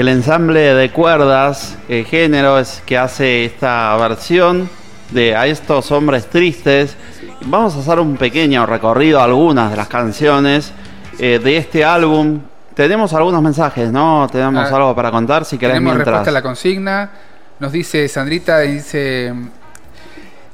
El 0.06 0.12
ensamble 0.12 0.72
de 0.72 0.92
cuerdas, 0.92 1.76
eh, 1.88 2.04
géneros 2.08 2.80
que 2.86 2.96
hace 2.96 3.44
esta 3.44 3.96
versión 3.96 4.70
de 5.10 5.34
A 5.34 5.48
estos 5.48 5.90
hombres 5.90 6.26
tristes. 6.30 6.96
Vamos 7.46 7.74
a 7.74 7.80
hacer 7.80 7.98
un 7.98 8.16
pequeño 8.16 8.64
recorrido 8.66 9.18
a 9.20 9.24
algunas 9.24 9.68
de 9.72 9.76
las 9.76 9.88
canciones 9.88 10.70
eh, 11.18 11.40
de 11.42 11.56
este 11.56 11.84
álbum. 11.84 12.38
Tenemos 12.74 13.14
algunos 13.14 13.42
mensajes, 13.42 13.90
¿no? 13.90 14.28
Tenemos 14.30 14.70
Ah, 14.70 14.76
algo 14.76 14.94
para 14.94 15.10
contar 15.10 15.44
si 15.44 15.58
querés 15.58 15.74
Tenemos 15.74 15.94
mientras. 15.96 16.06
respuesta 16.18 16.30
a 16.30 16.34
la 16.34 16.42
consigna. 16.42 17.10
Nos 17.58 17.72
dice 17.72 18.06
Sandrita, 18.08 18.60
dice, 18.60 19.34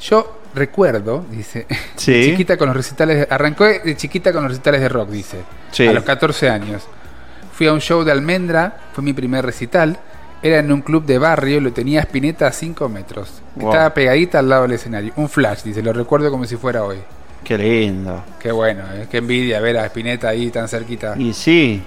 yo 0.01 0.41
recuerdo, 0.55 1.27
dice, 1.31 1.67
Sí. 1.97 2.23
chiquita 2.31 2.57
con 2.57 2.69
los 2.69 2.77
recitales, 2.79 3.27
arrancó 3.29 3.65
de 3.65 3.95
chiquita 3.99 4.33
con 4.33 4.45
los 4.45 4.53
recitales 4.53 4.81
de 4.81 4.89
rock, 4.89 5.11
dice, 5.11 5.41
Sí. 5.73 5.87
a 5.87 5.93
los 5.93 6.05
14 6.05 6.49
años. 6.49 6.85
Fui 7.63 7.69
a 7.69 7.73
un 7.75 7.81
show 7.81 8.03
de 8.03 8.11
Almendra, 8.11 8.77
fue 8.93 9.05
mi 9.05 9.13
primer 9.13 9.47
recital, 9.47 9.97
era 10.43 10.59
en 10.59 10.73
un 10.73 10.81
club 10.83 11.05
de 11.05 11.17
barrio, 11.17 11.61
lo 11.61 11.73
tenía 11.73 12.01
a 12.01 12.03
Spinetta 12.03 12.49
a 12.49 12.51
5 12.51 12.89
metros. 12.89 13.41
Wow. 13.55 13.71
Estaba 13.71 13.95
pegadita 13.95 14.41
al 14.41 14.49
lado 14.49 14.63
del 14.63 14.73
escenario. 14.73 15.13
Un 15.15 15.29
flash, 15.29 15.63
dice, 15.63 15.81
lo 15.81 15.93
recuerdo 15.93 16.29
como 16.29 16.45
si 16.45 16.57
fuera 16.57 16.83
hoy. 16.83 16.97
Qué 17.45 17.57
lindo. 17.57 18.25
Qué 18.41 18.51
bueno, 18.51 18.83
eh, 18.95 19.07
qué 19.09 19.19
envidia 19.19 19.61
ver 19.61 19.79
a 19.79 19.87
Spinetta 19.87 20.27
ahí 20.31 20.51
tan 20.51 20.67
cerquita. 20.67 21.15
Y 21.17 21.33
sí. 21.33 21.81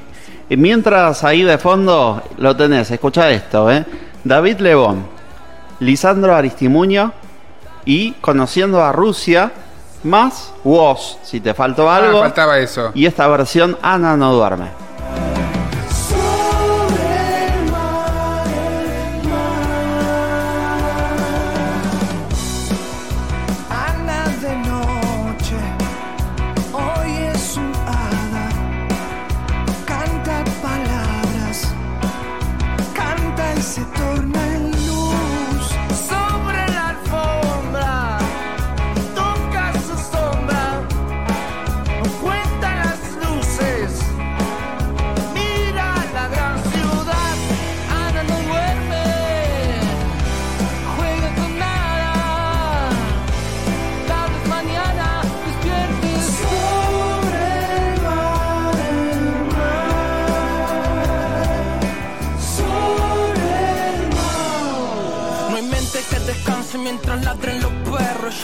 Y 0.48 0.56
mientras 0.56 1.22
ahí 1.26 1.44
de 1.44 1.58
fondo 1.58 2.24
lo 2.38 2.56
tenés, 2.56 2.90
escucha 2.90 3.30
esto, 3.32 3.70
¿eh? 3.70 3.84
David 4.24 4.60
Lebón, 4.60 5.06
Lisandro 5.82 6.34
Aristimuño 6.38 7.12
y 7.84 8.14
Conociendo 8.22 8.82
a 8.82 8.94
Rusia, 8.94 9.52
más 10.04 10.54
Woz, 10.64 11.18
si 11.22 11.42
te 11.42 11.54
faltó 11.54 11.90
Ah, 11.92 11.98
algo. 11.98 12.22
faltaba 12.22 12.60
eso. 12.60 12.92
Y 12.94 13.06
esta 13.06 13.28
versión 13.28 13.78
Ana 13.82 14.16
no 14.16 14.32
duerme. 14.34 14.85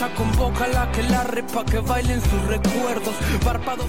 Perros. 0.02 0.12
Ya 0.12 0.14
convoca 0.14 0.66
la 0.68 0.90
que 0.92 1.02
la 1.04 1.24
repa 1.24 1.64
que 1.64 1.78
bailen 1.78 2.20
sus 2.20 2.46
recuerdos. 2.46 3.14
Párpados 3.44 3.86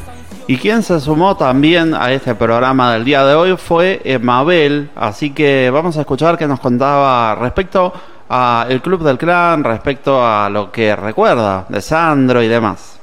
Y 0.48 0.58
quien 0.58 0.84
se 0.84 1.00
sumó 1.00 1.36
también 1.38 1.94
a 1.94 2.12
este 2.12 2.36
programa 2.36 2.94
del 2.94 3.06
día 3.06 3.24
de 3.26 3.36
hoy 3.36 3.58
fue 3.58 4.02
Mabel, 4.22 4.90
así 4.96 5.32
que 5.32 5.70
vamos 5.72 5.98
a 5.98 6.02
escuchar 6.02 6.38
qué 6.38 6.48
nos 6.48 6.60
contaba 6.60 7.36
respecto 7.36 7.94
a 8.30 8.66
el 8.70 8.82
Club 8.82 9.04
del 9.04 9.18
Clan, 9.18 9.64
respecto 9.64 10.26
a 10.26 10.50
lo 10.50 10.72
que 10.72 10.96
recuerda 10.96 11.66
de 11.70 11.82
Sandro 11.82 12.42
y 12.42 12.48
demás. 12.48 13.00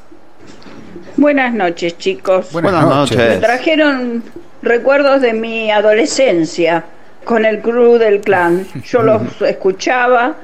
Buenas 1.16 1.52
noches, 1.52 1.98
chicos. 1.98 2.50
Buenas 2.52 2.84
noches. 2.86 3.16
Me 3.16 3.36
trajeron 3.36 4.22
recuerdos 4.62 5.20
de 5.20 5.34
mi 5.34 5.70
adolescencia 5.70 6.84
con 7.24 7.44
el 7.44 7.60
crew 7.60 7.98
del 7.98 8.20
clan. 8.20 8.66
Yo 8.84 9.02
los 9.02 9.22
escuchaba 9.42 10.34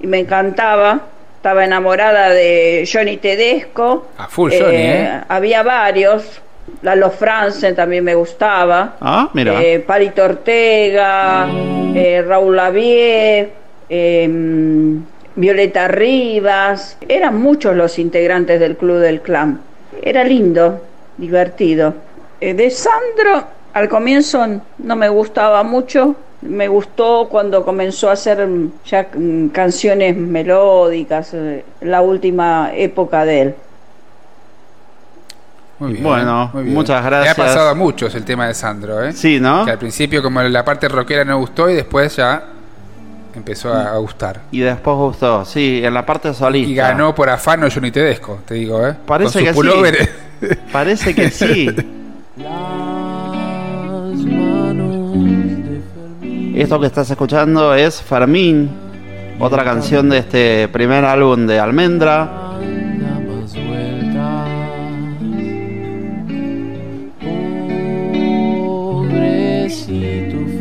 y 0.00 0.06
me 0.06 0.20
encantaba. 0.20 1.00
Estaba 1.42 1.64
enamorada 1.64 2.28
de 2.28 2.88
Johnny 2.90 3.16
Tedesco. 3.16 4.06
A 4.16 4.28
full 4.28 4.52
Johnny, 4.52 4.76
¿eh? 4.76 5.22
Había 5.26 5.64
varios. 5.64 6.40
Lalo 6.82 7.10
Franzen 7.10 7.74
también 7.74 8.04
me 8.04 8.14
gustaba. 8.14 8.94
Ah, 9.00 9.28
mira. 9.32 9.60
Eh, 9.60 9.80
Palito 9.80 10.22
Ortega, 10.22 11.48
eh, 11.96 12.22
Raúl 12.24 12.54
Lavie, 12.54 13.48
eh, 13.88 14.30
Violeta 15.34 15.88
Rivas. 15.88 16.96
Eran 17.08 17.40
muchos 17.40 17.74
los 17.74 17.98
integrantes 17.98 18.60
del 18.60 18.76
Club 18.76 18.98
del 18.98 19.20
Clan. 19.20 19.58
Era 20.00 20.22
lindo, 20.22 20.80
divertido. 21.16 21.92
Eh, 22.40 22.54
de 22.54 22.70
Sandro, 22.70 23.48
al 23.72 23.88
comienzo 23.88 24.46
no 24.78 24.94
me 24.94 25.08
gustaba 25.08 25.64
mucho. 25.64 26.14
Me 26.42 26.66
gustó 26.68 27.28
cuando 27.30 27.64
comenzó 27.64 28.10
a 28.10 28.12
hacer 28.14 28.46
mm, 28.46 28.70
ya 28.84 29.08
mm, 29.14 29.48
canciones 29.48 30.16
melódicas, 30.16 31.30
eh, 31.34 31.64
la 31.80 32.02
última 32.02 32.70
época 32.74 33.24
de 33.24 33.40
él. 33.42 33.54
Muy 35.78 35.92
bien, 35.92 36.04
Bueno, 36.04 36.50
muy 36.52 36.62
bien. 36.64 36.74
muchas 36.74 37.02
Le 37.02 37.10
gracias. 37.10 37.38
ha 37.38 37.42
pasado 37.42 37.68
a 37.70 37.74
muchos 37.74 38.14
el 38.14 38.24
tema 38.24 38.46
de 38.46 38.54
Sandro, 38.54 39.02
¿eh? 39.04 39.12
Sí, 39.12 39.40
¿no? 39.40 39.64
Que 39.64 39.72
al 39.72 39.78
principio 39.78 40.22
como 40.22 40.42
la 40.42 40.64
parte 40.64 40.88
rockera 40.88 41.24
no 41.24 41.38
gustó 41.38 41.68
y 41.68 41.74
después 41.74 42.14
ya 42.16 42.42
empezó 43.34 43.72
a, 43.72 43.92
a 43.94 43.96
gustar. 43.98 44.40
Y 44.52 44.60
después 44.60 44.96
gustó, 44.96 45.44
sí, 45.44 45.80
en 45.82 45.94
la 45.94 46.04
parte 46.06 46.34
solista. 46.34 46.70
Y 46.70 46.74
ganó 46.74 47.14
por 47.14 47.28
afano 47.30 47.66
Johnny 47.72 47.90
Tedesco, 47.90 48.40
te 48.46 48.54
digo, 48.54 48.86
¿eh? 48.86 48.94
Parece 49.06 49.52
Con 49.52 49.66
que 49.66 49.76
sí. 50.44 50.56
Parece 50.72 51.14
que 51.14 51.30
sí. 51.30 51.68
Esto 56.54 56.78
que 56.78 56.86
estás 56.86 57.10
escuchando 57.10 57.74
es 57.74 58.02
Fermín, 58.02 58.70
otra 59.38 59.64
canción 59.64 60.10
de 60.10 60.18
este 60.18 60.68
primer 60.68 61.02
álbum 61.04 61.46
de 61.46 61.58
Almendra. 61.58 62.30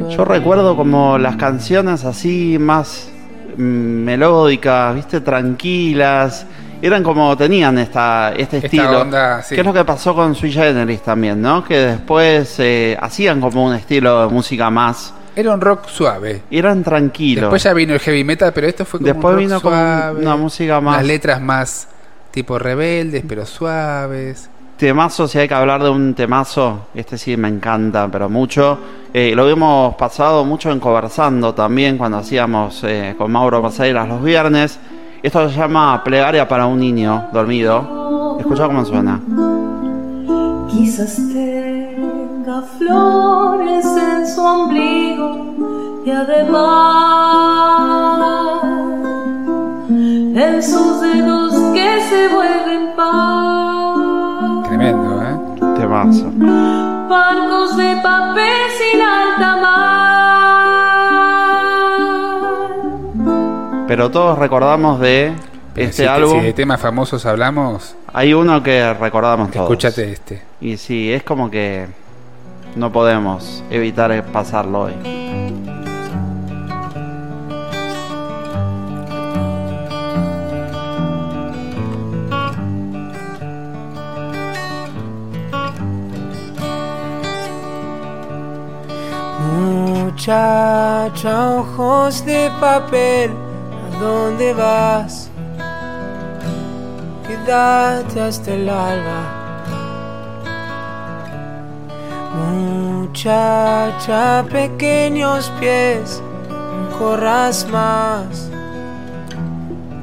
Yo 0.09 0.26
recuerdo 0.26 0.77
como 0.77 1.18
las 1.18 1.35
canciones 1.35 2.05
así 2.05 2.57
más 2.57 3.09
mm, 3.57 3.61
melódicas, 3.61 4.95
viste, 4.95 5.19
tranquilas. 5.19 6.45
Eran 6.81 7.03
como 7.03 7.35
tenían 7.35 7.77
esta, 7.77 8.31
este 8.31 8.57
Esta 8.57 8.68
estilo. 8.68 9.01
onda, 9.01 9.41
sí. 9.43 9.55
Que 9.55 9.61
es 9.61 9.68
lo 9.68 9.73
que 9.73 9.84
pasó 9.84 10.15
con 10.15 10.35
Sui 10.35 10.51
Generis 10.51 11.01
también, 11.01 11.41
¿no? 11.41 11.63
Que 11.63 11.77
después 11.77 12.55
eh, 12.59 12.97
hacían 12.99 13.41
como 13.41 13.65
un 13.65 13.76
estilo 13.76 14.27
de 14.27 14.34
música 14.34 14.69
más. 14.69 15.13
Era 15.36 15.53
un 15.53 15.62
rock 15.62 15.88
suave. 15.88 16.44
Eran 16.52 16.84
tranquilos. 16.84 17.44
Después 17.44 17.64
ya 17.64 17.74
vino 17.74 17.94
el 17.94 17.99
heavy 17.99 18.24
metal, 18.24 18.52
pero 18.53 18.68
esto 18.68 18.86
fue 18.86 18.99
como 18.99 19.14
Después 19.14 19.34
un 19.34 19.40
rock 19.40 19.48
vino 19.48 19.62
como 19.62 19.76
suave. 19.76 20.22
una 20.22 20.36
música 20.36 20.82
más- 20.82 20.98
Las 20.98 21.06
letras 21.06 21.41
más 21.41 21.88
tipo 22.32 22.58
rebeldes, 22.60 23.24
pero 23.28 23.45
suaves. 23.45 24.49
Temazo, 24.78 25.28
si 25.28 25.38
hay 25.38 25.48
que 25.48 25.53
hablar 25.53 25.84
de 25.84 25.90
un 25.91 26.16
temazo, 26.16 26.88
este 26.95 27.18
sí 27.18 27.38
me 27.38 27.48
encanta, 27.48 28.08
pero 28.12 28.30
mucho. 28.30 28.80
Eh, 29.14 29.34
lo 29.36 29.48
hemos 29.48 29.94
pasado 29.95 30.44
mucho 30.44 30.72
en 30.72 30.80
conversando 30.80 31.53
también 31.53 31.98
cuando 31.99 32.18
hacíamos 32.18 32.84
eh, 32.86 33.14
con 33.18 33.32
Mauro 33.32 33.62
Paseiras 33.62 34.08
los 34.08 34.24
viernes. 34.24 34.80
Esto 35.22 35.48
se 35.49 35.56
llama 35.56 36.03
Plegaria 36.03 36.48
para 36.48 36.66
un 36.66 36.80
niño 36.80 37.28
dormido. 37.32 38.38
Escucha 38.40 38.66
cómo 38.66 38.84
suena. 38.84 39.20
Quizás 40.72 41.20
tenga 42.52 42.61
flores 42.78 43.86
en 43.86 44.28
su 44.28 44.41
ombligo 44.41 46.03
y 46.06 46.11
además 46.11 46.64
en 49.90 50.64
sus 50.64 51.02
dedos 51.02 51.53
que 51.73 52.02
se 52.10 52.28
vuelven 52.28 52.94
pan. 52.95 54.64
Tremendo, 54.64 55.22
¿eh? 55.22 55.40
Temazo. 55.78 56.32
Barcos 57.10 57.78
de 57.78 57.95
papel 58.02 58.69
sin 58.78 59.02
alta 59.02 59.56
mar. 59.57 59.82
Pero 63.88 64.11
todos 64.11 64.38
recordamos 64.38 64.99
de 64.99 65.34
este 65.76 66.03
si, 66.03 66.06
álbum. 66.06 66.40
Si 66.40 66.45
de 66.48 66.53
temas 66.53 66.82
famosos 66.82 67.26
hablamos, 67.26 67.95
Hay 68.14 68.34
uno 68.34 68.61
que 68.64 68.94
recordamos 68.94 69.52
todos. 69.52 69.65
escúchate 69.65 70.11
este. 70.11 70.41
Y 70.60 70.78
sí, 70.78 71.11
es 71.14 71.23
como 71.23 71.49
que 71.49 72.02
no 72.76 72.91
podemos 72.91 73.64
evitar 73.69 74.23
pasarlo 74.31 74.84
hoy. 74.84 74.93
Muchacha, 90.22 91.56
ojos 91.56 92.23
de 92.26 92.52
papel, 92.60 93.31
¿a 93.31 93.99
dónde 93.99 94.53
vas? 94.53 95.30
Quédate 97.27 98.22
hasta 98.22 98.53
el 98.53 98.69
alba. 98.69 99.40
Muchacha, 102.36 104.22
pequeños 104.49 105.52
pies, 105.60 106.22
no 106.49 106.98
corras 106.98 107.68
más. 107.70 108.49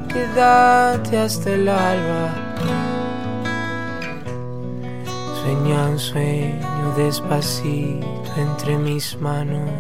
Quédate 0.09 1.19
hasta 1.19 1.51
el 1.51 1.69
alba. 1.69 2.35
Sueña 5.43 5.89
un 5.89 5.99
sueño 5.99 6.95
despacito 6.97 8.07
entre 8.37 8.77
mis 8.77 9.19
manos 9.21 9.71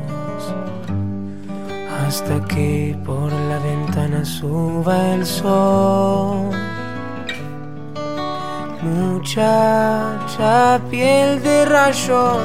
hasta 2.07 2.43
que 2.47 2.97
por 3.05 3.31
la 3.31 3.59
ventana 3.59 4.25
suba 4.25 5.15
el 5.15 5.27
sol. 5.27 6.51
Muchacha, 8.83 10.81
piel 10.91 11.43
de 11.43 11.65
rayón, 11.65 12.39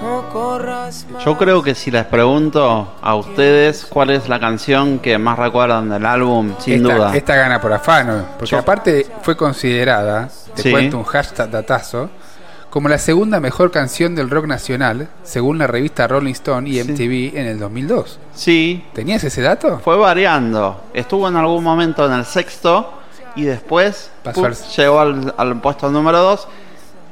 no 0.00 0.28
corras 0.32 1.06
más. 1.12 1.24
Yo 1.24 1.36
creo 1.36 1.62
que 1.62 1.74
si 1.74 1.90
les 1.90 2.04
pregunto 2.06 2.94
a 3.02 3.14
ustedes 3.14 3.84
cuál 3.86 4.10
es 4.10 4.28
la 4.28 4.40
canción 4.40 4.98
que 4.98 5.18
más 5.18 5.38
recuerdan 5.38 5.88
del 5.90 6.06
álbum, 6.06 6.54
sin 6.58 6.82
esta, 6.86 6.94
duda. 6.94 7.16
Esta 7.16 7.36
gana 7.36 7.60
por 7.60 7.72
afano, 7.72 8.24
porque 8.38 8.56
aparte 8.56 9.06
fue 9.22 9.36
considerada, 9.36 10.28
te 10.54 10.62
Sí. 10.62 10.70
cuento 10.70 10.96
un 10.98 11.04
hashtag 11.04 11.50
datazo, 11.50 12.08
como 12.70 12.88
la 12.88 12.98
segunda 12.98 13.40
mejor 13.40 13.70
canción 13.70 14.14
del 14.14 14.30
rock 14.30 14.46
nacional, 14.46 15.08
según 15.22 15.58
la 15.58 15.66
revista 15.66 16.06
Rolling 16.06 16.32
Stone 16.32 16.68
y 16.68 16.78
MTV 16.80 17.36
en 17.38 17.46
el 17.46 17.58
2002. 17.58 18.18
Sí. 18.34 18.84
¿Tenías 18.92 19.24
ese 19.24 19.42
dato? 19.42 19.78
Fue 19.82 19.96
variando. 19.96 20.82
Estuvo 20.92 21.28
en 21.28 21.36
algún 21.36 21.64
momento 21.64 22.04
en 22.06 22.12
el 22.12 22.24
sexto 22.24 22.94
y 23.38 23.44
después 23.44 24.10
llegó 24.76 25.00
al, 25.00 25.34
al 25.36 25.60
puesto 25.60 25.90
número 25.90 26.18
dos. 26.20 26.48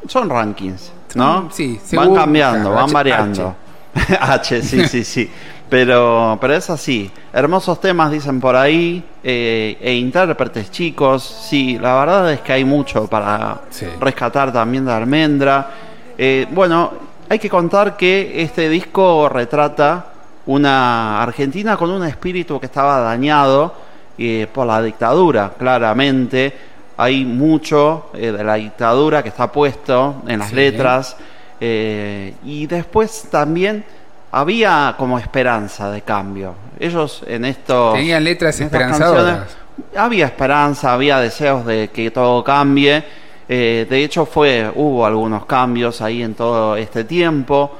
Son 0.09 0.29
rankings, 0.31 0.93
¿no? 1.15 1.49
Sí, 1.53 1.79
Van 1.79 1.87
según- 2.07 2.15
cambiando, 2.17 2.59
claro, 2.71 2.75
van 2.75 2.85
H- 2.85 2.93
variando. 2.95 3.57
H, 4.21 4.63
sí, 4.63 4.87
sí, 4.89 5.05
sí. 5.05 5.31
Pero, 5.69 6.39
pero 6.41 6.55
es 6.55 6.71
así. 6.71 7.11
Hermosos 7.33 7.81
temas 7.81 8.13
dicen 8.13 8.39
por 8.41 8.55
ahí. 8.55 9.03
eh, 9.25 9.77
e 9.81 9.95
intérpretes 9.95 10.71
chicos. 10.71 11.25
Sí, 11.25 11.77
la 11.77 11.97
verdad 11.99 12.33
es 12.33 12.41
que 12.41 12.53
hay 12.53 12.65
mucho 12.65 13.09
para 13.09 13.63
rescatar 13.99 14.53
también 14.53 14.85
de 14.87 14.93
Almendra. 14.93 15.69
Eh, 16.17 16.47
bueno, 16.53 16.93
hay 17.29 17.41
que 17.41 17.51
contar 17.51 17.97
que 17.97 18.41
este 18.43 18.69
disco 18.69 19.29
retrata 19.29 20.07
una 20.47 21.21
Argentina 21.21 21.77
con 21.77 21.91
un 21.91 22.05
espíritu 22.05 22.61
que 22.61 22.67
estaba 22.67 23.01
dañado 23.01 23.75
eh, 24.19 24.47
por 24.53 24.67
la 24.67 24.83
dictadura, 24.83 25.53
claramente. 25.59 26.53
Hay 26.99 27.25
mucho 27.27 28.11
eh, 28.15 28.33
de 28.33 28.43
la 28.43 28.55
dictadura 28.55 29.23
que 29.23 29.29
está 29.29 29.51
puesto 29.53 30.23
en 30.27 30.39
las 30.39 30.49
Sí. 30.51 30.55
letras. 30.57 31.17
eh, 31.61 32.35
y 32.45 32.67
después 32.67 33.29
también 33.31 33.85
había 34.33 34.95
como 34.99 35.19
esperanza 35.19 35.91
de 35.91 36.03
cambio. 36.03 36.55
Ellos 36.79 37.23
en 37.27 37.45
esto. 37.47 37.93
Tenían 37.95 38.23
letras 38.25 38.61
esperanzadoras. 38.61 39.57
había 39.97 40.27
esperanza, 40.27 40.93
había 40.93 41.19
deseos 41.19 41.65
de 41.65 41.89
que 41.89 42.11
todo 42.11 42.43
cambie. 42.45 43.03
De 43.49 43.87
hecho, 44.05 44.27
fue, 44.27 44.71
hubo 44.75 45.07
algunos 45.07 45.47
cambios 45.47 46.01
ahí 46.03 46.23
en 46.23 46.35
todo 46.35 46.77
este 46.77 47.05
tiempo 47.05 47.71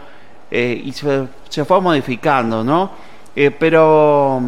y 0.51 0.93
se, 0.93 1.27
se 1.49 1.65
fue 1.65 1.81
modificando, 1.81 2.63
¿no? 2.65 2.91
Pero 3.59 4.41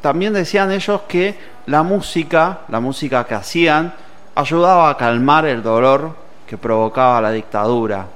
también 0.00 0.32
decían 0.32 0.70
ellos 0.72 1.02
que 1.08 1.34
la 1.66 1.82
música, 1.82 2.60
la 2.68 2.80
música 2.80 3.24
que 3.24 3.34
hacían, 3.34 3.92
ayudaba 4.34 4.90
a 4.90 4.96
calmar 4.96 5.46
el 5.46 5.62
dolor 5.62 6.14
que 6.46 6.56
provocaba 6.56 7.20
la 7.20 7.30
dictadura. 7.30 8.06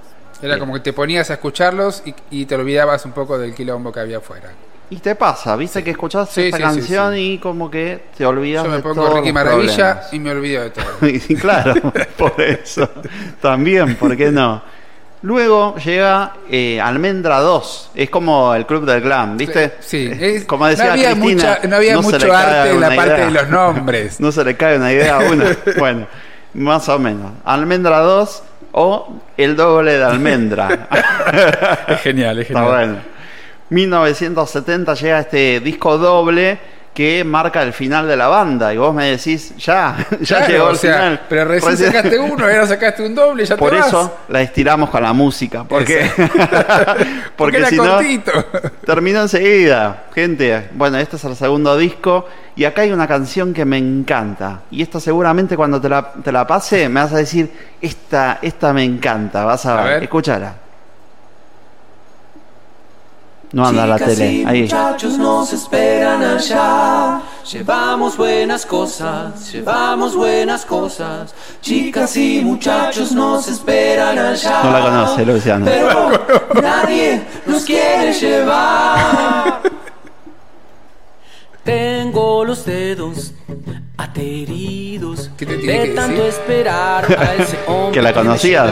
Era 0.41 0.59
como 0.59 0.75
que 0.75 0.81
te 0.81 0.93
ponías 0.93 1.31
a 1.31 1.35
escucharlos 1.35 2.03
y, 2.05 2.15
y 2.31 2.47
te 2.47 2.55
olvidabas 2.57 3.05
un 3.05 3.13
poco 3.13 3.39
del 3.39 3.55
quilombo 3.55 3.93
que 3.93 4.01
había 4.01 4.19
afuera. 4.19 4.51
Y 4.91 4.97
te 4.97 5.15
pasa, 5.15 5.57
viste 5.57 5.83
que 5.83 5.93
escuchás 5.93 6.29
Sí, 6.29 6.43
esta 6.43 6.57
sí, 6.59 6.63
canción 6.63 7.17
y 7.17 7.39
como 7.39 7.71
que 7.71 8.09
te 8.17 8.27
olvidas 8.27 8.65
Yo 8.65 8.71
me 8.71 8.77
de 8.77 8.83
pongo 8.83 8.95
todos 9.07 9.15
Ricky 9.15 9.33
Maravilla 9.33 9.75
problemas. 9.77 10.13
y 10.13 10.21
me 10.21 10.31
olvido 10.33 10.63
de 10.65 10.71
todo. 10.71 10.85
Y 11.03 11.35
claro, 11.37 11.75
por 12.19 12.39
eso. 12.41 12.89
También, 13.41 13.97
¿por 13.97 14.15
qué 14.17 14.31
no? 14.31 14.63
Luego 15.23 15.77
llega 15.77 16.33
eh, 16.51 16.81
Almendra 16.81 17.39
2. 17.39 17.91
Es 17.95 18.11
como 18.11 18.55
el 18.55 18.67
club 18.67 18.85
del 18.85 19.01
glam, 19.03 19.37
¿viste? 19.37 19.75
Sí, 19.81 20.11
es- 20.13 20.45
como 20.45 20.67
decía 20.67 20.87
no 20.87 20.91
había 20.93 21.13
Cristina, 21.13 21.33
mucha- 21.59 21.69
no 21.69 21.77
había 21.77 21.97
se 21.97 22.03
mucho 22.03 22.19
le 22.19 22.29
cae 22.29 22.45
arte 22.59 22.71
en 22.73 22.81
la 22.81 22.87
una 22.89 22.97
parte 22.97 23.13
idea. 23.15 23.25
de 23.27 23.31
los 23.31 23.49
nombres. 23.49 24.21
no 24.21 24.33
se 24.33 24.45
le 24.45 24.57
cae 24.57 24.77
una 24.77 24.93
idea 24.93 25.17
a 25.17 25.21
uno. 25.31 25.45
Bueno, 25.79 26.07
más 26.55 26.89
o 26.89 26.99
menos. 26.99 27.31
Almendra 27.45 28.01
2 28.01 28.43
o 28.73 29.21
el 29.37 29.55
doble 29.55 29.97
de 29.99 30.05
almendra. 30.05 30.89
es 31.89 32.01
genial, 32.01 32.39
es 32.41 32.49
Está 32.49 32.63
bueno. 32.65 32.97
1970 33.71 34.95
llega 34.95 35.21
este 35.21 35.61
disco 35.61 35.99
doble 35.99 36.59
que 36.95 37.25
marca 37.25 37.63
el 37.63 37.73
final 37.73 38.07
de 38.07 38.17
la 38.17 38.29
banda. 38.29 38.73
Y 38.75 38.77
vos 38.77 38.95
me 38.95 39.11
decís, 39.11 39.55
ya, 39.57 39.97
ya 40.21 40.37
Claro, 40.37 40.53
llegó 40.53 40.65
o 40.67 40.71
el 40.71 40.77
sea, 40.77 40.95
final. 40.95 41.21
Pero 41.29 41.45
recién 41.47 41.77
sacaste 41.79 42.19
uno, 42.19 42.45
ahora 42.45 42.67
sacaste 42.67 43.07
un 43.07 43.15
doble 43.15 43.45
ya 43.47 43.57
Por 43.57 43.71
te 43.71 43.77
vas. 43.79 43.89
eso 43.89 44.19
la 44.29 44.43
estiramos 44.43 44.91
con 44.91 45.03
la 45.03 45.13
música. 45.13 45.65
Porque, 45.65 46.11
porque 47.37 47.57
era 47.59 47.69
si 47.69 47.77
no, 47.77 47.99
terminó 48.85 49.23
enseguida. 49.23 50.05
Gente, 50.15 50.69
bueno, 50.75 50.99
este 50.99 51.17
es 51.17 51.25
el 51.25 51.37
segundo 51.37 51.77
disco. 51.77 52.27
Y 52.55 52.65
acá 52.65 52.83
hay 52.83 52.93
una 52.93 53.09
canción 53.09 53.55
que 53.55 53.65
me 53.65 53.79
encanta. 53.79 54.61
Y 54.71 54.83
esta 54.83 55.01
seguramente 55.01 55.57
cuando 55.57 55.81
te 55.81 55.89
la, 55.89 56.13
te 56.13 56.31
la 56.31 56.47
pase 56.47 56.89
me 56.91 57.01
vas 57.01 57.13
a 57.15 57.17
decir, 57.17 57.51
esta, 57.81 58.39
esta 58.43 58.75
me 58.75 58.85
encanta. 58.85 59.45
Vas 59.47 59.65
a, 59.65 59.81
A 59.81 59.85
ver. 59.85 60.03
escúchala. 60.03 60.55
No 63.53 63.67
anda 63.67 63.87
la 63.87 63.99
tele. 63.99 64.45
Ahí. 64.47 64.63
muchachos 64.63 65.19
nos 65.19 65.53
esperan 65.53 66.25
allá. 66.25 67.21
Llevamos 67.51 68.17
buenas 68.17 68.65
cosas, 68.65 69.53
llevamos 69.53 70.17
buenas 70.17 70.65
cosas. 70.65 71.35
Chicas 71.61 72.17
y 72.17 72.41
muchachos 72.43 73.13
nos 73.13 73.49
esperan 73.49 74.19
allá. 74.19 74.63
No 74.63 74.71
la 74.71 74.81
conoce, 74.81 75.27
Luciano. 75.27 75.67
Pero 75.67 76.11
nadie 76.63 77.23
nos 77.47 77.65
quiere 77.65 78.15
llevar. 78.15 79.61
Tengo 81.65 82.45
los 82.45 82.65
dedos 82.65 83.33
ateridos 84.03 85.31
tiene 85.37 85.55
de 85.57 85.61
que 85.63 85.89
tanto 85.95 86.23
decir? 86.25 86.29
esperar 86.41 87.05
a 87.19 87.35
ese 87.35 87.59
hombre 87.69 87.93
Que 87.93 88.03
la 88.03 88.13
conocías. 88.13 88.71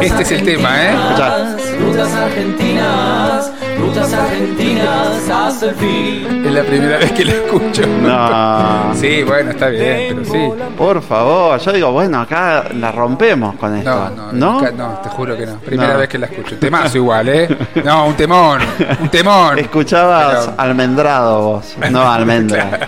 Este 0.00 0.22
es 0.22 0.32
el 0.32 0.44
tema, 0.44 0.82
¿eh? 0.84 0.88
argentinas, 0.90 1.56
Rutas 1.80 2.12
argentinas, 2.14 3.52
rutas 3.78 4.12
argentinas 4.12 5.30
hasta 5.30 5.66
el 5.66 5.74
fin. 5.74 6.44
Es 6.46 6.52
la 6.52 6.62
primera 6.62 6.98
vez 6.98 7.12
que 7.12 7.24
la 7.24 7.32
escucho. 7.32 7.82
No. 7.86 8.94
Sí, 8.94 9.22
bueno, 9.24 9.50
está 9.50 9.68
bien, 9.68 10.14
pero 10.22 10.24
sí. 10.24 10.48
Por 10.78 11.02
favor, 11.02 11.58
yo 11.58 11.72
digo, 11.72 11.92
bueno, 11.92 12.20
acá 12.20 12.64
la 12.74 12.92
rompemos 12.92 13.56
con 13.56 13.76
esto. 13.76 13.90
No, 13.90 14.10
no, 14.10 14.32
¿No? 14.32 14.52
nunca- 14.52 14.70
no, 14.70 15.00
te 15.02 15.08
juro 15.10 15.36
que 15.36 15.46
no. 15.46 15.56
Primera 15.58 15.94
No. 15.94 15.98
vez 15.98 16.08
que 16.08 16.18
la 16.18 16.26
escucho. 16.26 16.56
Temazo 16.58 16.98
igual, 16.98 17.28
¿eh? 17.28 17.48
No, 17.84 18.06
un 18.06 18.14
temón, 18.14 18.60
un 19.00 19.08
temón. 19.08 19.58
Escuchabas 19.58 20.46
Pero- 20.46 20.54
almendrado 20.58 21.42
vos, 21.42 21.74
no 21.90 22.08
almendra. 22.10 22.78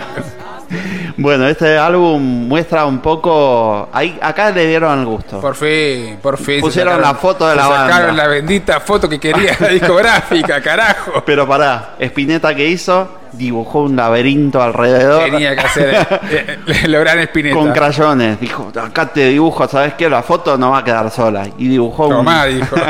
Bueno, 1.19 1.47
este 1.47 1.77
álbum 1.77 2.47
muestra 2.47 2.85
un 2.85 2.99
poco. 2.99 3.89
Ahí, 3.91 4.17
acá 4.21 4.51
le 4.51 4.67
dieron 4.67 4.99
el 4.99 5.05
gusto. 5.05 5.41
Por 5.41 5.55
fin, 5.55 6.19
por 6.21 6.37
fin. 6.37 6.61
Pusieron 6.61 6.93
sacaron- 6.93 7.01
la 7.01 7.15
foto 7.15 7.47
de 7.47 7.55
la 7.55 7.67
banda. 7.67 7.93
Sacaron 7.93 8.17
la 8.17 8.27
bendita 8.27 8.79
foto 8.79 9.09
que 9.09 9.19
quería 9.19 9.57
la 9.59 9.67
discográfica, 9.69 10.61
carajo. 10.61 11.23
Pero 11.25 11.47
pará, 11.47 11.95
Spinetta 11.99 12.53
que 12.53 12.67
hizo, 12.67 13.09
dibujó 13.33 13.81
un 13.81 13.95
laberinto 13.95 14.61
alrededor. 14.61 15.23
Tenía 15.23 15.55
que 15.55 15.61
hacer 15.61 16.07
eh, 16.29 16.59
eh, 16.67 16.87
lograr 16.87 17.17
Spinetta. 17.17 17.55
Con 17.55 17.71
crayones. 17.71 18.39
Dijo, 18.39 18.71
acá 18.79 19.07
te 19.07 19.29
dibujo, 19.29 19.67
¿sabes 19.67 19.95
qué? 19.95 20.07
La 20.07 20.21
foto 20.21 20.55
no 20.55 20.69
va 20.69 20.77
a 20.79 20.83
quedar 20.83 21.09
sola. 21.09 21.47
Y 21.57 21.67
dibujó 21.67 22.09
Tomá, 22.09 22.45
un... 22.45 22.59
dijo. 22.59 22.75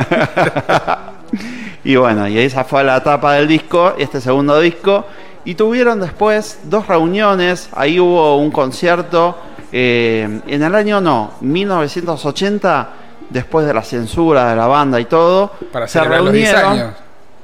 Y 1.84 1.96
bueno, 1.96 2.28
y 2.28 2.38
esa 2.38 2.66
fue 2.66 2.84
la 2.84 2.98
etapa 2.98 3.34
del 3.36 3.48
disco, 3.48 3.94
este 3.98 4.20
segundo 4.20 4.60
disco. 4.60 5.06
Y 5.48 5.56
tuvieron 5.56 6.02
después 6.02 6.60
dos 6.66 6.88
reuniones. 6.88 7.70
Ahí 7.74 8.02
hubo 8.02 8.36
un 8.38 8.52
concierto. 8.52 9.38
eh, 9.72 10.42
en 10.46 10.62
el 10.64 10.76
año 10.76 11.00
no, 11.00 11.32
1980, 11.42 12.90
después 13.30 13.66
de 13.66 13.74
la 13.74 13.82
censura 13.82 14.50
de 14.50 14.56
la 14.58 14.68
banda 14.68 15.00
y 15.00 15.06
todo, 15.06 15.52
Para 15.72 15.88
se 15.88 15.94
celebrar 16.00 16.22
los 16.24 16.34
10 16.34 16.52
reunieron. 16.52 16.72
años. 16.80 16.94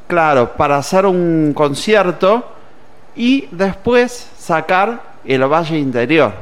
Claro, 0.07 0.51
para 0.57 0.77
hacer 0.77 1.05
un 1.05 1.53
concierto 1.55 2.45
y 3.15 3.47
después 3.51 4.29
sacar 4.37 5.01
El 5.25 5.45
Valle 5.51 5.77
Interior. 5.77 6.33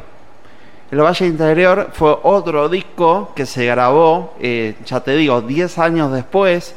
El 0.91 0.99
Valle 1.01 1.27
Interior 1.27 1.89
fue 1.93 2.17
otro 2.23 2.69
disco 2.69 3.31
que 3.35 3.45
se 3.45 3.65
grabó, 3.65 4.33
eh, 4.39 4.75
ya 4.85 4.99
te 5.01 5.15
digo, 5.15 5.41
10 5.41 5.77
años 5.77 6.11
después 6.11 6.73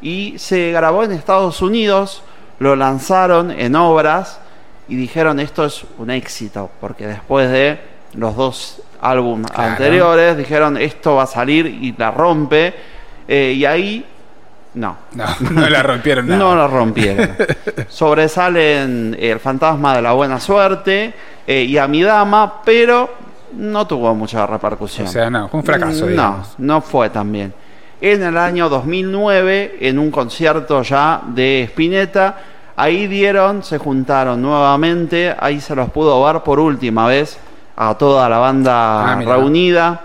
y 0.00 0.34
se 0.38 0.70
grabó 0.72 1.02
en 1.04 1.12
Estados 1.12 1.60
Unidos, 1.60 2.22
lo 2.58 2.76
lanzaron 2.76 3.50
en 3.50 3.76
obras 3.76 4.40
y 4.88 4.96
dijeron 4.96 5.38
esto 5.40 5.64
es 5.64 5.84
un 5.98 6.10
éxito, 6.10 6.70
porque 6.80 7.06
después 7.06 7.50
de 7.50 7.78
los 8.14 8.34
dos 8.36 8.82
álbumes 9.00 9.50
Claro. 9.50 9.70
anteriores 9.72 10.36
dijeron 10.36 10.76
esto 10.76 11.16
va 11.16 11.24
a 11.24 11.26
salir 11.26 11.66
y 11.66 11.94
la 11.96 12.10
rompe 12.10 12.74
eh, 13.28 13.52
y 13.56 13.64
ahí 13.64 14.04
no. 14.74 14.96
No, 15.12 15.24
no 15.50 15.68
la 15.68 15.82
rompieron 15.82 16.26
nada. 16.28 16.38
No 16.38 16.56
la 16.56 16.66
rompieron. 16.66 17.30
Sobresalen 17.88 19.16
El 19.20 19.38
Fantasma 19.40 19.94
de 19.96 20.02
la 20.02 20.12
Buena 20.12 20.40
Suerte 20.40 21.12
eh, 21.46 21.62
y 21.62 21.76
Amidama, 21.78 22.62
pero 22.64 23.10
no 23.54 23.86
tuvo 23.86 24.14
mucha 24.14 24.46
repercusión. 24.46 25.06
O 25.06 25.10
sea, 25.10 25.28
no, 25.30 25.48
fue 25.48 25.60
un 25.60 25.66
fracaso, 25.66 26.04
No, 26.04 26.10
digamos. 26.10 26.54
no 26.58 26.80
fue 26.80 27.10
tan 27.10 27.30
bien. 27.32 27.52
En 28.00 28.22
el 28.22 28.36
año 28.36 28.68
2009, 28.68 29.78
en 29.80 29.98
un 29.98 30.10
concierto 30.10 30.82
ya 30.82 31.20
de 31.26 31.64
Spinetta, 31.64 32.36
ahí 32.76 33.08
dieron, 33.08 33.64
se 33.64 33.78
juntaron 33.78 34.40
nuevamente, 34.40 35.34
ahí 35.38 35.60
se 35.60 35.74
los 35.74 35.90
pudo 35.90 36.22
ver 36.24 36.42
por 36.42 36.60
última 36.60 37.08
vez 37.08 37.38
a 37.76 37.94
toda 37.94 38.28
la 38.28 38.38
banda 38.38 39.14
Ah, 39.14 39.20
reunida. 39.20 40.00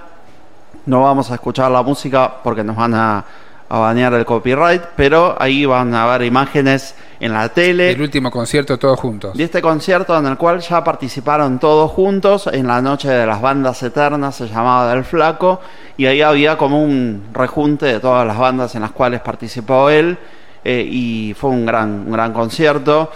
No 0.87 1.03
vamos 1.03 1.29
a 1.29 1.35
escuchar 1.35 1.69
la 1.71 1.83
música 1.83 2.33
porque 2.43 2.63
nos 2.63 2.75
van 2.75 2.95
a, 2.95 3.23
a 3.69 3.77
banear 3.77 4.13
el 4.15 4.25
copyright, 4.25 4.81
pero 4.95 5.35
ahí 5.39 5.65
van 5.65 5.93
a 5.93 6.07
ver 6.07 6.23
imágenes 6.23 6.95
en 7.19 7.33
la 7.33 7.49
tele 7.49 7.91
El 7.91 8.01
último 8.01 8.31
concierto 8.31 8.77
todos 8.77 8.99
juntos. 8.99 9.37
de 9.37 9.43
este 9.43 9.61
concierto 9.61 10.17
en 10.17 10.25
el 10.25 10.37
cual 10.37 10.59
ya 10.59 10.83
participaron 10.83 11.59
todos 11.59 11.91
juntos 11.91 12.49
en 12.51 12.67
la 12.67 12.81
noche 12.81 13.09
de 13.09 13.25
las 13.25 13.41
bandas 13.41 13.81
eternas, 13.83 14.35
se 14.35 14.47
llamaba 14.47 14.93
Del 14.93 15.03
Flaco, 15.03 15.61
y 15.97 16.05
ahí 16.05 16.21
había 16.21 16.57
como 16.57 16.83
un 16.83 17.25
rejunte 17.33 17.85
de 17.85 17.99
todas 17.99 18.25
las 18.25 18.37
bandas 18.37 18.75
en 18.75 18.81
las 18.81 18.91
cuales 18.91 19.21
participó 19.21 19.89
él, 19.89 20.17
eh, 20.63 20.87
y 20.89 21.33
fue 21.33 21.49
un 21.49 21.65
gran, 21.65 21.89
un 22.07 22.11
gran 22.11 22.33
concierto. 22.33 23.11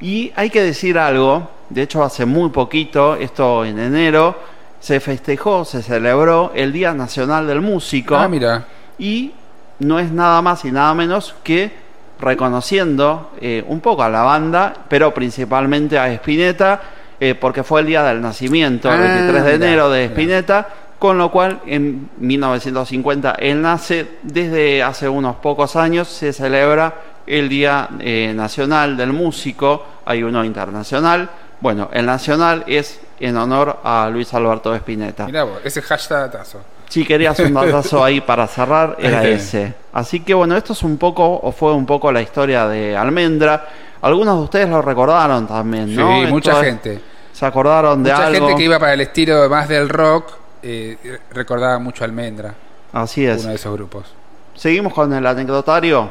Y 0.00 0.32
hay 0.36 0.50
que 0.50 0.62
decir 0.62 0.98
algo, 0.98 1.50
de 1.68 1.82
hecho 1.82 2.02
hace 2.02 2.24
muy 2.24 2.50
poquito, 2.50 3.16
esto 3.16 3.64
en 3.64 3.78
enero, 3.78 4.36
se 4.80 5.00
festejó, 5.00 5.64
se 5.64 5.82
celebró 5.82 6.52
el 6.54 6.72
Día 6.72 6.94
Nacional 6.94 7.46
del 7.46 7.60
Músico. 7.60 8.16
Ah, 8.16 8.28
mira. 8.28 8.64
Y 8.98 9.32
no 9.80 9.98
es 9.98 10.10
nada 10.10 10.40
más 10.42 10.64
y 10.64 10.72
nada 10.72 10.94
menos 10.94 11.34
que 11.42 11.72
reconociendo 12.20 13.32
eh, 13.40 13.64
un 13.66 13.80
poco 13.80 14.02
a 14.02 14.08
la 14.08 14.22
banda, 14.22 14.72
pero 14.88 15.12
principalmente 15.14 15.98
a 15.98 16.12
Spinetta, 16.12 16.80
eh, 17.20 17.34
porque 17.34 17.62
fue 17.64 17.80
el 17.80 17.86
día 17.86 18.02
del 18.04 18.20
nacimiento, 18.20 18.92
el 18.92 19.00
Ah, 19.00 19.14
23 19.14 19.44
de 19.44 19.52
mira, 19.52 19.66
enero 19.66 19.90
de. 19.90 20.04
Spinetta, 20.06 20.68
con 20.98 21.16
lo 21.18 21.30
cual 21.30 21.60
en 21.66 22.10
1950 22.18 23.36
él 23.38 23.62
nace, 23.62 24.18
desde 24.22 24.82
hace 24.82 25.08
unos 25.08 25.36
pocos 25.36 25.76
años 25.76 26.08
se 26.08 26.32
celebra 26.32 26.94
el 27.26 27.48
Día 27.48 27.88
eh, 28.00 28.32
Nacional 28.34 28.96
del 28.96 29.12
Músico, 29.12 29.84
hay 30.04 30.22
uno 30.22 30.44
internacional, 30.44 31.28
bueno, 31.60 31.88
el 31.92 32.06
nacional 32.06 32.64
es 32.66 33.00
en 33.20 33.36
honor 33.36 33.80
a 33.84 34.08
Luis 34.12 34.32
Alberto 34.32 34.74
Spinetta. 34.74 35.26
Mirá 35.26 35.44
vos, 35.44 35.58
ese 35.64 35.82
hashtagazo. 35.82 36.60
Si 36.88 37.04
querías 37.04 37.38
un 37.40 37.54
datazo 37.54 38.02
ahí 38.02 38.20
para 38.20 38.46
cerrar, 38.46 38.96
era 38.98 39.24
ese. 39.24 39.74
Así 39.92 40.20
que 40.20 40.34
bueno, 40.34 40.56
esto 40.56 40.72
es 40.72 40.82
un 40.82 40.96
poco, 40.96 41.40
o 41.42 41.52
fue 41.52 41.72
un 41.74 41.86
poco 41.86 42.10
la 42.12 42.22
historia 42.22 42.66
de 42.66 42.96
Almendra. 42.96 43.66
Algunos 44.00 44.36
de 44.36 44.42
ustedes 44.44 44.68
lo 44.68 44.80
recordaron 44.80 45.46
también, 45.46 45.94
¿no? 45.94 46.20
Sí, 46.20 46.26
mucha 46.28 46.50
Entonces, 46.50 46.64
gente. 46.64 47.00
Se 47.32 47.46
acordaron 47.46 48.02
de 48.02 48.10
Mucha 48.10 48.26
algo. 48.26 48.46
gente 48.46 48.58
que 48.58 48.64
iba 48.64 48.78
para 48.78 48.94
el 48.94 49.00
estilo 49.00 49.48
más 49.48 49.68
del 49.68 49.88
rock 49.88 50.32
eh, 50.62 51.18
recordaba 51.30 51.78
mucho 51.78 52.04
a 52.04 52.06
Almendra. 52.06 52.54
Así 52.92 53.24
es. 53.24 53.40
Uno 53.42 53.50
de 53.50 53.54
esos 53.56 53.72
grupos. 53.74 54.06
Seguimos 54.54 54.92
con 54.92 55.12
el 55.12 55.24
anecdotario. 55.26 56.10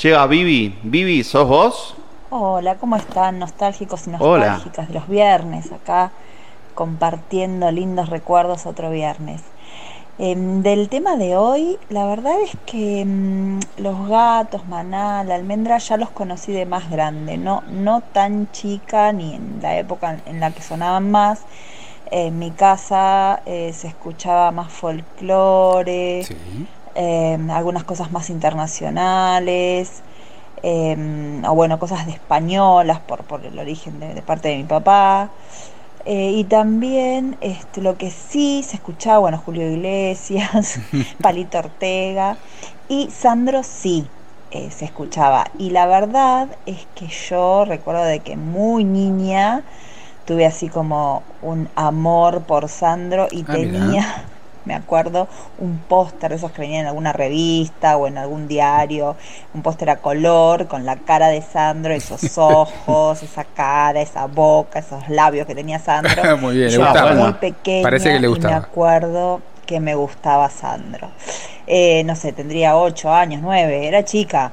Llega 0.00 0.26
Vivi. 0.26 0.78
Vivi, 0.82 1.22
¿sos 1.22 1.46
vos? 1.48 1.94
Hola, 2.30 2.74
¿cómo 2.76 2.96
están? 2.96 3.38
Nostálgicos 3.38 4.06
y 4.08 4.10
Hola. 4.18 4.46
nostálgicas 4.54 4.88
de 4.88 4.94
los 4.94 5.08
viernes, 5.08 5.70
acá 5.70 6.10
compartiendo 6.74 7.70
lindos 7.70 8.10
recuerdos 8.10 8.66
otro 8.66 8.90
viernes. 8.90 9.42
Em, 10.18 10.62
del 10.62 10.88
tema 10.88 11.16
de 11.16 11.36
hoy, 11.36 11.78
la 11.90 12.06
verdad 12.06 12.40
es 12.42 12.56
que 12.64 13.00
em, 13.02 13.60
los 13.76 14.08
gatos, 14.08 14.66
Maná, 14.66 15.22
la 15.24 15.34
almendra 15.34 15.76
ya 15.76 15.98
los 15.98 16.08
conocí 16.08 16.52
de 16.52 16.64
más 16.64 16.90
grande, 16.90 17.36
no, 17.36 17.62
no 17.70 18.00
tan 18.00 18.50
chica 18.50 19.12
ni 19.12 19.34
en 19.34 19.58
la 19.60 19.76
época 19.76 20.18
en 20.24 20.40
la 20.40 20.52
que 20.52 20.62
sonaban 20.62 21.10
más. 21.10 21.42
En 22.10 22.38
mi 22.38 22.50
casa 22.50 23.42
eh, 23.46 23.72
se 23.74 23.88
escuchaba 23.88 24.52
más 24.52 24.72
folclore, 24.72 26.24
em, 26.94 27.50
algunas 27.50 27.84
cosas 27.84 28.10
más 28.10 28.30
internacionales, 28.30 30.02
o 30.62 31.54
bueno, 31.54 31.78
cosas 31.78 32.06
de 32.06 32.12
españolas 32.12 33.00
por, 33.00 33.24
por 33.24 33.44
el 33.44 33.58
origen 33.58 34.00
de, 34.00 34.14
de 34.14 34.22
parte 34.22 34.48
de 34.48 34.56
mi 34.56 34.64
papá. 34.64 35.30
Eh, 36.06 36.32
y 36.36 36.44
también 36.44 37.36
este, 37.40 37.82
lo 37.82 37.98
que 37.98 38.10
sí 38.12 38.62
se 38.62 38.76
escuchaba, 38.76 39.18
bueno, 39.18 39.38
Julio 39.38 39.68
Iglesias, 39.70 40.80
Palito 41.20 41.58
Ortega 41.58 42.38
y 42.88 43.10
Sandro 43.10 43.62
sí. 43.64 44.12
eh, 44.50 44.70
se 44.70 44.84
escuchaba. 44.86 45.50
Y 45.58 45.70
la 45.70 45.86
verdad 45.86 46.58
es 46.66 46.86
que 46.94 47.08
yo 47.08 47.64
recuerdo 47.64 48.04
de 48.04 48.22
que 48.22 48.36
muy 48.36 48.84
niña 48.84 49.64
tuve 50.24 50.46
así 50.46 50.70
como 50.70 51.24
un 51.42 51.70
amor 51.76 52.46
por 52.46 52.68
Sandro 52.68 53.28
y 53.30 53.44
Ah, 53.48 53.52
tenía, 53.52 54.30
me 54.66 54.74
acuerdo, 54.74 55.28
un 55.58 55.78
póster 55.78 56.30
de 56.30 56.36
esos 56.36 56.52
que 56.52 56.60
venían 56.62 56.82
en 56.82 56.86
alguna 56.88 57.12
revista 57.12 57.96
o 57.96 58.06
en 58.06 58.18
algún 58.18 58.48
diario, 58.48 59.16
un 59.54 59.62
póster 59.62 59.90
a 59.90 59.96
color 59.96 60.66
con 60.68 60.84
la 60.84 60.96
cara 60.96 61.28
de 61.28 61.40
Sandro, 61.42 61.94
esos 61.94 62.36
ojos, 62.38 63.22
esa 63.22 63.44
cara, 63.44 64.00
esa 64.02 64.26
boca, 64.26 64.80
esos 64.80 65.08
labios 65.08 65.46
que 65.46 65.54
tenía 65.54 65.78
Sandro. 65.78 66.28
Muy 66.38 66.56
bien, 66.56 66.72
le 66.72 66.78
Yo 66.78 66.78
gustaba. 66.78 67.14
muy 67.14 67.32
pequeña 67.34 67.82
Parece 67.82 68.12
que 68.12 68.20
le 68.20 68.28
y 68.32 68.40
me 68.40 68.52
gustaba. 68.52 68.54
acuerdo 68.54 69.40
que 69.66 69.80
me 69.80 69.94
gustaba 69.94 70.50
Sandro. 70.50 71.10
Eh, 71.66 72.04
no 72.04 72.14
sé, 72.16 72.32
tendría 72.32 72.76
ocho 72.76 73.12
años, 73.12 73.40
nueve, 73.42 73.86
era 73.88 74.04
chica. 74.04 74.52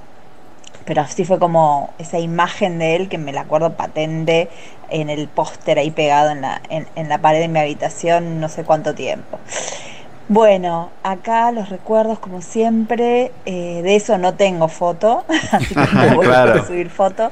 Pero 0.85 1.02
así 1.02 1.23
fue 1.23 1.40
como 1.40 1.91
esa 1.98 2.19
imagen 2.19 2.77
de 2.80 2.95
él 2.98 3.07
que 3.10 3.18
me 3.18 3.31
la 3.31 3.41
acuerdo 3.41 3.73
patente 3.77 4.49
en 4.90 5.10
el 5.10 5.27
póster 5.30 5.80
ahí 5.80 5.91
pegado 5.91 6.31
en 6.31 6.41
la, 6.41 6.61
en, 6.69 6.88
en 6.95 7.07
la 7.10 7.19
pared 7.19 7.40
de 7.40 7.48
mi 7.48 7.60
habitación 7.60 8.41
no 8.41 8.49
sé 8.49 8.65
cuánto 8.65 8.94
tiempo. 8.94 9.40
Bueno, 10.30 10.90
acá 11.04 11.52
los 11.52 11.70
recuerdos 11.70 12.18
como 12.20 12.41
siempre, 12.41 13.32
eh, 13.45 13.82
de 13.84 13.95
eso 13.95 14.18
no 14.18 14.34
tengo 14.36 14.70
foto, 14.70 15.26
así 15.52 15.76
que 15.76 15.82
no 15.94 16.16
voy 16.16 16.26
Claro. 16.28 16.62
a 16.62 16.66
subir 16.66 16.90
foto, 16.90 17.30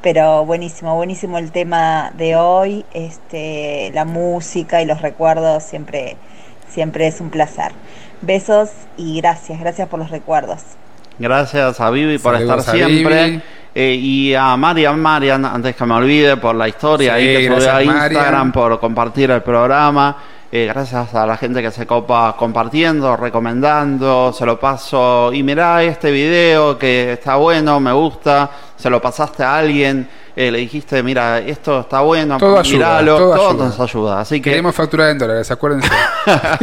pero 0.00 0.44
buenísimo, 0.44 0.96
buenísimo 0.96 1.38
el 1.38 1.52
tema 1.52 2.10
de 2.16 2.34
hoy, 2.34 2.84
este, 2.92 3.92
la 3.94 4.04
música 4.04 4.82
y 4.82 4.86
los 4.86 5.00
recuerdos 5.02 5.62
siempre, 5.62 6.16
siempre 6.68 7.06
es 7.06 7.20
un 7.20 7.30
placer. 7.30 7.72
Besos 8.22 8.70
y 8.96 9.20
gracias, 9.20 9.60
gracias 9.60 9.88
por 9.88 10.00
los 10.00 10.10
recuerdos. 10.10 10.60
Gracias 11.18 11.80
a 11.80 11.90
Vivi 11.90 12.18
por 12.18 12.34
Saludos 12.34 12.58
estar 12.60 12.74
siempre. 12.76 13.40
Eh, 13.74 13.94
y 13.94 14.34
a 14.34 14.56
Marian, 14.56 15.00
Marian, 15.00 15.44
antes 15.46 15.74
que 15.76 15.84
me 15.86 15.94
olvide, 15.94 16.36
por 16.36 16.54
la 16.54 16.68
historia 16.68 17.14
Sí, 17.14 17.20
ahí 17.20 17.36
que 17.48 17.48
subió 17.54 17.74
a 17.74 17.82
Instagram, 17.82 18.32
Marian. 18.48 18.52
por 18.52 18.80
compartir 18.80 19.30
el 19.30 19.42
programa. 19.42 20.16
Eh, 20.54 20.66
gracias 20.66 21.14
a 21.14 21.26
la 21.26 21.38
gente 21.38 21.62
que 21.62 21.70
se 21.70 21.86
copa 21.86 22.36
compartiendo, 22.38 23.16
recomendando, 23.16 24.34
se 24.34 24.44
lo 24.44 24.60
paso. 24.60 25.32
Y 25.32 25.42
mirá 25.42 25.82
este 25.82 26.10
video 26.10 26.76
que 26.76 27.14
está 27.14 27.36
bueno, 27.36 27.80
me 27.80 27.90
gusta, 27.90 28.50
se 28.76 28.90
lo 28.90 29.00
pasaste 29.00 29.42
a 29.42 29.56
alguien, 29.56 30.06
eh, 30.36 30.50
le 30.50 30.58
dijiste, 30.58 31.02
mira, 31.02 31.38
esto 31.38 31.80
está 31.80 32.02
bueno, 32.02 32.36
Todo 32.36 32.58
ayuda, 32.58 32.76
miralo, 32.76 33.16
todo 33.16 33.34
todo 33.34 33.48
ayuda. 33.48 33.64
nos 33.64 33.80
ayuda. 33.80 34.20
Así 34.20 34.42
que 34.42 34.50
Queremos 34.50 34.74
facturar 34.74 35.08
en 35.08 35.16
dólares, 35.16 35.50
acuérdense. 35.50 35.88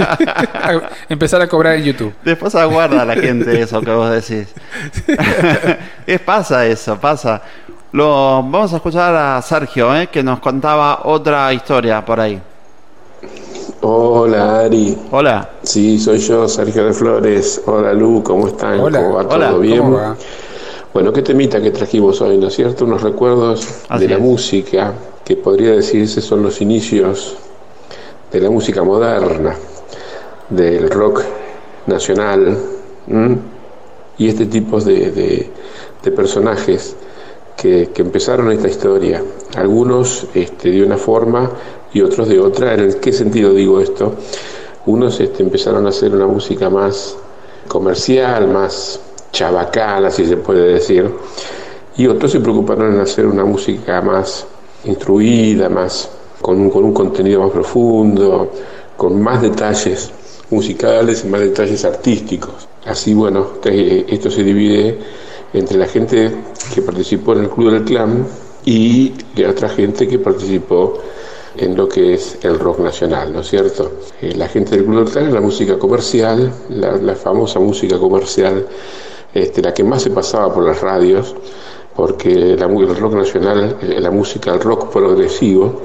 Empezar 1.09 1.41
a 1.41 1.47
cobrar 1.47 1.73
en 1.77 1.85
YouTube. 1.85 2.13
Después 2.23 2.53
aguarda 2.53 3.03
la 3.03 3.15
gente 3.15 3.59
eso 3.59 3.81
que 3.81 3.89
vos 3.89 4.11
decís. 4.11 4.53
es 6.05 6.19
pasa 6.19 6.63
eso, 6.67 6.99
pasa. 6.99 7.41
Lo 7.93 8.43
vamos 8.43 8.71
a 8.71 8.75
escuchar 8.75 9.15
a 9.15 9.41
Sergio, 9.41 9.95
¿eh? 9.95 10.09
que 10.11 10.21
nos 10.21 10.39
contaba 10.41 10.99
otra 11.05 11.51
historia 11.53 12.05
por 12.05 12.19
ahí. 12.19 12.39
Hola 13.81 14.61
Ari. 14.61 14.97
Hola. 15.11 15.49
Sí, 15.63 15.99
soy 15.99 16.19
yo, 16.19 16.47
Sergio 16.47 16.85
de 16.85 16.93
Flores. 16.93 17.61
Hola 17.65 17.93
Lu, 17.93 18.21
¿cómo 18.23 18.47
están? 18.47 18.79
Hola. 18.79 18.99
¿Cómo 19.01 19.15
va 19.15 19.21
Hola, 19.35 19.49
todo 19.51 19.59
bien? 19.59 19.79
¿cómo 19.79 19.95
va? 19.97 20.15
Bueno, 20.93 21.13
qué 21.13 21.21
temita 21.21 21.61
que 21.61 21.71
trajimos 21.71 22.19
hoy, 22.21 22.37
¿no 22.37 22.47
es 22.47 22.55
cierto? 22.55 22.83
Unos 22.85 23.01
recuerdos 23.03 23.65
Así 23.87 24.03
de 24.03 24.09
la 24.09 24.15
es. 24.15 24.21
música, 24.21 24.93
que 25.23 25.37
podría 25.37 25.71
decirse 25.71 26.19
son 26.19 26.43
los 26.43 26.59
inicios 26.61 27.37
de 28.31 28.41
la 28.41 28.49
música 28.49 28.83
moderna, 28.83 29.55
del 30.49 30.89
rock 30.89 31.21
nacional, 31.87 32.57
¿m? 33.07 33.37
y 34.17 34.27
este 34.27 34.45
tipo 34.47 34.79
de, 34.81 35.11
de- 35.11 35.49
de 36.03 36.11
personajes 36.11 36.95
que, 37.55 37.89
que 37.93 38.01
empezaron 38.01 38.51
esta 38.51 38.67
historia, 38.67 39.21
algunos 39.55 40.27
este, 40.33 40.71
de 40.71 40.83
una 40.83 40.97
forma 40.97 41.49
y 41.93 42.01
otros 42.01 42.27
de 42.27 42.39
otra. 42.39 42.75
¿En 42.75 42.93
qué 42.99 43.11
sentido 43.11 43.53
digo 43.53 43.79
esto? 43.79 44.13
Unos 44.85 45.19
este, 45.19 45.43
empezaron 45.43 45.85
a 45.85 45.89
hacer 45.89 46.13
una 46.13 46.27
música 46.27 46.69
más 46.69 47.15
comercial, 47.67 48.47
más 48.47 48.99
chabacana, 49.31 50.09
si 50.09 50.25
se 50.25 50.37
puede 50.37 50.73
decir, 50.73 51.09
y 51.97 52.07
otros 52.07 52.31
se 52.31 52.39
preocuparon 52.39 52.93
en 52.95 52.99
hacer 52.99 53.25
una 53.27 53.45
música 53.45 54.01
más 54.01 54.45
instruida, 54.85 55.69
más 55.69 56.09
con 56.41 56.59
un, 56.59 56.69
con 56.69 56.83
un 56.85 56.93
contenido 56.93 57.41
más 57.41 57.51
profundo, 57.51 58.51
con 58.97 59.21
más 59.21 59.41
detalles 59.41 60.11
musicales 60.49 61.23
y 61.23 61.27
más 61.27 61.41
detalles 61.41 61.85
artísticos. 61.85 62.67
Así, 62.85 63.13
bueno, 63.13 63.47
esto 63.63 64.31
se 64.31 64.43
divide 64.43 64.97
entre 65.53 65.77
la 65.77 65.87
gente 65.87 66.31
que 66.73 66.81
participó 66.81 67.33
en 67.33 67.39
el 67.39 67.49
Club 67.49 67.71
del 67.71 67.83
Clan 67.83 68.25
y 68.65 69.13
la 69.35 69.49
otra 69.49 69.69
gente 69.69 70.07
que 70.07 70.19
participó 70.19 70.99
en 71.57 71.75
lo 71.75 71.87
que 71.87 72.13
es 72.13 72.37
el 72.43 72.59
rock 72.59 72.79
nacional, 72.79 73.33
¿no 73.33 73.41
es 73.41 73.49
cierto? 73.49 73.91
Eh, 74.21 74.33
la 74.35 74.47
gente 74.47 74.75
del 74.75 74.85
Club 74.85 75.11
del 75.11 75.33
la 75.33 75.41
música 75.41 75.77
comercial, 75.77 76.51
la, 76.69 77.15
famosa 77.15 77.59
música 77.59 77.97
comercial, 77.97 78.65
este, 79.33 79.61
la 79.61 79.73
que 79.73 79.83
más 79.83 80.03
se 80.03 80.11
pasaba 80.11 80.53
por 80.53 80.63
las 80.63 80.81
radios, 80.81 81.35
porque 81.95 82.55
la 82.57 82.65
el 82.65 82.95
rock 82.95 83.13
nacional, 83.13 83.77
eh, 83.81 83.99
la 83.99 84.11
música, 84.11 84.53
el 84.53 84.61
rock 84.61 84.89
progresivo, 84.89 85.81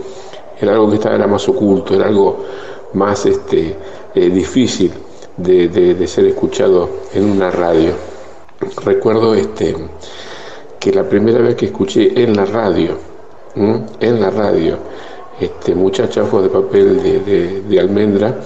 era 0.61 0.73
algo 0.73 0.89
que 0.89 0.97
estaba 0.97 1.17
era 1.17 1.27
más 1.27 1.49
oculto, 1.49 1.95
era 1.95 2.07
algo 2.07 2.45
más 2.93 3.27
este, 3.27 3.77
eh, 4.15 4.31
difícil 4.31 4.93
de, 5.37 6.07
ser 6.07 6.27
escuchado 6.27 6.89
en 7.13 7.25
una 7.31 7.51
radio. 7.51 7.93
Recuerdo 8.85 9.35
este, 9.35 9.75
que 10.79 10.93
la 10.93 11.03
primera 11.03 11.41
vez 11.41 11.57
que 11.57 11.67
escuché 11.67 12.23
en 12.23 12.37
la 12.37 12.45
radio, 12.45 12.97
en 13.57 14.21
la 14.21 14.31
radio, 14.31 14.79
este, 15.41 15.75
muchacha 15.75 16.25
fue 16.25 16.43
de 16.43 16.49
papel 16.49 17.65
de, 17.69 17.81
almendra, 17.81 18.37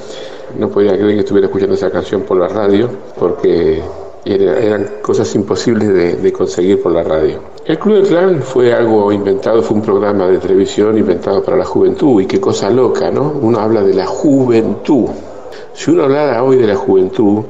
no 0.59 0.69
podía 0.69 0.93
creer 0.97 1.15
que 1.15 1.20
estuviera 1.20 1.47
escuchando 1.47 1.74
esa 1.74 1.90
canción 1.90 2.23
por 2.23 2.39
la 2.39 2.48
radio, 2.48 2.89
porque 3.19 3.82
era- 4.24 4.59
eran 4.59 4.90
cosas 5.02 5.32
imposibles 5.35 5.89
de, 5.89 6.16
de 6.16 6.32
conseguir 6.32 6.82
por 6.82 6.93
la 6.93 7.02
radio. 7.02 7.40
El 7.65 7.78
Club 7.78 7.97
del 7.97 8.06
Clan 8.06 8.43
fue 8.43 8.73
algo 8.73 9.12
inventado, 9.12 9.62
fue 9.62 9.77
un 9.77 9.82
programa 9.82 10.27
de 10.28 10.39
televisión 10.39 10.97
inventado 10.97 11.43
para 11.43 11.56
la 11.59 11.65
juventud, 11.66 12.20
y 12.23 12.27
qué 12.27 12.40
cosa 12.40 12.70
loca, 12.70 13.10
¿no? 13.10 13.35
Uno 13.43 13.59
habla 13.60 13.82
de 13.82 13.93
la 13.94 14.06
juventud. 14.06 15.06
Si 15.74 15.90
uno 15.90 16.05
hablara 16.05 16.43
hoy 16.43 16.56
de 16.56 16.66
la 16.66 16.77
juventud, 16.77 17.43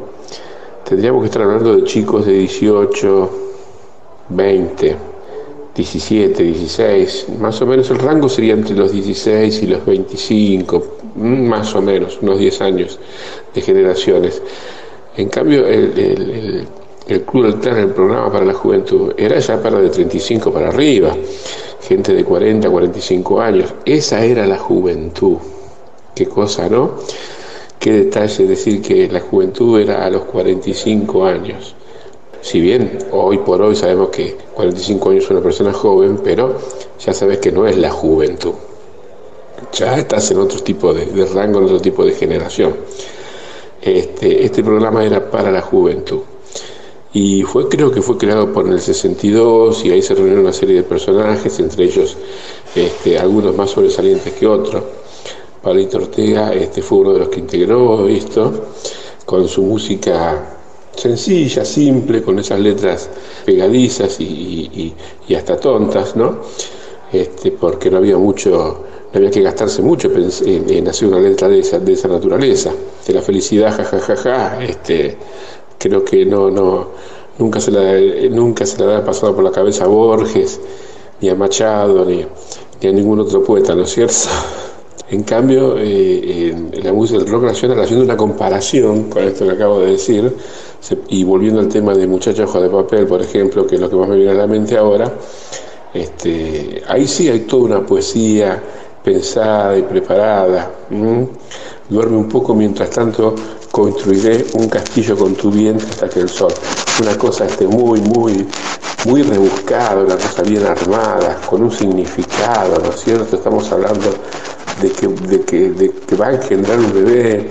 tendríamos 0.85 1.20
que 1.23 1.27
estar 1.27 1.43
hablando 1.43 1.77
de 1.77 1.85
chicos 1.85 2.27
de 2.27 2.32
18, 2.32 3.31
20, 4.31 4.97
17, 5.79 6.43
16, 6.43 7.27
más 7.41 7.61
o 7.63 7.67
menos 7.67 7.89
el 7.91 7.99
rango 7.99 8.29
sería 8.29 8.55
entre 8.55 8.75
los 8.75 8.91
16 8.93 9.63
y 9.63 9.67
los 9.69 9.85
25, 9.87 10.85
mm, 11.15 11.47
más 11.49 11.75
o 11.77 11.81
menos, 11.83 12.19
unos 12.21 12.39
10 12.39 12.61
años 12.61 12.99
de 13.55 13.61
generaciones. 13.63 14.43
En 15.17 15.29
cambio, 15.29 15.67
el, 15.67 15.93
el- 15.99 16.31
el- 16.31 16.69
el 17.09 17.23
Club 17.23 17.47
el 17.65 17.89
programa 17.91 18.31
para 18.31 18.45
la 18.45 18.53
juventud, 18.55 19.13
era 19.17 19.39
ya 19.39 19.63
para 19.63 19.79
de 19.81 19.89
35 19.89 20.53
para 20.53 20.69
arriba, 20.69 21.17
gente 21.81 22.13
de 22.13 22.23
40, 22.25 22.69
45 22.69 23.41
años. 23.41 23.73
Esa 23.85 24.23
era 24.25 24.47
la 24.47 24.59
juventud. 24.59 25.39
Qué 26.15 26.27
cosa, 26.27 26.69
¿no? 26.69 26.97
Qué 27.79 27.93
detalle 27.93 28.47
decir 28.47 28.83
que 28.83 29.09
la 29.09 29.21
juventud 29.21 29.79
era 29.81 30.05
a 30.05 30.11
los 30.11 30.25
45 30.25 31.25
años. 31.25 31.75
Si 32.40 32.60
bien 32.60 32.98
hoy 33.10 33.39
por 33.39 33.60
hoy 33.60 33.74
sabemos 33.74 34.10
que 34.10 34.36
45 34.55 35.10
años 35.10 35.24
es 35.24 35.31
una 35.31 35.43
persona 35.43 35.73
joven, 35.73 36.20
pero 36.23 36.56
ya 37.05 37.12
sabes 37.12 37.39
que 37.39 37.52
no 37.52 37.66
es 37.66 37.77
la 37.77 37.90
juventud. 37.90 38.52
Ya 39.73 39.98
estás 39.98 40.31
en 40.31 40.39
otro 40.39 40.60
tipo 40.60 40.94
de, 40.94 41.27
rango, 41.27 41.59
en 41.59 41.65
otro 41.65 41.81
tipo 41.81 42.05
de 42.05 42.12
generación. 42.12 42.77
Este, 43.82 44.44
este 44.44 44.62
programa 44.62 45.05
era 45.05 45.31
para 45.31 45.51
la 45.51 45.60
juventud. 45.60 46.20
Y 47.12 47.43
fue, 47.43 47.69
creo 47.69 47.90
que 47.90 48.02
fue 48.02 48.19
creado 48.19 48.52
por 48.52 48.69
el 48.69 48.81
62 48.81 49.85
y 49.85 49.90
ahí 49.90 50.02
se 50.02 50.15
reunieron 50.15 50.44
una 50.44 50.52
serie 50.52 50.77
de 50.77 50.82
personajes, 50.82 51.59
entre 51.59 51.85
ellos 51.85 52.16
este, 52.74 53.19
algunos 53.19 53.56
más 53.56 53.70
sobresalientes 53.70 54.32
que 54.35 54.47
otros. 54.47 54.82
Pablito 55.62 55.98
Ortega 55.98 56.52
este, 56.52 56.82
fue 56.82 56.98
uno 56.98 57.15
de 57.15 57.19
los 57.20 57.28
que 57.28 57.40
integró 57.40 58.06
esto 58.06 58.52
con 59.24 59.48
su 59.48 59.62
música 59.62 60.58
sencilla, 60.99 61.65
simple, 61.65 62.23
con 62.23 62.39
esas 62.39 62.61
letras 62.61 63.09
pegadizas 63.45 64.20
y, 64.20 64.25
y- 64.25 64.95
y- 65.29 65.35
hasta 65.35 65.57
tontas, 65.57 66.16
¿no? 66.16 66.39
Este, 67.12 67.53
porque 67.53 67.91
no 67.91 67.99
había 67.99 68.19
mucho, 68.19 68.51
no 69.12 69.19
había 69.19 69.31
que 69.31 69.41
gastarse 69.43 69.81
mucho 69.83 70.11
en, 70.15 70.69
en 70.70 70.89
hacer 70.89 71.09
una 71.09 71.20
letra 71.20 71.49
de 71.49 71.61
esa, 71.61 71.79
de 71.79 71.93
esa 71.95 72.09
naturaleza, 72.09 72.73
de 73.07 73.15
la 73.15 73.23
felicidad, 73.23 73.75
jajajaja, 73.77 74.62
este, 74.62 75.16
creo 75.79 76.05
que 76.05 76.27
no, 76.27 76.51
no, 76.51 76.89
nunca 77.39 77.61
se 77.61 77.70
la, 77.70 77.95
nunca 78.31 78.66
se 78.66 78.83
había 78.83 79.05
pasado 79.05 79.35
por 79.35 79.45
la 79.45 79.51
cabeza 79.51 79.85
a 79.85 79.89
Borges, 79.89 80.61
ni 81.20 81.29
a 81.31 81.35
Machado, 81.35 82.05
ni, 82.05 82.25
ni 82.83 82.89
a 82.89 82.93
ningún 82.93 83.20
otro 83.20 83.43
poeta, 83.43 83.75
¿no 83.75 83.83
es 83.85 83.91
cierto? 83.91 84.15
En 85.11 85.23
cambio, 85.23 85.79
eh, 85.79 86.51
en, 86.51 86.70
la 86.85 86.93
música 86.93 87.19
del 87.19 87.29
rock 87.29 87.45
nacional, 87.45 87.81
haciendo 87.81 88.05
una 88.05 88.16
comparación 88.16 89.05
con 89.09 89.25
esto 89.25 89.47
que 89.47 89.53
acabo 89.53 89.81
de 89.81 89.93
decir, 89.93 90.31
y 91.09 91.25
volviendo 91.25 91.61
al 91.61 91.69
tema 91.69 91.95
de 91.95 92.07
Muchacha 92.07 92.45
Hoja 92.45 92.61
de 92.61 92.69
Papel, 92.69 93.07
por 93.07 93.21
ejemplo, 93.21 93.67
que 93.67 93.75
es 93.75 93.81
lo 93.81 93.91
que 93.91 93.97
más 93.97 94.09
me 94.09 94.17
viene 94.17 94.33
a 94.33 94.35
la 94.35 94.47
mente 94.47 94.77
ahora, 94.77 95.13
este, 95.93 96.83
ahí 96.87 97.07
sí 97.07 97.29
hay 97.29 97.41
toda 97.41 97.65
una 97.65 97.87
poesía 97.87 98.63
pensada 99.03 99.77
y 99.77 99.83
preparada. 99.83 100.71
Duerme 101.89 102.17
un 102.19 102.29
poco, 102.29 102.55
mientras 102.55 102.91
tanto 102.91 103.35
construiré 103.71 104.45
un 104.55 104.69
castillo 104.69 105.17
con 105.17 105.35
tu 105.35 105.51
vientre 105.51 105.89
hasta 105.89 106.09
que 106.09 106.21
el 106.21 106.29
sol. 106.29 106.53
Una 107.01 107.17
cosa 107.17 107.47
este, 107.47 107.67
muy, 107.67 108.01
muy, 108.01 108.47
muy 109.07 109.23
rebuscada, 109.23 110.03
una 110.03 110.17
cosa 110.17 110.43
bien 110.43 110.67
armada, 110.67 111.41
con 111.49 111.63
un 111.63 111.71
significado, 111.71 112.79
¿no 112.83 112.91
es 112.91 113.01
cierto? 113.01 113.37
Estamos 113.37 113.71
hablando 113.73 114.11
de 114.83 114.91
que, 114.91 115.09
de 115.09 115.41
que, 115.43 115.71
de 115.71 115.91
que 115.91 116.17
va 116.17 116.29
a 116.29 116.35
engendrar 116.35 116.79
un 116.79 116.93
bebé. 116.93 117.51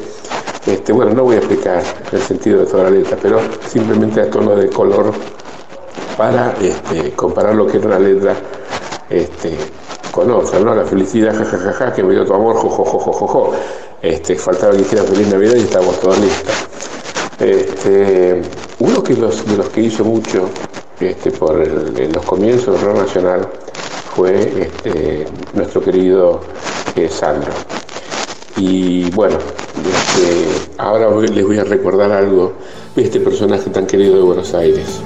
Este, 0.67 0.91
bueno, 0.91 1.13
no 1.13 1.23
voy 1.23 1.35
a 1.35 1.37
explicar 1.37 1.81
el 2.11 2.21
sentido 2.21 2.59
de 2.59 2.65
toda 2.65 2.83
la 2.83 2.89
letra, 2.89 3.17
pero 3.21 3.39
simplemente 3.65 4.19
a 4.19 4.29
tono 4.29 4.53
de 4.53 4.69
color 4.69 5.13
para 6.17 6.53
este, 6.61 7.13
comparar 7.13 7.55
lo 7.55 7.65
que 7.65 7.77
era 7.77 7.87
una 7.87 7.99
letra 7.99 8.35
este, 9.09 9.55
con 10.11 10.29
otra, 10.29 10.59
¿no? 10.59 10.75
La 10.75 10.83
felicidad, 10.83 11.33
jajajaja, 11.33 11.93
que 11.93 12.03
me 12.03 12.13
dio 12.13 12.25
tu 12.25 12.33
amor, 12.33 12.57
jojojojojo. 12.57 13.53
Este, 14.01 14.35
faltaba 14.35 14.73
que 14.73 14.79
dijera 14.79 15.03
feliz 15.03 15.27
Navidad 15.29 15.55
y 15.55 15.61
estábamos 15.61 15.99
todos 16.01 16.19
listos. 16.19 16.55
Este, 17.39 18.41
uno 18.79 19.01
de 19.01 19.15
los 19.15 19.69
que 19.69 19.81
hizo 19.81 20.03
mucho 20.03 20.49
este, 20.99 21.31
por 21.31 21.55
los 21.55 22.25
comienzos 22.25 22.75
del 22.75 22.89
rock 22.89 22.97
nacional 22.97 23.47
fue 24.15 24.69
nuestro 25.53 25.81
querido 25.81 26.41
eh, 26.95 27.07
Sandro. 27.07 27.53
Y 28.57 29.09
bueno, 29.11 29.37
este, 29.85 30.71
ahora 30.77 31.09
les 31.21 31.45
voy 31.45 31.57
a 31.57 31.63
recordar 31.63 32.11
algo 32.11 32.53
de 32.95 33.03
este 33.03 33.19
personaje 33.19 33.69
tan 33.69 33.85
querido 33.85 34.15
de 34.15 34.21
Buenos 34.21 34.53
Aires. 34.53 35.01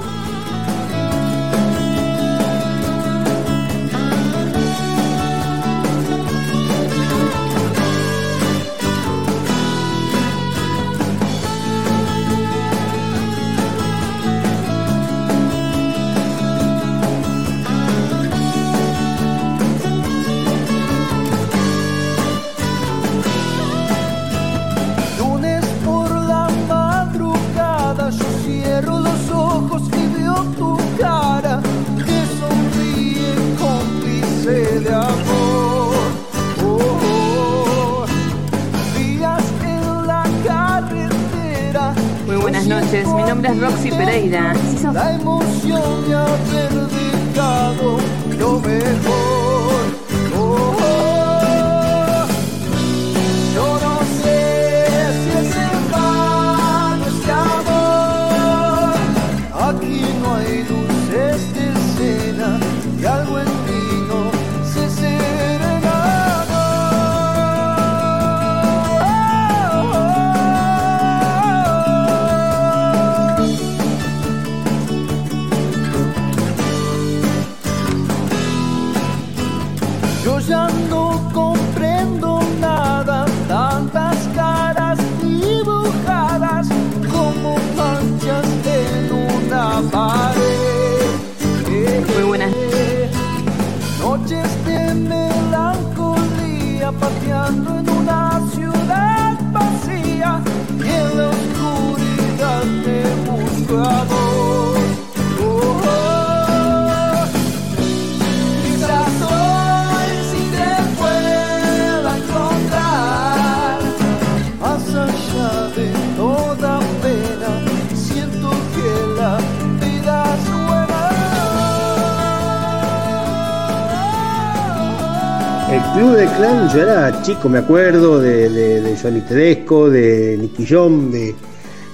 Me 127.49 127.59
acuerdo, 127.59 128.19
de, 128.19 128.49
de, 128.49 128.81
de 128.81 128.97
Johnny 128.97 129.21
Tedesco, 129.21 129.89
de 129.89 130.49
Jom, 130.69 131.11
de 131.11 131.33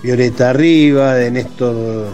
Violeta 0.04 0.50
Arriba, 0.50 1.16
de 1.16 1.32
Néstor, 1.32 2.08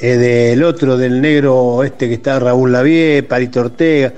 eh, 0.00 0.16
del 0.16 0.62
otro, 0.64 0.96
del 0.96 1.20
negro 1.20 1.82
este 1.84 2.08
que 2.08 2.14
está 2.14 2.38
Raúl 2.38 2.72
Lavie, 2.72 3.22
Parito 3.22 3.60
Ortega. 3.60 4.12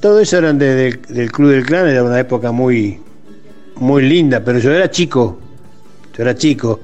Todo 0.00 0.20
eso 0.20 0.38
eran 0.38 0.58
de- 0.58 0.74
del, 0.74 1.00
del 1.08 1.30
club 1.32 1.50
del 1.50 1.64
clan, 1.64 1.88
era 1.88 2.02
una 2.02 2.18
época 2.18 2.50
muy, 2.50 2.98
muy 3.76 4.02
linda, 4.08 4.42
pero 4.44 4.58
yo 4.58 4.72
era 4.72 4.90
chico, 4.90 5.38
yo 6.16 6.22
era 6.22 6.34
chico. 6.34 6.80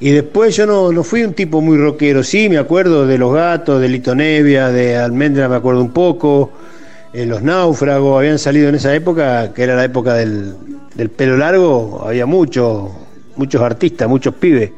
Y 0.00 0.10
después 0.10 0.56
yo 0.56 0.66
no, 0.66 0.92
no 0.92 1.02
fui 1.02 1.22
un 1.22 1.32
tipo 1.34 1.60
muy 1.60 1.76
rockero, 1.78 2.22
sí, 2.22 2.48
me 2.48 2.58
acuerdo 2.58 3.06
de 3.06 3.18
Los 3.18 3.32
Gatos, 3.34 3.80
de 3.80 3.88
Lito 3.88 4.14
Nevia, 4.14 4.68
de 4.68 4.96
Almendra 4.96 5.48
me 5.48 5.56
acuerdo 5.56 5.80
un 5.80 5.92
poco, 5.92 6.50
eh, 7.14 7.26
Los 7.26 7.42
Náufragos 7.42 8.18
habían 8.18 8.38
salido 8.38 8.68
en 8.68 8.74
esa 8.74 8.94
época, 8.94 9.52
que 9.52 9.62
era 9.62 9.74
la 9.76 9.84
época 9.84 10.14
del, 10.14 10.54
del 10.94 11.10
pelo 11.10 11.36
largo, 11.36 12.02
había 12.06 12.26
muchos, 12.26 12.90
muchos 13.36 13.62
artistas, 13.62 14.08
muchos 14.08 14.34
pibes. 14.34 14.72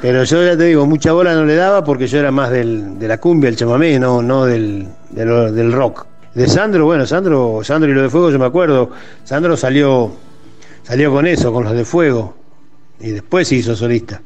Pero 0.00 0.24
yo 0.24 0.44
ya 0.44 0.56
te 0.56 0.64
digo, 0.64 0.84
mucha 0.86 1.12
bola 1.12 1.34
no 1.34 1.44
le 1.44 1.54
daba 1.54 1.84
porque 1.84 2.06
yo 2.08 2.18
era 2.18 2.30
más 2.32 2.50
del, 2.50 2.98
de 2.98 3.06
la 3.08 3.18
cumbia, 3.18 3.48
el 3.48 3.56
chamamé, 3.56 3.98
no, 4.00 4.20
no 4.22 4.46
del, 4.46 4.88
del 5.10 5.72
rock. 5.72 6.06
De 6.34 6.48
Sandro, 6.48 6.86
bueno, 6.86 7.06
Sandro, 7.06 7.60
Sandro 7.62 7.90
y 7.90 7.94
lo 7.94 8.02
de 8.02 8.10
fuego 8.10 8.30
yo 8.30 8.38
me 8.38 8.46
acuerdo. 8.46 8.90
Sandro 9.22 9.56
salió, 9.56 10.10
salió 10.82 11.12
con 11.12 11.26
eso, 11.26 11.52
con 11.52 11.62
los 11.64 11.74
de 11.74 11.84
fuego. 11.84 12.34
Y 13.00 13.10
después 13.10 13.46
se 13.48 13.56
hizo 13.56 13.76
solista. 13.76 14.20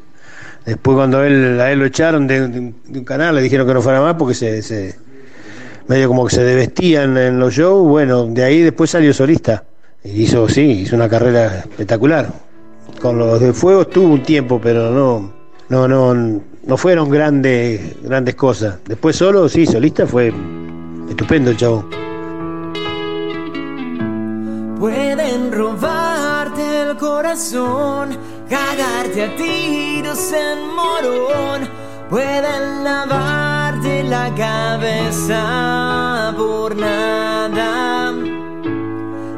Después 0.65 0.95
cuando 0.97 1.23
él, 1.25 1.61
a 1.61 1.71
él 1.71 1.79
lo 1.81 1.85
echaron 1.87 2.27
de, 2.27 2.43
un- 2.43 3.05
canal, 3.05 3.35
le 3.35 3.43
dijeron 3.43 3.67
que 3.67 3.75
no 3.75 3.83
fuera 3.83 4.01
más 4.01 4.15
porque 4.15 4.35
se- 4.35 4.63
medio 5.89 6.09
como 6.09 6.27
que 6.27 6.35
se 6.35 6.43
desvestían 6.43 7.17
en 7.17 7.39
los 7.39 7.55
shows, 7.55 7.89
bueno, 7.89 8.27
de 8.27 8.45
ahí 8.45 8.63
después 8.63 8.91
salió 8.91 9.13
solista. 9.13 9.65
Hizo, 10.05 10.49
sí, 10.49 10.83
hizo 10.83 10.97
una 10.97 11.09
carrera 11.09 11.59
espectacular. 11.59 12.33
Con 13.01 13.19
los 13.19 13.41
de 13.41 13.53
fuego 13.53 13.83
estuvo 13.83 14.15
un 14.15 14.23
tiempo, 14.23 14.61
pero 14.63 14.91
no, 14.91 15.33
no, 15.69 15.89
no, 15.89 16.41
no 16.65 16.77
fueron 16.77 17.11
grandes, 17.11 18.03
grandes 18.03 18.35
cosas. 18.35 18.79
Después 18.87 19.17
solo, 19.17 19.49
sí, 19.49 19.67
solista 19.67 20.07
fue 20.07 20.33
estupendo 21.09 21.51
el 21.51 21.57
chavo. 21.57 21.89
Pueden 24.79 25.53
robarte 25.53 26.83
el 26.83 26.97
corazón, 26.97 28.11
cagarte 28.49 29.25
a 29.25 29.37
tiros 29.37 30.33
en 30.33 30.75
morón. 30.75 31.69
Pueden 32.11 32.85
lavarte 33.87 34.05
la 34.05 34.35
cabeza 34.35 36.35
por 36.37 36.77
nada. 36.77 38.13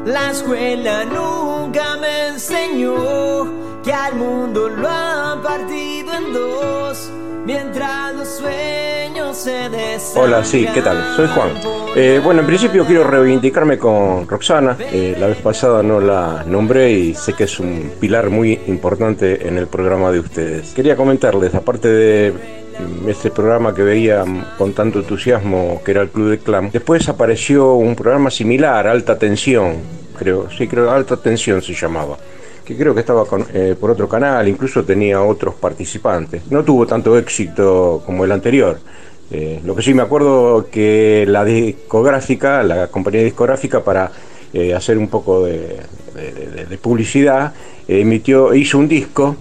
La 0.05 0.31
escuela 0.31 1.05
nunca 1.05 1.97
me 1.97 2.29
enseñó 2.29 3.81
que 3.83 3.93
al 3.93 4.15
mundo 4.15 4.69
lo 4.69 4.87
han 4.87 5.41
partido 5.41 6.13
en 6.13 6.33
dos. 6.33 7.11
Mientras 7.45 8.15
los 8.15 8.27
sueños 8.27 9.37
se 9.37 9.69
Hola, 10.15 10.43
sí, 10.43 10.67
¿qué 10.73 10.81
tal? 10.81 11.15
Soy 11.15 11.27
Juan. 11.27 11.49
Eh, 11.95 12.19
bueno, 12.23 12.41
en 12.41 12.47
principio 12.47 12.85
quiero 12.85 13.05
reivindicarme 13.05 13.77
con 13.77 14.27
Roxana. 14.27 14.75
Eh, 14.79 15.15
la 15.17 15.27
vez 15.27 15.37
pasada 15.37 15.81
no 15.81 15.99
la 15.99 16.43
nombré 16.45 16.91
y 16.91 17.15
sé 17.15 17.33
que 17.33 17.45
es 17.45 17.59
un 17.59 17.91
pilar 17.99 18.29
muy 18.29 18.59
importante 18.67 19.47
en 19.47 19.57
el 19.57 19.67
programa 19.67 20.11
de 20.11 20.19
ustedes. 20.19 20.73
Quería 20.73 20.95
comentarles, 20.95 21.55
aparte 21.55 21.87
de 21.87 22.68
este 23.07 23.31
programa 23.31 23.73
que 23.73 23.83
veía 23.83 24.23
con 24.57 24.73
tanto 24.73 24.99
entusiasmo 24.99 25.81
que 25.83 25.91
era 25.91 26.01
el 26.01 26.09
Club 26.09 26.29
de 26.29 26.39
Clan, 26.39 26.69
después 26.71 27.07
apareció 27.09 27.73
un 27.73 27.95
programa 27.95 28.29
similar, 28.29 28.87
Alta 28.87 29.17
Tensión, 29.17 29.75
creo, 30.17 30.49
sí, 30.49 30.67
creo 30.67 30.89
Alta 30.91 31.17
Tensión 31.17 31.61
se 31.61 31.73
llamaba 31.73 32.17
que 32.65 32.77
creo 32.77 32.93
que 32.93 32.99
estaba 32.99 33.23
eh, 33.51 33.75
por 33.79 33.89
otro 33.89 34.07
canal, 34.07 34.47
incluso 34.47 34.83
tenía 34.83 35.23
otros 35.23 35.55
participantes. 35.55 36.43
No 36.51 36.63
tuvo 36.63 36.85
tanto 36.85 37.17
éxito 37.17 38.03
como 38.05 38.25
el 38.25 38.31
anterior. 38.31 38.77
Eh, 39.31 39.59
lo 39.65 39.75
que 39.75 39.81
sí 39.81 39.95
me 39.95 40.03
acuerdo 40.03 40.67
que 40.71 41.25
la 41.27 41.43
discográfica, 41.43 42.61
la 42.61 42.85
compañía 42.85 43.23
discográfica, 43.23 43.83
para 43.83 44.11
eh, 44.53 44.75
hacer 44.75 44.99
un 44.99 45.07
poco 45.07 45.45
de, 45.45 45.77
de- 46.69 46.77
publicidad, 46.77 47.53
emitió, 47.87 48.53
hizo 48.53 48.77
un 48.77 48.87
disco 48.87 49.35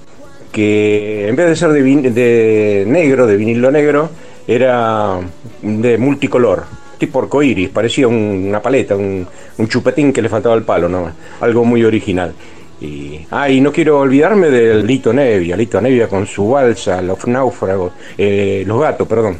que 0.59 1.29
en 1.29 1.37
vez 1.37 1.51
de 1.51 1.55
ser 1.55 1.71
de, 1.71 2.85
negro, 2.85 3.29
de 3.29 3.37
vinilo 3.37 3.71
negro, 3.71 4.11
era 4.49 5.21
de 5.63 5.97
multicolor, 5.99 6.65
tipo 6.99 7.21
arcoíris, 7.23 7.69
parecía 7.69 8.09
un- 8.09 8.47
una 8.49 8.61
paleta, 8.61 8.97
un, 8.97 9.25
un 9.57 9.69
chupetín 9.69 10.13
que 10.13 10.21
le 10.21 10.29
faltaba 10.29 10.57
el 10.57 10.65
palo, 10.65 10.89
¿no? 10.89 11.13
algo 11.41 11.65
muy 11.65 11.85
original. 11.85 12.33
Y, 12.81 13.21
ah, 13.31 13.49
y 13.49 13.61
no 13.61 13.71
quiero 13.71 14.01
olvidarme 14.01 14.51
del 14.51 14.85
Lito 14.85 15.13
Nevia, 15.13 15.57
Lito 15.57 15.81
Nevia 15.81 16.09
con 16.09 16.27
su 16.27 16.49
balsa, 16.51 17.01
los 17.03 17.25
náufragos, 17.29 17.93
eh, 18.17 18.65
los 18.67 18.81
gatos, 18.81 19.07
perdón. 19.07 19.39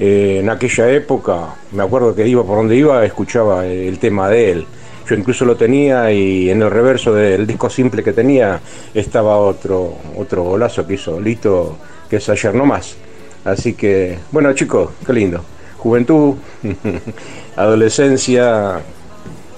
Eh, 0.00 0.38
en 0.40 0.48
aquella 0.48 0.90
época, 0.90 1.54
me 1.72 1.82
acuerdo 1.82 2.14
que 2.14 2.26
iba 2.26 2.42
por 2.44 2.56
donde 2.56 2.76
iba, 2.76 3.04
escuchaba 3.04 3.66
el 3.66 3.98
tema 3.98 4.30
de 4.30 4.50
él. 4.52 4.66
Yo 5.08 5.14
incluso 5.14 5.44
lo 5.44 5.56
tenía 5.56 6.10
y 6.10 6.50
en 6.50 6.62
el 6.62 6.70
reverso 6.70 7.14
del 7.14 7.46
disco 7.46 7.70
simple 7.70 8.02
que 8.02 8.12
tenía 8.12 8.60
estaba 8.92 9.38
otro, 9.38 9.98
otro 10.16 10.42
golazo 10.42 10.86
que 10.86 10.94
hizo 10.94 11.20
Lito, 11.20 11.78
que 12.10 12.16
es 12.16 12.28
ayer 12.28 12.54
no 12.54 12.66
más. 12.66 12.96
Así 13.44 13.74
que, 13.74 14.18
bueno 14.32 14.52
chicos, 14.52 14.90
qué 15.06 15.12
lindo. 15.12 15.44
Juventud, 15.78 16.34
adolescencia, 17.56 18.80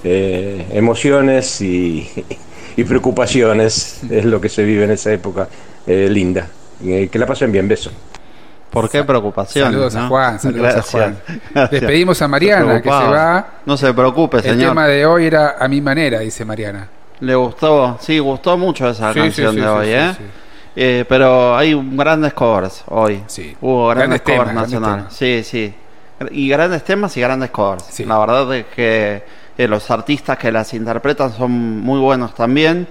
eh, 0.05 0.67
emociones 0.73 1.61
y, 1.63 2.07
y 2.77 2.85
preocupaciones 2.85 4.01
es 4.11 4.25
lo 4.25 4.41
que 4.41 4.49
se 4.49 4.65
vive 4.65 4.85
en 4.85 4.91
esa 4.91 5.13
época 5.13 5.49
eh, 5.87 6.09
linda. 6.11 6.49
Eh, 6.85 7.09
que 7.11 7.19
la 7.19 7.27
pasen 7.27 7.51
bien, 7.51 7.67
beso. 7.67 7.91
¿Por 8.81 8.91
qué 8.91 9.05
preocupación? 9.05 9.67
Saludos 9.73 9.97
a? 9.97 10.09
Juan, 10.09 10.39
saludos 10.41 10.75
a. 10.77 10.83
Juan. 10.83 11.19
Gracias. 11.55 11.71
Despedimos 11.71 12.23
a 12.23 12.29
Mariana, 12.29 12.83
que 12.83 12.89
se 12.89 12.95
va. 12.95 13.47
No 13.67 13.77
se 13.77 13.93
preocupe, 13.93 14.39
El 14.39 14.43
señor. 14.45 14.71
tema 14.71 14.87
de 14.87 15.05
hoy 15.07 15.27
era 15.27 15.57
a 15.59 15.69
mi 15.69 15.81
manera, 15.81 16.21
dice 16.21 16.45
Mariana. 16.45 16.89
Le 17.21 17.35
gustó, 17.35 17.99
sí, 18.01 18.19
gustó 18.19 18.57
mucho 18.57 18.89
esa 18.89 19.13
Sí, 19.13 19.19
canción 19.19 19.53
sí, 19.55 19.61
sí, 19.61 19.61
de 19.61 19.69
sí, 19.71 19.77
hoy, 19.77 19.87
sí, 19.87 19.93
¿eh? 19.93 20.15
sí. 20.17 20.25
Eh, 20.77 21.05
pero 21.09 21.57
hay 21.57 21.75
grandes 21.93 22.33
covers 22.35 22.85
hoy. 22.87 23.23
Hubo 23.61 23.89
grandes, 23.89 24.21
Grandes 24.21 24.23
covers 24.23 24.23
temas, 24.23 24.55
grandes 24.55 24.81
nacionales. 24.81 25.05
Sí, 25.13 25.43
sí. 25.43 25.75
Y 26.31 26.49
grandes 26.49 26.85
temas 26.85 27.17
y 27.17 27.21
grandes 27.21 27.51
covers. 27.51 27.99
La 28.07 28.19
verdad 28.19 28.55
es 28.55 28.67
que 28.67 29.25
eh, 29.57 29.67
los 29.67 29.91
artistas 29.91 30.39
que 30.39 30.53
las 30.53 30.73
interpretan 30.75 31.33
son 31.33 31.51
muy 31.51 31.99
buenos 31.99 32.35
también. 32.35 32.87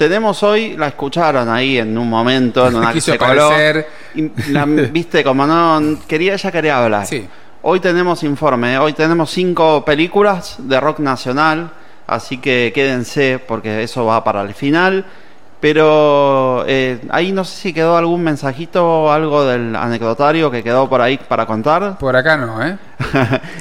Tenemos 0.00 0.42
hoy, 0.42 0.78
la 0.78 0.86
escucharon 0.86 1.46
ahí 1.50 1.76
en 1.76 1.98
un 1.98 2.08
momento, 2.08 2.66
en 2.66 2.74
una 2.74 2.90
que 2.94 3.02
se 3.02 3.18
coló. 3.18 3.50
Y 4.14 4.30
la- 4.50 4.64
Viste, 4.90 5.22
como 5.22 5.46
no 5.46 5.98
quería, 6.08 6.32
ella 6.32 6.50
quería 6.50 6.82
hablar. 6.82 7.06
Hoy 7.60 7.80
tenemos 7.80 8.22
informe, 8.22 8.72
¿eh? 8.72 8.78
hoy 8.78 8.94
tenemos 8.94 9.30
cinco 9.30 9.84
películas 9.84 10.56
de 10.60 10.80
rock 10.80 11.00
nacional, 11.00 11.70
así 12.06 12.38
que 12.38 12.72
quédense 12.74 13.38
porque 13.46 13.82
eso 13.82 14.06
va 14.06 14.24
para 14.24 14.40
el 14.40 14.54
final. 14.54 15.04
Pero 15.60 16.64
eh, 16.66 17.00
ahí 17.10 17.32
no 17.32 17.44
sé 17.44 17.56
si 17.56 17.72
quedó 17.74 17.96
algún 17.96 18.22
mensajito 18.22 18.86
o 18.86 19.12
algo 19.12 19.44
del 19.44 19.76
anecdotario 19.76 20.50
que 20.50 20.62
quedó 20.62 20.88
por 20.88 21.02
ahí 21.02 21.18
para 21.28 21.44
contar. 21.46 21.98
Por 22.00 22.16
acá 22.16 22.36
no, 22.36 22.64
¿eh? 22.66 22.78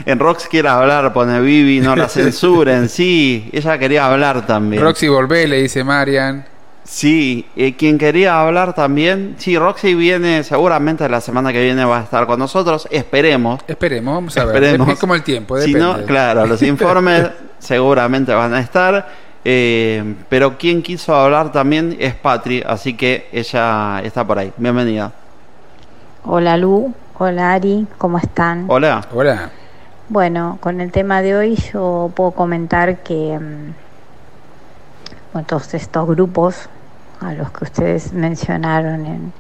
en 0.05 0.19
Rox 0.19 0.47
quiere 0.47 0.69
hablar, 0.69 1.11
pone 1.11 1.41
Vivi, 1.41 1.81
no 1.81 1.95
la 1.95 2.07
censuren, 2.09 2.87
sí, 2.87 3.49
ella 3.51 3.77
quería 3.77 4.05
hablar 4.05 4.45
también. 4.45 4.81
Roxy 4.81 5.07
volvé, 5.09 5.47
le 5.47 5.61
dice 5.61 5.83
Marian. 5.83 6.45
Sí, 6.83 7.45
eh, 7.55 7.75
quien 7.75 7.97
quería 7.99 8.41
hablar 8.41 8.73
también, 8.73 9.35
sí, 9.37 9.57
Roxy 9.57 9.93
viene, 9.93 10.43
seguramente 10.43 11.07
la 11.07 11.21
semana 11.21 11.53
que 11.53 11.61
viene 11.61 11.85
va 11.85 11.99
a 11.99 12.03
estar 12.03 12.25
con 12.25 12.39
nosotros, 12.39 12.87
esperemos. 12.89 13.59
Esperemos, 13.67 14.15
vamos 14.15 14.37
a 14.37 14.45
ver. 14.45 14.55
Esperemos. 14.55 14.89
Es 14.89 14.99
como 14.99 15.13
el 15.13 15.21
tiempo, 15.21 15.59
Si 15.59 15.73
depende. 15.73 15.99
no, 16.01 16.05
claro, 16.05 16.47
los 16.47 16.61
informes 16.63 17.27
seguramente 17.59 18.33
van 18.33 18.53
a 18.55 18.59
estar. 18.61 19.28
Eh, 19.45 20.15
pero 20.27 20.57
quien 20.57 20.81
quiso 20.81 21.15
hablar 21.15 21.51
también 21.51 21.95
es 21.99 22.13
Patri, 22.13 22.63
así 22.65 22.95
que 22.95 23.27
ella 23.31 24.01
está 24.03 24.25
por 24.25 24.39
ahí. 24.39 24.51
Bienvenida. 24.57 25.11
Hola 26.25 26.57
Lu, 26.57 26.93
hola 27.17 27.53
Ari, 27.53 27.87
¿cómo 27.97 28.17
están? 28.17 28.65
Hola. 28.67 29.05
Hola. 29.13 29.49
Bueno, 30.09 30.57
con 30.59 30.81
el 30.81 30.91
tema 30.91 31.21
de 31.21 31.35
hoy 31.35 31.55
yo 31.71 32.11
puedo 32.15 32.31
comentar 32.31 32.97
que 33.03 33.39
mm, 33.39 33.73
bueno, 35.33 35.47
todos 35.47 35.73
estos 35.73 36.07
grupos 36.07 36.69
a 37.21 37.33
los 37.33 37.51
que 37.51 37.65
ustedes 37.65 38.13
mencionaron 38.13 39.05
en, 39.05 39.33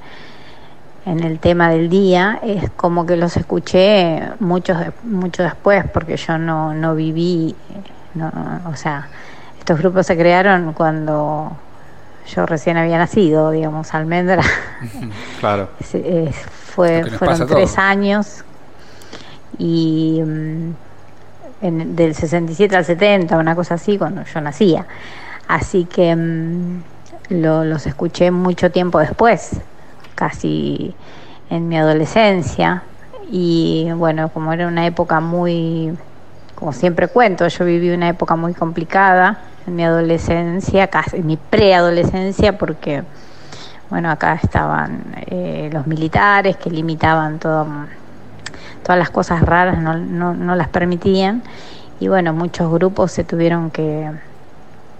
en 1.05 1.23
el 1.23 1.39
tema 1.39 1.69
del 1.69 1.89
día, 1.89 2.39
es 2.43 2.69
como 2.71 3.05
que 3.05 3.15
los 3.15 3.35
escuché 3.37 4.21
mucho, 4.39 4.75
mucho 5.03 5.43
después, 5.43 5.85
porque 5.91 6.17
yo 6.17 6.37
no, 6.37 6.73
no 6.73 6.95
viví, 6.95 7.55
no, 8.13 8.31
o 8.71 8.75
sea, 8.75 9.07
estos 9.69 9.81
grupos 9.83 10.07
se 10.07 10.17
crearon 10.17 10.73
cuando 10.73 11.51
yo 12.33 12.45
recién 12.47 12.75
había 12.77 12.97
nacido, 12.97 13.51
digamos, 13.51 13.93
Almendra. 13.93 14.41
Claro. 15.39 15.69
Eh, 15.93 16.31
fue, 16.33 17.03
fueron 17.19 17.37
tres 17.47 17.77
años 17.77 18.43
y 19.59 20.21
mm, 20.25 20.71
en- 21.61 21.95
del 21.95 22.15
67 22.15 22.75
al 22.75 22.83
70, 22.83 23.37
una 23.37 23.53
cosa 23.53 23.75
así, 23.75 23.99
cuando 23.99 24.23
yo 24.23 24.41
nacía. 24.41 24.87
Así 25.47 25.85
que 25.85 26.15
mm, 26.15 26.81
lo- 27.29 27.63
los 27.63 27.85
escuché 27.85 28.31
mucho 28.31 28.71
tiempo 28.71 28.97
después, 28.97 29.51
casi 30.15 30.95
en 31.51 31.67
mi 31.67 31.77
adolescencia. 31.77 32.81
Y 33.29 33.87
bueno, 33.95 34.29
como 34.29 34.51
era 34.51 34.67
una 34.67 34.87
época 34.87 35.19
muy, 35.19 35.95
como 36.55 36.73
siempre 36.73 37.07
cuento, 37.07 37.47
yo 37.47 37.65
viví 37.65 37.91
una 37.91 38.09
época 38.09 38.35
muy 38.35 38.55
complicada 38.55 39.37
en 39.67 39.75
mi 39.75 39.83
adolescencia, 39.83 40.87
casi 40.87 41.21
mi 41.21 41.37
preadolescencia, 41.37 42.57
porque 42.57 43.03
bueno, 43.89 44.11
acá 44.11 44.39
estaban 44.41 45.15
eh, 45.27 45.69
los 45.73 45.87
militares 45.87 46.57
que 46.57 46.69
limitaban 46.69 47.39
todo, 47.39 47.67
todas 48.83 48.99
las 48.99 49.09
cosas 49.09 49.41
raras, 49.41 49.79
no, 49.79 49.97
no, 49.97 50.33
no 50.33 50.55
las 50.55 50.67
permitían. 50.67 51.43
Y 51.99 52.07
bueno, 52.07 52.33
muchos 52.33 52.71
grupos 52.71 53.11
se 53.11 53.23
tuvieron 53.23 53.71
que, 53.71 54.09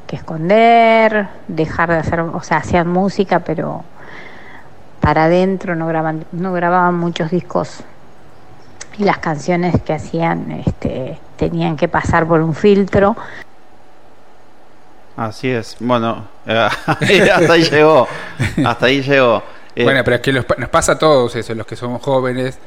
que 0.07 0.15
esconder, 0.15 1.27
dejar 1.48 1.90
de 1.90 1.98
hacer, 1.98 2.19
o 2.22 2.41
sea, 2.41 2.57
hacían 2.57 2.88
música, 2.88 3.40
pero 3.40 3.84
para 4.99 5.26
adentro 5.26 5.76
no 5.76 5.88
graban, 5.88 6.26
no 6.31 6.52
grababan 6.52 6.95
muchos 6.95 7.31
discos 7.31 7.84
y 8.99 9.06
las 9.06 9.18
canciones 9.19 9.81
que 9.81 9.94
hacían 9.94 10.52
este, 10.52 11.18
tenían 11.38 11.77
que 11.77 11.88
pasar 11.88 12.27
por 12.27 12.41
un 12.41 12.53
filtro. 12.53 13.15
Así 15.20 15.50
es. 15.50 15.76
Bueno, 15.82 16.28
eh, 16.46 16.70
hasta 17.34 17.54
ahí 17.54 17.64
llegó. 17.64 18.08
Hasta 18.66 18.86
ahí 18.86 19.02
llegó. 19.02 19.44
Eh, 19.76 19.84
Bueno, 19.84 20.02
pero 20.04 20.16
es 20.16 20.22
que 20.22 20.32
los- 20.32 20.46
nos 20.58 20.70
pasa 20.70 20.94
a 20.94 20.98
todos 20.98 21.36
eso, 21.36 21.54
los 21.56 21.66
que 21.68 21.76
somos 21.76 22.02
jóvenes, 22.02 22.58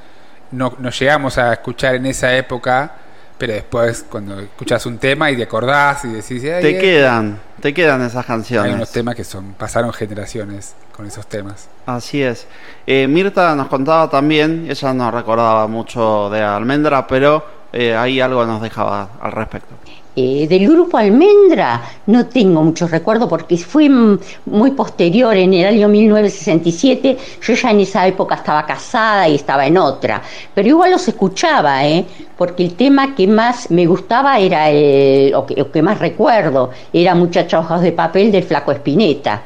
no, 0.50 0.74
no 0.78 0.90
llegamos 0.90 1.38
a 1.38 1.52
escuchar 1.54 1.94
en 1.94 2.04
esa 2.04 2.34
época, 2.36 2.92
pero 3.38 3.54
después 3.54 4.04
cuando 4.08 4.38
escuchas 4.38 4.84
un 4.84 4.98
tema 4.98 5.30
y 5.30 5.36
te 5.36 5.44
acordás 5.44 6.04
y 6.04 6.08
decís, 6.08 6.44
"Ay, 6.44 6.60
te 6.62 6.76
eh". 6.76 6.78
quedan, 6.78 7.40
te 7.60 7.72
quedan 7.72 8.02
esas 8.02 8.16
Hay 8.16 8.24
canciones. 8.24 8.74
unos 8.74 8.92
temas 8.92 9.14
que 9.14 9.24
son 9.24 9.54
pasaron 9.54 9.90
generaciones 9.94 10.74
con 10.94 11.06
esos 11.06 11.26
temas. 11.26 11.68
Así 11.86 12.22
es. 12.22 12.46
Eh, 12.86 13.08
Mirta 13.08 13.54
nos 13.56 13.68
contaba 13.68 14.10
también, 14.10 14.66
ella 14.70 14.92
no 14.92 15.10
recordaba 15.10 15.66
mucho 15.68 16.28
de 16.28 16.42
Almendra, 16.42 17.06
pero 17.06 17.44
eh, 17.72 17.96
ahí 17.96 18.20
algo 18.20 18.44
nos 18.44 18.60
dejaba 18.60 19.08
al 19.22 19.32
respecto. 19.32 19.74
Eh, 20.14 20.46
del 20.46 20.68
grupo 20.68 20.98
Almendra 20.98 21.80
no 22.06 22.26
tengo 22.26 22.62
muchos 22.62 22.90
recuerdos 22.90 23.30
porque 23.30 23.56
fue 23.56 23.88
muy 23.88 24.72
posterior, 24.72 25.34
en 25.34 25.54
el 25.54 25.66
año 25.66 25.88
1967. 25.88 27.16
Yo 27.40 27.54
ya 27.54 27.70
en 27.70 27.80
esa 27.80 28.06
época 28.06 28.34
estaba 28.34 28.66
casada 28.66 29.26
y 29.26 29.36
estaba 29.36 29.66
en 29.66 29.78
otra, 29.78 30.20
pero 30.54 30.68
igual 30.68 30.90
los 30.90 31.08
escuchaba, 31.08 31.86
¿eh? 31.86 32.04
porque 32.36 32.62
el 32.62 32.74
tema 32.74 33.14
que 33.14 33.26
más 33.26 33.70
me 33.70 33.86
gustaba 33.86 34.38
era, 34.38 34.68
el, 34.68 35.34
o, 35.34 35.46
que, 35.46 35.62
o 35.62 35.70
que 35.70 35.80
más 35.80 35.98
recuerdo, 35.98 36.70
era 36.92 37.14
Muchacha 37.14 37.60
Ojos 37.60 37.80
de 37.80 37.92
Papel 37.92 38.30
del 38.30 38.42
Flaco 38.42 38.72
Espineta 38.72 39.42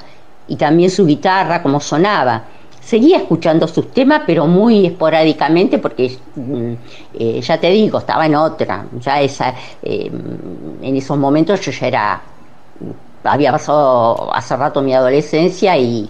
y 0.48 0.56
también 0.56 0.90
su 0.90 1.06
guitarra, 1.06 1.62
como 1.62 1.78
sonaba. 1.78 2.43
Seguía 2.87 3.17
escuchando 3.19 3.67
sus 3.67 3.91
temas, 3.93 4.23
pero 4.25 4.47
muy 4.47 4.87
esporádicamente, 4.87 5.79
porque 5.79 6.17
mm, 6.37 6.73
eh, 7.15 7.41
ya 7.41 7.59
te 7.59 7.69
digo, 7.71 7.99
estaba 7.99 8.27
en 8.27 8.37
otra. 8.37 8.87
Ya 9.01 9.21
esa, 9.21 9.53
eh, 9.83 10.09
en 10.83 10.97
esos 10.97 11.19
momentos 11.19 11.61
yo 11.63 11.73
ya 11.73 11.87
era, 11.89 12.21
había 13.25 13.51
pasado 13.51 14.33
hace 14.33 14.57
rato 14.57 14.81
mi 14.83 14.95
adolescencia 14.95 15.77
y, 15.77 16.09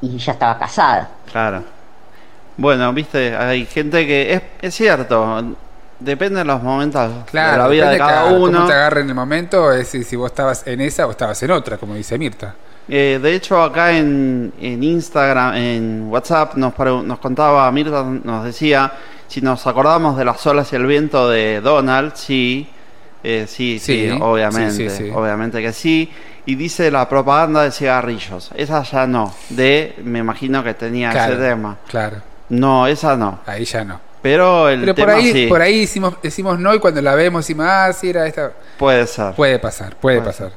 y 0.00 0.18
ya 0.18 0.32
estaba 0.32 0.58
casada. 0.58 1.08
Claro. 1.30 1.62
Bueno, 2.56 2.92
viste, 2.92 3.36
hay 3.36 3.64
gente 3.66 4.04
que 4.04 4.32
es, 4.34 4.42
es 4.60 4.74
cierto, 4.74 5.40
depende 6.00 6.40
de 6.40 6.44
los 6.44 6.60
momentos 6.60 7.12
Claro, 7.26 7.52
de 7.52 7.58
la 7.58 7.68
vida 7.68 7.84
de 7.90 7.92
depende, 7.92 8.12
cada 8.12 8.32
uno. 8.32 8.58
Cómo 8.58 8.66
te 8.66 8.72
agarra 8.72 9.00
en 9.02 9.08
el 9.08 9.14
momento 9.14 9.70
es 9.72 9.86
si, 9.86 10.02
si 10.02 10.16
vos 10.16 10.32
estabas 10.32 10.66
en 10.66 10.80
esa 10.80 11.06
o 11.06 11.12
estabas 11.12 11.40
en 11.44 11.52
otra, 11.52 11.78
como 11.78 11.94
dice 11.94 12.18
Mirta. 12.18 12.56
Eh, 12.88 13.20
de 13.22 13.34
hecho, 13.34 13.62
acá 13.62 13.96
en, 13.96 14.52
en 14.60 14.82
Instagram, 14.82 15.54
en 15.56 16.06
WhatsApp, 16.08 16.54
nos, 16.56 16.72
nos 17.04 17.18
contaba, 17.18 17.70
Mirta 17.70 18.02
nos 18.02 18.44
decía 18.44 18.92
si 19.26 19.42
nos 19.42 19.66
acordamos 19.66 20.16
de 20.16 20.24
las 20.24 20.44
olas 20.46 20.72
y 20.72 20.76
el 20.76 20.86
viento 20.86 21.28
de 21.28 21.60
Donald. 21.60 22.12
Sí, 22.14 22.66
eh, 23.22 23.44
sí, 23.46 23.78
sí, 23.78 24.08
Sí, 24.08 24.18
obviamente, 24.20 24.88
sí, 24.90 25.10
obviamente 25.14 25.60
que 25.60 25.72
sí. 25.72 26.10
Y 26.46 26.54
dice 26.54 26.90
la 26.90 27.06
propaganda 27.08 27.62
de 27.62 27.72
cigarrillos. 27.72 28.50
Esa 28.54 28.82
ya 28.82 29.06
no. 29.06 29.34
De, 29.50 29.96
me 30.02 30.20
imagino 30.20 30.64
que 30.64 30.72
tenía 30.72 31.10
Claro, 31.10 31.34
ese 31.34 31.42
tema. 31.42 31.76
Claro. 31.88 32.16
No, 32.48 32.86
esa 32.86 33.16
no. 33.16 33.40
Ahí 33.44 33.66
ya 33.66 33.84
no. 33.84 34.00
Pero 34.22 34.68
el 34.68 34.80
Pero 34.80 34.94
por 34.94 35.10
ahí, 35.10 35.32
sí. 35.32 35.46
por 35.46 35.60
ahí 35.60 35.80
decimos, 35.80 36.14
decimos 36.22 36.58
no 36.58 36.74
y 36.74 36.78
cuando 36.78 37.02
la 37.02 37.14
vemos 37.14 37.44
decimos, 37.44 37.66
ah, 37.68 37.92
sí, 37.92 38.08
era 38.10 38.26
esta. 38.26 38.52
Puede 38.78 39.06
ser. 39.06 39.34
Puede 39.34 39.58
pasar, 39.58 39.94
puede, 39.96 40.20
Puede 40.20 40.30
pasar. 40.30 40.52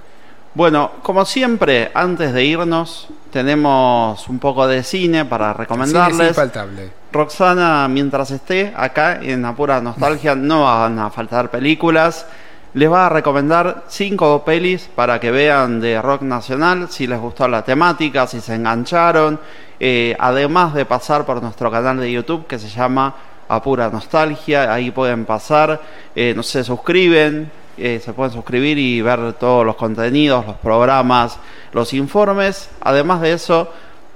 Bueno, 0.53 0.91
como 1.01 1.23
siempre, 1.25 1.91
antes 1.93 2.33
de 2.33 2.43
irnos, 2.43 3.07
tenemos 3.31 4.27
un 4.27 4.39
poco 4.39 4.67
de 4.67 4.83
cine 4.83 5.23
para 5.23 5.53
recomendarles. 5.53 6.19
es 6.19 6.27
infaltable. 6.29 6.91
Roxana, 7.11 7.87
mientras 7.87 8.31
esté 8.31 8.73
acá 8.75 9.19
en 9.21 9.45
Apura 9.45 9.79
Nostalgia, 9.81 10.35
no 10.35 10.63
van 10.63 10.99
a 10.99 11.09
faltar 11.09 11.49
películas. 11.49 12.25
Les 12.73 12.89
va 12.89 13.07
a 13.07 13.09
recomendar 13.09 13.83
cinco 13.89 14.43
pelis 14.45 14.89
para 14.95 15.19
que 15.19 15.29
vean 15.29 15.81
de 15.81 16.01
rock 16.01 16.21
nacional, 16.21 16.87
si 16.89 17.05
les 17.05 17.19
gustó 17.19 17.47
la 17.47 17.63
temática, 17.63 18.27
si 18.27 18.39
se 18.39 18.55
engancharon. 18.55 19.39
Eh, 19.79 20.15
además 20.19 20.73
de 20.73 20.85
pasar 20.85 21.25
por 21.25 21.41
nuestro 21.41 21.69
canal 21.71 21.99
de 21.99 22.11
YouTube 22.11 22.47
que 22.47 22.59
se 22.59 22.69
llama 22.69 23.13
Apura 23.49 23.89
Nostalgia, 23.89 24.73
ahí 24.73 24.91
pueden 24.91 25.25
pasar, 25.25 25.81
eh, 26.15 26.33
no 26.33 26.43
se 26.43 26.63
suscriben, 26.63 27.51
eh, 27.77 28.01
se 28.03 28.13
pueden 28.13 28.31
suscribir 28.31 28.77
y 28.77 29.01
ver 29.01 29.33
todos 29.33 29.65
los 29.65 29.75
contenidos, 29.75 30.45
los 30.45 30.55
programas, 30.57 31.39
los 31.73 31.93
informes. 31.93 32.69
Además 32.81 33.21
de 33.21 33.33
eso, 33.33 33.71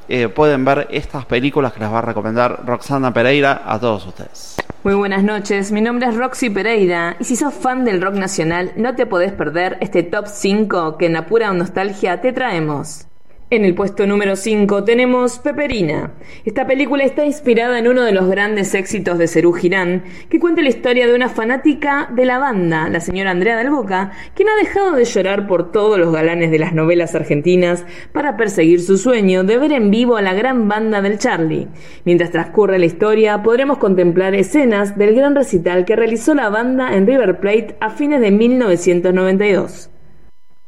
eh, 0.08 0.28
pueden 0.28 0.66
ver 0.66 0.88
estas 0.92 1.26
películas 1.26 1.74
que 1.74 1.80
les 1.80 1.92
va 1.92 2.00
a 2.00 2.02
recomendar 2.02 2.64
Roxana 2.66 3.14
Pereira 3.14 3.64
a 3.66 3.80
todos 3.80 4.06
ustedes. 4.06 4.56
Muy 4.84 4.94
buenas 4.94 5.24
noches, 5.24 5.72
mi 5.72 5.82
nombre 5.82 6.08
es 6.08 6.16
Roxy 6.16 6.52
Pereira 6.52 7.16
y 7.20 7.24
si 7.24 7.36
sos 7.36 7.56
fan 7.56 7.86
del 7.86 8.02
rock 8.02 8.14
nacional 8.14 8.72
no 8.76 8.94
te 8.96 9.08
podés 9.08 9.32
perder 9.32 9.78
este 9.82 10.04
top 10.04 10.28
5 10.28 10.98
que 10.98 11.08
en 11.08 11.16
Apura 11.16 11.52
Nostalgia 11.54 12.22
te 12.22 12.34
traemos. 12.34 13.08
En 13.52 13.64
el 13.64 13.76
puesto 13.76 14.08
número 14.08 14.36
5 14.36 14.86
tenemos 14.86 15.38
Peperina. 15.38 16.14
Esta 16.46 16.66
película 16.66 17.04
está 17.04 17.26
inspirada 17.26 17.78
en 17.78 17.88
uno 17.88 18.02
de 18.02 18.12
los 18.12 18.28
grandes 18.28 18.74
éxitos 18.74 19.20
de 19.20 19.28
Cerú 19.28 19.54
Girán, 19.54 20.04
que 20.30 20.40
cuenta 20.40 20.64
la 20.64 20.70
historia 20.70 21.06
de 21.06 21.14
una 21.14 21.30
fanática 21.30 22.10
de 22.12 22.26
la 22.26 22.40
banda, 22.40 22.90
la 22.90 23.00
señora 23.02 23.30
Andrea 23.30 23.56
del 23.56 23.70
Boca, 23.70 24.14
quien 24.34 24.50
ha 24.50 24.56
dejado 24.56 24.94
de 24.94 25.06
llorar 25.06 25.46
por 25.46 25.72
todos 25.72 26.00
los 26.00 26.12
galanes 26.12 26.50
de 26.50 26.58
las 26.58 26.74
novelas 26.74 27.14
argentinas 27.14 27.86
para 28.14 28.36
perseguir 28.36 28.82
su 28.82 28.98
sueño 28.98 29.44
de 29.44 29.60
ver 29.60 29.74
en 29.74 29.92
vivo 29.92 30.18
a 30.18 30.24
la 30.24 30.34
gran 30.34 30.68
banda 30.68 31.04
del 31.04 31.20
Charlie. 31.20 31.68
Mientras 32.04 32.32
transcurre 32.32 32.80
la 32.80 32.88
historia, 32.88 33.44
podremos 33.44 33.78
contemplar 33.78 34.34
escenas 34.34 34.98
del 34.98 35.14
gran 35.14 35.36
recital 35.36 35.86
que 35.86 35.96
realizó 35.96 36.34
la 36.34 36.50
banda 36.50 36.96
en 36.96 37.06
River 37.06 37.40
Plate 37.40 37.76
a 37.80 37.92
fines 37.92 38.22
de 38.22 38.32
1992. 38.32 39.92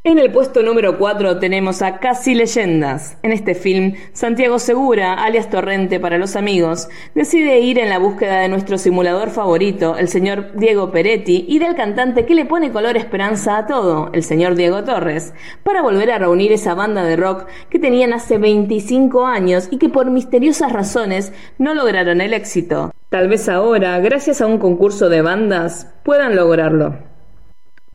En 0.07 0.19
el 0.19 0.31
puesto 0.31 0.63
número 0.63 0.97
4 0.97 1.37
tenemos 1.37 1.81
a 1.81 1.99
Casi 1.99 2.33
Leyendas. 2.33 3.17
En 3.23 3.33
este 3.33 3.55
film, 3.55 3.95
Santiago 4.13 4.57
Segura, 4.57 5.15
alias 5.15 5.49
Torrente 5.49 5.99
para 5.99 6.17
los 6.17 6.37
amigos, 6.37 6.87
decide 7.13 7.59
ir 7.59 7.77
en 7.77 7.89
la 7.89 7.99
búsqueda 7.99 8.39
de 8.39 8.47
nuestro 8.47 8.77
simulador 8.77 9.31
favorito, 9.31 9.97
el 9.97 10.07
señor 10.07 10.53
Diego 10.55 10.91
Peretti, 10.91 11.43
y 11.49 11.59
del 11.59 11.75
cantante 11.75 12.25
que 12.25 12.35
le 12.35 12.45
pone 12.45 12.71
color 12.71 12.95
esperanza 12.95 13.57
a 13.57 13.67
todo, 13.67 14.09
el 14.13 14.23
señor 14.23 14.55
Diego 14.55 14.85
Torres, 14.85 15.33
para 15.63 15.81
volver 15.81 16.09
a 16.11 16.19
reunir 16.19 16.53
esa 16.53 16.73
banda 16.73 17.03
de 17.03 17.17
rock 17.17 17.45
que 17.69 17.77
tenían 17.77 18.13
hace 18.13 18.37
25 18.37 19.25
años 19.25 19.67
y 19.71 19.77
que 19.77 19.89
por 19.89 20.09
misteriosas 20.09 20.71
razones 20.71 21.33
no 21.57 21.73
lograron 21.73 22.21
el 22.21 22.33
éxito. 22.33 22.93
Tal 23.09 23.27
vez 23.27 23.49
ahora, 23.49 23.99
gracias 23.99 24.39
a 24.39 24.47
un 24.47 24.57
concurso 24.57 25.09
de 25.09 25.21
bandas, 25.21 25.93
puedan 26.05 26.37
lograrlo. 26.37 27.06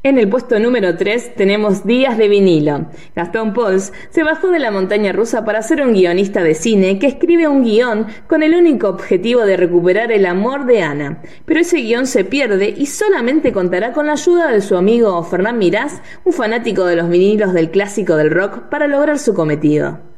En 0.05 0.19
el 0.19 0.29
puesto 0.29 0.59
número 0.59 0.97
3 0.97 1.37
tenemos 1.37 1.87
Días 1.87 2.19
de 2.19 2.27
vinilo. 2.27 2.87
Gastón 3.15 3.55
Pauls 3.55 3.93
se 4.11 4.24
bajó 4.24 4.49
de 4.49 4.59
la 4.59 4.73
montaña 4.73 5.12
rusa 5.12 5.45
para 5.45 5.62
ser 5.62 5.81
un 5.81 5.93
guionista 5.93 6.43
de 6.43 6.57
cine 6.57 6.99
que 6.99 7.07
escribe 7.07 7.47
un 7.47 7.62
guion 7.62 8.09
con 8.27 8.43
el 8.43 8.57
único 8.57 8.89
objetivo 8.89 9.43
de 9.43 9.57
recuperar 9.57 10.11
el 10.11 10.27
amor 10.27 10.66
de 10.66 10.83
Ana. 10.83 11.23
Pero 11.45 11.61
ese 11.61 11.77
guion 11.77 12.09
se 12.09 12.24
pierde 12.24 12.74
y 12.77 12.87
solamente 12.87 13.53
contará 13.53 13.93
con 13.93 14.09
la 14.09 14.15
ayuda 14.15 14.51
de 14.51 14.61
su 14.61 14.77
amigo 14.77 15.23
Fernán 15.23 15.59
Mirás, 15.59 16.03
un 16.24 16.33
fanático 16.33 16.85
de 16.85 16.97
los 16.97 17.09
vinilos 17.09 17.53
del 17.53 17.70
clásico 17.70 18.16
del 18.16 18.33
rock, 18.33 18.70
para 18.70 18.89
lograr 18.89 19.20
su 19.20 19.35
cometido. 19.35 20.11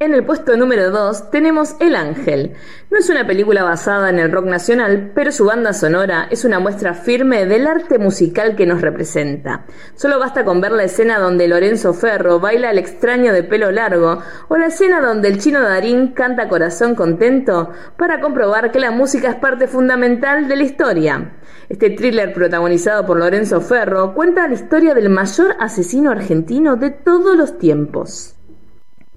En 0.00 0.14
el 0.14 0.24
puesto 0.24 0.56
número 0.56 0.92
2 0.92 1.32
tenemos 1.32 1.74
El 1.80 1.96
Ángel. 1.96 2.52
No 2.88 2.98
es 2.98 3.10
una 3.10 3.26
película 3.26 3.64
basada 3.64 4.10
en 4.10 4.20
el 4.20 4.30
rock 4.30 4.44
nacional, 4.44 5.10
pero 5.12 5.32
su 5.32 5.44
banda 5.44 5.72
sonora 5.72 6.28
es 6.30 6.44
una 6.44 6.60
muestra 6.60 6.94
firme 6.94 7.46
del 7.46 7.66
arte 7.66 7.98
musical 7.98 8.54
que 8.54 8.64
nos 8.64 8.80
representa. 8.80 9.64
Solo 9.96 10.20
basta 10.20 10.44
con 10.44 10.60
ver 10.60 10.70
la 10.70 10.84
escena 10.84 11.18
donde 11.18 11.48
Lorenzo 11.48 11.94
Ferro 11.94 12.38
baila 12.38 12.70
el 12.70 12.78
extraño 12.78 13.32
de 13.32 13.42
pelo 13.42 13.72
largo 13.72 14.20
o 14.46 14.56
la 14.56 14.66
escena 14.66 15.00
donde 15.00 15.26
el 15.26 15.40
chino 15.40 15.62
Darín 15.62 16.12
canta 16.12 16.48
Corazón 16.48 16.94
Contento 16.94 17.72
para 17.96 18.20
comprobar 18.20 18.70
que 18.70 18.78
la 18.78 18.92
música 18.92 19.30
es 19.30 19.34
parte 19.34 19.66
fundamental 19.66 20.46
de 20.46 20.54
la 20.54 20.62
historia. 20.62 21.32
Este 21.68 21.90
thriller 21.90 22.32
protagonizado 22.32 23.04
por 23.04 23.18
Lorenzo 23.18 23.60
Ferro 23.60 24.14
cuenta 24.14 24.46
la 24.46 24.54
historia 24.54 24.94
del 24.94 25.10
mayor 25.10 25.56
asesino 25.58 26.12
argentino 26.12 26.76
de 26.76 26.90
todos 26.90 27.36
los 27.36 27.58
tiempos. 27.58 28.37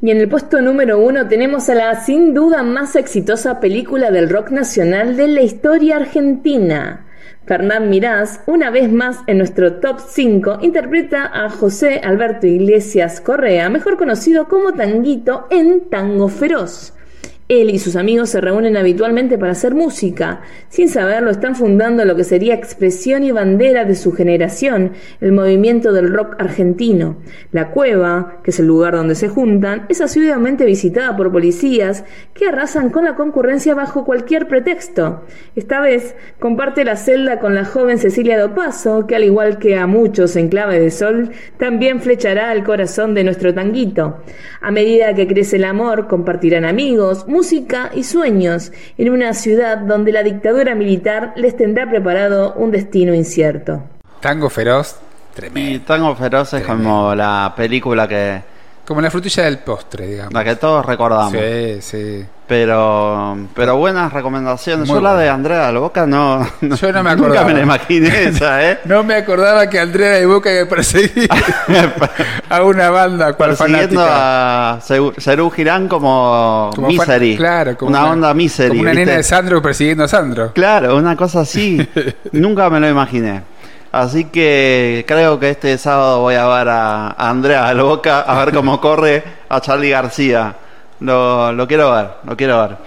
Y 0.03 0.09
en 0.09 0.17
el 0.17 0.27
puesto 0.27 0.61
número 0.61 0.97
uno 0.99 1.27
tenemos 1.27 1.69
a 1.69 1.75
la 1.75 2.03
sin 2.03 2.33
duda 2.33 2.63
más 2.63 2.95
exitosa 2.95 3.59
película 3.59 4.09
del 4.09 4.29
rock 4.29 4.49
nacional 4.49 5.15
de 5.15 5.27
la 5.27 5.41
historia 5.41 5.97
argentina. 5.97 7.05
Fernán 7.45 7.89
Mirás, 7.91 8.41
una 8.47 8.71
vez 8.71 8.91
más 8.91 9.19
en 9.27 9.37
nuestro 9.37 9.75
top 9.75 9.99
5, 9.99 10.57
interpreta 10.61 11.29
a 11.31 11.49
José 11.49 12.01
Alberto 12.03 12.47
Iglesias 12.47 13.21
Correa, 13.21 13.69
mejor 13.69 13.97
conocido 13.97 14.47
como 14.47 14.73
Tanguito 14.73 15.45
en 15.51 15.89
Tango 15.89 16.29
Feroz. 16.29 16.93
Él 17.51 17.69
y 17.69 17.79
sus 17.79 17.97
amigos 17.97 18.29
se 18.29 18.39
reúnen 18.39 18.77
habitualmente 18.77 19.37
para 19.37 19.51
hacer 19.51 19.75
música. 19.75 20.39
Sin 20.69 20.87
saberlo, 20.87 21.29
están 21.29 21.57
fundando 21.57 22.05
lo 22.05 22.15
que 22.15 22.23
sería 22.23 22.53
expresión 22.53 23.23
y 23.23 23.31
bandera 23.31 23.83
de 23.83 23.95
su 23.95 24.13
generación, 24.13 24.93
el 25.19 25.33
movimiento 25.33 25.91
del 25.91 26.13
rock 26.13 26.35
argentino. 26.39 27.17
La 27.51 27.71
cueva, 27.71 28.39
que 28.45 28.51
es 28.51 28.59
el 28.61 28.67
lugar 28.67 28.95
donde 28.95 29.15
se 29.15 29.27
juntan, 29.27 29.85
es 29.89 29.99
asiduamente 29.99 30.63
visitada 30.63 31.17
por 31.17 31.29
policías 31.29 32.05
que 32.33 32.47
arrasan 32.47 32.89
con 32.89 33.03
la 33.03 33.15
concurrencia 33.15 33.75
bajo 33.75 34.05
cualquier 34.05 34.47
pretexto. 34.47 35.25
Esta 35.53 35.81
vez 35.81 36.15
comparte 36.39 36.85
la 36.85 36.95
celda 36.95 37.39
con 37.39 37.53
la 37.53 37.65
joven 37.65 37.97
Cecilia 37.97 38.39
Dopaso, 38.39 39.07
que 39.07 39.17
al 39.17 39.25
igual 39.25 39.57
que 39.59 39.75
a 39.75 39.87
muchos 39.87 40.37
en 40.37 40.47
clave 40.47 40.79
de 40.79 40.89
sol, 40.89 41.31
también 41.57 41.99
flechará 41.99 42.53
el 42.53 42.63
corazón 42.63 43.13
de 43.13 43.25
nuestro 43.25 43.53
tanguito. 43.53 44.23
A 44.61 44.71
medida 44.71 45.13
que 45.15 45.27
crece 45.27 45.57
el 45.57 45.65
amor, 45.65 46.07
compartirán 46.07 46.63
amigos, 46.63 47.27
y 47.93 48.03
sueños 48.03 48.71
en 48.97 49.09
una 49.09 49.33
ciudad 49.33 49.77
donde 49.79 50.11
la 50.11 50.23
dictadura 50.23 50.75
militar 50.75 51.33
les 51.35 51.57
tendrá 51.57 51.89
preparado 51.89 52.53
un 52.53 52.71
destino 52.71 53.13
incierto. 53.13 53.83
Tango 54.19 54.49
feroz, 54.49 54.97
tremendo. 55.33 55.71
Y 55.71 55.79
Tango 55.79 56.15
Feroz 56.15 56.53
es 56.53 56.63
como 56.63 57.15
la 57.15 57.53
película 57.55 58.07
que, 58.07 58.41
Como 58.91 58.99
la 58.99 59.09
frutilla 59.09 59.43
del 59.45 59.59
postre, 59.59 60.05
digamos. 60.05 60.33
la 60.33 60.43
que 60.43 60.55
todos 60.57 60.85
recordamos. 60.85 61.31
Sí, 61.31 61.77
sí. 61.81 62.25
Pero, 62.45 63.37
pero 63.55 63.77
buenas 63.77 64.11
recomendaciones. 64.11 64.85
Muy 64.85 64.95
Yo 64.97 65.01
la 65.01 65.15
de 65.15 65.29
Andrea 65.29 65.67
de 65.67 65.71
la 65.71 65.79
Boca 65.79 66.05
no, 66.05 66.45
no- 66.59 66.75
Yo 66.75 66.91
no 66.91 67.01
me 67.01 67.11
nunca 67.11 67.23
acordaba. 67.23 67.47
me 67.47 67.53
la 67.53 67.61
imaginé 67.61 68.23
esa, 68.25 68.69
¿eh? 68.69 68.79
No 68.83 69.03
me 69.05 69.15
acordaba 69.15 69.69
que 69.69 69.79
Andrea 69.79 70.09
de 70.11 70.25
Boca 70.25 70.51
iba 70.51 70.63
a 70.63 70.67
perseguir 70.67 71.29
a 72.49 72.63
una 72.63 72.89
banda 72.89 73.31
cual 73.33 73.51
Persiguiendo 73.51 74.01
fanática. 74.01 74.71
a 74.73 74.79
Cerú 75.17 75.49
Girán 75.51 75.87
como, 75.87 76.71
Como 76.75 76.87
Misery. 76.89 77.37
claro, 77.37 77.77
como 77.77 77.91
una, 77.91 78.01
una- 78.03 78.11
onda 78.11 78.33
Misery. 78.33 78.69
Como 78.69 78.81
una 78.81 78.91
¿viste? 78.91 79.05
nena 79.05 79.17
de 79.17 79.23
Sandro 79.23 79.61
persiguiendo 79.61 80.03
a 80.03 80.07
Sandro. 80.09 80.51
Claro, 80.53 80.97
una 80.97 81.15
cosa 81.15 81.41
así. 81.41 81.87
Nunca 82.33 82.69
me 82.69 82.81
lo 82.81 82.89
imaginé. 82.89 83.43
Así 83.91 84.25
que 84.25 85.03
creo 85.07 85.39
que 85.39 85.49
este 85.49 85.77
sábado 85.77 86.21
voy 86.21 86.35
a 86.35 86.47
ver 86.47 86.69
a, 86.69 87.09
Andrea 87.17 87.67
de 87.67 87.75
la 87.75 87.83
Boca 87.83 88.21
a 88.21 88.45
ver 88.45 88.53
cómo 88.53 88.79
corre 88.79 89.23
a 89.49 89.59
Charlie 89.59 89.89
García. 89.89 90.55
Lo, 91.01 91.51
lo 91.51 91.67
quiero 91.67 91.91
ver, 91.91 92.11
lo 92.23 92.37
quiero 92.37 92.61
ver. 92.61 92.77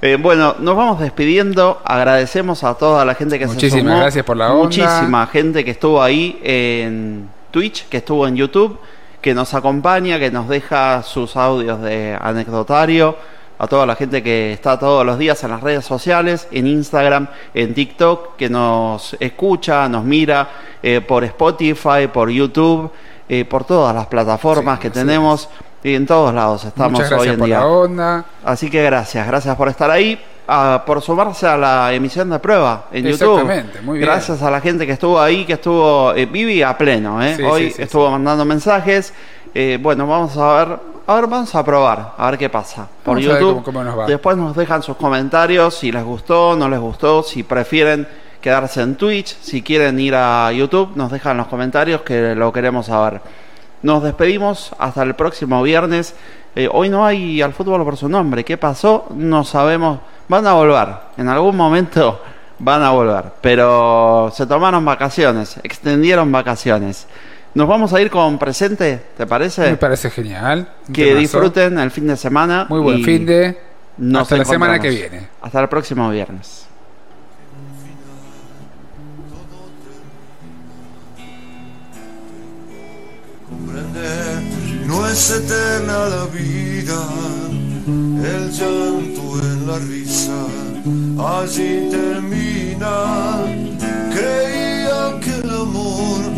Eh, 0.00 0.16
bueno, 0.20 0.56
nos 0.58 0.76
vamos 0.76 1.00
despidiendo. 1.00 1.80
Agradecemos 1.84 2.62
a 2.62 2.74
toda 2.74 3.04
la 3.04 3.14
gente 3.14 3.38
que 3.38 3.46
se 3.46 3.54
Muchísimas 3.54 4.00
gracias 4.00 4.24
por 4.24 4.36
la 4.36 4.52
onda. 4.52 4.64
Muchísima 4.64 5.26
gente 5.26 5.64
que 5.64 5.70
estuvo 5.70 6.02
ahí 6.02 6.38
en 6.42 7.28
Twitch, 7.50 7.88
que 7.88 7.98
estuvo 7.98 8.26
en 8.26 8.36
YouTube, 8.36 8.78
que 9.20 9.34
nos 9.34 9.54
acompaña, 9.54 10.18
que 10.18 10.30
nos 10.30 10.48
deja 10.48 11.02
sus 11.02 11.36
audios 11.36 11.80
de 11.80 12.18
anecdotario. 12.20 13.16
A 13.58 13.66
toda 13.66 13.86
la 13.86 13.94
gente 13.94 14.22
que 14.22 14.52
está 14.52 14.78
todos 14.78 15.06
los 15.06 15.18
días 15.18 15.42
en 15.44 15.50
las 15.50 15.60
redes 15.60 15.84
sociales, 15.84 16.48
en 16.50 16.66
Instagram, 16.66 17.28
en 17.54 17.72
TikTok, 17.74 18.36
que 18.36 18.48
nos 18.50 19.16
escucha, 19.20 19.88
nos 19.88 20.04
mira 20.04 20.48
eh, 20.82 21.00
por 21.00 21.22
Spotify, 21.24 22.08
por 22.12 22.30
YouTube, 22.30 22.90
eh, 23.28 23.44
por 23.44 23.64
todas 23.64 23.94
las 23.94 24.06
plataformas 24.06 24.78
que 24.78 24.90
tenemos. 24.90 25.48
Y 25.84 25.94
en 25.94 26.06
todos 26.06 26.32
lados 26.34 26.64
estamos 26.64 27.00
Muchas 27.00 27.20
hoy 27.20 27.28
en 27.28 27.38
por 27.38 27.46
día. 27.46 27.58
la 27.58 27.66
onda. 27.66 28.24
Así 28.42 28.70
que 28.70 28.82
gracias, 28.82 29.26
gracias 29.26 29.54
por 29.54 29.68
estar 29.68 29.90
ahí, 29.90 30.18
ah, 30.48 30.82
por 30.86 31.02
sumarse 31.02 31.46
a 31.46 31.58
la 31.58 31.92
emisión 31.92 32.30
de 32.30 32.38
prueba 32.38 32.86
en 32.90 33.04
YouTube. 33.04 33.40
Exactamente, 33.40 33.82
muy 33.82 33.98
bien. 33.98 34.08
Gracias 34.08 34.42
a 34.42 34.50
la 34.50 34.62
gente 34.62 34.86
que 34.86 34.92
estuvo 34.92 35.20
ahí, 35.20 35.44
que 35.44 35.52
estuvo, 35.52 36.14
eh, 36.14 36.24
Vivi 36.24 36.62
a 36.62 36.76
pleno, 36.78 37.22
¿eh? 37.22 37.34
Sí, 37.36 37.42
Hoy 37.42 37.66
sí, 37.66 37.76
sí, 37.76 37.82
estuvo 37.82 38.10
mandando 38.10 38.46
mensajes. 38.46 39.12
Eh, 39.54 39.78
bueno, 39.80 40.06
vamos 40.06 40.34
a 40.38 40.52
ver, 40.64 40.78
a 41.06 41.14
ver, 41.16 41.26
vamos 41.26 41.54
a 41.54 41.64
probar, 41.64 42.14
a 42.16 42.30
ver 42.30 42.38
qué 42.38 42.48
pasa 42.48 42.88
por 43.04 43.16
Vamos 43.16 43.22
YouTube. 43.24 43.48
cómo- 43.54 43.62
cómo 43.64 43.84
nos 43.84 43.98
va. 43.98 44.06
Después 44.06 44.36
nos 44.36 44.56
dejan 44.56 44.82
sus 44.82 44.96
comentarios, 44.96 45.74
si 45.74 45.92
les 45.92 46.02
gustó, 46.04 46.56
no 46.56 46.68
les 46.68 46.80
gustó, 46.80 47.22
si 47.22 47.42
prefieren 47.42 48.06
quedarse 48.40 48.82
en 48.82 48.96
Twitch, 48.96 49.36
si 49.40 49.62
quieren 49.62 49.98
ir 50.00 50.14
a 50.14 50.50
YouTube, 50.52 50.92
nos 50.96 51.10
dejan 51.10 51.36
los 51.36 51.46
comentarios 51.46 52.02
que 52.02 52.34
lo 52.34 52.52
queremos 52.52 52.86
saber. 52.86 53.20
Nos 53.82 54.02
despedimos 54.02 54.72
hasta 54.78 55.02
el 55.02 55.14
próximo 55.14 55.62
viernes. 55.62 56.14
Eh, 56.56 56.68
hoy 56.72 56.88
no 56.88 57.04
hay 57.04 57.42
al 57.42 57.52
fútbol 57.52 57.82
por 57.84 57.96
su 57.96 58.08
nombre. 58.08 58.44
¿Qué 58.44 58.56
pasó? 58.56 59.06
No 59.14 59.44
sabemos. 59.44 59.98
Van 60.28 60.46
a 60.46 60.54
volver. 60.54 60.88
En 61.18 61.28
algún 61.28 61.54
momento 61.56 62.20
van 62.58 62.82
a 62.82 62.90
volver. 62.92 63.24
Pero 63.42 64.30
se 64.34 64.46
tomaron 64.46 64.84
vacaciones. 64.84 65.58
Extendieron 65.62 66.30
vacaciones. 66.32 67.06
Nos 67.54 67.68
vamos 67.68 67.92
a 67.92 68.00
ir 68.00 68.10
con 68.10 68.36
presente, 68.36 69.00
¿te 69.16 69.26
parece? 69.26 69.70
Me 69.70 69.76
parece 69.76 70.10
genial. 70.10 70.68
Que 70.92 71.04
temazo. 71.04 71.18
disfruten 71.20 71.78
el 71.78 71.90
fin 71.92 72.08
de 72.08 72.16
semana. 72.16 72.66
Muy 72.68 72.80
buen 72.80 72.98
y 72.98 73.04
fin 73.04 73.24
de. 73.24 73.56
nos 73.98 74.22
Hasta 74.22 74.36
la 74.38 74.44
semana 74.44 74.78
que 74.80 74.90
viene. 74.90 75.28
Hasta 75.40 75.60
el 75.60 75.68
próximo 75.68 76.10
viernes. 76.10 76.66
no 84.86 85.06
es 85.08 85.30
eterna 85.30 86.06
la 86.06 86.26
vida, 86.26 87.00
el 87.86 88.50
llanto 88.50 89.40
en 89.42 89.66
la 89.66 89.78
risa, 89.78 90.46
allí 91.18 91.88
termina. 91.90 93.44
Creía 94.12 95.20
que 95.20 95.40
el 95.42 95.50
amor 95.50 96.33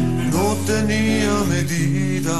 tenía 0.66 1.32
medida, 1.48 2.38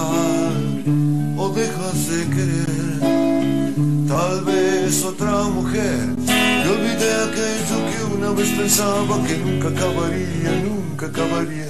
o 1.36 1.48
dejas 1.50 2.08
de 2.10 2.20
querer, 2.34 4.08
tal 4.08 4.44
vez 4.44 5.04
otra 5.04 5.44
mujer. 5.44 6.16
Y 6.26 6.68
olvidé 6.68 7.12
aquello 7.28 7.76
que 7.88 8.16
una 8.16 8.30
vez 8.32 8.50
pensaba 8.50 9.22
que 9.24 9.38
nunca 9.38 9.68
acabaría, 9.68 10.50
nunca 10.64 11.06
acabaría 11.06 11.68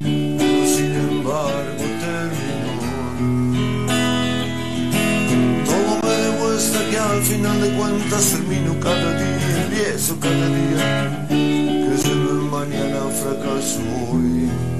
pero 0.00 0.66
sin 0.66 0.92
embargo 0.94 1.84
terminó. 2.04 2.74
Todo 5.66 5.92
me 6.02 6.14
demuestra 6.26 6.80
que 6.90 6.98
al 6.98 7.22
final 7.22 7.60
de 7.60 7.70
cuentas 7.76 8.30
termino 8.30 8.80
cada 8.80 9.18
día, 9.18 9.64
empiezo 9.64 10.18
cada 10.20 10.46
día, 10.58 11.26
creyendo 11.28 12.30
en 12.32 12.50
mañana 12.50 13.00
fracaso 13.20 13.80
hoy. 14.10 14.77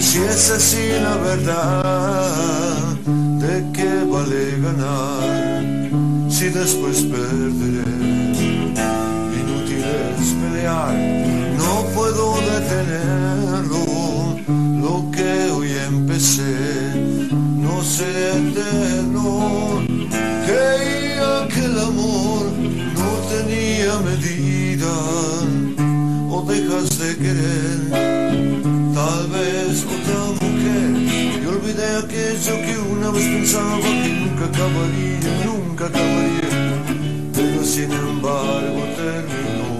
Si 0.00 0.18
es 0.18 0.50
así 0.50 0.88
la 1.02 1.16
verdad, 1.16 2.96
de 3.04 3.72
qué 3.72 4.04
vale 4.10 4.60
ganar 4.60 5.66
si 6.36 6.50
después 6.50 7.02
perderé 7.04 7.90
inútil 9.40 9.84
es 10.20 10.34
pelear, 10.40 10.94
no 11.56 11.86
puedo 11.94 12.36
detenerlo, 12.52 13.86
lo 14.84 15.10
que 15.12 15.50
hoy 15.50 15.70
empecé, 15.88 16.92
no 17.32 17.82
sé 17.82 18.32
eterno, 18.36 19.82
creía 20.46 21.48
que 21.48 21.64
el 21.64 21.78
amor 21.78 22.52
no 23.00 23.10
tenía 23.32 23.98
medida, 24.10 24.92
o 26.28 26.44
dejas 26.46 26.98
de 26.98 27.16
querer, 27.16 28.15
tal 29.06 29.26
vez 29.28 29.84
otra 29.84 30.20
mujer, 30.40 30.90
y 31.40 31.46
olvidé 31.46 31.86
aquello 32.02 32.54
que 32.64 32.74
una 32.92 33.10
vez 33.10 33.24
pensaba 33.24 33.78
que 33.80 34.08
nunca 34.20 34.44
acabaría, 34.46 35.44
nunca 35.44 35.86
acabaría 35.86 36.46
pero 37.32 37.62
sin 37.64 37.92
embargo 37.92 38.82
terminó. 38.96 39.76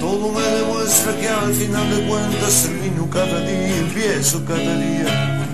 Todo 0.00 0.32
me 0.32 0.46
demuestra 0.58 1.14
que 1.20 1.28
al 1.28 1.52
final 1.52 1.90
de 1.94 2.06
cuentas 2.08 2.62
termino 2.62 3.08
cada 3.10 3.40
día, 3.40 3.76
empiezo 3.76 4.44
cada 4.44 4.76
día, 4.84 5.46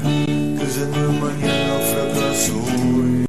creyendo 0.56 0.98
en 1.10 1.20
mañana 1.20 1.74
fracaso. 1.92 3.27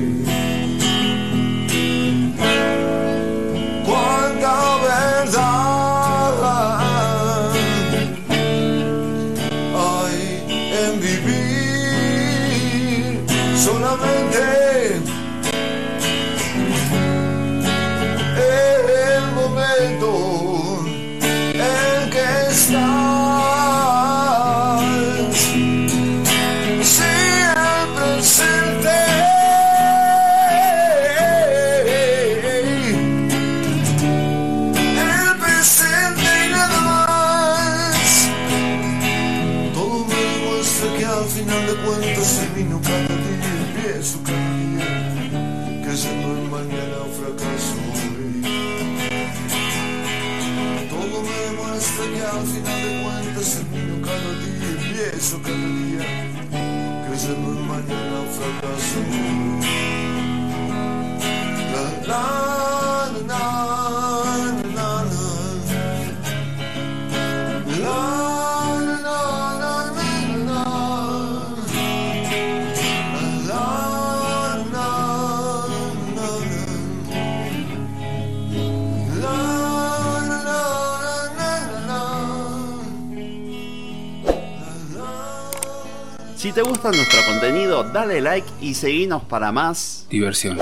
Te 86.60 86.64
gusta 86.64 86.92
nuestro 86.92 87.24
contenido, 87.26 87.86
dale 87.86 88.20
like 88.20 88.46
y 88.60 88.74
seguinos 88.74 89.24
para 89.24 89.50
más 89.50 90.06
Diversión. 90.10 90.60